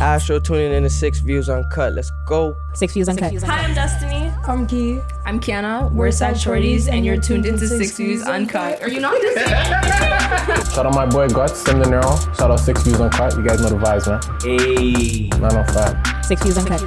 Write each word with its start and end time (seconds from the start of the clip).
Astro 0.00 0.40
tuning 0.40 0.72
in 0.72 0.82
to 0.84 0.88
Six 0.88 1.18
Views 1.18 1.50
Uncut. 1.50 1.92
Let's 1.92 2.10
go. 2.26 2.56
Six 2.72 2.94
Views 2.94 3.10
Uncut. 3.10 3.34
Hi, 3.42 3.64
I'm 3.64 3.74
Destiny. 3.74 4.32
I'm 4.46 4.66
Key. 4.66 5.00
I'm 5.26 5.38
Kiana. 5.38 5.92
We're 5.92 6.10
Side 6.10 6.36
Shorties, 6.36 6.88
and 6.90 7.04
you're 7.04 7.18
tuned 7.18 7.44
into 7.44 7.66
Six 7.68 7.98
Views 7.98 8.22
Uncut. 8.22 8.80
Are 8.80 8.88
you 8.88 9.00
not 9.00 9.12
listening? 9.12 9.46
Shout 10.72 10.86
out 10.86 10.94
my 10.94 11.04
boy 11.04 11.28
Guts, 11.28 11.58
Sim 11.58 11.80
the 11.80 11.90
Neural. 11.90 12.16
Shout 12.32 12.50
out 12.50 12.60
Six 12.60 12.82
Views 12.82 12.98
Uncut. 12.98 13.36
You 13.36 13.44
guys 13.44 13.60
know 13.60 13.68
the 13.68 13.76
vibes, 13.76 14.08
man. 14.08 14.22
Hey. 14.40 15.28
905. 15.38 16.24
Six 16.24 16.42
Views 16.44 16.56
Uncut. 16.56 16.80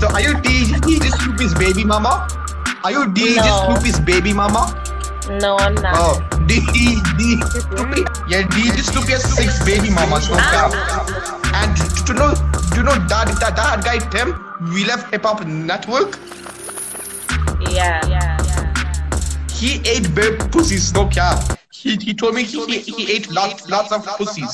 So 0.00 0.06
are 0.06 0.20
you 0.20 0.34
DJ, 0.34 0.78
DJ 0.78 1.10
Snoopy's 1.24 1.54
baby 1.54 1.82
mama? 1.82 2.28
Are 2.84 2.92
you 2.92 3.06
DJ 3.06 3.36
No. 3.36 3.74
Snoopy's 3.74 3.98
baby 3.98 4.32
mama? 4.32 4.78
No, 5.40 5.56
I'm 5.58 5.74
not. 5.74 5.94
Oh, 5.96 6.28
DJ 6.46 7.02
Snoopy. 7.18 8.02
Yeah, 8.28 8.42
DJ 8.42 8.78
Snoopy 8.78 9.10
has 9.10 9.24
six 9.24 9.64
baby 9.64 9.90
mamas, 9.90 10.30
no 10.30 10.36
ah, 10.38 10.70
cap. 10.70 10.70
Ah, 10.74 11.06
ah, 11.08 11.41
And 11.62 11.76
to 12.06 12.14
know, 12.14 12.34
do 12.70 12.78
you 12.78 12.82
know 12.82 12.98
that 13.06 13.36
that 13.40 13.54
that 13.56 13.84
guy 13.84 13.98
Tim, 14.10 14.34
we 14.74 14.84
left 14.84 15.12
Hip 15.12 15.22
Hop 15.22 15.46
Network. 15.46 16.18
Yeah, 17.70 18.04
yeah, 18.08 18.36
yeah. 18.44 19.48
He 19.50 19.80
ate 19.88 20.12
babe 20.14 20.40
pussies, 20.50 20.92
no 20.92 21.06
cap. 21.06 21.58
He, 21.70 21.96
he 21.96 22.14
told 22.14 22.34
me 22.34 22.42
he, 22.42 22.64
he, 22.66 22.78
he 22.80 23.12
ate 23.12 23.30
lots 23.30 23.68
lots 23.68 23.92
of 23.92 24.04
pussies. 24.16 24.52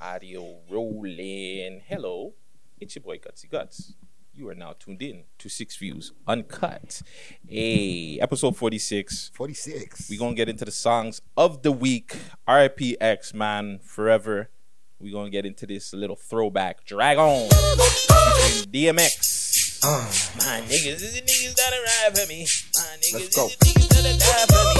Audio 0.00 0.56
rolling. 0.70 1.82
Hello, 1.86 2.34
it's 2.80 2.94
your 2.94 3.02
boy 3.02 3.18
Gutsy 3.18 3.50
Guts. 3.50 3.94
You 4.32 4.48
are 4.48 4.54
now 4.54 4.74
tuned 4.78 5.02
in 5.02 5.24
to 5.38 5.48
Six 5.48 5.76
Views 5.76 6.12
Uncut. 6.26 7.02
Hey, 7.46 8.18
episode 8.20 8.56
46. 8.56 9.32
46. 9.34 10.08
We're 10.08 10.18
going 10.18 10.32
to 10.32 10.36
get 10.36 10.48
into 10.48 10.64
the 10.64 10.70
songs 10.70 11.20
of 11.36 11.62
the 11.62 11.72
week. 11.72 12.16
RIP 12.48 12.80
X, 13.00 13.34
man, 13.34 13.80
forever. 13.82 14.48
We're 15.02 15.24
to 15.24 15.30
get 15.30 15.46
into 15.46 15.64
this 15.66 15.94
little 15.94 16.14
throwback. 16.14 16.84
Drag 16.84 17.16
on. 17.16 17.48
DMX. 18.68 19.80
Uh. 19.82 20.04
My 20.44 20.60
niggas 20.68 21.00
is 21.00 21.14
the 21.14 21.22
niggas 21.22 21.54
that 21.56 21.72
arrive 21.72 22.18
for 22.18 22.28
me. 22.28 22.44
My 22.76 22.84
niggas 23.00 23.14
Let's 23.14 23.34
go. 23.34 23.46
is 23.46 23.56
the 23.56 23.64
niggas 23.64 23.88
that 23.96 24.20
die 24.20 24.44
for 24.44 24.60
me. 24.60 24.76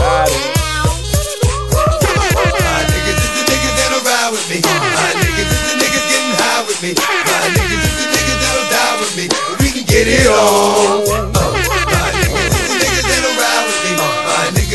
Ride 0.00 0.32
it. 0.32 0.56
My 2.64 2.88
niggas 2.88 3.20
is 3.20 3.36
the 3.36 3.44
niggas 3.44 3.76
that'll 3.76 4.00
ride 4.00 4.32
with 4.32 4.48
me. 4.48 4.64
My 4.64 5.12
niggas 5.12 5.44
is 5.44 5.60
the 5.60 5.76
niggas 5.76 6.08
getting 6.08 6.40
high 6.40 6.64
with 6.64 6.80
me. 6.80 6.96
My 6.96 7.52
niggas 7.52 7.84
is 7.84 8.00
the 8.00 8.08
niggas 8.16 8.40
that'll 8.40 8.64
die 8.72 8.96
with 8.96 9.12
me. 9.12 9.28
We 9.60 9.68
can 9.76 9.84
get 9.84 10.08
it 10.08 10.24
on. 10.26 11.33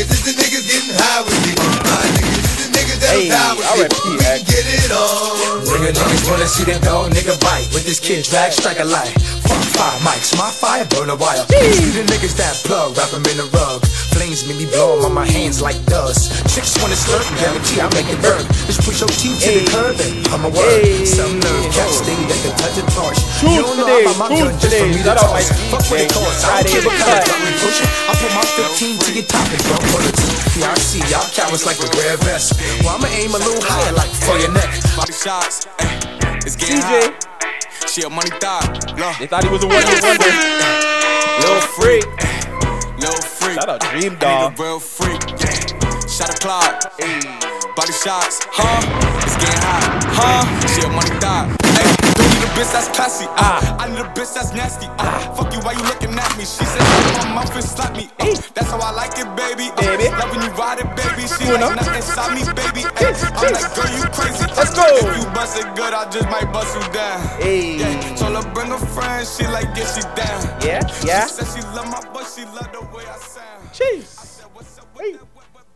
Niggas 0.00 0.12
is 0.16 0.24
the 0.24 0.32
niggas 0.32 0.64
getting 0.64 0.96
high 0.96 1.20
with 1.20 1.40
me. 1.44 1.52
My 1.84 2.00
niggas 2.16 2.40
is 2.40 2.56
the 2.56 2.68
niggas 2.72 2.98
that'll 3.04 3.20
Hey, 3.20 3.28
die 3.28 3.54
with 3.76 3.92
me. 3.92 4.10
We 4.10 4.16
can 4.16 4.40
get 4.48 4.64
it 4.64 4.92
on. 4.92 5.60
Nigga, 5.68 5.92
niggas 5.92 6.24
wanna 6.30 6.48
see 6.48 6.64
that 6.72 6.80
dog 6.82 7.12
nigga 7.12 7.36
bite 7.40 7.68
with 7.74 7.84
this 7.84 8.00
kid 8.00 8.24
drag 8.24 8.52
strike 8.52 8.80
a 8.80 8.84
light. 8.84 9.12
Fuck 9.44 9.60
five 9.76 10.00
mics, 10.00 10.32
my 10.38 10.48
fire 10.48 10.86
burn 10.88 11.10
a 11.10 11.16
wire. 11.16 11.44
See 11.52 11.92
the 11.92 12.04
niggas 12.08 12.36
that 12.40 12.56
plug, 12.64 12.96
wrap 12.96 13.12
'em 13.12 13.24
in 13.28 13.40
a 13.40 13.48
rug. 13.52 13.84
Flames 14.20 14.44
make 14.44 14.58
me 14.60 14.66
blow 14.68 14.98
'em 15.00 15.04
on 15.08 15.14
my 15.16 15.24
hands 15.24 15.62
like 15.64 15.80
dust. 15.88 16.44
Chicks 16.52 16.76
wanna 16.76 16.92
slurp, 16.94 17.24
guarantee 17.40 17.80
I 17.80 17.88
make 17.96 18.04
it 18.04 18.20
burn. 18.20 18.44
Just 18.68 18.84
push 18.84 19.00
your 19.00 19.08
teeth 19.08 19.40
to 19.40 19.48
the 19.48 19.64
curb 19.72 19.96
and 19.96 20.12
I'm 20.28 20.44
a 20.44 20.50
word. 20.52 21.08
Some 21.08 21.40
nerve 21.40 21.64
catch 21.72 22.04
think 22.04 22.20
they 22.28 22.36
can 22.44 22.52
touch 22.60 22.76
a 22.76 22.84
torch. 22.92 23.16
Truth 23.40 23.48
you 23.56 23.62
don't 23.64 23.76
know 23.80 23.88
today, 23.88 24.04
about 24.04 24.18
my 24.20 24.28
truth 24.28 24.44
gun 24.44 24.60
just 24.60 24.76
for 24.76 24.84
today. 24.84 24.92
me 24.92 25.00
to 25.00 25.04
Shout 25.08 25.16
out 25.24 25.32
my 25.32 25.40
toss. 25.40 25.48
Fuck 25.72 25.84
what 25.88 26.00
it 26.04 26.12
DJ, 26.12 26.20
costs. 26.20 26.44
I 26.44 26.48
Friday 26.52 26.60
don't 26.60 26.68
care 26.68 26.84
what 26.84 26.92
in 26.92 27.00
the 27.00 27.04
kind 27.08 27.16
of 27.16 27.24
cut. 27.24 27.28
gun 27.32 27.40
we 27.40 27.52
pushing. 27.64 27.88
I 27.88 28.12
put 28.20 28.32
my 28.36 28.44
15 28.60 28.98
to 29.00 29.08
your 29.16 29.24
top 29.32 29.46
and 29.56 29.62
bump 29.64 29.82
for 29.88 30.00
the 30.04 30.12
two. 30.12 30.34
Yeah, 30.60 30.74
I 30.76 30.78
see 30.84 31.02
y'all 31.08 31.28
cowards 31.32 31.64
like 31.64 31.78
the 31.80 31.88
red 31.96 32.18
vest. 32.20 32.48
Well, 32.84 32.92
I'ma 33.00 33.08
aim 33.16 33.32
a 33.32 33.40
little 33.40 33.64
higher 33.64 33.92
like 33.96 34.12
for 34.28 34.36
your 34.36 34.52
neck. 34.52 34.68
Body 35.00 35.16
shots, 35.16 35.64
eh, 35.80 36.44
it's 36.44 36.56
getting 36.60 36.76
DJ. 36.76 37.08
She 37.88 38.02
a 38.04 38.10
money 38.12 38.28
thought, 38.36 38.68
They 39.18 39.26
thought 39.26 39.44
he 39.44 39.48
was 39.48 39.64
a 39.64 39.66
one 39.66 39.80
hit 39.80 40.04
wonder. 40.04 40.28
little 41.40 41.64
freak, 41.72 42.04
little 43.00 43.22
freak. 43.22 43.54
Shout 43.54 43.68
out 43.68 43.80
Dream 43.80 44.16
Doll. 44.16 44.48
a 44.48 44.62
real 44.62 44.78
freak, 44.78 45.20
yeah. 45.40 46.06
Shot 46.06 46.30
a 46.30 46.38
clock, 46.38 46.96
body 47.76 47.92
shots, 47.92 48.44
huh? 48.52 48.80
It's 49.24 49.36
getting 49.36 49.62
hot, 49.62 50.04
huh? 50.12 50.44
She 50.68 50.82
a 50.82 50.88
money 50.90 51.14
thought, 51.20 51.48
need 51.64 51.69
a 52.50 52.58
bitch 52.58 52.72
that's 52.72 52.88
classy, 52.96 53.26
ah. 53.38 53.76
I 53.78 53.88
need 53.88 53.98
a 54.00 54.04
bitch 54.14 54.34
that's 54.34 54.52
nasty, 54.52 54.86
ah. 54.98 55.32
Fuck 55.36 55.52
you, 55.52 55.60
why 55.60 55.72
you 55.72 55.82
looking 55.84 56.12
at 56.18 56.32
me? 56.36 56.44
She 56.44 56.64
said, 56.64 56.82
my 57.30 57.42
mouth 57.42 57.54
and 57.54 57.64
slap 57.64 57.96
me, 57.96 58.10
uh. 58.18 58.34
That's 58.54 58.70
how 58.70 58.80
I 58.80 58.90
like 58.92 59.14
it, 59.18 59.28
baby. 59.36 59.70
Uh, 59.76 59.80
Baby. 59.80 60.10
Love 60.10 60.30
when 60.30 60.42
you 60.42 60.50
ride 60.58 60.78
it, 60.80 60.88
baby. 60.96 61.26
She 61.26 61.44
Doing 61.46 61.60
like 61.60 61.76
nothing 61.76 61.94
inside 61.96 62.32
me, 62.34 62.42
baby. 62.54 62.82
Ay, 62.98 63.14
I'm 63.38 63.52
like, 63.54 63.74
girl, 63.74 63.90
you 63.94 64.04
crazy. 64.10 64.46
Let's 64.54 64.74
go. 64.74 64.86
If 64.86 65.16
you 65.18 65.26
bust 65.34 65.58
it 65.58 65.68
good, 65.74 65.92
I 65.94 66.08
just 66.10 66.28
might 66.30 66.50
bust 66.52 66.74
you 66.74 66.84
down. 66.92 67.18
Hey. 67.38 67.78
Yeah, 67.78 68.14
told 68.16 68.36
her 68.36 68.46
bring 68.54 68.70
a 68.72 68.78
friend, 68.78 69.26
she 69.26 69.46
like, 69.46 69.70
yeah, 69.76 69.86
she 69.86 70.02
down. 70.18 70.40
Yeah, 70.62 70.82
yeah. 71.04 71.26
She 71.26 71.42
said 71.42 71.48
she 71.54 71.62
love 71.74 71.88
my 71.90 72.00
voice, 72.12 72.34
she 72.36 72.44
love 72.44 72.70
the 72.72 72.82
way 72.94 73.04
I 73.06 73.16
sound. 73.18 73.62
Jeez. 73.72 74.19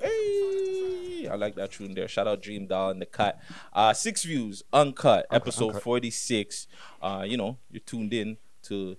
Hey, 0.05 1.29
I 1.31 1.37
like 1.37 1.55
that 1.57 1.73
tune 1.73 1.95
there. 1.95 2.07
Shout 2.09 2.27
out 2.29 2.43
Dream 2.43 2.67
Doll 2.67 2.91
in 2.91 2.99
the 2.99 3.07
cut. 3.07 3.39
Uh, 3.73 3.93
six 3.95 4.23
views, 4.23 4.63
uncut, 4.73 5.27
episode 5.33 5.69
uncut. 5.69 5.83
46. 5.83 6.67
Uh, 7.01 7.25
you 7.27 7.37
know, 7.37 7.57
you're 7.71 7.81
tuned 7.81 8.13
in 8.13 8.37
to, 8.65 8.97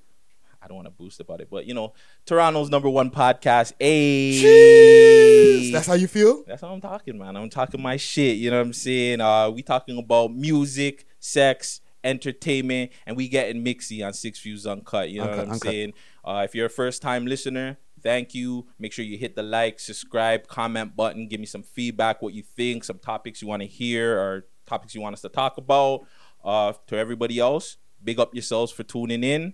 I 0.62 0.68
don't 0.68 0.76
want 0.78 0.88
to 0.88 0.92
boost 0.92 1.20
about 1.20 1.42
it, 1.42 1.50
but 1.50 1.66
you 1.66 1.74
know, 1.74 1.94
Toronto's 2.26 2.70
number 2.70 2.90
one 2.90 3.12
podcast. 3.12 3.74
Hey. 3.80 5.72
That's 5.72 5.88
how 5.88 5.94
you 5.94 6.08
feel? 6.08 6.44
That's 6.48 6.62
how 6.62 6.70
I'm 6.70 6.82
talking, 6.82 7.18
man. 7.18 7.36
I'm 7.36 7.50
talking 7.50 7.82
my 7.82 7.98
shit. 7.98 8.38
You 8.38 8.50
know 8.50 8.58
what 8.58 8.66
I'm 8.68 8.74
saying? 8.74 9.22
Uh, 9.22 9.50
we 9.50 9.62
talking 9.62 9.98
about 9.98 10.34
music, 10.34 11.06
sex, 11.20 11.82
entertainment, 12.04 12.92
and 13.06 13.16
we 13.18 13.28
getting 13.28 13.64
mixy 13.64 14.06
on 14.06 14.14
Six 14.14 14.40
Views 14.40 14.66
Uncut. 14.66 15.10
You 15.10 15.20
know 15.20 15.26
Uncut, 15.26 15.38
what 15.38 15.46
I'm 15.48 15.54
uncut. 15.54 15.70
saying? 15.70 15.94
Uh, 16.24 16.42
if 16.46 16.56
you're 16.56 16.68
a 16.68 16.70
first 16.70 17.02
time 17.02 17.26
listener, 17.26 17.78
thank 18.02 18.34
you. 18.34 18.68
Make 18.80 18.94
sure 18.94 19.06
you 19.06 19.18
hit 19.18 19.36
the 19.36 19.44
like, 19.44 19.80
subscribe, 19.80 20.48
comment 20.48 20.96
button. 20.96 21.28
Give 21.28 21.40
me 21.40 21.46
some 21.46 21.64
feedback, 21.64 22.22
what 22.22 22.34
you 22.34 22.44
think, 22.44 22.84
some 22.84 23.00
topics 23.00 23.42
you 23.42 23.48
want 23.48 23.62
to 23.62 23.68
hear, 23.68 24.18
or 24.18 24.46
topics 24.66 24.96
you 24.96 25.02
want 25.02 25.14
us 25.14 25.22
to 25.22 25.30
talk 25.30 25.58
about. 25.58 26.06
Uh, 26.44 26.74
to 26.88 26.96
everybody 26.96 27.40
else, 27.40 27.78
big 28.04 28.20
up 28.20 28.34
yourselves 28.36 28.72
for 28.72 28.84
tuning 28.84 29.24
in. 29.24 29.54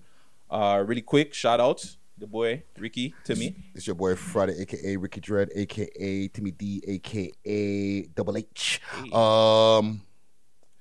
Uh, 0.49 0.83
really 0.85 1.01
quick, 1.01 1.33
shout 1.33 1.61
outs. 1.61 1.97
The 2.17 2.27
boy 2.27 2.63
Ricky 2.77 3.15
to 3.23 3.35
me. 3.35 3.55
It's 3.73 3.87
your 3.87 3.95
boy 3.95 4.15
Friday, 4.15 4.61
aka 4.61 4.95
Ricky 4.95 5.21
Dread, 5.21 5.49
aka 5.55 6.27
Timmy 6.27 6.51
D, 6.51 6.83
aka 6.85 8.03
Double 8.13 8.37
H. 8.37 8.79
Um, 9.11 10.01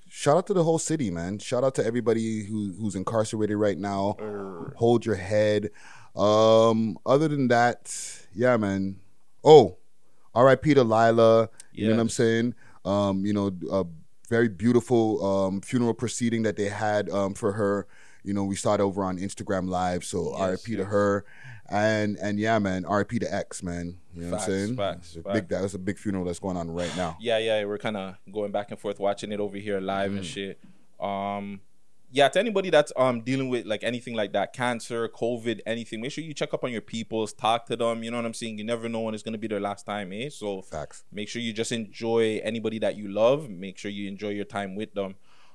shout 0.09 0.37
out 0.37 0.47
to 0.49 0.53
the 0.53 0.65
whole 0.65 0.79
city, 0.79 1.11
man. 1.11 1.39
Shout 1.39 1.65
out 1.65 1.75
to 1.77 1.87
everybody 1.87 2.45
who 2.45 2.75
who's 2.79 2.95
incarcerated 2.95 3.57
right 3.57 3.79
now. 3.79 4.17
Hold 4.77 5.07
your 5.07 5.15
head. 5.15 5.71
Um, 6.17 6.99
other 7.07 7.29
than 7.29 7.49
that, 7.49 7.93
yeah, 8.35 8.57
man. 8.57 9.01
Oh, 9.45 9.79
R.I.P. 10.35 10.75
to 10.75 10.83
Lila. 10.85 11.49
You 11.73 11.89
know 11.89 11.95
what 11.95 12.01
I'm 12.03 12.09
saying? 12.09 12.55
Um, 12.85 13.25
you 13.25 13.33
know, 13.33 13.51
a 13.71 13.85
very 14.29 14.49
beautiful 14.49 15.25
um 15.25 15.61
funeral 15.61 15.95
proceeding 15.95 16.43
that 16.43 16.57
they 16.57 16.69
had 16.69 17.09
um 17.11 17.35
for 17.35 17.53
her. 17.53 17.87
You 18.23 18.35
know, 18.35 18.45
we 18.45 18.55
saw 18.57 18.75
it 18.75 18.81
over 18.81 19.03
on 19.03 19.19
Instagram 19.19 19.69
Live. 19.69 20.05
So 20.05 20.33
Yes, 20.33 20.41
R.I.P. 20.41 20.77
to 20.77 20.85
her. 20.85 21.25
And 21.73 22.17
and 22.19 22.39
yeah, 22.39 22.59
man, 22.59 22.85
R.I.P. 22.85 23.21
to 23.21 23.33
X, 23.35 23.63
man. 23.63 23.97
You 24.15 24.25
know 24.25 24.31
Facts, 24.33 24.49
what 24.49 24.55
I'm 24.55 24.61
saying? 24.67 24.77
facts, 24.77 25.15
facts. 25.15 25.33
big 25.33 25.49
that 25.51 25.63
was 25.63 25.75
a 25.75 25.79
big 25.79 25.97
funeral 25.99 26.25
that's 26.25 26.41
going 26.41 26.57
on 26.57 26.71
right 26.71 26.95
now. 26.97 27.17
Yeah, 27.21 27.39
yeah, 27.39 27.65
we're 27.65 27.79
kind 27.79 27.97
of 27.97 28.17
going 28.33 28.51
back 28.51 28.71
and 28.73 28.79
forth 28.79 28.99
watching 28.99 29.31
it 29.33 29.39
over 29.41 29.57
here 29.57 29.81
live 29.81 30.11
Mm. 30.11 30.17
and 30.17 30.27
shit. 30.27 30.59
Um, 30.99 31.61
yeah, 32.13 32.29
to 32.29 32.39
anybody 32.39 32.71
that's 32.71 32.93
um 32.97 33.21
dealing 33.21 33.49
with 33.49 33.67
like 33.67 33.85
anything 33.85 34.15
like 34.15 34.33
that, 34.33 34.53
cancer, 34.53 35.09
COVID, 35.09 35.61
anything, 35.67 36.01
make 36.01 36.13
sure 36.13 36.25
you 36.25 36.35
check 36.35 36.53
up 36.53 36.65
on 36.65 36.73
your 36.73 36.81
peoples, 36.81 37.33
talk 37.33 37.67
to 37.67 37.77
them. 37.77 38.03
You 38.03 38.11
know 38.11 38.17
what 38.17 38.27
I'm 38.27 38.35
saying? 38.35 38.59
You 38.59 38.65
never 38.65 38.89
know 38.89 39.01
when 39.01 39.15
it's 39.15 39.23
gonna 39.23 39.39
be 39.39 39.47
their 39.47 39.61
last 39.61 39.87
time, 39.87 40.13
eh? 40.13 40.29
So 40.29 40.63
Facts. 40.63 41.05
make 41.13 41.29
sure 41.29 41.41
you 41.41 41.53
just 41.53 41.73
enjoy 41.73 42.41
anybody 42.43 42.79
that 42.81 42.97
you 42.97 43.09
love. 43.09 43.49
Make 43.49 43.79
sure 43.79 43.91
you 43.91 44.09
enjoy 44.09 44.31
your 44.31 44.45
time 44.45 44.75
with 44.75 44.95
them. 44.95 45.15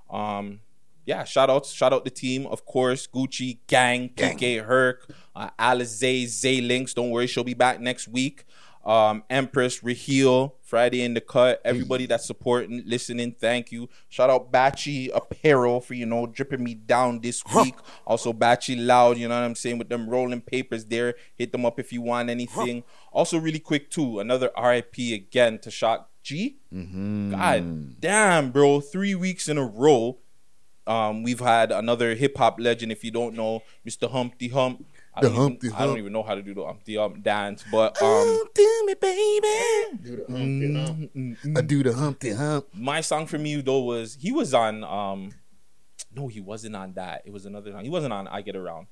Um, 0.10 0.62
yeah, 1.06 1.24
shout 1.24 1.50
outs, 1.50 1.72
shout 1.72 1.94
out 1.94 2.04
the 2.04 2.10
team, 2.10 2.48
of 2.48 2.66
course, 2.66 3.06
Gucci, 3.06 3.60
Gang, 3.68 4.10
PK 4.10 4.66
Herc, 4.66 5.08
uh, 5.36 5.50
Alizé, 5.60 6.26
Zay 6.26 6.62
Links. 6.62 6.94
Don't 6.94 7.12
worry, 7.12 7.28
she'll 7.28 7.44
be 7.44 7.54
back 7.54 7.80
next 7.80 8.08
week. 8.08 8.46
Um, 8.86 9.24
Empress, 9.32 9.84
Raheel, 9.84 10.54
Friday 10.62 11.02
in 11.02 11.16
the 11.16 11.22
cut. 11.22 11.60
Everybody 11.66 12.06
that's 12.06 12.28
supporting, 12.28 12.84
listening, 12.86 13.32
thank 13.40 13.72
you. 13.72 13.90
Shout 14.10 14.30
out 14.30 14.52
Batchy 14.52 15.10
Apparel 15.14 15.82
for 15.82 15.96
you 15.96 16.06
know 16.06 16.28
dripping 16.28 16.64
me 16.64 16.76
down 16.76 17.20
this 17.22 17.42
week. 17.56 17.76
Also 18.06 18.32
Batchy 18.32 18.76
Loud, 18.78 19.18
you 19.18 19.28
know 19.28 19.34
what 19.34 19.46
I'm 19.46 19.56
saying 19.56 19.80
with 19.80 19.90
them 19.90 20.08
rolling 20.08 20.42
papers 20.42 20.86
there. 20.86 21.16
Hit 21.36 21.52
them 21.52 21.66
up 21.66 21.80
if 21.80 21.92
you 21.92 22.02
want 22.04 22.30
anything. 22.30 22.84
Also, 23.12 23.40
really 23.40 23.60
quick 23.60 23.90
too, 23.90 24.20
another 24.20 24.52
RIP 24.62 24.98
again 25.14 25.58
to 25.60 25.72
Shock 25.72 26.12
G. 26.22 26.58
God 27.32 28.00
damn, 28.02 28.52
bro, 28.52 28.82
three 28.82 29.16
weeks 29.16 29.48
in 29.50 29.58
a 29.58 29.66
row. 29.66 30.18
Um, 30.88 31.24
we've 31.24 31.40
had 31.40 31.72
another 31.72 32.14
hip 32.14 32.38
hop 32.38 32.60
legend. 32.60 32.92
If 32.92 33.04
you 33.04 33.10
don't 33.10 33.34
know, 33.36 33.64
Mr. 33.88 34.12
Humpty 34.12 34.50
Hump. 34.50 34.86
I 35.16 35.22
The 35.22 35.28
don't, 35.30 35.38
Humpty 35.38 35.68
even, 35.68 35.80
I 35.80 35.86
don't 35.86 35.98
even 35.98 36.12
know 36.14 36.24
how 36.24 36.36
to 36.36 36.42
do 36.42 36.54
the 36.54 36.66
Humpty 36.66 36.96
Hump 36.98 37.24
dance, 37.24 37.64
but 37.72 38.02
um, 38.02 38.44
do 38.54 38.84
me, 38.86 38.94
baby. 39.00 39.98
Do 40.04 40.16
the 40.18 40.26
Humpty 40.30 40.74
Hump. 40.74 41.58
I 41.58 41.62
do 41.62 41.84
the 41.84 41.94
Humpty 41.94 42.32
Hump. 42.32 42.66
my 42.74 43.02
song 43.02 43.26
for 43.26 43.38
you 43.38 43.62
though 43.62 43.80
was 43.80 44.18
he 44.20 44.32
was 44.32 44.54
on 44.54 44.84
um, 44.84 45.32
no, 46.14 46.28
he 46.28 46.40
wasn't 46.42 46.76
on 46.76 46.94
that. 46.94 47.22
It 47.26 47.32
was 47.32 47.46
another 47.46 47.72
song. 47.72 47.84
He 47.84 47.90
wasn't 47.90 48.14
on 48.14 48.28
I 48.28 48.42
Get 48.42 48.56
Around. 48.56 48.88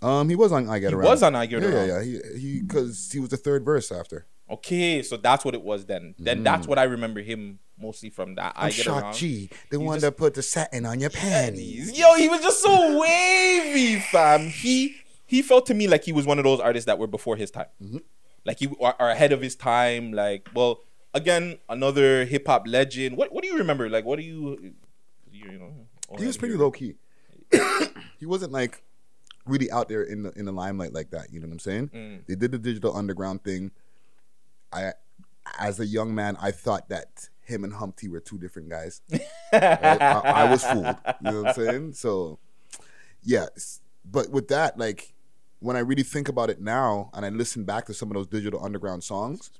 Um, 0.00 0.28
he 0.28 0.36
was 0.36 0.52
on 0.52 0.68
I 0.68 0.78
Get 0.78 0.90
He 0.90 0.94
Around. 0.94 1.04
was 1.08 1.22
on 1.24 1.34
I 1.34 1.46
Get 1.46 1.62
yeah, 1.62 1.68
Around. 1.68 1.88
Yeah, 1.88 2.00
yeah, 2.02 2.20
He 2.34 2.38
he 2.40 2.62
because 2.62 3.10
he 3.12 3.18
was 3.18 3.30
the 3.30 3.36
third 3.36 3.64
verse 3.64 3.90
after. 3.90 4.26
Okay, 4.50 5.02
so 5.02 5.16
that's 5.18 5.44
what 5.44 5.54
it 5.54 5.62
was 5.62 5.84
then. 5.86 6.14
Then 6.18 6.42
that's 6.42 6.66
what 6.66 6.78
I 6.78 6.84
remember 6.84 7.20
him 7.20 7.58
mostly 7.78 8.08
from 8.10 8.34
that. 8.36 8.54
I 8.56 8.60
Mm. 8.60 8.62
I'm 8.62 8.68
Get 8.70 8.84
Shock 8.84 9.02
Around. 9.04 9.14
G, 9.14 9.50
the 9.70 9.78
He 9.78 9.84
one 9.84 9.96
just- 9.96 10.02
that 10.02 10.16
put 10.16 10.34
the 10.34 10.42
satin 10.42 10.86
on 10.86 11.00
your 11.00 11.10
panties. 11.10 11.98
Yo, 11.98 12.14
he 12.14 12.28
was 12.28 12.40
just 12.40 12.62
so 12.62 12.98
wavy, 12.98 14.00
fam. 14.00 14.48
He 14.48 14.96
he 15.28 15.42
felt 15.42 15.66
to 15.66 15.74
me 15.74 15.86
like 15.86 16.02
he 16.04 16.12
was 16.12 16.26
one 16.26 16.38
of 16.38 16.44
those 16.44 16.58
artists 16.58 16.86
that 16.86 16.98
were 16.98 17.06
before 17.06 17.36
his 17.36 17.50
time, 17.52 17.66
Mm-hmm. 17.80 17.98
like 18.44 18.58
he 18.58 18.68
are, 18.80 18.96
ahead 18.98 19.30
of 19.32 19.40
his 19.40 19.54
time. 19.54 20.12
Like, 20.12 20.48
well, 20.54 20.80
again, 21.14 21.58
another 21.68 22.24
hip 22.24 22.46
hop 22.46 22.66
legend. 22.66 23.16
What 23.16 23.32
what 23.32 23.44
do 23.44 23.48
you 23.48 23.58
remember? 23.58 23.88
Like, 23.88 24.04
what 24.04 24.18
do 24.18 24.24
you, 24.24 24.72
you, 25.30 25.58
know? 25.58 25.72
He 26.18 26.26
was 26.26 26.36
pretty 26.36 26.54
here. 26.54 26.62
low 26.62 26.70
key. 26.70 26.94
he 28.18 28.26
wasn't 28.26 28.52
like 28.52 28.82
really 29.46 29.70
out 29.70 29.88
there 29.88 30.02
in 30.02 30.22
the 30.22 30.32
in 30.32 30.44
the 30.46 30.52
limelight 30.52 30.92
like 30.94 31.10
that. 31.10 31.32
You 31.32 31.40
know 31.40 31.46
what 31.46 31.52
I'm 31.52 31.58
saying? 31.60 31.88
Mm. 31.94 32.26
They 32.26 32.34
did 32.34 32.50
the 32.50 32.58
digital 32.58 32.96
underground 32.96 33.44
thing. 33.44 33.70
I, 34.72 34.92
as 35.58 35.78
a 35.80 35.86
young 35.86 36.14
man, 36.14 36.36
I 36.40 36.50
thought 36.50 36.88
that 36.88 37.28
him 37.42 37.64
and 37.64 37.72
Humpty 37.72 38.08
were 38.08 38.20
two 38.20 38.38
different 38.38 38.68
guys. 38.70 39.00
Right? 39.50 39.62
I, 40.02 40.20
I 40.44 40.50
was 40.50 40.62
fooled. 40.62 40.96
You 41.24 41.30
know 41.30 41.42
what 41.42 41.48
I'm 41.48 41.54
saying? 41.54 41.92
So, 41.94 42.38
yes. 43.22 43.80
But 44.04 44.30
with 44.30 44.48
that, 44.48 44.78
like, 44.78 45.14
when 45.60 45.76
I 45.76 45.80
really 45.80 46.02
think 46.02 46.28
about 46.28 46.50
it 46.50 46.60
now, 46.60 47.10
and 47.14 47.24
I 47.24 47.28
listen 47.30 47.64
back 47.64 47.86
to 47.86 47.94
some 47.94 48.10
of 48.10 48.14
those 48.14 48.26
digital 48.26 48.64
underground 48.64 49.04
songs, 49.04 49.50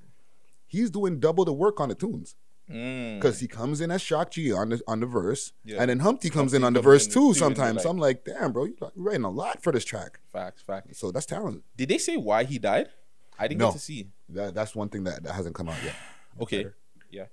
he's 0.67 0.91
doing 0.91 1.21
double 1.21 1.45
the 1.45 1.53
work 1.53 1.81
on 1.81 1.89
the 1.89 1.95
tunes 1.95 2.37
Mm. 2.71 3.15
because 3.17 3.41
he 3.41 3.49
comes 3.49 3.81
in 3.81 3.91
as 3.91 4.03
Shock 4.03 4.33
G 4.33 4.53
on 4.53 4.69
the 4.69 4.83
on 4.87 5.01
the 5.01 5.07
verse, 5.07 5.53
Yeah. 5.65 5.79
and 5.81 5.89
then 5.89 6.01
Humpty 6.01 6.29
comes 6.29 6.53
Humpty 6.53 6.57
in 6.57 6.65
on 6.65 6.75
the 6.75 6.83
verse 6.83 7.07
too. 7.07 7.33
Sometimes 7.33 7.83
you're 7.83 7.91
I'm 7.91 7.97
like, 7.97 8.27
damn, 8.27 8.53
bro, 8.53 8.65
you're 8.67 8.91
writing 8.95 9.25
a 9.25 9.31
lot 9.31 9.63
for 9.63 9.73
this 9.73 9.87
track. 9.87 10.21
Facts, 10.35 10.61
facts. 10.61 10.99
So 10.99 11.11
that's 11.11 11.25
talent. 11.25 11.65
Did 11.79 11.89
they 11.89 11.97
say 11.97 12.19
why 12.19 12.45
he 12.45 12.59
died? 12.59 12.91
I 13.39 13.49
didn't 13.49 13.61
No. 13.61 13.69
get 13.69 13.73
to 13.75 13.79
see. 13.79 14.09
That 14.29 14.55
that's 14.55 14.75
one 14.75 14.91
thing 14.91 15.05
that, 15.05 15.23
that 15.23 15.33
hasn't 15.33 15.55
come 15.55 15.69
out 15.71 15.83
yet. 15.83 15.95
Okay. 16.43 16.67
Yeah. 17.11 17.25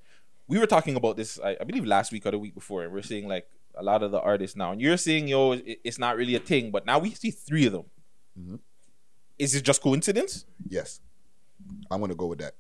We 0.48 0.58
were 0.58 0.66
talking 0.68 0.96
about 0.96 1.18
this, 1.18 1.38
I, 1.44 1.58
I 1.60 1.64
believe, 1.66 1.86
last 1.86 2.12
week 2.14 2.26
or 2.26 2.32
the 2.32 2.40
week 2.40 2.56
before, 2.56 2.84
and 2.84 2.94
we're 2.94 3.02
saying 3.02 3.28
like 3.28 3.46
a 3.78 3.84
lot 3.84 4.04
of 4.04 4.12
the 4.12 4.22
artists 4.22 4.56
now, 4.56 4.72
and 4.72 4.80
you're 4.82 4.96
saying, 4.98 5.28
yo, 5.28 5.52
it, 5.52 5.80
it's 5.84 6.00
not 6.00 6.16
really 6.16 6.36
a 6.36 6.40
thing, 6.40 6.72
but 6.72 6.86
now 6.86 6.98
we 6.98 7.12
see 7.14 7.30
three 7.30 7.66
of 7.66 7.74
them. 7.74 7.84
Mhm. 8.40 8.60
Is 9.38 9.56
it 9.56 9.64
just 9.64 9.82
coincidence? 9.82 10.46
Yes, 10.68 11.02
I'm 11.92 12.00
gonna 12.00 12.16
go 12.16 12.28
with 12.28 12.40
that. 12.40 12.56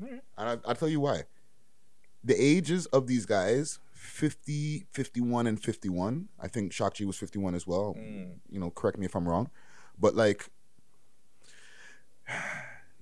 And 0.00 0.20
I, 0.36 0.58
I'll 0.64 0.74
tell 0.74 0.88
you 0.88 1.00
why. 1.00 1.24
The 2.22 2.34
ages 2.34 2.86
of 2.86 3.06
these 3.06 3.24
guys 3.24 3.78
50, 3.92 4.86
51, 4.92 5.46
and 5.46 5.62
51. 5.62 6.28
I 6.40 6.48
think 6.48 6.72
G 6.72 7.04
was 7.04 7.16
51 7.16 7.54
as 7.54 7.66
well. 7.66 7.94
Mm. 7.98 8.34
You 8.50 8.60
know, 8.60 8.70
correct 8.70 8.98
me 8.98 9.06
if 9.06 9.14
I'm 9.14 9.26
wrong. 9.28 9.50
But 9.98 10.14
like, 10.14 10.50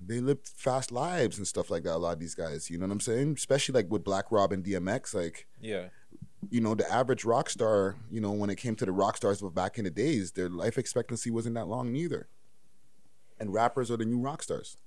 they 0.05 0.19
lived 0.19 0.47
fast 0.47 0.91
lives 0.91 1.37
and 1.37 1.47
stuff 1.47 1.69
like 1.69 1.83
that. 1.83 1.95
A 1.95 1.97
lot 1.97 2.13
of 2.13 2.19
these 2.19 2.35
guys, 2.35 2.69
you 2.69 2.77
know 2.77 2.85
what 2.85 2.93
I'm 2.93 2.99
saying? 2.99 3.33
Especially 3.37 3.73
like 3.73 3.91
with 3.91 4.03
Black 4.03 4.31
Rob 4.31 4.51
and 4.51 4.63
DMX. 4.63 5.13
Like, 5.13 5.47
Yeah. 5.59 5.89
You 6.49 6.61
know, 6.61 6.75
the 6.75 6.89
average 6.91 7.25
rock 7.25 7.49
star, 7.49 7.95
you 8.09 8.21
know, 8.21 8.31
when 8.31 8.49
it 8.49 8.55
came 8.55 8.75
to 8.75 8.85
the 8.85 8.91
rock 8.91 9.17
stars 9.17 9.41
of 9.41 9.53
back 9.53 9.77
in 9.77 9.85
the 9.85 9.91
days, 9.91 10.31
their 10.31 10.49
life 10.49 10.77
expectancy 10.77 11.29
wasn't 11.29 11.55
that 11.55 11.67
long 11.67 11.91
neither. 11.91 12.27
And 13.39 13.53
rappers 13.53 13.91
are 13.91 13.97
the 13.97 14.05
new 14.05 14.19
rock 14.19 14.43
stars. 14.43 14.77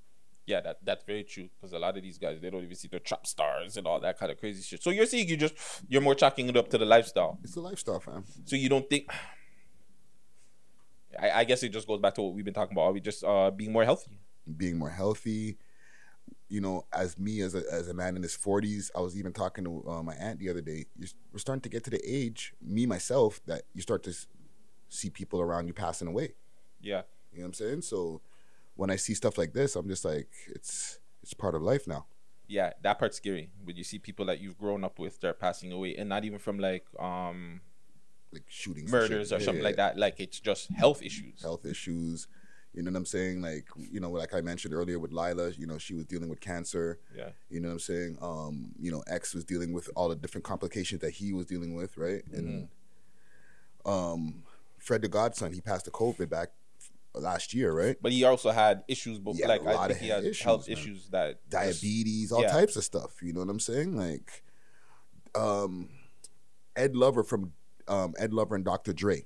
Yeah, 0.47 0.63
that 0.63 0.79
that's 0.83 1.05
very 1.05 1.25
true. 1.25 1.51
Because 1.61 1.75
a 1.75 1.79
lot 1.79 1.97
of 1.97 2.03
these 2.03 2.17
guys, 2.17 2.41
they 2.41 2.49
don't 2.49 2.63
even 2.63 2.75
see 2.75 2.89
the 2.89 2.99
trap 3.01 3.27
stars 3.27 3.77
and 3.77 3.87
all 3.87 4.01
that 4.01 4.19
kind 4.19 4.33
of 4.33 4.39
crazy 4.39 4.63
shit. 4.63 4.83
So 4.83 4.89
you're 4.91 5.05
seeing 5.05 5.29
you 5.29 5.37
just 5.37 5.55
you're 5.89 6.01
more 6.01 6.15
chalking 6.15 6.49
it 6.49 6.57
up 6.57 6.69
to 6.71 6.79
the 6.79 6.87
lifestyle. 6.87 7.39
It's 7.43 7.55
the 7.55 7.61
lifestyle, 7.61 8.01
fam. 8.01 8.25
So 8.47 8.57
you 8.57 8.71
don't 8.71 8.89
think? 8.89 9.11
I, 11.21 11.31
I 11.31 11.45
guess 11.45 11.63
it 11.63 11.69
just 11.69 11.87
goes 11.87 12.01
back 12.01 12.15
to 12.15 12.23
what 12.23 12.35
we've 12.35 12.45
been 12.45 12.55
talking 12.55 12.75
about. 12.75 12.85
Are 12.85 12.93
we 12.93 13.01
just 13.01 13.23
uh, 13.25 13.51
being 13.51 13.73
more 13.73 13.85
healthy? 13.85 14.11
being 14.57 14.79
more 14.79 14.91
healthy. 14.91 15.59
You 16.49 16.61
know, 16.61 16.85
as 16.93 17.19
me 17.19 17.41
as 17.43 17.55
a 17.55 17.63
as 17.71 17.89
a 17.89 17.95
man 17.95 18.17
in 18.17 18.23
his 18.23 18.35
forties, 18.35 18.91
I 18.97 19.01
was 19.01 19.17
even 19.17 19.33
talking 19.33 19.65
to 19.65 19.85
uh, 19.89 20.03
my 20.03 20.15
aunt 20.15 20.39
the 20.41 20.49
other 20.49 20.63
day. 20.63 20.87
You're, 20.97 21.09
we're 21.33 21.39
starting 21.39 21.61
to 21.63 21.69
get 21.69 21.85
to 21.85 21.91
the 21.91 22.01
age, 22.05 22.55
me 22.63 22.87
myself, 22.87 23.41
that 23.47 23.63
you 23.75 23.83
start 23.83 24.03
to 24.05 24.15
see 24.89 25.11
people 25.11 25.41
around 25.41 25.67
you 25.67 25.75
passing 25.75 26.09
away. 26.09 26.33
Yeah. 26.81 27.03
You 27.33 27.39
know 27.41 27.45
what 27.45 27.47
I'm 27.49 27.55
saying? 27.55 27.83
So 27.83 28.23
when 28.77 28.91
I 28.91 28.97
see 28.97 29.15
stuff 29.15 29.37
like 29.37 29.53
this, 29.53 29.77
I'm 29.77 29.89
just 29.89 30.05
like, 30.05 30.29
it's 30.49 30.99
it's 31.23 31.35
part 31.35 31.55
of 31.55 31.63
life 31.63 31.87
now. 31.87 32.07
yeah, 32.47 32.73
that 32.83 32.99
part's 32.99 33.19
scary. 33.19 33.51
When 33.63 33.77
you 33.77 33.85
see 33.85 33.99
people 33.99 34.25
that 34.27 34.41
you've 34.41 34.57
grown 34.57 34.83
up 34.85 34.99
with 34.99 35.15
start 35.15 35.39
passing 35.39 35.71
away, 35.73 35.95
and 35.97 36.09
not 36.09 36.25
even 36.25 36.39
from 36.39 36.59
like 36.59 36.87
um 36.99 37.61
Like 38.33 38.45
shootings, 38.49 38.91
murders 38.91 39.33
or 39.33 39.39
Yeah, 39.39 39.45
something 39.45 39.63
yeah, 39.63 39.69
like 39.69 39.77
that. 39.77 39.99
Like 39.99 40.19
it's 40.21 40.41
just 40.41 40.71
health 40.73 41.03
issues. 41.03 41.43
health 41.43 41.67
issues. 41.67 42.27
You 42.75 42.82
know 42.82 42.91
what 42.91 42.99
I'm 42.99 43.06
saying? 43.06 43.41
Like, 43.41 43.67
you 43.76 43.99
know, 43.99 44.11
like 44.11 44.35
I 44.35 44.41
mentioned 44.41 44.75
earlier 44.75 44.99
with 44.99 45.11
Lila, 45.11 45.50
you 45.50 45.67
know, 45.67 45.79
she 45.79 45.94
was 45.94 46.05
dealing 46.05 46.29
with 46.29 46.41
cancer. 46.41 46.99
Yeah. 47.17 47.31
You 47.50 47.61
know 47.61 47.69
what 47.69 47.73
I'm 47.73 47.79
saying? 47.81 48.19
Um, 48.20 48.73
you 48.79 48.93
know, 48.93 49.03
X 49.09 49.35
was 49.35 49.44
dealing 49.44 49.73
with 49.73 49.88
all 49.97 50.09
the 50.09 50.17
different 50.17 50.44
complications 50.44 51.00
that 51.00 51.12
he 51.12 51.32
was 51.32 51.47
dealing 51.47 51.75
with, 51.75 51.97
right? 51.97 52.23
And 52.32 52.69
um 53.85 54.43
Fred 54.79 55.03
the 55.03 55.09
Godson, 55.09 55.53
he 55.53 55.61
passed 55.61 55.87
the 55.87 55.91
COVID 55.91 56.29
back 56.29 56.50
last 57.15 57.53
year, 57.55 57.73
right? 57.73 57.97
But 58.00 58.12
he 58.12 58.25
also 58.25 58.50
had 58.50 58.85
issues, 58.87 59.19
but 59.19 59.35
Yeah, 59.35 59.49
like 59.49 59.62
a 59.62 59.71
I 59.71 59.87
think 59.88 59.91
of 59.91 59.97
he 59.99 60.09
had 60.09 60.25
issues, 60.25 60.43
health 60.43 60.69
man. 60.69 60.76
issues 60.76 61.09
that 61.09 61.49
Diabetes, 61.49 62.31
all 62.31 62.43
yeah. 62.43 62.53
types 62.53 62.76
of 62.76 62.85
stuff. 62.85 63.23
You 63.23 63.32
know 63.32 63.41
what 63.41 63.50
I'm 63.50 63.61
saying? 63.61 63.97
Like 63.97 64.44
um 65.35 65.88
Ed 66.76 66.94
Lover 66.94 67.25
from 67.25 67.53
um 67.88 68.14
Ed 68.19 68.32
Lover 68.32 68.55
and 68.55 68.64
Dr. 68.64 68.93
Dre. 68.93 69.25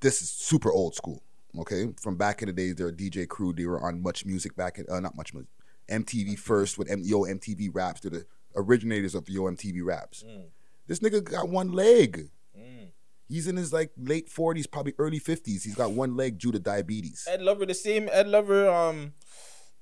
This 0.00 0.22
is 0.22 0.30
super 0.30 0.72
old 0.72 0.94
school. 0.94 1.22
Okay, 1.58 1.88
from 2.00 2.16
back 2.16 2.42
in 2.42 2.46
the 2.48 2.52
days, 2.52 2.74
they're 2.76 2.88
a 2.88 2.92
DJ 2.92 3.26
crew. 3.26 3.52
They 3.52 3.64
were 3.66 3.80
on 3.80 4.02
Much 4.02 4.24
Music 4.24 4.54
back 4.56 4.78
in, 4.78 4.86
uh, 4.90 5.00
not 5.00 5.16
Much 5.16 5.32
Music, 5.32 5.48
MTV 5.88 6.38
first 6.38 6.76
with 6.78 6.90
M- 6.90 7.02
Yo 7.04 7.20
MTV 7.22 7.70
Raps. 7.72 8.00
They're 8.02 8.10
the 8.10 8.26
originators 8.54 9.14
of 9.14 9.28
Yo 9.28 9.42
MTV 9.42 9.82
Raps. 9.84 10.24
Mm. 10.26 10.44
This 10.86 11.00
nigga 11.00 11.24
got 11.24 11.48
one 11.48 11.72
leg. 11.72 12.28
Mm. 12.58 12.88
He's 13.28 13.46
in 13.48 13.56
his 13.56 13.72
like 13.72 13.90
late 13.96 14.28
forties, 14.28 14.66
probably 14.66 14.94
early 14.98 15.18
fifties. 15.18 15.64
He's 15.64 15.74
got 15.74 15.92
one 15.92 16.16
leg 16.16 16.38
due 16.38 16.52
to 16.52 16.58
diabetes. 16.58 17.26
Ed 17.28 17.42
Lover, 17.42 17.66
the 17.66 17.74
same 17.74 18.08
Ed 18.12 18.28
Lover. 18.28 18.68
Um, 18.68 19.14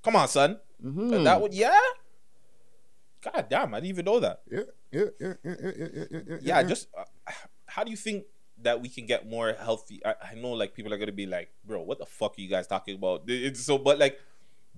come 0.02 0.16
on, 0.16 0.28
son. 0.28 0.60
Mhm. 0.82 1.24
That 1.24 1.40
would 1.40 1.54
yeah. 1.54 1.78
God 3.20 3.46
damn, 3.48 3.74
I 3.74 3.80
didn't 3.80 3.90
even 3.90 4.04
know 4.04 4.20
that. 4.20 4.42
Yeah, 4.50 4.60
yeah, 4.92 5.04
yeah, 5.18 5.32
yeah, 5.42 5.54
yeah, 5.62 5.70
yeah, 5.74 6.04
yeah, 6.10 6.20
yeah. 6.28 6.36
Yeah, 6.42 6.62
just 6.62 6.88
uh, 6.96 7.04
how 7.66 7.82
do 7.82 7.90
you 7.90 7.96
think 7.96 8.24
that 8.64 8.82
we 8.82 8.88
can 8.88 9.06
get 9.06 9.28
more 9.28 9.54
healthy? 9.58 10.00
I, 10.04 10.14
I 10.32 10.34
know 10.34 10.52
like 10.52 10.74
people 10.74 10.92
are 10.92 10.98
gonna 10.98 11.12
be 11.12 11.26
like, 11.26 11.50
bro, 11.64 11.82
what 11.82 11.98
the 11.98 12.06
fuck 12.06 12.36
are 12.36 12.40
you 12.40 12.48
guys 12.48 12.66
talking 12.66 12.96
about? 12.96 13.22
It's 13.26 13.60
so, 13.60 13.78
but 13.78 13.98
like, 13.98 14.18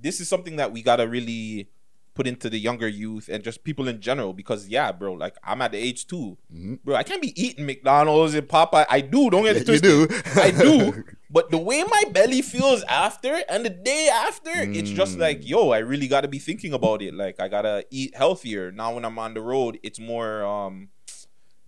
this 0.01 0.21
is 0.21 0.29
something 0.29 0.57
that 0.57 0.73
we 0.73 0.83
gotta 0.83 1.09
really 1.09 1.69
put 2.17 2.27
into 2.27 2.49
the 2.49 2.59
younger 2.59 2.89
youth 2.89 3.29
and 3.29 3.45
just 3.45 3.63
people 3.63 3.87
in 3.89 4.01
general 4.01 4.33
because 4.33 4.69
yeah, 4.69 4.91
bro, 4.91 5.13
like 5.13 5.37
I'm 5.45 5.61
at 5.63 5.73
the 5.73 5.79
age 5.79 6.07
too, 6.07 6.37
bro. 6.83 6.97
I 6.97 7.03
can't 7.03 7.23
be 7.23 7.41
eating 7.41 7.67
McDonald's 7.67 8.35
and 8.35 8.49
Popeye. 8.49 8.87
I 8.89 9.03
do, 9.03 9.31
don't 9.31 9.45
get 9.45 9.57
it 9.57 9.69
Yeah, 9.69 9.75
you 9.75 9.81
do. 9.81 10.09
I 10.35 10.51
do, 10.51 11.05
but 11.31 11.51
the 11.51 11.59
way 11.59 11.85
my 11.85 12.05
belly 12.11 12.43
feels 12.43 12.83
after 12.85 13.43
and 13.49 13.65
the 13.65 13.71
day 13.71 14.09
after, 14.13 14.51
it's 14.51 14.91
just 14.91 15.19
like, 15.19 15.47
yo, 15.47 15.71
I 15.71 15.79
really 15.79 16.09
gotta 16.09 16.29
be 16.29 16.39
thinking 16.39 16.73
about 16.73 17.03
it. 17.03 17.15
Like 17.15 17.39
I 17.39 17.49
gotta 17.49 17.85
eat 17.91 18.17
healthier 18.17 18.73
now. 18.73 18.95
When 18.95 19.05
I'm 19.05 19.19
on 19.19 19.35
the 19.35 19.43
road, 19.43 19.79
it's 19.83 20.01
more 20.01 20.43
um 20.43 20.89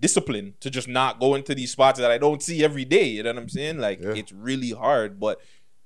discipline 0.00 0.54
to 0.60 0.70
just 0.70 0.88
not 0.88 1.20
go 1.20 1.34
into 1.34 1.54
these 1.54 1.72
spots 1.72 1.98
that 1.98 2.10
I 2.10 2.18
don't 2.18 2.42
see 2.42 2.62
every 2.64 2.84
day. 2.84 3.04
You 3.04 3.22
know 3.22 3.30
what 3.30 3.42
I'm 3.42 3.48
saying? 3.48 3.78
Like 3.78 4.00
Yeah. 4.00 4.14
it's 4.14 4.32
really 4.32 4.70
hard, 4.70 5.18
but 5.18 5.40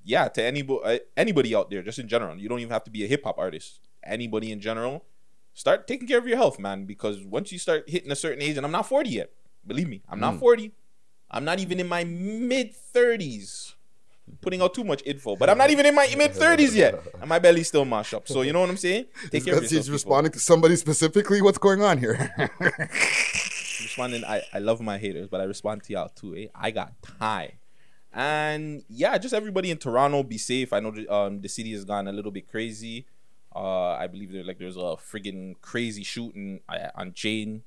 yeah, 0.05 0.29
to 0.29 0.43
anybody 0.43 0.81
uh, 0.85 0.99
anybody 1.17 1.55
out 1.55 1.71
there, 1.71 1.83
just 1.83 1.99
in 1.99 2.09
general, 2.09 2.37
you 2.37 2.49
don't 2.49 2.61
even 2.61 2.73
have 2.73 2.85
to 2.85 2.91
be 2.91 3.05
a 3.05 3.09
hip 3.09 3.25
hop 3.25 3.39
artist. 3.39 3.81
Anybody 4.05 4.51
in 4.51 4.61
general, 4.61 5.05
start 5.55 5.87
taking 5.87 6.09
care 6.09 6.19
of 6.19 6.27
your 6.27 6.37
health, 6.37 6.59
man. 6.59 6.85
Because 6.85 7.25
once 7.25 7.53
you 7.53 7.59
start 7.59 7.89
hitting 7.89 8.11
a 8.11 8.17
certain 8.17 8.43
age, 8.43 8.57
and 8.57 8.67
I'm 8.67 8.73
not 8.73 8.89
40 8.89 9.11
yet, 9.11 9.31
believe 9.67 9.89
me, 9.89 10.03
I'm 10.09 10.19
not 10.21 10.35
mm. 10.35 10.41
40. 10.41 10.73
I'm 11.31 11.45
not 11.45 11.61
even 11.61 11.81
in 11.81 11.89
my 11.89 12.05
mid 12.05 12.75
30s. 12.95 13.75
Putting 14.41 14.63
out 14.63 14.73
too 14.73 14.85
much 14.85 15.03
info, 15.05 15.37
but 15.37 15.51
I'm 15.51 15.59
not 15.59 15.71
even 15.71 15.85
in 15.85 15.95
my 15.95 16.09
mid 16.17 16.33
30s 16.33 16.75
yet, 16.75 16.95
and 17.21 17.29
my 17.29 17.39
belly's 17.39 17.69
still 17.69 17.85
mashed 17.85 18.15
up. 18.15 18.29
So 18.29 18.43
you 18.43 18.53
know 18.53 18.61
what 18.61 18.71
I'm 18.71 18.77
saying? 18.77 19.07
Take 19.31 19.45
care 19.45 19.55
of 19.55 19.63
yourself. 19.63 19.79
he's 19.79 19.91
responding 19.91 20.33
to 20.33 20.39
somebody 20.39 20.77
specifically. 20.77 21.43
What's 21.43 21.59
going 21.59 21.83
on 21.83 21.99
here? 21.99 22.31
responding. 23.93 24.25
I, 24.25 24.43
I 24.53 24.59
love 24.59 24.81
my 24.81 24.99
haters, 24.99 25.29
but 25.29 25.41
I 25.41 25.45
respond 25.45 25.83
to 25.85 25.93
y'all 25.93 26.09
too. 26.09 26.35
Eh? 26.37 26.47
I 26.55 26.71
got 26.71 26.93
time. 27.03 27.53
And 28.13 28.85
yeah, 28.89 29.17
just 29.19 29.35
everybody 29.35 29.71
in 29.71 29.79
Toronto, 29.79 30.23
be 30.23 30.39
safe. 30.39 30.73
I 30.73 30.81
know 30.81 30.91
the, 30.91 31.09
um, 31.13 31.41
the 31.41 31.49
city 31.49 31.73
has 31.73 31.85
gone 31.85 32.09
a 32.09 32.13
little 32.13 32.31
bit 32.31 32.49
crazy. 32.51 33.07
Uh, 33.55 33.91
I 33.93 34.07
believe 34.07 34.33
there 34.33 34.45
like 34.45 34.59
there's 34.59 34.77
a 34.77 34.97
friggin' 34.97 35.57
crazy 35.61 36.03
shooting 36.03 36.61
on 36.95 37.13
Jane. 37.15 37.63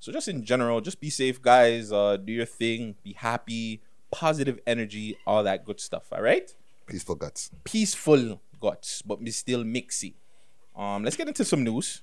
So 0.00 0.12
just 0.12 0.28
in 0.28 0.44
general, 0.44 0.80
just 0.80 1.00
be 1.00 1.10
safe, 1.10 1.40
guys. 1.40 1.92
Uh, 1.92 2.16
do 2.16 2.32
your 2.32 2.46
thing. 2.46 2.96
Be 3.02 3.12
happy, 3.14 3.80
positive 4.10 4.58
energy, 4.66 5.18
all 5.26 5.42
that 5.44 5.64
good 5.64 5.80
stuff. 5.80 6.04
All 6.12 6.22
right, 6.22 6.54
Peaceful 6.86 7.14
guts. 7.16 7.50
peaceful 7.64 8.40
guts, 8.60 9.02
but 9.02 9.18
still 9.28 9.64
mixy. 9.64 10.14
Um, 10.76 11.04
let's 11.04 11.16
get 11.16 11.28
into 11.28 11.44
some 11.44 11.64
news. 11.64 12.02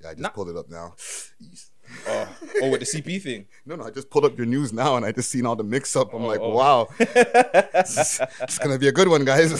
Yeah, 0.00 0.10
I 0.10 0.12
just 0.12 0.22
Nah. 0.22 0.28
pulled 0.30 0.48
it 0.50 0.56
up 0.56 0.68
now. 0.70 0.94
Uh, 2.06 2.26
oh, 2.62 2.70
with 2.70 2.80
the 2.80 2.86
CP 2.86 3.20
thing. 3.22 3.46
No, 3.66 3.76
no, 3.76 3.84
I 3.84 3.90
just 3.90 4.10
pulled 4.10 4.24
up 4.24 4.36
your 4.36 4.46
news 4.46 4.72
now 4.72 4.96
and 4.96 5.04
I 5.04 5.12
just 5.12 5.30
seen 5.30 5.46
all 5.46 5.56
the 5.56 5.64
mix 5.64 5.96
up. 5.96 6.12
I'm 6.14 6.24
like, 6.24 6.40
oh. 6.40 6.50
wow. 6.50 6.88
it's, 6.98 8.20
it's 8.40 8.58
gonna 8.58 8.78
be 8.78 8.88
a 8.88 8.92
good 8.92 9.08
one, 9.08 9.24
guys. 9.24 9.52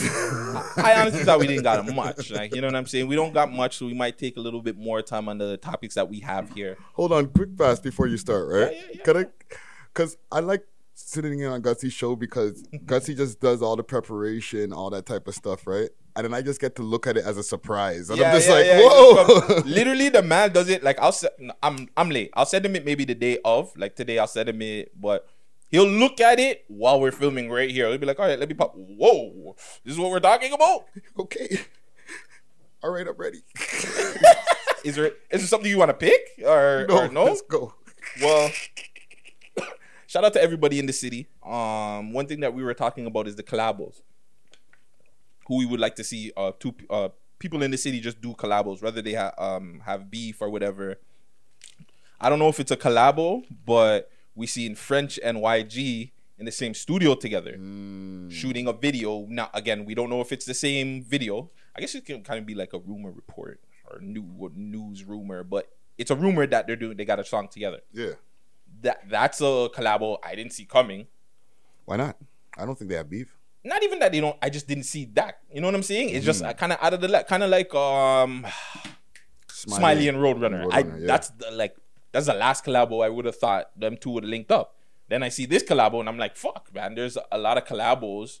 I 0.77 0.95
honestly 0.99 1.23
thought 1.23 1.39
we 1.39 1.47
didn't 1.47 1.63
got 1.63 1.85
much. 1.93 2.31
Like, 2.31 2.53
you 2.53 2.61
know 2.61 2.67
what 2.67 2.75
I'm 2.75 2.85
saying? 2.85 3.07
We 3.07 3.15
don't 3.15 3.33
got 3.33 3.51
much, 3.51 3.77
so 3.77 3.85
we 3.85 3.93
might 3.93 4.17
take 4.17 4.37
a 4.37 4.41
little 4.41 4.61
bit 4.61 4.77
more 4.77 5.01
time 5.01 5.29
on 5.29 5.37
the 5.37 5.57
topics 5.57 5.95
that 5.95 6.09
we 6.09 6.19
have 6.21 6.51
here. 6.53 6.77
Hold 6.93 7.11
on, 7.11 7.27
quick 7.27 7.49
fast 7.57 7.83
before 7.83 8.07
you 8.07 8.17
start, 8.17 8.47
right? 8.47 8.73
Yeah, 8.73 8.81
yeah, 8.93 9.13
yeah. 9.13 9.19
I? 9.21 9.25
Because 9.93 10.17
I 10.31 10.39
like 10.41 10.65
sitting 10.95 11.39
in 11.39 11.47
on 11.47 11.61
Gutsy's 11.61 11.93
show 11.93 12.15
because 12.15 12.63
Gutsy 12.85 13.15
just 13.15 13.39
does 13.39 13.61
all 13.61 13.75
the 13.75 13.83
preparation, 13.83 14.73
all 14.73 14.89
that 14.91 15.05
type 15.05 15.27
of 15.27 15.35
stuff, 15.35 15.67
right? 15.67 15.89
And 16.15 16.23
then 16.23 16.33
I 16.33 16.41
just 16.41 16.61
get 16.61 16.75
to 16.77 16.81
look 16.81 17.07
at 17.07 17.17
it 17.17 17.25
as 17.25 17.37
a 17.37 17.43
surprise, 17.43 18.09
and 18.09 18.21
I'm 18.21 18.33
just 18.35 18.49
like, 18.49 18.65
yeah. 18.65 18.79
whoa. 18.81 19.61
Literally, 19.65 20.07
the 20.07 20.21
man 20.21 20.53
does 20.53 20.69
it. 20.69 20.81
Like 20.81 20.97
I'll, 20.99 21.11
se- 21.11 21.51
I'm, 21.61 21.89
I'm 21.97 22.09
late. 22.09 22.31
I'll 22.35 22.45
send 22.45 22.65
him 22.65 22.75
it 22.77 22.85
maybe 22.85 23.03
the 23.03 23.15
day 23.15 23.39
of. 23.43 23.75
Like 23.75 23.97
today, 23.97 24.17
I'll 24.17 24.27
send 24.27 24.47
him 24.47 24.61
it, 24.61 24.93
but 24.99 25.27
he'll 25.69 25.87
look 25.87 26.21
at 26.21 26.39
it 26.39 26.63
while 26.69 27.01
we're 27.01 27.11
filming 27.11 27.49
right 27.49 27.69
here. 27.69 27.89
He'll 27.89 27.97
be 27.97 28.05
like, 28.05 28.19
"All 28.19 28.27
right, 28.27 28.39
let 28.39 28.47
me 28.47 28.55
pop." 28.55 28.73
Whoa, 28.75 29.55
this 29.83 29.93
is 29.93 29.99
what 29.99 30.09
we're 30.09 30.21
talking 30.21 30.53
about. 30.53 30.85
okay. 31.19 31.59
All 32.81 32.91
right, 32.91 33.07
I'm 33.07 33.17
ready. 33.17 33.39
Is 34.85 34.95
there, 34.95 35.07
is 35.07 35.41
there 35.41 35.47
something 35.47 35.67
you 35.67 35.79
want 35.79 35.89
to 35.89 35.95
pick 35.95 36.45
or 36.45 36.85
no, 36.87 36.97
or 36.99 37.07
no? 37.07 37.23
let's 37.23 37.41
go. 37.41 37.73
Well, 38.21 38.51
shout 40.05 40.23
out 40.23 40.33
to 40.33 40.41
everybody 40.41 40.77
in 40.77 40.85
the 40.85 40.93
city. 40.93 41.25
Um, 41.43 42.13
one 42.13 42.27
thing 42.27 42.41
that 42.41 42.53
we 42.53 42.63
were 42.63 42.75
talking 42.75 43.07
about 43.07 43.27
is 43.27 43.35
the 43.35 43.41
collabos. 43.41 44.01
Who 45.47 45.57
we 45.57 45.65
would 45.65 45.79
like 45.79 45.95
to 45.95 46.03
see 46.03 46.31
uh 46.35 46.51
two 46.59 46.73
uh 46.89 47.09
people 47.39 47.61
in 47.63 47.71
the 47.71 47.77
city 47.77 47.99
just 47.99 48.21
do 48.21 48.33
collabos, 48.33 48.81
whether 48.81 49.01
they 49.01 49.13
have 49.13 49.33
um 49.37 49.81
have 49.85 50.09
beef 50.09 50.41
or 50.41 50.49
whatever. 50.49 50.97
I 52.19 52.29
don't 52.29 52.39
know 52.39 52.47
if 52.49 52.59
it's 52.59 52.71
a 52.71 52.77
collabo, 52.77 53.43
but 53.65 54.09
we 54.35 54.47
seen 54.47 54.75
French 54.75 55.19
and 55.23 55.37
YG 55.37 56.11
in 56.39 56.45
the 56.45 56.51
same 56.51 56.73
studio 56.73 57.15
together, 57.15 57.51
shooting 58.29 58.67
a 58.67 58.73
video. 58.73 59.25
Now, 59.29 59.49
again, 59.53 59.85
we 59.85 59.95
don't 59.95 60.09
know 60.09 60.21
if 60.21 60.31
it's 60.31 60.45
the 60.45 60.53
same 60.53 61.03
video. 61.03 61.49
I 61.75 61.81
guess 61.81 61.93
it 61.95 62.05
can 62.05 62.23
kind 62.23 62.39
of 62.39 62.45
be 62.45 62.55
like 62.55 62.73
a 62.73 62.79
rumor 62.79 63.11
report 63.11 63.59
or 63.89 63.99
new 64.01 64.51
news 64.55 65.03
rumor, 65.03 65.43
but 65.43 65.69
it's 65.97 66.09
a 66.11 66.15
rumor 66.15 66.47
that 66.47 66.67
they're 66.67 66.75
doing. 66.75 66.97
They 66.97 67.05
got 67.05 67.19
a 67.19 67.23
song 67.25 67.47
together 67.49 67.81
Yeah. 67.93 68.13
that 68.81 69.01
that's 69.09 69.41
a 69.41 69.69
collabo 69.73 70.17
I 70.23 70.35
didn't 70.35 70.53
see 70.53 70.65
coming. 70.65 71.07
Why 71.85 71.97
not? 71.97 72.17
I 72.57 72.65
don't 72.65 72.77
think 72.77 72.89
they 72.89 72.95
have 72.97 73.09
beef. 73.09 73.34
Not 73.65 73.81
even 73.83 73.97
that 73.99 74.11
they 74.11 74.21
don't. 74.21 74.37
I 74.41 74.49
just 74.49 74.67
didn't 74.67 74.83
see 74.83 75.05
that. 75.15 75.39
You 75.51 75.59
know 75.59 75.67
what 75.67 75.75
I'm 75.75 75.83
saying? 75.83 76.09
It's 76.09 76.25
just 76.25 76.43
kind 76.57 76.71
of 76.71 76.77
out 76.79 76.93
of 76.93 77.01
the 77.01 77.07
le- 77.07 77.23
kind 77.23 77.41
of 77.43 77.49
like 77.49 77.73
um 77.73 78.45
Smiley, 79.47 80.07
and 80.07 80.19
Roadrunner. 80.19 80.67
I 80.71 80.79
yeah. 80.79 80.93
that's 80.99 81.29
the, 81.29 81.49
like 81.51 81.75
that's 82.11 82.27
the 82.27 82.33
last 82.33 82.63
collabo 82.63 83.03
I 83.03 83.09
would 83.09 83.25
have 83.25 83.35
thought 83.35 83.77
them 83.77 83.97
two 83.97 84.11
would 84.11 84.23
have 84.23 84.29
linked 84.29 84.51
up. 84.51 84.75
Then 85.07 85.23
I 85.23 85.29
see 85.29 85.45
this 85.45 85.63
collabo 85.63 85.99
and 85.99 86.07
I'm 86.07 86.17
like, 86.17 86.35
fuck, 86.37 86.69
man. 86.73 86.95
There's 86.95 87.17
a 87.31 87.37
lot 87.37 87.57
of 87.57 87.65
collabos. 87.65 88.39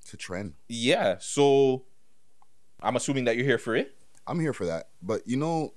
It's 0.00 0.14
a 0.14 0.16
trend. 0.16 0.54
Yeah. 0.68 1.16
So 1.18 1.84
I'm 2.80 2.96
assuming 2.96 3.24
that 3.24 3.36
you're 3.36 3.44
here 3.44 3.58
for 3.58 3.76
it. 3.76 3.94
I'm 4.26 4.40
here 4.40 4.52
for 4.52 4.66
that. 4.66 4.88
But 5.02 5.26
you 5.26 5.36
know, 5.36 5.74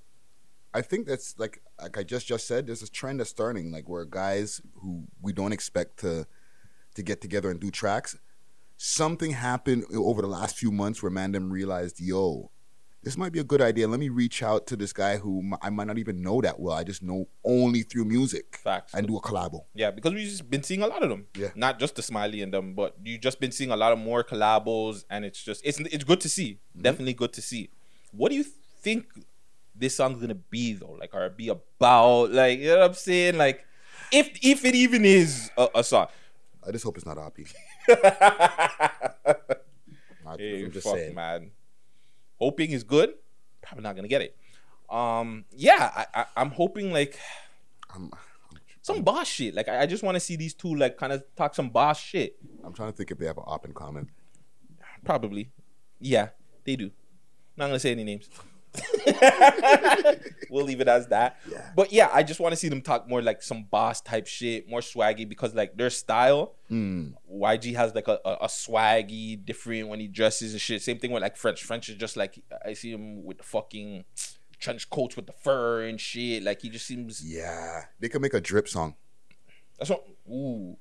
I 0.74 0.82
think 0.82 1.06
that's 1.06 1.38
like 1.38 1.62
like 1.82 1.98
I 1.98 2.04
just 2.04 2.28
just 2.28 2.48
said. 2.48 2.68
There's 2.68 2.82
a 2.82 2.90
trend 2.90 3.20
that's 3.20 3.30
starting, 3.30 3.72
like 3.72 3.90
where 3.90 4.06
guys 4.06 4.62
who 4.76 5.04
we 5.22 5.34
don't 5.34 5.52
expect 5.52 5.98
to 6.00 6.26
to 6.96 7.04
get 7.04 7.22
together 7.22 7.52
and 7.52 7.60
do 7.60 7.72
tracks. 7.72 8.18
Something 8.82 9.32
happened 9.32 9.84
over 9.94 10.22
the 10.22 10.30
last 10.30 10.56
few 10.56 10.72
months 10.72 11.04
where 11.04 11.12
Mandem 11.12 11.52
realized, 11.52 12.00
yo, 12.00 12.50
this 13.04 13.18
might 13.18 13.34
be 13.34 13.40
a 13.40 13.44
good 13.44 13.62
idea. 13.62 13.90
Let 13.90 14.00
me 14.00 14.08
reach 14.08 14.42
out 14.42 14.68
to 14.68 14.78
this 14.78 14.94
guy 14.94 15.18
who 15.18 15.52
I 15.62 15.70
might 15.70 15.88
not 15.88 15.98
even 15.98 16.22
know 16.22 16.40
that 16.40 16.62
well. 16.62 16.76
I 16.76 16.86
just 16.86 17.04
know 17.04 17.28
only 17.44 17.82
through 17.82 18.06
music 18.06 18.58
Facts. 18.64 18.94
and 18.94 19.06
do 19.06 19.18
a 19.18 19.22
collabo. 19.22 19.66
Yeah, 19.74 19.92
because 19.92 20.14
we've 20.14 20.30
just 20.30 20.50
been 20.50 20.64
seeing 20.64 20.82
a 20.82 20.88
lot 20.88 21.04
of 21.04 21.10
them. 21.10 21.28
Yeah. 21.36 21.50
Not 21.56 21.78
just 21.78 21.96
the 21.96 22.02
smiley 22.02 22.42
and 22.42 22.54
them, 22.54 22.74
but 22.74 22.96
you've 23.04 23.20
just 23.20 23.42
been 23.42 23.52
seeing 23.52 23.72
a 23.72 23.76
lot 23.76 23.92
of 23.92 24.00
more 24.00 24.24
collabos, 24.24 25.04
and 25.10 25.26
it's 25.26 25.44
just 25.44 25.62
it's 25.66 25.78
it's 25.82 26.06
good 26.06 26.22
to 26.22 26.30
see. 26.30 26.60
Mm-hmm. 26.72 26.82
Definitely 26.82 27.14
good 27.16 27.34
to 27.34 27.42
see. 27.42 27.72
What 28.14 28.30
do 28.30 28.36
you 28.36 28.46
think 28.46 29.08
this 29.76 29.98
song's 29.98 30.22
gonna 30.22 30.36
be 30.36 30.72
though? 30.72 30.96
Like, 30.98 31.14
or 31.14 31.30
be 31.30 31.50
about? 31.50 32.32
Like, 32.32 32.60
you 32.60 32.68
know 32.68 32.80
what 32.80 32.92
I'm 32.92 32.94
saying? 32.94 33.38
Like, 33.38 33.66
if 34.10 34.30
if 34.42 34.64
it 34.64 34.74
even 34.74 35.04
is 35.04 35.52
a, 35.58 35.68
a 35.76 35.84
song. 35.84 36.08
I 36.66 36.72
just 36.72 36.86
hope 36.86 36.96
it's 36.96 37.06
not 37.06 37.18
Oppie. 37.18 37.52
I, 40.30 40.36
Hey, 40.38 40.64
I'm 40.64 40.72
just 40.72 40.86
fuck, 40.86 40.96
saying. 40.96 41.16
man. 41.16 41.52
Hoping 42.40 42.72
is 42.72 42.84
good. 42.84 43.14
Probably 43.62 43.84
not 43.84 43.96
gonna 43.96 44.08
get 44.08 44.22
it. 44.22 44.36
Um, 44.90 45.46
yeah, 45.52 45.92
I, 45.96 46.22
I 46.22 46.26
I'm 46.38 46.52
hoping 46.52 46.92
like 46.92 47.18
I'm, 47.94 48.12
some 48.82 49.02
boss 49.02 49.28
shit. 49.28 49.54
Like, 49.54 49.68
I, 49.68 49.82
I 49.82 49.86
just 49.86 50.04
want 50.04 50.16
to 50.16 50.20
see 50.20 50.36
these 50.36 50.54
two 50.54 50.76
like 50.76 50.98
kind 50.98 51.14
of 51.14 51.24
talk 51.36 51.56
some 51.56 51.70
boss 51.70 52.00
shit. 52.00 52.38
I'm 52.64 52.74
trying 52.74 52.92
to 52.92 52.96
think 52.98 53.12
if 53.12 53.18
they 53.18 53.26
have 53.26 53.38
an 53.38 53.44
op 53.48 53.66
in 53.66 53.74
common. 53.74 54.10
Probably. 55.04 55.52
Yeah, 56.00 56.30
they 56.64 56.76
do. 56.76 56.92
Not 57.58 57.68
gonna 57.68 57.80
say 57.80 57.92
any 57.92 58.04
names. 58.04 58.30
we'll 60.50 60.66
leave 60.66 60.82
it 60.82 60.88
as 60.88 61.08
that. 61.08 61.38
But 61.76 61.92
yeah, 61.92 62.10
I 62.14 62.24
just 62.24 62.40
want 62.40 62.52
to 62.54 62.56
see 62.56 62.70
them 62.70 62.82
talk 62.82 63.08
more 63.08 63.22
like 63.22 63.42
some 63.42 63.64
boss 63.64 64.02
type 64.02 64.28
shit, 64.28 64.70
more 64.70 64.82
swaggy 64.82 65.28
because 65.28 65.54
like 65.54 65.76
their 65.78 65.90
style. 65.90 66.56
Mm. 66.72 67.14
YG 67.34 67.76
has 67.76 67.96
like 67.96 68.08
a, 68.08 68.20
a, 68.26 68.32
a 68.42 68.48
swaggy, 68.48 69.44
different 69.44 69.88
when 69.88 70.00
he 70.00 70.08
dresses 70.08 70.54
and 70.54 70.62
shit. 70.62 70.82
Same 70.82 71.00
thing 71.00 71.12
with 71.12 71.22
like 71.24 71.36
French. 71.38 71.64
French 71.64 71.90
is 71.90 71.96
just 71.96 72.16
like 72.18 72.42
I 72.66 72.74
see 72.74 72.92
him 72.92 73.24
with 73.24 73.38
the 73.38 73.44
fucking 73.44 74.06
trench 74.60 74.90
coats 74.90 75.16
with 75.16 75.26
the 75.26 75.34
fur 75.34 75.84
and 75.84 76.00
shit. 76.00 76.44
Like 76.44 76.62
he 76.62 76.70
just 76.70 76.86
seems. 76.86 77.24
Yeah, 77.26 77.86
they 78.00 78.10
could 78.10 78.22
make 78.22 78.34
a 78.34 78.42
drip 78.42 78.68
song. 78.68 78.96
That's 79.78 79.90
what. 79.90 80.06
Ooh. 80.30 80.78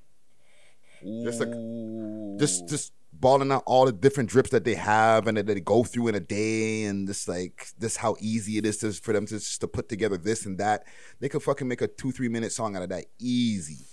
Just 1.24 1.38
like- 1.40 1.48
Ooh. 1.54 2.36
just 2.38 2.68
just 2.68 2.92
balling 3.20 3.50
out 3.50 3.62
all 3.66 3.84
the 3.86 3.92
different 3.92 4.28
drips 4.30 4.50
that 4.50 4.64
they 4.64 4.74
have 4.74 5.26
and 5.26 5.36
that 5.36 5.46
they 5.46 5.60
go 5.60 5.82
through 5.84 6.08
in 6.08 6.14
a 6.14 6.20
day 6.20 6.84
and 6.84 7.06
just 7.08 7.26
like 7.28 7.66
this 7.78 7.96
how 7.96 8.14
easy 8.20 8.58
it 8.58 8.64
is 8.66 8.76
to, 8.78 8.92
for 8.92 9.12
them 9.12 9.26
to 9.26 9.34
just 9.34 9.60
to 9.60 9.66
put 9.68 9.88
together 9.88 10.16
this 10.16 10.46
and 10.46 10.58
that 10.58 10.84
they 11.20 11.28
could 11.28 11.42
fucking 11.42 11.66
make 11.66 11.82
a 11.82 11.88
two 11.88 12.12
three 12.12 12.28
minute 12.28 12.52
song 12.52 12.76
out 12.76 12.82
of 12.82 12.88
that 12.90 13.04
easy 13.18 13.84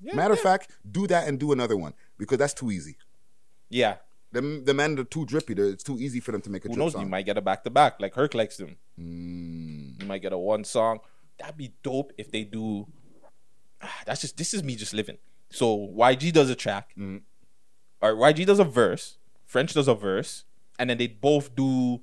matter 0.00 0.34
of 0.34 0.40
fact 0.40 0.70
do 0.90 1.06
that 1.06 1.26
and 1.26 1.40
do 1.40 1.52
another 1.52 1.76
one 1.76 1.92
because 2.18 2.38
that's 2.38 2.54
too 2.54 2.70
easy 2.70 2.96
yeah. 3.68 3.96
the, 4.32 4.62
the 4.64 4.74
men 4.74 4.96
are 4.98 5.04
too 5.04 5.24
drippy 5.24 5.54
They're- 5.54 5.70
it's 5.70 5.82
too 5.82 5.98
easy 5.98 6.20
for 6.20 6.30
them 6.32 6.40
to 6.42 6.50
make 6.50 6.64
a 6.64 6.68
Who 6.68 6.76
knows? 6.76 6.92
song 6.92 7.02
You 7.02 7.08
might 7.08 7.26
get 7.26 7.38
a 7.38 7.40
back 7.42 7.64
to 7.64 7.70
back 7.70 8.00
like 8.00 8.14
Herc 8.14 8.34
likes 8.34 8.56
them. 8.58 8.76
Mm. 9.00 10.00
You 10.00 10.06
might 10.06 10.22
get 10.22 10.32
a 10.32 10.38
one 10.38 10.62
song. 10.64 11.00
That'd 11.38 11.56
be 11.56 11.72
dope 11.82 12.12
if 12.16 12.30
they 12.30 12.44
do. 12.44 12.86
Ah, 13.82 14.02
That's 14.06 14.20
just 14.20 14.36
this 14.36 14.54
is 14.54 14.62
me 14.62 14.76
just 14.76 14.94
living. 14.94 15.18
So 15.50 15.88
YG 15.88 16.32
does 16.32 16.48
a 16.50 16.54
track, 16.54 16.90
Mm. 16.98 17.22
YG 18.14 18.46
does 18.46 18.58
a 18.58 18.64
verse, 18.64 19.18
French 19.44 19.72
does 19.74 19.88
a 19.88 19.94
verse, 19.94 20.44
and 20.78 20.90
then 20.90 20.98
they 20.98 21.06
both 21.08 21.54
do 21.56 22.00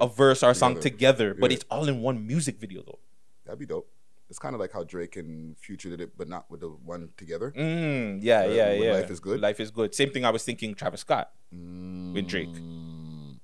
a 0.00 0.06
verse 0.08 0.42
or 0.42 0.50
a 0.50 0.54
song 0.54 0.74
Together. 0.80 0.90
together, 1.30 1.34
but 1.38 1.50
Yeah. 1.50 1.56
it's 1.56 1.64
all 1.70 1.88
in 1.88 2.00
one 2.02 2.26
music 2.26 2.58
video 2.58 2.82
though. 2.82 2.98
that'd 3.44 3.58
be 3.58 3.66
dope 3.66 3.88
it's 4.30 4.38
kind 4.38 4.54
of 4.54 4.60
like 4.60 4.72
how 4.72 4.82
Drake 4.82 5.16
and 5.16 5.58
Future 5.58 5.90
did 5.90 6.00
it 6.00 6.16
but 6.16 6.26
not 6.26 6.50
with 6.50 6.60
the 6.60 6.68
one 6.70 7.10
together 7.18 7.52
Mm, 7.54 8.20
yeah, 8.22 8.40
Uh, 8.44 8.48
yeah, 8.48 8.72
yeah. 8.72 8.92
Life 8.94 9.10
is 9.10 9.20
Good? 9.20 9.40
Life 9.40 9.60
is 9.60 9.70
good. 9.70 9.94
Same 9.94 10.10
thing 10.10 10.24
I 10.24 10.30
was 10.30 10.42
thinking. 10.42 10.74
Travis 10.74 11.00
Scott 11.02 11.30
with 11.50 12.26
Drake, 12.28 12.48
Mm. 12.48 13.38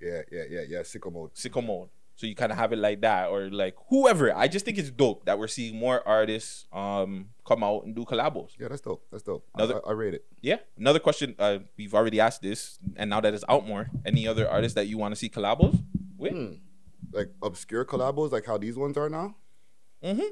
yeah 0.00 0.20
yeah 0.30 0.44
yeah 0.50 0.64
yeah 0.68 0.80
sicko 0.80 1.10
mode 1.10 1.32
sicko 1.34 1.64
mode. 1.64 1.88
So 2.18 2.26
you 2.26 2.34
kind 2.34 2.50
of 2.50 2.58
have 2.58 2.72
it 2.72 2.80
like 2.82 3.00
that, 3.02 3.28
or 3.30 3.48
like 3.48 3.76
whoever. 3.90 4.34
I 4.34 4.48
just 4.48 4.64
think 4.64 4.76
it's 4.76 4.90
dope 4.90 5.24
that 5.26 5.38
we're 5.38 5.46
seeing 5.46 5.78
more 5.78 6.02
artists 6.06 6.66
um 6.72 7.26
come 7.46 7.62
out 7.62 7.84
and 7.84 7.94
do 7.94 8.04
collabos. 8.04 8.50
yeah 8.58 8.66
that's 8.66 8.80
dope 8.82 9.06
that's 9.12 9.22
dope 9.22 9.46
I, 9.54 9.62
Another- 9.62 9.80
I, 9.86 9.90
I 9.90 9.92
rate 9.92 10.14
it 10.14 10.24
Yeah. 10.42 10.58
Another 10.76 10.98
question. 10.98 11.36
Uh, 11.38 11.58
we've 11.78 11.94
already 11.94 12.18
asked 12.18 12.42
this, 12.42 12.80
and 12.96 13.08
now 13.08 13.20
that 13.20 13.32
it's 13.34 13.44
out 13.48 13.64
more, 13.68 13.84
any 14.04 14.26
other 14.26 14.48
artists 14.50 14.74
that 14.74 14.88
you 14.90 14.98
want 14.98 15.12
to 15.14 15.16
see 15.22 15.28
collabos 15.30 15.78
with, 16.18 16.32
Hmm. 16.32 16.54
like 17.12 17.30
obscure 17.40 17.84
collabos, 17.84 18.32
like 18.32 18.46
how 18.46 18.58
these 18.58 18.76
ones 18.76 18.96
are 18.98 19.08
now. 19.08 19.36
Mm-hmm. 20.02 20.30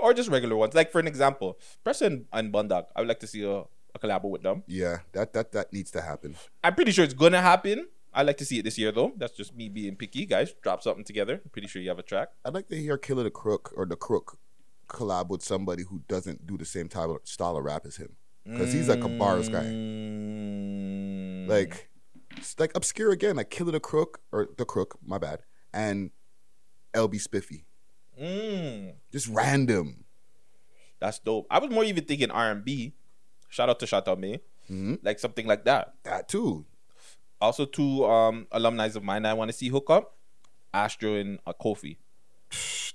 or 0.00 0.12
just 0.12 0.28
regular 0.28 0.56
ones? 0.56 0.74
Like 0.74 0.90
for 0.90 0.98
an 1.00 1.06
example, 1.06 1.58
Preston 1.84 2.26
and 2.32 2.52
Bundock. 2.52 2.86
I 2.96 3.00
would 3.00 3.08
like 3.08 3.20
to 3.20 3.26
see 3.28 3.44
a, 3.44 3.58
a 3.94 3.98
collabo 4.02 4.28
with 4.28 4.42
them. 4.42 4.64
Yeah, 4.66 4.98
that 5.12 5.32
that 5.34 5.52
that 5.52 5.72
needs 5.72 5.90
to 5.92 6.00
happen. 6.00 6.34
I'm 6.64 6.74
pretty 6.74 6.90
sure 6.90 7.04
it's 7.04 7.14
gonna 7.14 7.40
happen. 7.42 7.86
I 8.16 8.22
like 8.22 8.38
to 8.38 8.44
see 8.46 8.58
it 8.58 8.62
this 8.64 8.78
year 8.78 8.90
though. 8.92 9.12
That's 9.16 9.36
just 9.36 9.54
me 9.54 9.68
being 9.68 9.94
picky, 9.94 10.24
guys. 10.26 10.54
Drop 10.62 10.82
something 10.82 11.04
together. 11.04 11.40
I'm 11.44 11.50
pretty 11.50 11.68
sure 11.68 11.82
you 11.82 11.88
have 11.90 11.98
a 11.98 12.02
track. 12.02 12.28
I'd 12.44 12.54
like 12.54 12.66
to 12.68 12.76
hear 12.76 12.96
Killer 12.96 13.24
the 13.24 13.30
Crook 13.30 13.72
or 13.76 13.84
the 13.86 13.94
Crook 13.96 14.38
collab 14.88 15.28
with 15.28 15.42
somebody 15.42 15.82
who 15.82 16.00
doesn't 16.08 16.46
do 16.46 16.56
the 16.56 16.64
same 16.64 16.88
type 16.88 17.08
of 17.10 17.18
style 17.24 17.56
of 17.56 17.64
rap 17.64 17.84
as 17.86 17.96
him, 17.96 18.16
because 18.44 18.72
he's 18.72 18.88
like 18.88 19.04
a 19.04 19.08
bars 19.08 19.48
guy. 19.48 19.64
Mm, 19.64 21.48
Like, 21.48 21.90
like 22.58 22.72
obscure 22.74 23.10
again, 23.12 23.36
like 23.36 23.50
Killer 23.50 23.72
the 23.72 23.80
Crook 23.80 24.20
or 24.32 24.48
the 24.56 24.64
Crook, 24.64 24.98
my 25.04 25.18
bad, 25.18 25.40
and 25.74 26.10
LB 26.94 27.20
Spiffy, 27.20 27.66
mm, 28.20 28.94
just 29.12 29.28
random. 29.28 30.04
that's 31.00 31.18
dope. 31.18 31.46
I 31.50 31.58
was 31.58 31.70
more 31.70 31.84
even 31.84 32.04
thinking 32.04 32.30
R 32.30 32.50
and 32.50 32.64
B, 32.64 32.94
Shout 33.48 33.68
out 33.70 33.78
to 33.80 33.86
Chateau 33.86 34.16
May. 34.16 34.40
Like 35.02 35.18
something 35.20 35.46
like 35.46 35.64
that. 35.66 35.94
That 36.04 36.28
too. 36.28 36.64
Also, 37.40 37.64
two 37.64 38.04
um 38.06 38.46
alumni 38.52 38.86
of 38.86 39.02
mine 39.02 39.26
I 39.26 39.34
want 39.34 39.50
to 39.50 39.56
see 39.56 39.68
hook 39.68 39.90
up. 39.90 40.14
Astro 40.72 41.14
and 41.14 41.38
uh, 41.46 41.52
Kofi. 41.52 41.96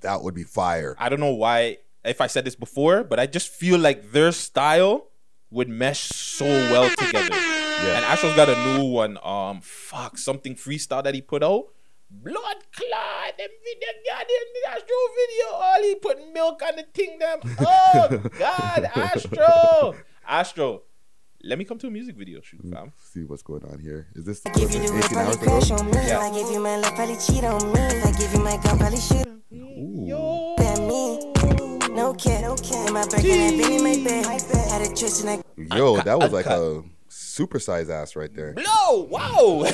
That 0.02 0.22
would 0.22 0.36
be 0.36 0.44
fire. 0.44 0.96
I 1.00 1.10
don't 1.10 1.20
know 1.20 1.34
why, 1.34 1.78
if 2.06 2.22
I 2.22 2.28
said 2.28 2.46
this 2.46 2.56
before, 2.56 3.04
but 3.04 3.20
I 3.20 3.26
just 3.26 3.50
feel 3.50 3.80
like 3.80 4.12
their 4.12 4.32
style 4.32 5.08
would 5.50 5.68
mesh 5.70 6.10
so 6.10 6.46
well 6.46 6.90
together. 6.90 7.36
Yeah. 7.36 7.98
And 7.98 8.06
Astro's 8.06 8.36
got 8.36 8.50
a 8.50 8.78
new 8.78 8.86
one. 8.86 9.18
Um, 9.24 9.62
fuck, 9.62 10.18
something 10.18 10.56
freestyle 10.56 11.04
that 11.04 11.16
he 11.16 11.22
put 11.22 11.44
out. 11.44 11.66
Blood 12.10 12.58
clot, 12.76 13.38
them 13.38 13.50
video, 13.64 13.90
goddamn 14.08 14.76
Astro 14.76 14.96
video. 15.18 15.46
All 15.56 15.82
he 15.82 15.96
put 15.96 16.34
milk 16.34 16.62
on 16.62 16.76
the 16.76 16.84
thing, 16.94 17.20
them. 17.20 17.40
Oh 17.60 18.22
God, 18.40 18.90
Astro, 18.96 19.96
Astro. 20.28 20.84
Let 21.44 21.58
me 21.58 21.66
come 21.66 21.80
to 21.80 21.88
a 21.88 21.92
music 21.92 22.16
video 22.16 22.40
shoot, 22.42 22.62
fam. 22.72 22.92
See 23.00 23.24
what's 23.24 23.42
going 23.42 23.64
on 23.66 23.80
here. 23.80 24.08
Is 24.16 24.26
this 24.26 24.42
I 24.46 24.52
give 24.52 24.72
you 24.72 24.80
the 24.80 24.98
18 25.06 25.18
hours 25.18 25.38
probably 25.38 25.48
crash 25.48 25.72
ago? 25.72 25.76
on 25.80 25.86
me. 25.92 25.98
If 25.98 26.18
I 26.20 26.32
give 26.32 26.52
you 26.52 26.60
my 26.60 26.78
love, 26.78 26.94
probably 26.96 27.16
cheat 27.16 27.44
on 27.44 27.74
me. 27.74 27.80
I 27.80 28.12
give 28.12 28.34
you 28.34 28.40
my 28.40 28.58
gun, 28.58 28.78
probably 28.78 29.00
shoot 29.00 29.28
at 29.28 29.42
me. 29.52 30.08
No 31.96 32.14
cap, 32.14 32.42
no 32.42 32.56
cap. 32.56 32.88
In 32.88 32.94
my 32.94 33.06
back, 33.08 33.24
and 33.24 33.60
that 33.60 33.72
in 33.72 33.84
my 33.84 33.96
bed. 34.08 34.26
Had 34.70 34.82
a 34.84 34.88
twist 34.94 35.26
and 35.26 35.42
I 35.72 35.76
Yo, 35.78 35.98
that 36.02 36.20
was 36.20 36.32
like 36.32 36.46
Uncut. 36.46 36.60
a 36.62 36.84
supersized 37.10 37.90
ass 37.90 38.16
right 38.16 38.34
there. 38.36 38.54
Blow, 38.54 39.04
wow. 39.10 39.64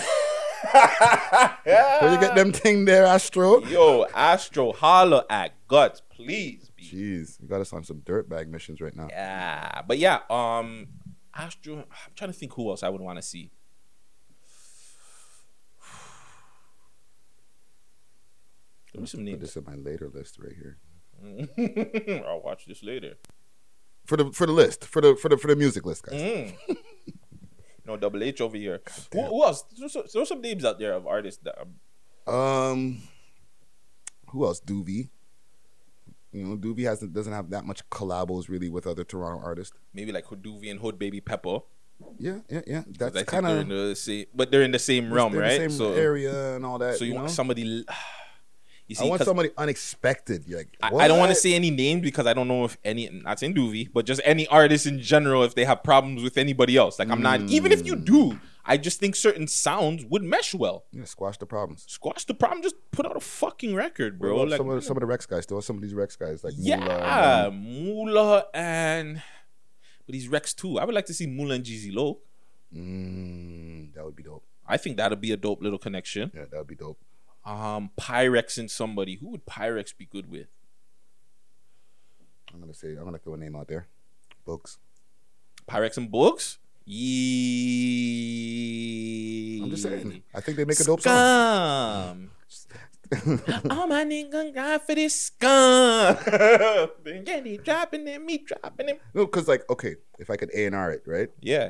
Where 0.74 2.14
you 2.14 2.20
get 2.20 2.36
them 2.36 2.52
thing 2.52 2.86
there, 2.86 3.06
Astro? 3.06 3.64
Yo, 3.66 4.06
Astro, 4.16 4.72
holla 4.74 5.26
at 5.30 5.54
guts, 5.68 6.02
please. 6.10 6.72
Jeez, 6.82 7.40
you 7.42 7.48
got 7.48 7.62
us 7.62 7.74
on 7.74 7.84
some 7.84 7.98
dirtbag 8.02 8.48
missions 8.48 8.80
right 8.82 8.96
now. 8.96 9.08
Yeah, 9.10 9.82
but 9.88 9.98
yeah, 10.00 10.20
um, 10.30 10.88
Astro. 11.38 11.78
I'm 11.80 11.86
trying 12.16 12.32
to 12.32 12.38
think 12.38 12.54
who 12.54 12.70
else 12.70 12.84
I 12.84 12.90
would 12.90 13.02
want 13.02 13.18
to 13.18 13.22
see. 13.22 13.52
Give 18.92 19.02
me 19.02 19.08
some 19.08 19.20
Put 19.22 19.26
names. 19.26 19.42
this 19.42 19.56
in 19.56 19.64
my 19.66 19.76
later 19.76 20.10
list 20.14 20.38
right 20.40 20.54
here. 20.56 20.78
I'll 22.28 22.42
watch 22.42 22.66
this 22.66 22.84
later. 22.84 23.16
For 24.06 24.18
the 24.18 24.32
for 24.32 24.46
the 24.46 24.54
list, 24.54 24.86
for 24.86 25.02
the 25.02 25.16
for 25.16 25.30
the 25.30 25.38
for 25.38 25.48
the 25.48 25.56
music 25.56 25.84
list, 25.86 26.04
guys. 26.04 26.22
Mm. 26.22 26.54
no 27.86 27.98
double 27.98 28.24
H 28.24 28.40
over 28.42 28.56
here. 28.56 28.82
Who, 29.12 29.22
who 29.24 29.44
else? 29.44 29.64
There's, 29.78 29.94
some- 29.94 30.04
there's 30.14 30.30
some 30.30 30.42
names 30.42 30.64
out 30.64 30.78
there 30.80 30.94
of 30.94 31.06
artists 31.08 31.42
that 31.44 31.56
are 31.58 31.68
Um, 32.72 33.02
who 34.30 34.46
else? 34.46 34.62
Doobie. 34.62 35.10
You 36.38 36.46
know, 36.46 36.58
Doobie 36.58 36.84
hasn't 36.84 37.14
doesn't 37.14 37.34
have 37.34 37.50
that 37.50 37.66
much 37.66 37.88
collabos 37.90 38.50
really 38.50 38.70
with 38.70 38.88
other 38.88 39.04
Toronto 39.04 39.44
artists. 39.44 39.76
maybe 39.94 40.12
like 40.12 40.26
Hoduvi 40.26 40.70
and 40.70 40.80
Hood 40.80 41.00
Baby 41.00 41.22
Pepper. 41.22 41.60
Yeah, 42.20 42.40
yeah, 42.50 42.62
yeah. 42.68 42.84
That's 42.88 43.24
kind 43.24 43.48
of 43.48 43.58
in 43.60 43.70
the 43.70 43.96
same, 43.96 44.26
but 44.34 44.52
they're 44.52 44.62
in 44.62 44.72
the 44.72 44.80
same 44.80 45.12
realm, 45.12 45.34
right? 45.34 45.58
Same 45.58 45.72
so 45.72 45.94
area 45.94 46.56
and 46.56 46.66
all 46.66 46.78
that. 46.78 46.98
so 46.98 47.06
you, 47.06 47.12
you 47.12 47.16
want 47.16 47.28
know? 47.28 47.34
somebody. 47.34 47.86
You 48.90 48.96
see, 48.96 49.04
I 49.04 49.10
want 49.10 49.22
somebody 49.22 49.50
unexpected. 49.58 50.46
You're 50.48 50.60
like, 50.60 50.70
I, 50.82 50.96
I 50.96 51.08
don't 51.10 51.20
want 51.20 51.32
to 51.32 51.36
say 51.36 51.54
any 51.54 51.72
names 51.72 52.04
because 52.04 52.26
I 52.26 52.32
don't 52.34 52.48
know 52.48 52.64
if 52.64 52.78
any, 52.86 53.10
not 53.10 53.38
saying 53.38 53.54
Doovie, 53.54 53.90
but 53.92 54.06
just 54.06 54.22
any 54.24 54.48
artist 54.48 54.86
in 54.86 55.02
general, 55.02 55.44
if 55.44 55.56
they 55.56 55.66
have 55.66 55.84
problems 55.84 56.24
with 56.24 56.38
anybody 56.38 56.78
else. 56.78 56.98
Like 56.98 57.10
I'm 57.10 57.22
not, 57.22 57.42
even 57.42 57.74
if 57.74 57.86
you 57.86 57.98
do, 57.98 58.40
I 58.68 58.78
just 58.78 59.00
think 59.00 59.16
certain 59.16 59.48
sounds 59.48 60.06
would 60.06 60.24
mesh 60.24 60.54
well. 60.54 60.84
Yeah, 60.92 61.06
squash 61.06 61.38
the 61.38 61.46
problems. 61.46 61.86
Squash 61.88 62.26
the 62.26 62.34
problem, 62.34 62.62
just 62.62 62.76
put 62.92 63.06
out 63.06 63.16
a 63.16 63.22
fucking 63.22 63.74
record, 63.74 64.20
bro. 64.20 64.44
Like, 64.44 64.58
some 64.58 64.70
of 64.70 64.76
the, 64.76 64.82
some 64.82 64.98
of 64.98 65.02
the 65.02 65.08
Rex 65.08 65.26
guys, 65.26 65.46
though. 65.46 65.62
Some 65.62 65.78
of 65.78 65.82
these 65.82 65.94
Rex 65.94 66.16
guys, 66.16 66.44
like 66.44 66.54
yeah, 66.58 66.78
Moolah 66.78 67.48
and, 67.50 67.64
Mula 67.64 68.46
and, 68.54 69.22
but 70.06 70.16
he's 70.16 70.28
Rex 70.28 70.54
too. 70.54 70.78
I 70.80 70.86
would 70.86 70.94
like 70.94 71.06
to 71.06 71.14
see 71.14 71.26
Mula 71.28 71.56
and 71.56 71.64
Jeezy 71.64 71.94
Low. 71.94 72.20
mm, 72.76 73.94
that 73.94 74.04
would 74.04 74.16
be 74.16 74.24
dope. 74.24 74.44
I 74.68 74.76
think 74.78 74.98
that'd 74.98 75.22
be 75.22 75.32
a 75.32 75.38
dope 75.38 75.62
little 75.62 75.80
connection. 75.80 76.32
Yeah, 76.36 76.46
that 76.52 76.58
would 76.58 76.68
be 76.68 76.76
dope. 76.76 77.00
Um, 77.46 77.92
Pyrex 77.98 78.58
and 78.58 78.70
somebody. 78.70 79.16
Who 79.16 79.30
would 79.30 79.46
Pyrex 79.46 79.98
be 79.98 80.06
good 80.06 80.30
with? 80.30 80.48
I'm 82.54 82.60
gonna 82.60 82.74
say, 82.74 82.90
I'm 82.90 83.06
gonna 83.06 83.18
throw 83.18 83.36
a 83.36 83.38
name 83.38 83.56
out 83.56 83.70
there. 83.70 83.88
Books. 84.46 84.78
Pyrex 85.70 85.98
and 85.98 86.12
Books? 86.12 86.60
Yeah. 88.28 89.64
I'm 89.64 89.70
just 89.70 89.84
saying. 89.84 90.24
I 90.34 90.42
think 90.42 90.58
they 90.58 90.66
make 90.66 90.80
a 90.80 90.84
dope 90.84 91.02
song. 91.02 92.30
Scum. 92.48 93.42
All 93.72 93.88
my 93.88 94.04
niggas 94.04 94.54
got 94.54 94.86
for 94.86 94.96
this 94.96 95.16
scum. 95.20 96.18
he 97.46 97.58
dropping 97.58 98.04
them, 98.06 98.26
me 98.26 98.40
dropping 98.40 98.88
them. 98.88 98.98
No, 99.14 99.26
because 99.26 99.48
like, 99.48 99.64
okay, 99.70 99.96
if 100.20 100.30
I 100.30 100.36
could 100.36 100.50
A 100.54 100.66
and 100.66 100.76
R 100.76 100.92
it, 100.92 101.04
right? 101.06 101.30
Yeah. 101.42 101.70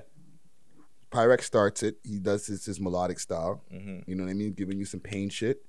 Pyrex 1.11 1.43
starts 1.43 1.83
it. 1.83 1.97
He 2.03 2.19
does 2.19 2.47
his, 2.47 2.65
his 2.65 2.79
melodic 2.79 3.19
style. 3.19 3.63
Mm-hmm. 3.73 4.09
You 4.09 4.15
know 4.15 4.23
what 4.25 4.29
I 4.31 4.33
mean? 4.33 4.53
Giving 4.53 4.77
you 4.77 4.85
some 4.85 4.99
pain 4.99 5.29
shit. 5.29 5.63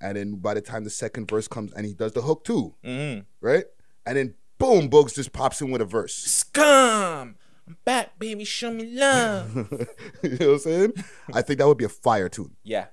And 0.00 0.16
then 0.16 0.34
by 0.36 0.54
the 0.54 0.60
time 0.60 0.84
the 0.84 0.90
second 0.90 1.30
verse 1.30 1.48
comes, 1.48 1.72
and 1.72 1.86
he 1.86 1.94
does 1.94 2.12
the 2.12 2.22
hook 2.22 2.44
too, 2.44 2.74
Mm-hmm. 2.84 3.20
right? 3.40 3.64
And 4.06 4.16
then 4.16 4.34
boom, 4.58 4.88
Bugs 4.88 5.14
just 5.14 5.32
pops 5.32 5.60
in 5.62 5.70
with 5.70 5.80
a 5.80 5.84
verse. 5.86 6.14
Scum. 6.14 7.36
I'm 7.66 7.76
back, 7.84 8.18
baby. 8.18 8.44
Show 8.44 8.70
me 8.72 8.84
love. 8.94 9.54
you 10.22 10.30
know 10.30 10.36
what 10.46 10.52
I'm 10.54 10.58
saying? 10.58 10.92
I 11.32 11.42
think 11.42 11.58
that 11.58 11.66
would 11.66 11.78
be 11.78 11.84
a 11.84 11.88
fire 11.88 12.28
tune. 12.28 12.54
yeah. 12.62 12.86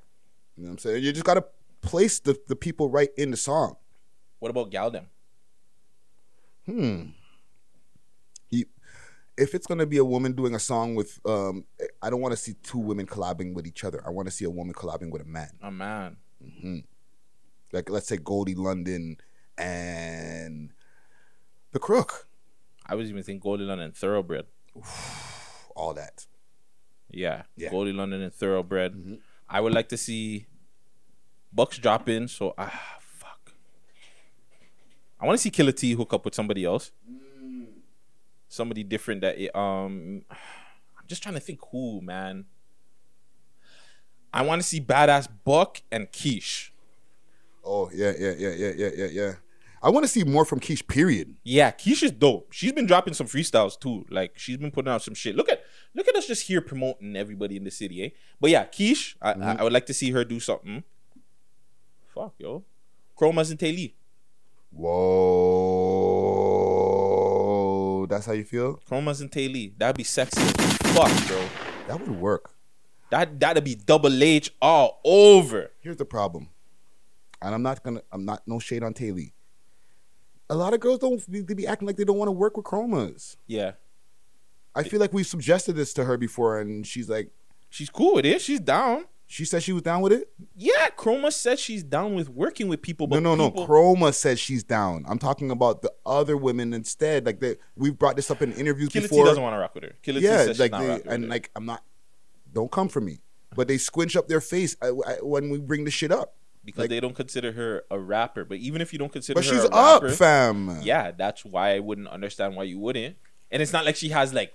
You 0.58 0.64
know 0.64 0.70
what 0.70 0.74
I'm 0.74 0.78
saying? 0.80 1.04
You 1.04 1.12
just 1.12 1.26
gotta 1.26 1.46
place 1.82 2.20
the, 2.20 2.38
the 2.48 2.56
people 2.56 2.90
right 2.90 3.10
in 3.18 3.32
the 3.32 3.38
song. 3.38 3.76
What 4.40 4.50
about 4.50 4.70
Galdem? 4.70 5.06
Hmm. 6.66 7.04
He, 8.50 8.66
if 9.38 9.56
it's 9.56 9.66
gonna 9.66 9.86
be 9.86 9.98
a 9.98 10.06
woman 10.06 10.34
doing 10.34 10.54
a 10.54 10.60
song 10.60 10.94
with, 10.96 11.20
um, 11.26 11.66
I 12.02 12.10
don't 12.10 12.22
want 12.22 12.34
to 12.34 12.38
see 12.38 12.54
two 12.64 12.78
women 12.78 13.08
collabing 13.08 13.54
with 13.54 13.66
each 13.66 13.84
other. 13.84 14.04
I 14.06 14.10
want 14.12 14.28
to 14.28 14.32
see 14.32 14.46
a 14.46 14.50
woman 14.50 14.74
collabing 14.74 15.10
with 15.10 15.22
a 15.22 15.26
man. 15.26 15.50
A 15.62 15.72
man. 15.72 16.18
Hmm. 16.62 16.80
Like 17.72 17.90
let's 17.90 18.08
say 18.08 18.18
Goldie 18.18 18.56
London 18.56 19.18
and 19.58 20.74
the 21.72 21.80
Crook, 21.80 22.28
I 22.86 22.96
was 22.96 23.10
even 23.10 23.24
thinking 23.24 23.40
Goldie 23.40 23.64
London 23.64 23.86
and 23.86 23.96
Thoroughbred. 23.96 24.46
all 25.76 25.94
that. 25.94 26.26
Yeah. 27.10 27.44
Yeah. 27.56 27.70
Goldie 27.72 27.94
London 27.94 28.22
and 28.22 28.34
Thoroughbred. 28.34 28.94
Mhm. 28.94 29.20
I 29.50 29.60
would 29.60 29.74
like 29.74 29.90
to 29.90 29.98
see 29.98 30.46
Bucks 31.54 31.78
drop 31.78 32.08
in. 32.08 32.28
So 32.28 32.54
ah 32.58 32.98
fuck. 33.00 33.54
I 35.20 35.26
want 35.26 35.38
to 35.38 35.42
see 35.42 35.50
Killer 35.52 35.74
T 35.74 35.94
hook 35.94 36.14
up 36.14 36.26
with 36.26 36.36
somebody 36.36 36.64
else. 36.66 36.92
Somebody 38.48 38.84
different 38.84 39.22
that 39.22 39.38
it, 39.38 39.56
um 39.56 40.24
I'm 40.30 41.08
just 41.08 41.22
trying 41.24 41.36
to 41.36 41.42
think 41.42 41.60
who, 41.72 42.02
man. 42.02 42.46
I 44.34 44.44
want 44.44 44.62
to 44.62 44.68
see 44.68 44.80
Badass 44.80 45.28
Buck 45.44 45.82
and 45.92 46.08
Quiche. 46.12 46.74
Oh 47.64 47.90
yeah, 47.94 48.14
yeah, 48.18 48.34
yeah, 48.38 48.50
yeah, 48.50 48.72
yeah, 48.78 48.90
yeah, 48.96 49.06
yeah. 49.08 49.34
I 49.84 49.90
want 49.90 50.04
to 50.04 50.08
see 50.08 50.24
more 50.24 50.46
from 50.46 50.60
Keish. 50.60 50.88
Period. 50.88 51.38
Yeah, 51.44 51.72
Quiche 51.72 52.04
is 52.04 52.12
dope. 52.12 52.54
She's 52.54 52.72
been 52.72 52.86
dropping 52.86 53.16
some 53.16 53.26
freestyles 53.28 53.80
too. 53.80 54.06
Like 54.10 54.38
she's 54.38 54.58
been 54.58 54.70
putting 54.70 54.92
out 54.92 55.02
some 55.02 55.16
shit. 55.16 55.36
Look 55.36 55.50
at 55.50 55.64
look 55.96 56.08
at 56.08 56.16
us 56.16 56.28
just 56.28 56.46
here 56.48 56.62
promoting 56.62 57.16
everybody 57.16 57.58
in 57.58 57.64
the 57.64 57.72
city, 57.72 58.04
eh? 58.04 58.10
But 58.40 58.52
yeah, 58.52 58.66
Quiche, 58.66 59.18
I, 59.22 59.32
I, 59.32 59.56
I 59.56 59.64
would 59.64 59.74
like 59.74 59.88
to 59.88 59.94
see 59.94 60.12
her 60.12 60.24
do 60.24 60.40
something. 60.40 60.84
Fuck 62.14 62.36
yo, 62.38 62.64
Chromas 63.18 63.50
and 63.50 63.60
Taylor. 63.60 63.90
Whoa, 64.72 64.92
that's 68.08 68.28
how 68.28 68.34
you 68.34 68.44
feel? 68.44 68.80
Chromas 68.88 69.20
and 69.22 69.32
Taylor. 69.32 69.72
That'd 69.78 69.98
be 69.98 70.04
sexy. 70.04 70.42
Fuck, 70.94 71.12
bro. 71.28 71.44
That 71.88 72.00
would 72.00 72.22
work. 72.22 72.54
That 73.10 73.40
that'd 73.40 73.64
be 73.64 73.74
double 73.76 74.24
H 74.24 74.54
all 74.62 75.02
over. 75.04 75.72
Here's 75.80 75.98
the 75.98 76.06
problem, 76.06 76.50
and 77.42 77.56
I'm 77.56 77.64
not 77.64 77.84
gonna. 77.84 78.04
I'm 78.12 78.26
not 78.26 78.44
no 78.46 78.60
shade 78.60 78.84
on 78.84 78.94
Taylor. 78.94 79.24
A 80.52 80.56
lot 80.56 80.74
of 80.74 80.80
girls 80.82 81.00
don't 81.00 81.24
they 81.32 81.54
be 81.54 81.66
acting 81.66 81.88
like 81.88 81.96
they 81.96 82.04
don't 82.04 82.18
want 82.18 82.28
to 82.28 82.34
work 82.34 82.58
with 82.58 82.66
chromas. 82.66 83.38
Yeah, 83.48 83.72
I 84.76 84.84
feel 84.84 85.00
like 85.00 85.14
we 85.14 85.24
suggested 85.24 85.74
this 85.74 85.94
to 85.94 86.04
her 86.04 86.18
before, 86.18 86.60
and 86.60 86.86
she's 86.86 87.10
like, 87.10 87.30
she's 87.70 87.90
cool 87.90 88.16
with 88.16 88.26
it. 88.26 88.42
She's 88.42 88.60
down. 88.60 89.06
she 89.28 89.46
said 89.46 89.64
she 89.64 89.72
was 89.72 89.82
down 89.82 90.02
with 90.02 90.12
it. 90.12 90.30
Yeah, 90.58 90.90
Chroma 90.98 91.32
said 91.32 91.58
she's 91.58 91.84
down 91.84 92.16
with 92.16 92.28
working 92.28 92.68
with 92.68 92.82
people. 92.82 93.08
But 93.08 93.24
no, 93.24 93.34
no, 93.34 93.50
people, 93.50 93.66
no. 93.66 93.74
Chroma 93.74 94.14
says 94.14 94.42
she's 94.42 94.62
down. 94.64 95.06
I'm 95.08 95.20
talking 95.20 95.52
about 95.52 95.82
the 95.84 95.92
other 96.06 96.36
women 96.36 96.74
instead. 96.74 97.26
Like 97.26 97.40
they, 97.40 97.56
we've 97.78 97.98
brought 97.98 98.18
this 98.18 98.30
up 98.30 98.42
in 98.42 98.52
interviews 98.54 98.90
Killer 98.90 99.08
T 99.08 99.12
before. 99.12 99.26
doesn't 99.26 99.42
want 99.42 99.54
to 99.56 99.60
rock 99.60 99.74
with 99.74 99.86
her. 99.86 99.94
Killer 100.04 100.20
T 100.20 100.26
yeah, 100.26 100.38
says 100.38 100.48
she's 100.50 100.60
like 100.60 100.72
not 100.72 100.82
they, 100.82 101.02
and 101.16 101.30
like 101.30 101.50
I'm 101.56 101.66
not. 101.66 101.82
Don't 102.52 102.70
come 102.70 102.90
for 102.90 103.00
me. 103.00 103.22
But 103.56 103.70
they 103.70 103.78
squinch 103.78 104.18
up 104.18 104.28
their 104.28 104.42
face 104.42 104.76
I- 104.82 104.88
I- 104.88 105.18
when 105.22 105.50
we 105.50 105.60
bring 105.60 105.86
the 105.86 105.92
shit 105.92 106.12
up. 106.12 106.36
Because 106.64 106.80
like- 106.82 106.90
they 106.90 107.00
don't 107.00 107.16
consider 107.16 107.52
her 107.54 107.84
a 107.92 108.00
rapper. 108.00 108.46
But 108.46 108.58
even 108.58 108.82
if 108.82 108.94
you 108.94 109.00
don't 109.00 109.12
consider 109.12 109.38
But 109.40 109.46
her 109.46 109.52
she's 109.56 109.64
a 109.64 109.72
up, 109.74 110.04
rapper, 110.04 110.14
fam. 110.16 110.80
yeah, 110.82 111.12
that's 111.12 111.44
why 111.46 111.76
I 111.76 111.80
wouldn't 111.80 112.08
understand 112.08 112.56
why 112.56 112.64
you 112.64 112.80
wouldn't. 112.80 113.16
And 113.52 113.62
it's 113.62 113.74
not 113.74 113.86
like 113.86 113.96
she 113.96 114.10
has 114.10 114.34
like, 114.34 114.54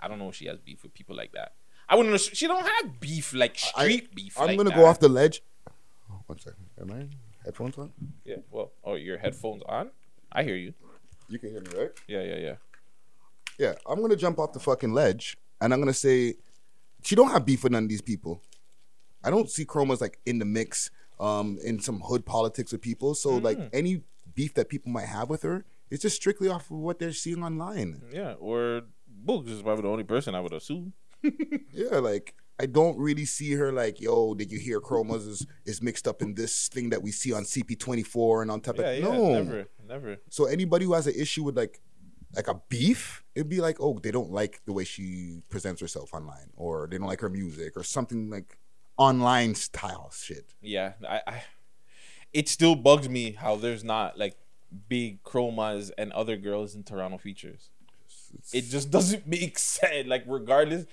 I 0.00 0.08
don't 0.08 0.18
know 0.18 0.28
if 0.28 0.34
she 0.34 0.46
has 0.46 0.58
beef 0.58 0.82
with 0.82 0.94
people 0.94 1.14
like 1.16 1.32
that. 1.32 1.52
I 1.88 1.96
wouldn't. 1.96 2.20
She 2.20 2.46
don't 2.46 2.64
have 2.66 3.00
beef 3.00 3.34
like 3.34 3.56
I- 3.76 3.82
street 3.84 4.14
beef. 4.14 4.38
I'm 4.38 4.46
like 4.48 4.56
gonna 4.56 4.70
that. 4.70 4.76
go 4.76 4.86
off 4.86 5.00
the 5.00 5.08
ledge. 5.08 5.42
One 6.26 6.38
second. 6.38 6.66
Am 6.80 6.90
I 6.92 7.06
headphones 7.44 7.76
on? 7.78 7.92
Yeah. 8.24 8.36
Well. 8.50 8.70
Oh, 8.84 8.94
your 8.94 9.18
headphones 9.18 9.62
on? 9.68 9.90
I 10.30 10.44
hear 10.44 10.54
you. 10.56 10.72
You 11.28 11.38
can 11.40 11.50
hear 11.50 11.60
me, 11.60 11.68
right? 11.76 11.90
Yeah. 12.06 12.22
Yeah. 12.22 12.36
Yeah. 12.36 12.54
Yeah, 13.58 13.74
I'm 13.88 14.00
gonna 14.00 14.16
jump 14.16 14.38
off 14.38 14.52
the 14.52 14.60
fucking 14.60 14.92
ledge 14.92 15.36
and 15.60 15.72
I'm 15.74 15.80
gonna 15.80 15.92
say 15.92 16.34
she 17.02 17.14
don't 17.14 17.30
have 17.30 17.44
beef 17.44 17.62
with 17.64 17.72
none 17.72 17.82
of 17.84 17.88
these 17.88 18.00
people. 18.00 18.40
I 19.24 19.30
don't 19.30 19.50
see 19.50 19.64
Chroma's 19.64 20.00
like 20.00 20.18
in 20.26 20.38
the 20.38 20.44
mix, 20.44 20.90
um, 21.18 21.58
in 21.64 21.80
some 21.80 22.00
hood 22.00 22.24
politics 22.24 22.72
with 22.72 22.80
people. 22.80 23.14
So 23.14 23.36
like 23.36 23.58
Mm. 23.58 23.70
any 23.72 24.02
beef 24.34 24.54
that 24.54 24.68
people 24.68 24.90
might 24.92 25.06
have 25.06 25.28
with 25.28 25.42
her 25.42 25.64
it's 25.90 26.02
just 26.02 26.14
strictly 26.14 26.48
off 26.48 26.70
of 26.70 26.76
what 26.76 27.00
they're 27.00 27.12
seeing 27.12 27.42
online. 27.42 28.00
Yeah, 28.12 28.34
or 28.34 28.82
Boogs 29.26 29.48
is 29.48 29.60
probably 29.60 29.82
the 29.82 29.88
only 29.88 30.04
person 30.04 30.36
I 30.36 30.40
would 30.40 30.52
assume. 30.52 30.92
Yeah, 31.72 31.98
like 31.98 32.34
I 32.60 32.66
don't 32.66 32.96
really 32.98 33.24
see 33.24 33.52
her 33.54 33.72
like, 33.72 34.00
yo, 34.00 34.34
did 34.34 34.52
you 34.52 34.58
hear 34.60 34.80
Chroma's 34.80 35.26
is, 35.26 35.46
is 35.64 35.82
mixed 35.82 36.06
up 36.06 36.22
in 36.22 36.34
this 36.34 36.68
thing 36.68 36.90
that 36.90 37.02
we 37.02 37.10
see 37.10 37.32
on 37.32 37.42
CP24 37.42 38.42
and 38.42 38.50
on 38.52 38.60
top 38.60 38.78
Yeah, 38.78 38.90
of 38.90 38.98
yeah, 38.98 39.04
no. 39.04 39.32
never, 39.42 39.66
never. 39.86 40.16
So 40.28 40.44
anybody 40.44 40.84
who 40.84 40.92
has 40.94 41.06
an 41.08 41.14
issue 41.16 41.42
with 41.42 41.56
like 41.56 41.80
like 42.36 42.46
a 42.46 42.60
beef, 42.68 43.24
it'd 43.34 43.48
be 43.48 43.60
like, 43.60 43.78
oh, 43.80 43.98
they 44.00 44.12
don't 44.12 44.30
like 44.30 44.60
the 44.66 44.72
way 44.72 44.84
she 44.84 45.42
presents 45.48 45.80
herself 45.80 46.14
online, 46.14 46.50
or 46.56 46.86
they 46.88 46.98
don't 46.98 47.08
like 47.08 47.20
her 47.22 47.30
music, 47.30 47.76
or 47.76 47.82
something 47.82 48.30
like 48.30 48.58
online 49.00 49.54
style 49.54 50.12
shit. 50.14 50.52
Yeah, 50.60 50.92
I, 51.08 51.22
I 51.26 51.42
it 52.32 52.48
still 52.48 52.76
bugs 52.76 53.08
me 53.08 53.32
how 53.32 53.56
there's 53.56 53.82
not 53.82 54.18
like 54.18 54.36
big 54.88 55.24
chromas 55.24 55.90
and 55.98 56.12
other 56.12 56.36
girls 56.36 56.74
in 56.74 56.84
Toronto 56.84 57.18
features. 57.18 57.70
It 58.52 58.62
just 58.62 58.92
doesn't 58.92 59.26
make 59.26 59.58
sense. 59.58 60.06
Like 60.06 60.24
regardless, 60.26 60.84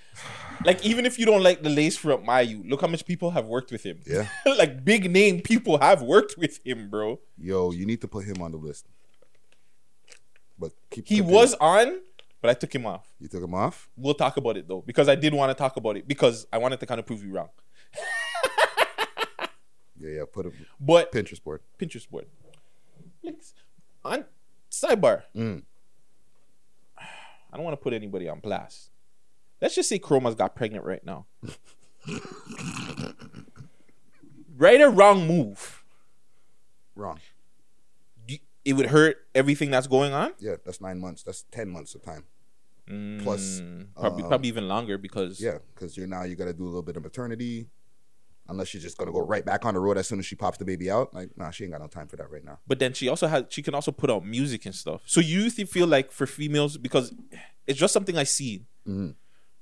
like 0.66 0.84
even 0.84 1.06
if 1.06 1.20
you 1.20 1.26
don't 1.26 1.44
like 1.44 1.62
the 1.62 1.70
lace 1.70 1.96
front 1.98 2.26
Mayu, 2.26 2.68
look 2.68 2.82
how 2.82 2.88
much 2.88 3.06
people 3.06 3.30
have 3.32 3.46
worked 3.46 3.72
with 3.72 3.84
him. 3.84 4.00
Yeah. 4.08 4.28
like 4.58 4.84
big 4.84 5.12
name 5.12 5.42
people 5.42 5.78
have 5.80 6.02
worked 6.02 6.38
with 6.38 6.60
him, 6.66 6.90
bro. 6.90 7.20
Yo, 7.38 7.72
you 7.72 7.86
need 7.86 8.02
to 8.02 8.08
put 8.08 8.26
him 8.26 8.42
on 8.42 8.52
the 8.52 8.58
list. 8.58 8.88
But 10.58 10.72
keep 10.90 11.08
He 11.08 11.22
was 11.22 11.54
on, 11.56 12.00
but 12.42 12.50
I 12.50 12.54
took 12.56 12.74
him 12.74 12.88
off. 12.88 13.06
You 13.20 13.28
took 13.28 13.44
him 13.44 13.54
off. 13.54 13.88
We'll 13.96 14.16
talk 14.16 14.38
about 14.38 14.58
it 14.58 14.68
though 14.68 14.82
because 14.82 15.08
I 15.08 15.16
did 15.16 15.34
want 15.34 15.52
to 15.52 15.54
talk 15.54 15.78
about 15.78 15.98
it 15.98 16.08
because 16.08 16.48
I 16.52 16.58
wanted 16.58 16.80
to 16.80 16.88
kind 16.88 17.00
of 17.00 17.06
prove 17.06 17.24
you 17.24 17.32
wrong. 17.32 17.50
Yeah, 20.00 20.10
yeah. 20.12 20.24
Put 20.32 20.46
a 20.46 20.52
But 20.80 21.12
Pinterest 21.12 21.44
board. 21.44 21.62
Pinterest 21.80 22.08
board. 22.08 22.28
On 24.06 24.24
sidebar. 24.70 25.24
Mm. 25.36 25.64
I 27.00 27.56
don't 27.56 27.64
want 27.64 27.74
to 27.74 27.82
put 27.84 27.94
anybody 27.94 28.30
on 28.30 28.40
blast. 28.40 28.92
Let's 29.60 29.74
just 29.74 29.90
say 29.90 29.98
Chroma's 29.98 30.36
got 30.36 30.56
pregnant 30.56 30.86
right 30.86 31.04
now. 31.04 31.26
right 34.58 34.80
or 34.82 34.92
wrong 34.92 35.26
move? 35.28 35.84
Wrong. 36.96 37.20
It 38.66 38.74
would 38.74 38.88
hurt 38.88 39.26
everything 39.34 39.72
that's 39.72 39.88
going 39.88 40.12
on. 40.14 40.34
Yeah, 40.40 40.58
that's 40.66 40.82
nine 40.82 41.00
months. 41.00 41.24
That's 41.24 41.44
ten 41.52 41.70
months 41.70 41.96
of 41.96 42.04
time. 42.04 42.26
Plus, 43.24 43.62
Mm, 43.62 43.88
probably 43.96 44.24
um, 44.24 44.30
probably 44.30 44.48
even 44.50 44.68
longer 44.68 44.98
because 44.98 45.42
Yeah, 45.42 45.58
because 45.74 45.98
you're 45.98 46.08
now 46.08 46.24
you 46.24 46.36
got 46.36 46.46
to 46.46 46.54
do 46.54 46.64
a 46.64 46.66
little 46.66 46.82
bit 46.84 46.96
of 46.98 47.04
maternity. 47.04 47.68
Unless 48.50 48.70
she's 48.70 48.82
just 48.84 48.98
gonna 48.98 49.12
go 49.12 49.20
right 49.22 49.46
back 49.46 49.66
on 49.66 49.74
the 49.74 49.80
road 49.80 49.98
as 49.98 50.08
soon 50.08 50.20
as 50.20 50.26
she 50.26 50.36
pops 50.36 50.58
the 50.58 50.66
baby 50.66 50.90
out. 50.90 51.14
Like, 51.14 51.38
nah, 51.38 51.52
she 51.52 51.64
ain't 51.64 51.74
got 51.74 51.82
no 51.82 51.88
time 51.88 52.08
for 52.08 52.16
that 52.18 52.30
right 52.32 52.44
now. 52.44 52.60
But 52.68 52.80
then 52.80 52.94
she 52.94 53.10
also 53.10 53.28
has 53.28 53.44
she 53.50 53.62
can 53.62 53.76
also 53.76 53.92
put 53.92 54.10
out 54.10 54.26
music 54.26 54.66
and 54.66 54.74
stuff. 54.76 55.02
So 55.06 55.20
you 55.22 55.50
th- 55.50 55.68
feel 55.70 55.88
like 55.88 56.12
for 56.12 56.26
females 56.26 56.78
because 56.78 57.14
it's 57.66 57.80
just 57.80 57.94
something 57.94 58.18
I 58.18 58.24
see. 58.24 58.66
Mhm. 58.88 59.16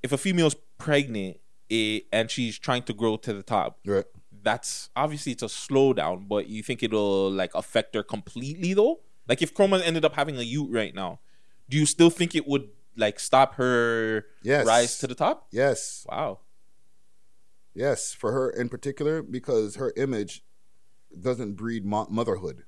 If 0.03 0.11
a 0.11 0.17
female's 0.17 0.55
pregnant 0.77 1.37
eh, 1.71 2.01
and 2.13 2.29
she's 2.29 2.59
trying 2.59 2.83
to 2.83 2.93
grow 2.93 3.17
to 3.17 3.33
the 3.33 3.41
top, 3.41 3.79
Right. 3.85 4.05
that's 4.43 4.89
obviously 4.95 5.31
it's 5.31 5.41
a 5.43 5.47
slowdown. 5.47 6.27
But 6.27 6.47
you 6.47 6.61
think 6.61 6.83
it'll 6.83 7.31
like 7.31 7.55
affect 7.55 7.95
her 7.95 8.03
completely 8.03 8.73
though? 8.75 9.01
Like 9.27 9.41
if 9.41 9.53
Chroma 9.55 9.81
ended 9.83 10.05
up 10.05 10.13
having 10.13 10.37
a 10.37 10.43
youth 10.43 10.69
right 10.71 10.93
now, 10.93 11.19
do 11.67 11.77
you 11.77 11.87
still 11.87 12.11
think 12.11 12.35
it 12.35 12.47
would 12.47 12.69
like 12.95 13.19
stop 13.19 13.55
her 13.55 14.25
Yes. 14.43 14.65
rise 14.67 14.99
to 14.99 15.07
the 15.07 15.15
top? 15.15 15.47
Yes. 15.51 16.05
Wow. 16.07 16.41
Yes, 17.75 18.13
for 18.13 18.31
her 18.31 18.49
in 18.49 18.69
particular, 18.69 19.21
because 19.21 19.75
her 19.75 19.93
image 19.97 20.43
doesn't 21.19 21.53
breed 21.53 21.85
mo- 21.85 22.07
motherhood. 22.09 22.63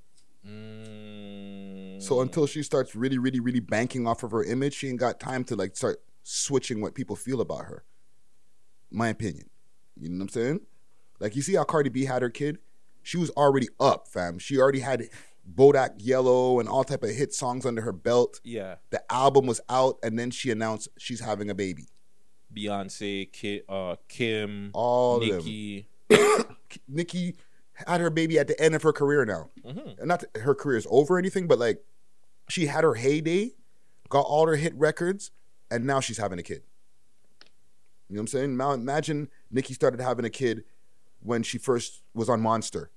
Mm. 0.46 2.02
So 2.02 2.22
until 2.22 2.46
she 2.46 2.62
starts 2.62 2.96
really, 2.96 3.18
really, 3.18 3.40
really 3.40 3.62
banking 3.62 4.06
off 4.06 4.24
of 4.24 4.32
her 4.32 4.44
image, 4.44 4.74
she 4.76 4.90
ain't 4.90 5.00
got 5.00 5.20
time 5.20 5.44
to 5.46 5.56
like 5.56 5.76
start 5.76 6.02
switching 6.24 6.82
what 6.82 6.94
people 6.94 7.16
feel 7.16 7.42
about 7.42 7.66
her. 7.66 7.86
My 8.92 9.08
opinion. 9.08 9.50
You 9.96 10.10
know 10.10 10.18
what 10.18 10.24
I'm 10.24 10.30
saying? 10.30 10.60
Like 11.20 11.36
you 11.36 11.42
see 11.42 11.56
how 11.56 11.64
Cardi 11.64 11.90
B 11.90 12.06
had 12.06 12.22
her 12.22 12.30
kid? 12.30 12.60
She 13.02 13.18
was 13.18 13.30
already 13.32 13.70
up, 13.80 14.10
fam. 14.10 14.38
She 14.38 14.60
already 14.60 14.82
had 14.82 15.08
Bodak 15.56 15.96
Yellow 15.98 16.60
and 16.60 16.68
all 16.68 16.84
type 16.84 17.04
of 17.04 17.12
hit 17.12 17.34
songs 17.34 17.66
under 17.66 17.82
her 17.82 17.94
belt. 17.94 18.42
Yeah. 18.44 18.76
The 18.90 19.02
album 19.12 19.46
was 19.46 19.62
out, 19.70 19.98
and 20.04 20.20
then 20.20 20.30
she 20.30 20.52
announced 20.52 20.90
she's 20.98 21.22
having 21.22 21.50
a 21.50 21.56
baby. 21.56 21.88
Beyonce, 22.58 23.32
Ki 23.32 23.62
uh, 23.70 23.96
Kim, 24.08 24.72
All 24.74 25.20
them. 25.20 25.86
Nicki 26.88 27.36
had 27.74 28.02
her 28.02 28.10
baby 28.10 28.40
at 28.40 28.48
the 28.48 28.60
end 28.60 28.76
of 28.76 28.84
her 28.84 28.92
career 28.94 29.26
now. 29.26 29.50
Mhm. 29.66 30.04
Not 30.06 30.22
that 30.22 30.42
her 30.42 30.56
career 30.56 30.78
is 30.78 30.88
over 30.90 31.16
or 31.16 31.20
anything, 31.20 31.48
but 31.48 31.60
like 31.60 31.84
she 32.50 32.66
had 32.66 32.84
her 32.84 32.96
heyday, 32.96 33.52
got 34.10 34.22
all 34.22 34.48
her 34.48 34.56
hit 34.56 34.74
records, 34.76 35.32
and 35.70 35.86
now 35.86 36.00
she's 36.00 36.18
having 36.18 36.40
a 36.40 36.44
kid. 36.44 36.64
You 38.10 38.16
know 38.16 38.20
what 38.20 38.22
I'm 38.22 38.28
saying? 38.28 38.58
Now 38.58 38.72
imagine 38.72 39.30
Nicki 39.52 39.74
started 39.74 40.00
having 40.00 40.26
a 40.26 40.30
kid 40.30 40.64
when 41.22 41.44
she 41.44 41.58
first 41.58 42.04
was 42.14 42.30
on 42.30 42.42
Monster, 42.42 42.90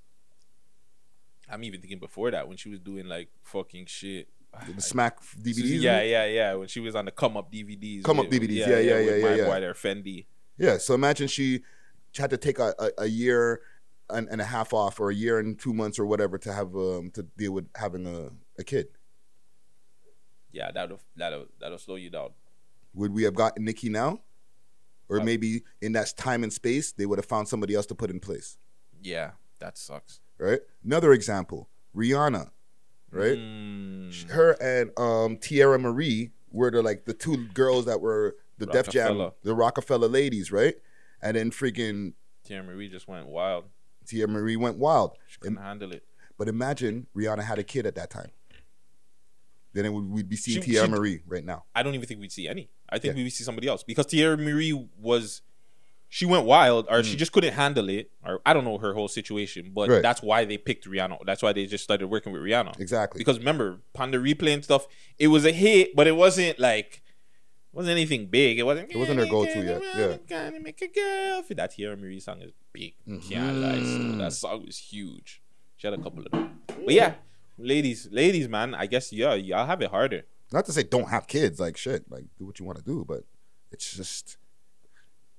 I'm 1.50 1.64
even 1.64 1.80
thinking 1.80 1.98
before 1.98 2.30
that 2.30 2.46
when 2.46 2.56
she 2.56 2.68
was 2.68 2.78
doing 2.78 3.06
like 3.06 3.28
fucking 3.42 3.86
shit. 3.86 4.28
The 4.74 4.82
Smack 4.82 5.20
DVDs. 5.22 5.80
Yeah, 5.80 6.02
yeah, 6.02 6.26
yeah. 6.26 6.54
When 6.54 6.68
she 6.68 6.80
was 6.80 6.94
on 6.94 7.04
the 7.06 7.10
come 7.10 7.36
up 7.36 7.50
DVDs. 7.52 8.02
Come 8.04 8.18
Up 8.20 8.28
with- 8.28 8.40
DVDs. 8.40 8.56
Yeah, 8.66 8.78
yeah, 8.78 8.94
with 8.98 9.06
yeah, 9.22 9.28
my 9.28 9.34
yeah, 9.36 9.44
boy 9.44 9.54
yeah. 9.54 9.60
there, 9.60 9.74
Fendi. 9.74 10.26
Yeah. 10.58 10.78
So 10.78 10.94
imagine 10.94 11.28
she, 11.28 11.62
had 12.16 12.30
to 12.30 12.36
take 12.36 12.58
a, 12.58 12.74
a, 12.78 12.90
a 13.02 13.06
year 13.06 13.60
and, 14.10 14.28
and 14.28 14.40
a 14.40 14.44
half 14.44 14.72
off, 14.74 14.98
or 15.00 15.10
a 15.10 15.14
year 15.14 15.38
and 15.38 15.58
two 15.58 15.72
months, 15.72 15.98
or 15.98 16.04
whatever, 16.06 16.36
to 16.38 16.52
have 16.52 16.74
um 16.74 17.10
to 17.14 17.22
deal 17.22 17.52
with 17.52 17.68
having 17.76 18.06
a, 18.06 18.30
a 18.58 18.64
kid. 18.64 18.88
Yeah, 20.52 20.72
that'll 20.72 21.00
that'll 21.16 21.46
that'll 21.60 21.78
slow 21.78 21.94
you 21.96 22.10
down. 22.10 22.30
would 22.94 23.12
we 23.12 23.22
have 23.22 23.34
gotten 23.34 23.64
Nicki 23.64 23.88
now? 23.88 24.20
Or 25.08 25.20
maybe 25.20 25.62
in 25.80 25.92
that 25.92 26.12
time 26.16 26.44
and 26.44 26.52
space, 26.52 26.92
they 26.92 27.04
would 27.04 27.18
have 27.18 27.26
found 27.26 27.48
somebody 27.48 27.74
else 27.74 27.86
to 27.86 27.96
put 27.96 28.10
in 28.10 28.20
place, 28.20 28.56
Yeah, 29.02 29.32
that 29.58 29.76
sucks. 29.76 30.20
right? 30.38 30.60
Another 30.84 31.12
example, 31.12 31.68
Rihanna, 31.96 32.50
right? 33.10 33.36
Mm, 33.38 34.30
Her 34.30 34.50
and 34.60 34.90
um, 34.98 35.36
Teairra 35.38 35.80
Mari 35.80 36.32
were 36.52 36.70
the 36.70 36.82
like 36.82 37.04
the 37.04 37.14
two 37.14 37.46
girls 37.48 37.84
that 37.86 38.00
were 38.00 38.36
the 38.58 38.66
Def 38.66 38.88
Jam, 38.88 39.30
the 39.42 39.54
Rockefeller 39.54 40.08
ladies, 40.08 40.50
right? 40.52 40.74
And 41.22 41.36
then 41.36 41.50
freaking 41.50 42.14
Tia 42.44 42.62
Marie 42.62 42.88
just 42.88 43.08
went 43.08 43.26
wild. 43.26 43.64
Teairra 44.06 44.28
Mari 44.28 44.56
went 44.56 44.78
wild. 44.78 45.16
She 45.28 45.38
couldn't 45.38 45.58
handle 45.58 45.92
it. 45.92 46.04
But 46.38 46.48
imagine 46.48 47.06
Rihanna 47.16 47.42
had 47.42 47.58
a 47.58 47.62
kid 47.64 47.86
at 47.86 47.94
that 47.96 48.10
time. 48.10 48.30
Then 49.72 49.84
it 49.84 49.92
would, 49.92 50.04
we'd 50.10 50.28
be 50.28 50.36
seeing 50.36 50.62
She- 50.62 50.72
Tierra 50.72 50.86
she- 50.86 50.90
Marie 50.92 51.22
right 51.26 51.44
now. 51.44 51.64
I 51.74 51.82
don't 51.82 51.94
even 51.94 52.06
think 52.08 52.20
we'd 52.20 52.32
see 52.32 52.48
any. 52.48 52.70
I 52.88 52.98
think 52.98 53.12
Yeah. 53.12 53.18
we 53.18 53.22
would 53.24 53.32
see 53.32 53.44
somebody 53.44 53.68
else 53.68 53.82
because 53.84 54.06
Teairra 54.06 54.38
Mari 54.38 54.72
was 54.98 55.42
she 56.12 56.26
went 56.26 56.44
wild 56.44 56.86
or 56.90 56.98
Mm. 57.00 57.04
she 57.04 57.16
just 57.16 57.30
couldn't 57.32 57.54
handle 57.54 57.88
it 57.88 58.10
or 58.26 58.40
I 58.44 58.52
don't 58.52 58.64
know 58.64 58.78
her 58.78 58.92
whole 58.94 59.08
situation, 59.08 59.70
but 59.72 59.88
Right. 59.88 60.02
that's 60.02 60.20
why 60.22 60.44
they 60.44 60.58
picked 60.58 60.84
Rihanna. 60.86 61.18
That's 61.24 61.40
why 61.42 61.52
they 61.52 61.64
just 61.66 61.84
started 61.84 62.08
working 62.08 62.32
with 62.32 62.42
Rihanna. 62.42 62.78
Exactly. 62.80 63.18
Because 63.18 63.38
remember, 63.38 63.78
the 63.94 64.00
replay 64.18 64.52
and 64.54 64.64
stuff, 64.64 64.86
it 65.18 65.28
was 65.28 65.44
a 65.46 65.52
hit, 65.52 65.94
but 65.96 66.06
it 66.06 66.16
wasn't 66.16 66.58
like 66.58 67.02
wasn't 67.72 67.92
anything 67.92 68.26
big. 68.26 68.58
It 68.58 68.64
wasn't. 68.64 68.90
It 68.90 68.96
wasn't 68.96 69.20
her 69.20 69.26
go-to 69.26 69.62
yet. 69.64 69.80
Yeah. 69.96 70.16
Gonna 70.28 70.58
make 70.58 70.82
a 70.82 70.88
girl 70.88 71.42
feel 71.42 71.56
that 71.58 71.70
Teairra 71.72 71.96
Mari 71.96 72.18
song 72.18 72.42
is 72.42 72.50
big. 72.72 72.94
Can't 73.06 73.58
lie. 73.58 73.74
Mm-hmm. 73.78 74.12
So 74.12 74.18
that 74.18 74.32
song 74.32 74.66
was 74.66 74.76
huge. 74.78 75.40
She 75.76 75.86
had 75.86 75.94
a 75.94 76.02
couple 76.02 76.26
of 76.26 76.32
them. 76.32 76.58
But 76.66 76.92
yeah, 76.92 77.14
ladies, 77.56 78.08
ladies, 78.10 78.48
man, 78.48 78.74
I 78.74 78.86
guess 78.86 79.12
yeah, 79.12 79.34
y'all 79.34 79.66
have 79.66 79.80
it 79.82 79.90
harder. 79.90 80.24
Not 80.52 80.66
to 80.66 80.72
say 80.72 80.82
don't 80.82 81.08
have 81.10 81.28
kids, 81.28 81.60
like 81.60 81.76
shit, 81.76 82.10
like 82.10 82.24
do 82.36 82.46
what 82.46 82.58
you 82.58 82.64
want 82.66 82.78
to 82.78 82.84
do, 82.84 83.04
but 83.06 83.22
it's 83.70 83.94
just 83.96 84.36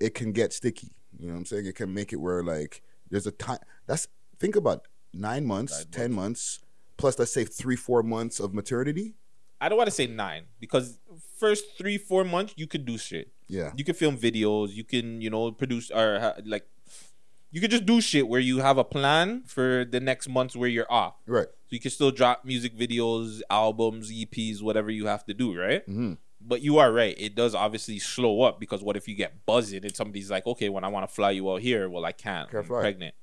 it 0.02 0.14
can 0.14 0.32
get 0.32 0.54
sticky. 0.54 0.92
You 1.20 1.28
know 1.28 1.34
what 1.34 1.40
I'm 1.40 1.46
saying? 1.46 1.66
It 1.68 1.76
can 1.76 1.94
make 1.94 2.12
it 2.14 2.18
where 2.18 2.44
like 2.44 2.82
there's 3.10 3.28
a 3.28 3.32
time. 3.32 3.60
That's 3.88 4.08
think 4.40 4.56
about 4.56 4.88
nine 5.14 5.46
months, 5.46 5.78
Nine 5.80 5.88
ten 5.92 6.12
months, 6.14 6.60
plus 6.98 7.20
let's 7.20 7.34
say 7.34 7.44
three, 7.46 7.76
four 7.76 8.02
months 8.04 8.40
of 8.40 8.54
maternity. 8.54 9.16
I 9.60 9.70
don't 9.70 9.78
want 9.78 9.88
to 9.88 9.96
say 9.96 10.08
nine 10.08 10.46
because 10.60 10.98
first 11.38 11.78
three, 11.78 11.98
four 11.98 12.24
months 12.24 12.54
you 12.58 12.66
could 12.68 12.86
do 12.86 12.98
shit. 12.98 13.32
Yeah, 13.48 13.72
You 13.76 13.84
can 13.84 13.96
film 13.96 14.18
videos. 14.18 14.74
You 14.74 14.84
can, 14.86 15.22
you 15.22 15.30
know, 15.30 15.52
produce 15.52 15.92
or 15.92 16.20
ha- 16.20 16.36
like, 16.46 16.66
you 17.52 17.60
could 17.60 17.70
just 17.70 17.86
do 17.86 18.00
shit 18.00 18.28
where 18.30 18.40
you 18.40 18.60
have 18.60 18.78
a 18.78 18.84
plan 18.86 19.44
for 19.46 19.84
the 19.84 20.00
next 20.00 20.30
months 20.30 20.56
where 20.56 20.70
you're 20.70 20.90
off. 20.92 21.16
right. 21.28 21.48
So 21.68 21.76
you 21.76 21.80
can 21.82 21.92
still 21.92 22.12
drop 22.12 22.46
music 22.46 22.78
videos, 22.78 23.42
albums, 23.50 24.10
EPs, 24.12 24.62
whatever 24.64 24.90
you 24.90 25.06
have 25.08 25.26
to 25.26 25.34
do, 25.34 25.54
right? 25.58 25.86
Mhm. 25.88 26.18
But 26.44 26.62
you 26.62 26.80
are 26.80 26.92
right. 26.92 27.16
It 27.18 27.36
does 27.36 27.54
obviously 27.54 28.00
slow 28.00 28.42
up 28.42 28.60
because 28.60 28.82
what 28.82 28.98
if 28.98 29.08
you 29.08 29.16
get 29.16 29.46
buzzing 29.46 29.84
and 29.86 29.96
somebody's 29.96 30.32
like, 30.32 30.46
okay, 30.48 30.70
when 30.70 30.84
I 30.84 30.88
want 30.88 31.08
to 31.08 31.14
fly 31.14 31.32
you 31.32 31.52
out 31.52 31.62
here, 31.62 31.90
well, 31.90 32.04
I 32.04 32.12
can't. 32.12 32.50
Can't 32.50 32.64
I'm 32.64 32.68
fly. 32.68 32.82
pregnant. 32.82 33.16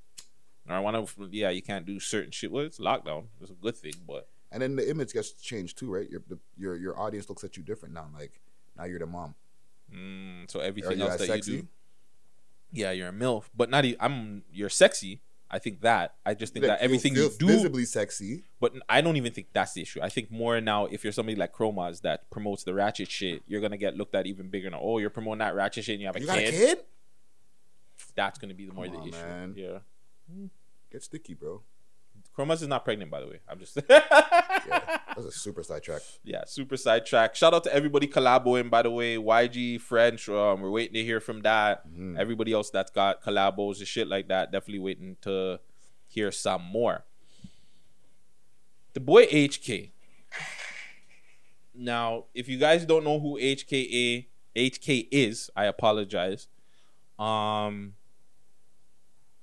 Or 0.68 0.76
I 0.76 0.80
want 0.80 1.08
to, 1.08 1.28
yeah, 1.32 1.50
you 1.50 1.62
can't 1.62 1.84
do 1.86 1.98
certain 1.98 2.30
shit. 2.30 2.52
Well, 2.52 2.64
it's 2.64 2.78
lockdown. 2.78 3.26
It's 3.40 3.50
a 3.50 3.54
good 3.54 3.76
thing, 3.76 3.94
but 4.06 4.28
And 4.52 4.62
then 4.62 4.76
the 4.76 4.88
image 4.88 5.12
gets 5.12 5.32
changed 5.32 5.78
too, 5.78 5.92
right? 5.92 6.08
Your 6.08 6.22
the, 6.28 6.38
your 6.56 6.76
your 6.76 6.98
audience 7.00 7.28
looks 7.28 7.42
at 7.42 7.56
you 7.56 7.62
different 7.62 7.94
now. 7.94 8.08
Like 8.16 8.40
Now 8.76 8.84
you're 8.84 8.98
the 8.98 9.06
mom. 9.06 9.34
Mm, 9.94 10.50
so 10.50 10.60
everything 10.60 11.00
else 11.00 11.16
that 11.16 11.26
sexy? 11.26 11.52
you 11.52 11.62
do. 11.62 11.68
Yeah, 12.70 12.90
you're 12.90 13.08
a 13.08 13.12
milf, 13.12 13.44
but 13.56 13.70
not. 13.70 13.84
I'm 13.98 14.44
You're 14.52 14.68
sexy. 14.68 15.22
I 15.50 15.58
think 15.58 15.80
that. 15.80 16.14
I 16.26 16.34
just 16.34 16.52
think 16.52 16.64
Like, 16.66 16.78
that 16.78 16.84
everything 16.84 17.14
feel 17.14 17.24
you 17.24 17.38
do 17.38 17.46
visibly 17.46 17.84
sexy. 17.86 18.44
But 18.60 18.74
I 18.88 19.00
don't 19.00 19.16
even 19.16 19.32
think 19.32 19.48
that's 19.52 19.72
the 19.72 19.80
issue. 19.82 20.00
I 20.02 20.10
think 20.10 20.30
more 20.30 20.60
now, 20.60 20.86
if 20.86 21.04
you're 21.04 21.12
somebody 21.12 21.36
like 21.36 21.54
Chromas 21.54 22.02
that 22.02 22.28
promotes 22.30 22.64
the 22.64 22.74
ratchet 22.74 23.10
shit, 23.10 23.42
you're 23.46 23.60
gonna 23.62 23.78
get 23.78 23.96
looked 23.96 24.14
at 24.14 24.26
even 24.26 24.48
bigger 24.50 24.68
now. 24.68 24.80
Oh, 24.82 24.98
you're 24.98 25.08
promoting 25.10 25.38
that 25.38 25.54
ratchet 25.54 25.84
shit 25.84 25.94
and 25.94 26.00
you 26.02 26.06
have 26.06 26.16
a 26.16 26.20
You 26.20 26.26
kid. 26.26 26.32
got 26.34 26.38
a 26.38 26.50
kid? 26.50 26.78
That's 28.14 28.38
gonna 28.38 28.54
be 28.54 28.66
the 28.66 28.72
more 28.74 28.84
Come 28.84 28.94
the 28.94 29.00
on, 29.00 29.08
issue. 29.08 29.16
man. 29.18 29.54
Yeah. 29.56 29.78
Get 30.92 31.02
sticky, 31.02 31.34
bro. 31.34 31.62
Chromas 32.38 32.62
is 32.62 32.68
not 32.68 32.84
pregnant, 32.84 33.10
by 33.10 33.18
the 33.20 33.26
way. 33.26 33.40
I'm 33.48 33.58
just 33.58 33.76
yeah, 33.90 34.00
That's 35.16 35.26
a 35.26 35.32
super 35.32 35.64
sidetrack. 35.64 36.02
yeah, 36.22 36.44
super 36.46 36.76
sidetrack. 36.76 37.34
Shout 37.34 37.52
out 37.52 37.64
to 37.64 37.74
everybody 37.74 38.06
collaboing, 38.06 38.70
by 38.70 38.82
the 38.82 38.90
way. 38.90 39.16
YG, 39.16 39.80
French, 39.80 40.28
um, 40.28 40.60
we're 40.60 40.70
waiting 40.70 40.94
to 40.94 41.02
hear 41.02 41.18
from 41.18 41.40
that. 41.42 41.82
Everybody 42.16 42.52
else 42.52 42.70
that's 42.70 42.92
got 42.92 43.24
collabos 43.24 43.78
and 43.78 43.88
shit 43.88 44.06
like 44.06 44.28
that, 44.28 44.52
definitely 44.52 44.78
waiting 44.78 45.16
to 45.22 45.58
hear 46.06 46.30
some 46.30 46.62
more. 46.62 47.04
The 48.92 49.00
boy 49.00 49.26
HK. 49.26 49.90
Now, 51.74 52.24
if 52.34 52.48
you 52.48 52.58
guys 52.58 52.84
don't 52.84 53.02
know 53.02 53.18
who 53.18 53.38
HKA 53.38 54.26
HK 54.54 55.08
is, 55.10 55.50
I 55.56 55.64
apologize. 55.64 56.46
Um 57.18 57.94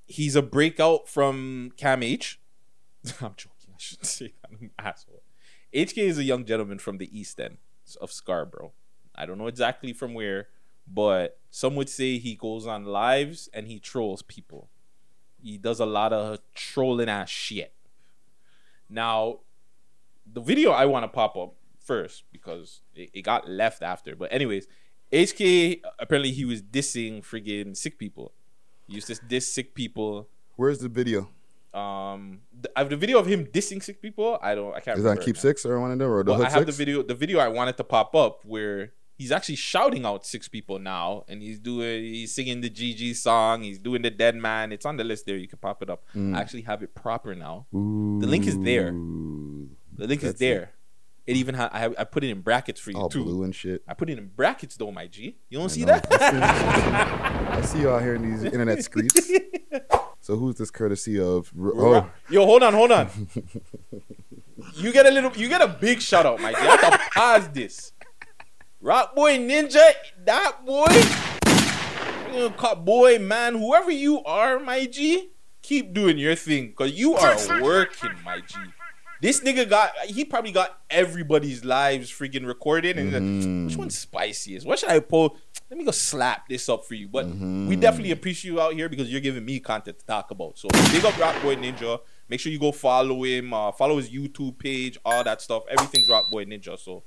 he's 0.07 0.35
a 0.35 0.41
breakout 0.41 1.09
from 1.09 1.73
Cam 1.77 2.01
H. 2.03 2.39
I'm 3.21 3.33
joking. 3.35 3.73
I 3.73 3.77
shouldn't 3.77 4.07
say 4.07 4.33
that. 4.41 4.49
I'm 4.51 4.57
an 4.61 4.71
asshole. 4.79 5.23
HK 5.73 5.97
is 5.97 6.17
a 6.17 6.23
young 6.23 6.45
gentleman 6.45 6.79
from 6.79 6.97
the 6.97 7.17
East 7.17 7.39
End 7.39 7.57
of 7.99 8.11
Scarborough. 8.11 8.71
I 9.13 9.25
don't 9.25 9.37
know 9.37 9.47
exactly 9.47 9.93
from 9.93 10.13
where, 10.13 10.47
but 10.87 11.39
some 11.49 11.75
would 11.75 11.89
say 11.89 12.17
he 12.17 12.35
goes 12.35 12.67
on 12.67 12.85
lives 12.85 13.49
and 13.53 13.67
he 13.67 13.79
trolls 13.79 14.21
people. 14.21 14.69
He 15.41 15.57
does 15.57 15.79
a 15.79 15.85
lot 15.85 16.13
of 16.13 16.39
trolling 16.53 17.09
ass 17.09 17.29
shit. 17.29 17.73
Now, 18.89 19.39
the 20.31 20.41
video 20.41 20.71
I 20.71 20.85
want 20.85 21.03
to 21.03 21.07
pop 21.07 21.35
up 21.35 21.55
first 21.79 22.23
because 22.31 22.81
it, 22.95 23.09
it 23.13 23.21
got 23.21 23.47
left 23.47 23.83
after. 23.83 24.15
But 24.15 24.33
anyways, 24.33 24.67
HK 25.11 25.81
apparently 25.99 26.31
he 26.31 26.45
was 26.45 26.61
dissing 26.61 27.23
friggin' 27.23 27.77
sick 27.77 27.99
people. 27.99 28.33
He 28.87 28.95
used 28.95 29.07
to 29.07 29.15
diss 29.15 29.51
sick 29.51 29.75
people. 29.75 30.29
Where's 30.55 30.79
the 30.79 30.89
video? 30.89 31.29
Um, 31.75 32.39
th- 32.53 32.71
I 32.75 32.79
have 32.79 32.89
the 32.89 32.95
video 32.97 33.19
of 33.19 33.25
him 33.25 33.45
dissing 33.47 33.83
sick 33.83 34.01
people. 34.01 34.39
I 34.41 34.55
don't. 34.55 34.73
I 34.73 34.79
can't. 34.79 34.97
Is 34.97 35.03
that 35.03 35.21
Keep. 35.21 35.37
Six 35.37 35.65
or 35.65 35.79
one 35.79 35.91
of 35.91 35.99
them 35.99 36.09
or 36.09 36.23
the 36.23 36.31
Well, 36.31 36.37
Hood 36.39 36.47
I 36.47 36.49
have 36.51 36.59
Six? 36.65 36.77
the 36.77 36.85
video. 36.85 37.03
The 37.03 37.15
video 37.15 37.39
I 37.39 37.49
wanted 37.49 37.75
to 37.77 37.83
pop 37.83 38.15
up 38.15 38.45
where 38.45 38.93
he's 39.17 39.31
actually 39.31 39.55
shouting 39.57 40.05
out 40.05 40.25
six 40.25 40.47
people 40.47 40.79
now, 40.79 41.25
and 41.27 41.41
he's 41.41 41.59
doing. 41.59 42.03
He's 42.03 42.33
singing 42.33 42.61
the 42.61 42.69
GG 42.69 43.15
song. 43.17 43.63
He's 43.63 43.77
doing 43.77 44.01
the 44.03 44.09
Dead 44.09 44.35
Man. 44.37 44.71
It's 44.71 44.85
on 44.85 44.95
the 44.97 45.03
list 45.03 45.25
there. 45.25 45.35
You 45.35 45.47
can 45.49 45.59
pop 45.59 45.81
it 45.83 45.89
up. 45.89 46.03
Mm. 46.15 46.35
I 46.35 46.39
actually 46.39 46.61
have 46.63 46.81
it 46.81 46.95
proper 46.95 47.35
now. 47.35 47.65
The 47.73 48.27
link 48.27 48.47
is 48.47 48.57
there. 48.59 48.91
The 48.91 50.07
link 50.07 50.23
is 50.23 50.35
there. 50.35 50.71
It 51.27 51.35
even 51.37 51.55
ha- 51.55 51.69
I 51.73 51.85
I 51.97 52.03
put 52.03 52.23
it 52.23 52.29
in 52.29 52.41
brackets 52.41 52.79
for 52.79 52.91
you 52.91 52.97
All 52.99 53.09
too. 53.09 53.23
blue 53.23 53.43
and 53.43 53.53
shit. 53.53 53.81
I 53.87 53.95
put 53.95 54.09
it 54.11 54.17
in 54.19 54.27
brackets 54.27 54.77
though, 54.77 54.91
my 54.91 55.07
G. 55.07 55.37
You 55.49 55.57
don't 55.57 55.69
see 55.69 55.81
know. 55.83 55.87
that? 55.99 56.07
I 57.51 57.61
see 57.63 57.79
you 57.79 57.89
out 57.89 58.01
here 58.03 58.13
in 58.15 58.21
these 58.31 58.43
internet 58.43 58.83
streets. 58.89 59.31
So 60.25 60.35
who's 60.37 60.55
this 60.55 60.71
courtesy 60.71 61.19
of? 61.19 61.51
Oh, 61.55 62.09
Yo, 62.31 62.47
hold 62.47 62.63
on, 62.63 62.73
hold 62.73 62.91
on. 62.91 63.09
you 64.73 64.91
get 64.91 65.05
a 65.05 65.11
little, 65.11 65.31
you 65.37 65.47
get 65.47 65.61
a 65.61 65.67
big 65.67 66.01
shout 66.01 66.25
out, 66.25 66.39
my 66.41 66.51
G. 66.51 66.57
I 66.57 66.75
have 66.77 66.91
to 66.91 66.97
pause 67.13 67.49
this. 67.49 67.93
Rock 68.81 69.13
boy 69.13 69.37
ninja, 69.37 69.83
that 70.23 70.65
boy, 70.65 70.87
you 72.33 72.39
know, 72.39 72.49
co- 72.57 72.73
boy 72.73 73.19
man, 73.19 73.53
whoever 73.53 73.91
you 73.91 74.23
are, 74.23 74.57
my 74.57 74.87
G, 74.87 75.29
keep 75.61 75.93
doing 75.93 76.17
your 76.17 76.33
thing, 76.33 76.73
cause 76.73 76.91
you 76.93 77.13
are 77.13 77.61
working, 77.61 78.09
my 78.23 78.39
G. 78.39 78.55
This 79.21 79.41
nigga 79.41 79.69
got, 79.69 79.91
he 80.07 80.25
probably 80.25 80.51
got 80.51 80.81
everybody's 80.89 81.63
lives 81.63 82.09
freaking 82.09 82.47
recorded, 82.47 82.97
and 82.97 83.13
he's 83.13 83.45
like, 83.45 83.67
which 83.67 83.77
one's 83.77 83.97
spiciest? 83.99 84.65
What 84.65 84.79
should 84.79 84.89
I 84.89 85.01
pull? 85.01 85.37
Let 85.69 85.77
me 85.79 85.83
go 85.83 85.91
slap 85.91 86.47
this 86.47 86.69
up 86.69 86.85
for 86.85 86.93
you. 86.93 87.07
But 87.07 87.25
we 87.27 87.75
definitely 87.75 88.11
appreciate 88.11 88.51
you 88.51 88.61
out 88.61 88.73
here 88.73 88.87
because 88.87 89.11
you're 89.11 89.21
giving 89.21 89.43
me 89.45 89.59
content 89.59 89.99
to 89.99 90.05
talk 90.05 90.31
about. 90.31 90.57
So 90.57 90.67
big 90.91 91.03
up 91.03 91.17
Rock 91.17 91.41
Boy 91.41 91.55
Ninja. 91.55 91.99
Make 92.29 92.39
sure 92.39 92.51
you 92.51 92.59
go 92.59 92.71
follow 92.71 93.23
him, 93.23 93.53
uh, 93.53 93.71
follow 93.71 93.97
his 93.97 94.09
YouTube 94.09 94.57
page, 94.59 94.97
all 95.05 95.23
that 95.23 95.41
stuff. 95.41 95.63
Everything's 95.69 96.07
Rock 96.09 96.29
Boy 96.29 96.45
Ninja. 96.45 96.77
So 96.79 97.03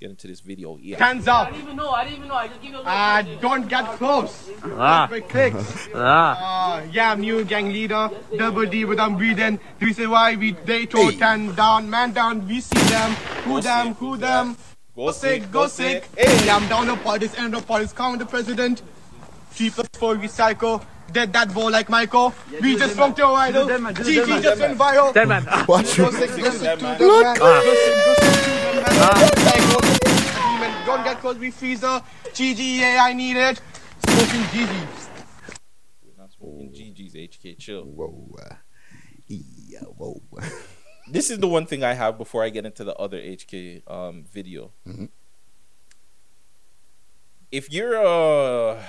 get 0.00 0.10
into 0.10 0.26
this 0.26 0.40
video. 0.40 0.76
Yeah. 0.76 1.02
Hands 1.04 1.26
up. 1.28 1.48
I 1.48 1.50
didn't 1.52 1.62
even 1.64 1.76
know. 1.76 1.90
I 1.90 2.04
didn't 2.04 2.16
even 2.18 2.28
know. 2.28 2.34
I 2.34 2.48
just 2.48 2.60
give 2.62 2.72
you 2.72 2.78
a 2.78 2.82
Uh, 2.82 3.22
don't 3.40 3.68
get 3.68 3.84
close. 3.96 4.50
Ah. 4.64 5.06
Quick 5.08 5.28
clicks. 5.28 5.88
Ah. 5.94 6.78
Uh, 6.78 6.86
yeah, 6.92 7.12
I'm 7.12 7.20
new 7.20 7.44
gang 7.44 7.72
leader. 7.72 8.10
Double 8.36 8.66
D, 8.66 8.84
but 8.84 8.98
I'm 9.00 9.16
breathing. 9.16 9.58
The 9.78 9.86
reason 9.86 10.10
why 10.10 10.34
we 10.36 10.52
they 10.64 10.86
throw 10.86 11.10
ten 11.12 11.54
down, 11.54 11.88
man 11.88 12.12
down. 12.12 12.46
We 12.46 12.60
see 12.60 12.78
them. 12.90 13.12
Who 13.44 13.60
them? 13.60 13.94
Who 13.94 14.16
them? 14.16 14.56
Go 14.96 15.10
sick, 15.12 15.50
go 15.52 15.66
sick. 15.66 16.08
Hey, 16.16 16.48
I'm 16.48 16.66
down 16.68 16.86
the 16.86 16.96
parties, 16.96 17.34
end 17.34 17.54
of 17.54 17.66
parties. 17.66 17.92
Count 17.92 18.18
the 18.18 18.24
president. 18.26 18.82
Three 19.50 19.68
plus 19.70 19.86
four 19.92 20.14
recycle. 20.16 20.82
Dead 21.12 21.32
that 21.34 21.52
ball 21.54 21.70
like 21.70 21.88
Michael. 21.90 22.34
we 22.62 22.76
just 22.76 22.96
funked 22.96 23.18
your 23.18 23.32
idol. 23.36 23.66
Dead 23.66 23.80
man, 23.80 23.92
do 23.94 24.02
the 24.02 24.12
dead 24.14 24.26
GG 24.28 24.42
just 24.42 24.60
went 24.60 24.78
viral. 24.78 25.12
Dead 25.14 25.28
man. 25.28 25.44
Watch 25.68 25.96
Go 25.98 26.08
it. 26.08 26.12
sick, 26.14 26.30
go 26.30 26.50
sick 26.50 26.60
to 26.60 26.76
the 26.76 26.82
man. 26.82 26.98
Look. 26.98 27.38
Go 27.38 27.62
sick, 27.62 27.94
go 28.04 28.14
sick 28.14 28.44
to 28.44 28.76
the 28.76 28.82
man. 28.82 29.28
Psycho. 29.36 29.80
Demon, 30.58 30.86
Don't 30.86 31.04
get 31.04 31.20
close, 31.20 31.36
we 31.38 31.50
freezer. 31.50 32.02
GG, 32.32 32.78
yeah, 32.78 32.98
I 33.04 33.12
need 33.12 33.36
it. 33.36 33.60
Smoking 34.06 34.40
GG. 34.52 34.86
We're 36.02 36.16
not 36.22 36.32
smoking 36.32 36.72
GG's 36.72 37.14
HK. 37.14 37.58
Chill. 37.58 37.82
Whoa. 37.84 38.34
uh, 38.42 38.54
Yeah, 39.28 39.80
whoa. 39.80 40.22
This 41.08 41.30
is 41.30 41.38
the 41.38 41.48
one 41.48 41.66
thing 41.66 41.84
I 41.84 41.94
have 41.94 42.18
before 42.18 42.42
I 42.42 42.50
get 42.50 42.66
into 42.66 42.82
the 42.84 42.94
other 42.96 43.18
HK 43.18 43.82
um, 43.86 44.24
video. 44.32 44.72
Mhm. 44.86 45.08
If 47.52 47.70
you're 47.72 47.94
a 47.94 48.82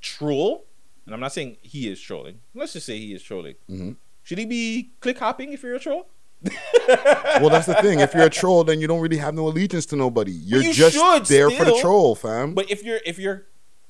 troll, 0.00 0.64
and 1.06 1.14
I'm 1.14 1.20
not 1.20 1.32
saying 1.32 1.56
he 1.62 1.88
is 1.88 2.00
trolling, 2.00 2.40
let's 2.54 2.74
just 2.74 2.86
say 2.86 2.98
he 2.98 3.14
is 3.14 3.22
trolling. 3.22 3.54
Mhm. 3.70 3.96
Should 4.22 4.38
he 4.38 4.46
be 4.46 4.90
click 5.00 5.18
hopping 5.18 5.52
if 5.52 5.62
you're 5.62 5.74
a 5.74 5.80
troll? 5.80 6.08
well, 7.40 7.48
that's 7.48 7.66
the 7.66 7.74
thing. 7.80 8.00
If 8.00 8.12
you're 8.12 8.26
a 8.26 8.30
troll, 8.30 8.64
then 8.64 8.78
you 8.80 8.86
don't 8.86 9.00
really 9.00 9.16
have 9.16 9.34
no 9.34 9.48
allegiance 9.48 9.86
to 9.86 9.96
nobody. 9.96 10.32
You're 10.32 10.60
you 10.62 10.72
just 10.74 11.28
there 11.28 11.48
for 11.50 11.64
the 11.64 11.78
troll, 11.80 12.14
fam. 12.14 12.52
But 12.54 12.70
if 12.70 12.82
you're 12.84 13.00
if 13.06 13.18
you're 13.18 13.46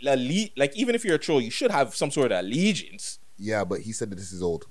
alle- 0.06 0.48
like 0.56 0.76
even 0.76 0.94
if 0.94 1.04
you're 1.04 1.16
a 1.16 1.18
troll, 1.18 1.40
you 1.40 1.50
should 1.50 1.72
have 1.72 1.96
some 1.96 2.12
sort 2.12 2.30
of 2.30 2.38
allegiance. 2.44 3.18
yeah, 3.38 3.64
but 3.64 3.80
he 3.80 3.90
said 3.92 4.10
that 4.10 4.16
this 4.16 4.30
is 4.32 4.40
old. 4.40 4.66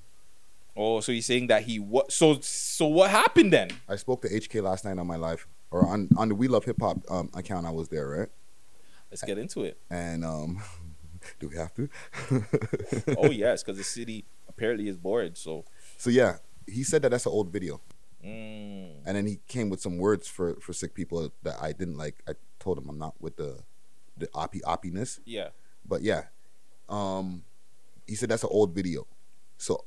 Oh, 0.76 1.00
so 1.00 1.12
he's 1.12 1.26
saying 1.26 1.46
that 1.48 1.62
he 1.62 1.78
what? 1.78 2.10
So 2.10 2.40
so 2.40 2.86
what 2.86 3.10
happened 3.10 3.52
then? 3.52 3.70
I 3.88 3.96
spoke 3.96 4.22
to 4.22 4.28
HK 4.28 4.62
last 4.62 4.84
night 4.84 4.98
on 4.98 5.06
my 5.06 5.16
live 5.16 5.46
or 5.70 5.86
on 5.86 6.08
on 6.16 6.28
the 6.28 6.34
We 6.34 6.48
Love 6.48 6.64
Hip 6.64 6.80
Hop 6.80 6.98
um, 7.08 7.30
account. 7.34 7.66
I 7.66 7.70
was 7.70 7.88
there, 7.88 8.08
right? 8.08 8.28
Let's 9.10 9.22
get 9.22 9.38
into 9.38 9.62
it. 9.62 9.78
And 9.90 10.24
um, 10.24 10.60
do 11.38 11.48
we 11.48 11.56
have 11.56 11.72
to? 11.74 11.88
Oh 13.18 13.30
yes, 13.30 13.62
because 13.62 13.78
the 13.78 13.84
city 13.84 14.24
apparently 14.48 14.88
is 14.88 14.96
bored. 14.96 15.36
So 15.38 15.64
So 15.96 16.10
yeah, 16.10 16.38
he 16.66 16.82
said 16.82 17.02
that 17.02 17.10
that's 17.10 17.26
an 17.26 17.32
old 17.32 17.52
video, 17.52 17.80
mm, 18.24 18.90
and 19.06 19.16
then 19.16 19.26
he 19.26 19.38
came 19.46 19.70
with 19.70 19.80
some 19.80 19.98
words 19.98 20.26
for 20.26 20.56
for 20.60 20.72
sick 20.72 20.94
people 20.94 21.32
that 21.44 21.56
I 21.60 21.72
didn't 21.72 21.96
like. 21.96 22.22
I 22.28 22.32
told 22.58 22.78
him 22.78 22.88
I'm 22.88 22.98
not 22.98 23.14
with 23.20 23.36
the 23.36 23.60
the 24.16 24.26
oppy 24.28 24.60
oppiness, 24.62 25.20
yeah, 25.24 25.50
but 25.86 26.02
yeah, 26.02 26.24
um, 26.88 27.44
he 28.06 28.16
said 28.16 28.28
that's 28.28 28.42
an 28.42 28.50
old 28.52 28.74
video. 28.74 29.06
So 29.56 29.84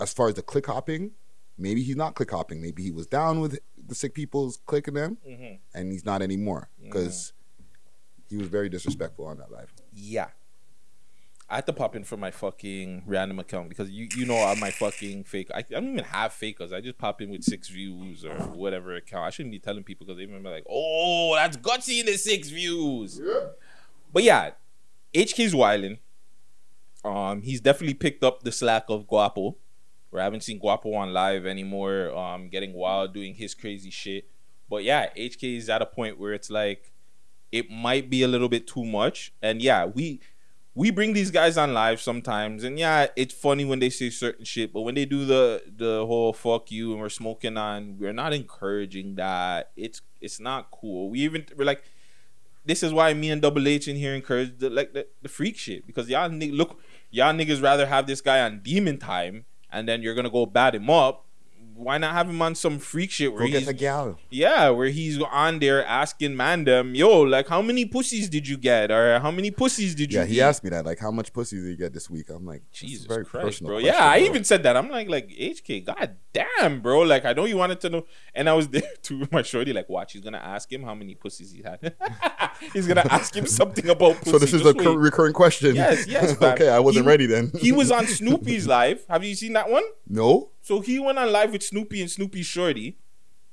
as 0.00 0.12
far 0.12 0.28
as 0.28 0.34
the 0.34 0.42
click 0.42 0.66
hopping, 0.66 1.12
maybe 1.58 1.82
he's 1.82 1.96
not 1.96 2.14
click 2.14 2.30
hopping. 2.30 2.60
Maybe 2.62 2.82
he 2.82 2.90
was 2.90 3.06
down 3.06 3.40
with 3.40 3.58
the 3.86 3.94
sick 3.94 4.14
people's 4.14 4.58
clicking 4.66 4.94
them, 4.94 5.18
Mhm. 5.26 5.58
and 5.74 5.92
he's 5.92 6.04
not 6.04 6.22
anymore 6.22 6.68
because 6.82 7.32
he 8.28 8.36
was 8.36 8.48
very 8.48 8.68
disrespectful 8.68 9.26
on 9.26 9.38
that 9.38 9.50
live. 9.50 9.72
yeah. 9.92 10.30
I 11.52 11.56
had 11.56 11.66
to 11.66 11.72
pop 11.72 11.96
in 11.96 12.04
for 12.04 12.16
my 12.16 12.30
fucking 12.30 13.02
random 13.08 13.40
account 13.40 13.70
because 13.70 13.90
you 13.90 14.06
you 14.14 14.24
know 14.24 14.36
I'm 14.36 14.60
my 14.60 14.70
fucking 14.70 15.24
fake. 15.24 15.50
I, 15.52 15.58
I 15.58 15.62
don't 15.62 15.94
even 15.94 16.04
have 16.04 16.32
fakers. 16.32 16.72
I 16.72 16.80
just 16.80 16.96
pop 16.96 17.20
in 17.20 17.30
with 17.30 17.42
six 17.42 17.66
views 17.68 18.24
or 18.24 18.36
whatever 18.52 18.94
account. 18.94 19.24
I 19.26 19.30
shouldn't 19.30 19.50
be 19.50 19.58
telling 19.58 19.82
people 19.82 20.06
because 20.06 20.16
they 20.18 20.26
remember 20.26 20.48
like, 20.48 20.62
oh, 20.70 21.34
that's 21.34 21.56
gutsy 21.56 21.98
in 21.98 22.06
the 22.06 22.16
six 22.16 22.50
views. 22.50 23.20
But 24.12 24.22
yeah, 24.22 24.52
HK's 25.12 25.52
wilding. 25.52 25.98
Um, 27.04 27.42
he's 27.42 27.60
definitely 27.60 27.94
picked 27.94 28.22
up 28.22 28.44
the 28.44 28.52
slack 28.52 28.84
of 28.88 29.08
Guapo. 29.08 29.56
We 30.10 30.20
haven't 30.20 30.42
seen 30.42 30.58
Guapo 30.58 30.94
on 30.94 31.12
live 31.12 31.46
anymore. 31.46 32.16
Um, 32.16 32.48
getting 32.48 32.72
wild, 32.72 33.14
doing 33.14 33.34
his 33.34 33.54
crazy 33.54 33.90
shit. 33.90 34.28
But 34.68 34.84
yeah, 34.84 35.08
HK 35.16 35.56
is 35.56 35.68
at 35.68 35.82
a 35.82 35.86
point 35.86 36.18
where 36.18 36.32
it's 36.32 36.50
like 36.50 36.92
it 37.52 37.70
might 37.70 38.10
be 38.10 38.22
a 38.22 38.28
little 38.28 38.48
bit 38.48 38.66
too 38.66 38.84
much. 38.84 39.32
And 39.42 39.60
yeah, 39.60 39.86
we 39.86 40.20
we 40.74 40.90
bring 40.90 41.12
these 41.12 41.30
guys 41.30 41.56
on 41.56 41.74
live 41.74 42.00
sometimes, 42.00 42.62
and 42.64 42.78
yeah, 42.78 43.08
it's 43.16 43.34
funny 43.34 43.64
when 43.64 43.80
they 43.80 43.90
say 43.90 44.10
certain 44.10 44.44
shit. 44.44 44.72
But 44.72 44.82
when 44.82 44.94
they 44.94 45.04
do 45.04 45.24
the 45.24 45.62
the 45.66 46.06
whole 46.06 46.32
fuck 46.32 46.70
you 46.70 46.92
and 46.92 47.00
we're 47.00 47.08
smoking 47.08 47.56
on, 47.56 47.96
we're 47.98 48.12
not 48.12 48.32
encouraging 48.32 49.16
that. 49.16 49.72
It's 49.76 50.02
it's 50.20 50.40
not 50.40 50.70
cool. 50.70 51.10
We 51.10 51.20
even 51.20 51.46
we're 51.56 51.64
like 51.64 51.82
this 52.64 52.82
is 52.82 52.92
why 52.92 53.12
me 53.14 53.30
and 53.30 53.42
Double 53.42 53.66
H 53.66 53.88
in 53.88 53.96
here 53.96 54.14
encourage 54.14 54.58
the 54.58 54.70
like 54.70 54.92
the, 54.92 55.06
the 55.22 55.28
freak 55.28 55.56
shit 55.56 55.86
because 55.86 56.08
y'all 56.08 56.30
look 56.30 56.80
y'all 57.10 57.34
niggas 57.34 57.62
rather 57.62 57.86
have 57.86 58.06
this 58.06 58.20
guy 58.20 58.40
on 58.40 58.60
demon 58.60 58.98
time 58.98 59.44
and 59.72 59.88
then 59.88 60.02
you're 60.02 60.14
gonna 60.14 60.30
go 60.30 60.46
bat 60.46 60.74
him 60.74 60.90
up. 60.90 61.26
Why 61.80 61.96
not 61.98 62.12
have 62.12 62.28
him 62.28 62.42
on 62.42 62.54
some 62.54 62.78
freak 62.78 63.10
shit 63.10 63.32
where 63.32 63.40
Go 63.48 63.58
he's 63.58 63.66
a 63.68 63.72
gal. 63.72 64.18
yeah, 64.28 64.68
where 64.68 64.88
he's 64.88 65.20
on 65.22 65.58
there 65.60 65.84
asking 65.84 66.32
Mandem, 66.32 66.94
yo, 66.96 67.20
like 67.22 67.48
how 67.48 67.62
many 67.62 67.84
pussies 67.86 68.28
did 68.28 68.46
you 68.46 68.56
get, 68.56 68.90
or 68.90 69.18
how 69.18 69.30
many 69.30 69.50
pussies 69.50 69.94
did 69.94 70.12
you? 70.12 70.18
Yeah, 70.20 70.26
he 70.26 70.36
eat? 70.36 70.42
asked 70.42 70.62
me 70.62 70.70
that. 70.70 70.84
Like, 70.84 70.98
how 70.98 71.10
much 71.10 71.32
pussies 71.32 71.62
did 71.62 71.70
you 71.70 71.76
get 71.76 71.92
this 71.94 72.10
week? 72.10 72.28
I'm 72.30 72.44
like, 72.44 72.62
Jesus 72.72 73.06
very 73.06 73.24
Christ, 73.24 73.44
personal 73.46 73.70
bro. 73.70 73.80
question, 73.80 73.94
yeah, 73.98 74.04
I 74.04 74.18
even 74.20 74.44
said 74.44 74.62
that. 74.64 74.76
I'm 74.76 74.90
like, 74.90 75.08
like 75.08 75.30
HK, 75.30 75.86
god 75.86 76.16
damn, 76.32 76.80
bro. 76.80 77.00
Like 77.00 77.24
I 77.24 77.32
know 77.32 77.44
you 77.46 77.56
wanted 77.56 77.80
to 77.80 77.90
know, 77.90 78.04
and 78.34 78.48
I 78.48 78.52
was 78.52 78.68
there 78.74 78.82
too 79.02 79.26
my 79.32 79.42
shorty. 79.42 79.72
Like, 79.72 79.88
watch, 79.88 80.12
he's 80.12 80.22
gonna 80.22 80.38
ask 80.38 80.70
him 80.70 80.82
how 80.82 80.94
many 80.94 81.14
pussies 81.14 81.50
he 81.52 81.62
had. 81.62 81.94
he's 82.74 82.86
gonna 82.86 83.06
ask 83.10 83.34
him 83.34 83.46
something 83.46 83.88
about. 83.88 84.16
Pussy. 84.16 84.30
So 84.30 84.38
this 84.38 84.52
is 84.52 84.62
Just 84.62 84.76
a 84.78 84.90
wait. 84.90 84.98
recurring 84.98 85.32
question. 85.32 85.74
Yes, 85.74 86.06
yes. 86.06 86.40
okay, 86.40 86.68
I 86.68 86.78
wasn't 86.78 87.04
He- 87.04 87.08
ready 87.08 87.26
then. 87.26 87.50
he 87.58 87.72
was 87.72 87.90
on 87.90 88.06
Snoopy's 88.06 88.66
live. 88.66 89.04
Have 89.08 89.24
you 89.24 89.34
seen 89.34 89.54
that 89.54 89.68
one? 89.70 89.82
No. 90.08 90.50
So 90.70 90.78
he 90.78 91.00
went 91.00 91.18
on 91.18 91.32
live 91.32 91.50
with 91.50 91.64
Snoopy 91.64 92.00
and 92.00 92.08
Snoopy 92.08 92.44
Shorty, 92.44 92.96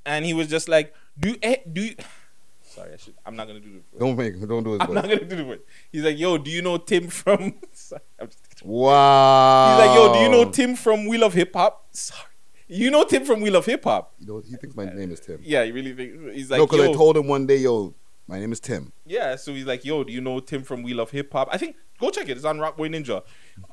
and 0.06 0.24
he 0.24 0.36
was 0.36 0.48
just 0.48 0.70
like, 0.70 0.94
"Do 1.20 1.36
eh, 1.42 1.56
do." 1.74 1.86
You... 1.86 1.96
Sorry, 2.62 2.94
I 2.94 2.98
should. 2.98 3.16
I'm 3.26 3.36
not 3.36 3.48
gonna 3.48 3.60
do 3.60 3.82
the. 3.92 4.00
Don't 4.00 4.16
make. 4.16 4.40
Don't 4.48 4.64
do 4.64 4.76
it. 4.76 4.84
I'm 4.84 4.94
not 4.94 5.06
gonna 5.06 5.26
do 5.26 5.36
the 5.36 5.44
word. 5.44 5.62
He's 5.92 6.04
like, 6.04 6.20
"Yo, 6.20 6.38
do 6.38 6.52
you 6.52 6.62
know 6.62 6.78
Tim 6.78 7.08
from?" 7.08 7.56
Sorry, 7.72 8.04
I'm 8.22 8.28
just... 8.28 8.64
Wow. 8.64 9.80
He's 9.80 9.88
like, 9.88 9.96
"Yo, 9.98 10.14
do 10.14 10.20
you 10.20 10.30
know 10.30 10.52
Tim 10.52 10.76
from 10.76 11.08
Wheel 11.08 11.24
of 11.24 11.34
Hip 11.34 11.56
Hop?" 11.56 11.88
Sorry, 11.90 12.22
you 12.68 12.92
know 12.92 13.04
Tim 13.04 13.26
from 13.26 13.42
Wheel 13.42 13.56
of 13.56 13.66
Hip 13.66 13.84
Hop? 13.86 14.14
You 14.20 14.28
know, 14.28 14.44
he 14.48 14.56
thinks 14.56 14.76
my 14.76 14.86
name 14.86 15.10
is 15.10 15.20
Tim. 15.20 15.40
Yeah, 15.42 15.64
he 15.64 15.72
really 15.72 15.94
think 15.94 16.34
he's 16.34 16.52
like, 16.52 16.60
no, 16.60 16.68
because 16.68 16.88
I 16.88 16.94
told 16.94 17.18
him 17.18 17.28
one 17.28 17.48
day, 17.48 17.58
yo, 17.58 17.96
my 18.28 18.40
name 18.40 18.52
is 18.52 18.60
Tim. 18.60 18.94
Yeah, 19.08 19.38
so 19.38 19.56
he's 19.56 19.66
like, 19.66 19.84
"Yo, 19.84 20.04
do 20.04 20.14
you 20.14 20.22
know 20.22 20.40
Tim 20.40 20.62
from 20.62 20.84
We 20.84 20.94
Love 20.94 21.10
Hip 21.10 21.34
Hop?" 21.34 21.50
I 21.52 21.58
think 21.58 21.78
go 22.00 22.12
check 22.12 22.30
it. 22.30 22.38
It's 22.38 22.46
on 22.46 22.60
Rockboy 22.60 22.94
Ninja. 22.94 23.24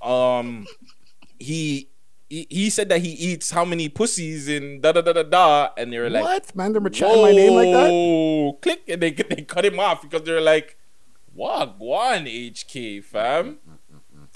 Um, 0.02 0.66
he 1.38 1.90
he, 2.34 2.46
he 2.50 2.70
said 2.70 2.88
that 2.88 3.00
he 3.00 3.10
eats 3.10 3.52
how 3.52 3.64
many 3.64 3.88
pussies 3.88 4.48
in 4.48 4.80
da 4.80 4.90
da 4.92 5.00
da 5.02 5.12
da 5.12 5.22
da, 5.22 5.68
and 5.76 5.92
they 5.92 5.98
were 5.98 6.10
like, 6.10 6.24
What? 6.24 6.56
Man, 6.56 6.72
they're 6.72 6.82
chatting 6.88 7.22
my 7.22 7.30
name 7.30 7.54
like 7.54 7.72
that? 7.72 8.60
Click, 8.60 8.82
and 8.88 9.00
they 9.00 9.12
they 9.12 9.42
cut 9.42 9.64
him 9.64 9.78
off 9.78 10.02
because 10.02 10.22
they're 10.22 10.40
like, 10.40 10.76
"What? 11.32 11.78
One 11.78 12.24
HK 12.26 13.04
fam." 13.04 13.58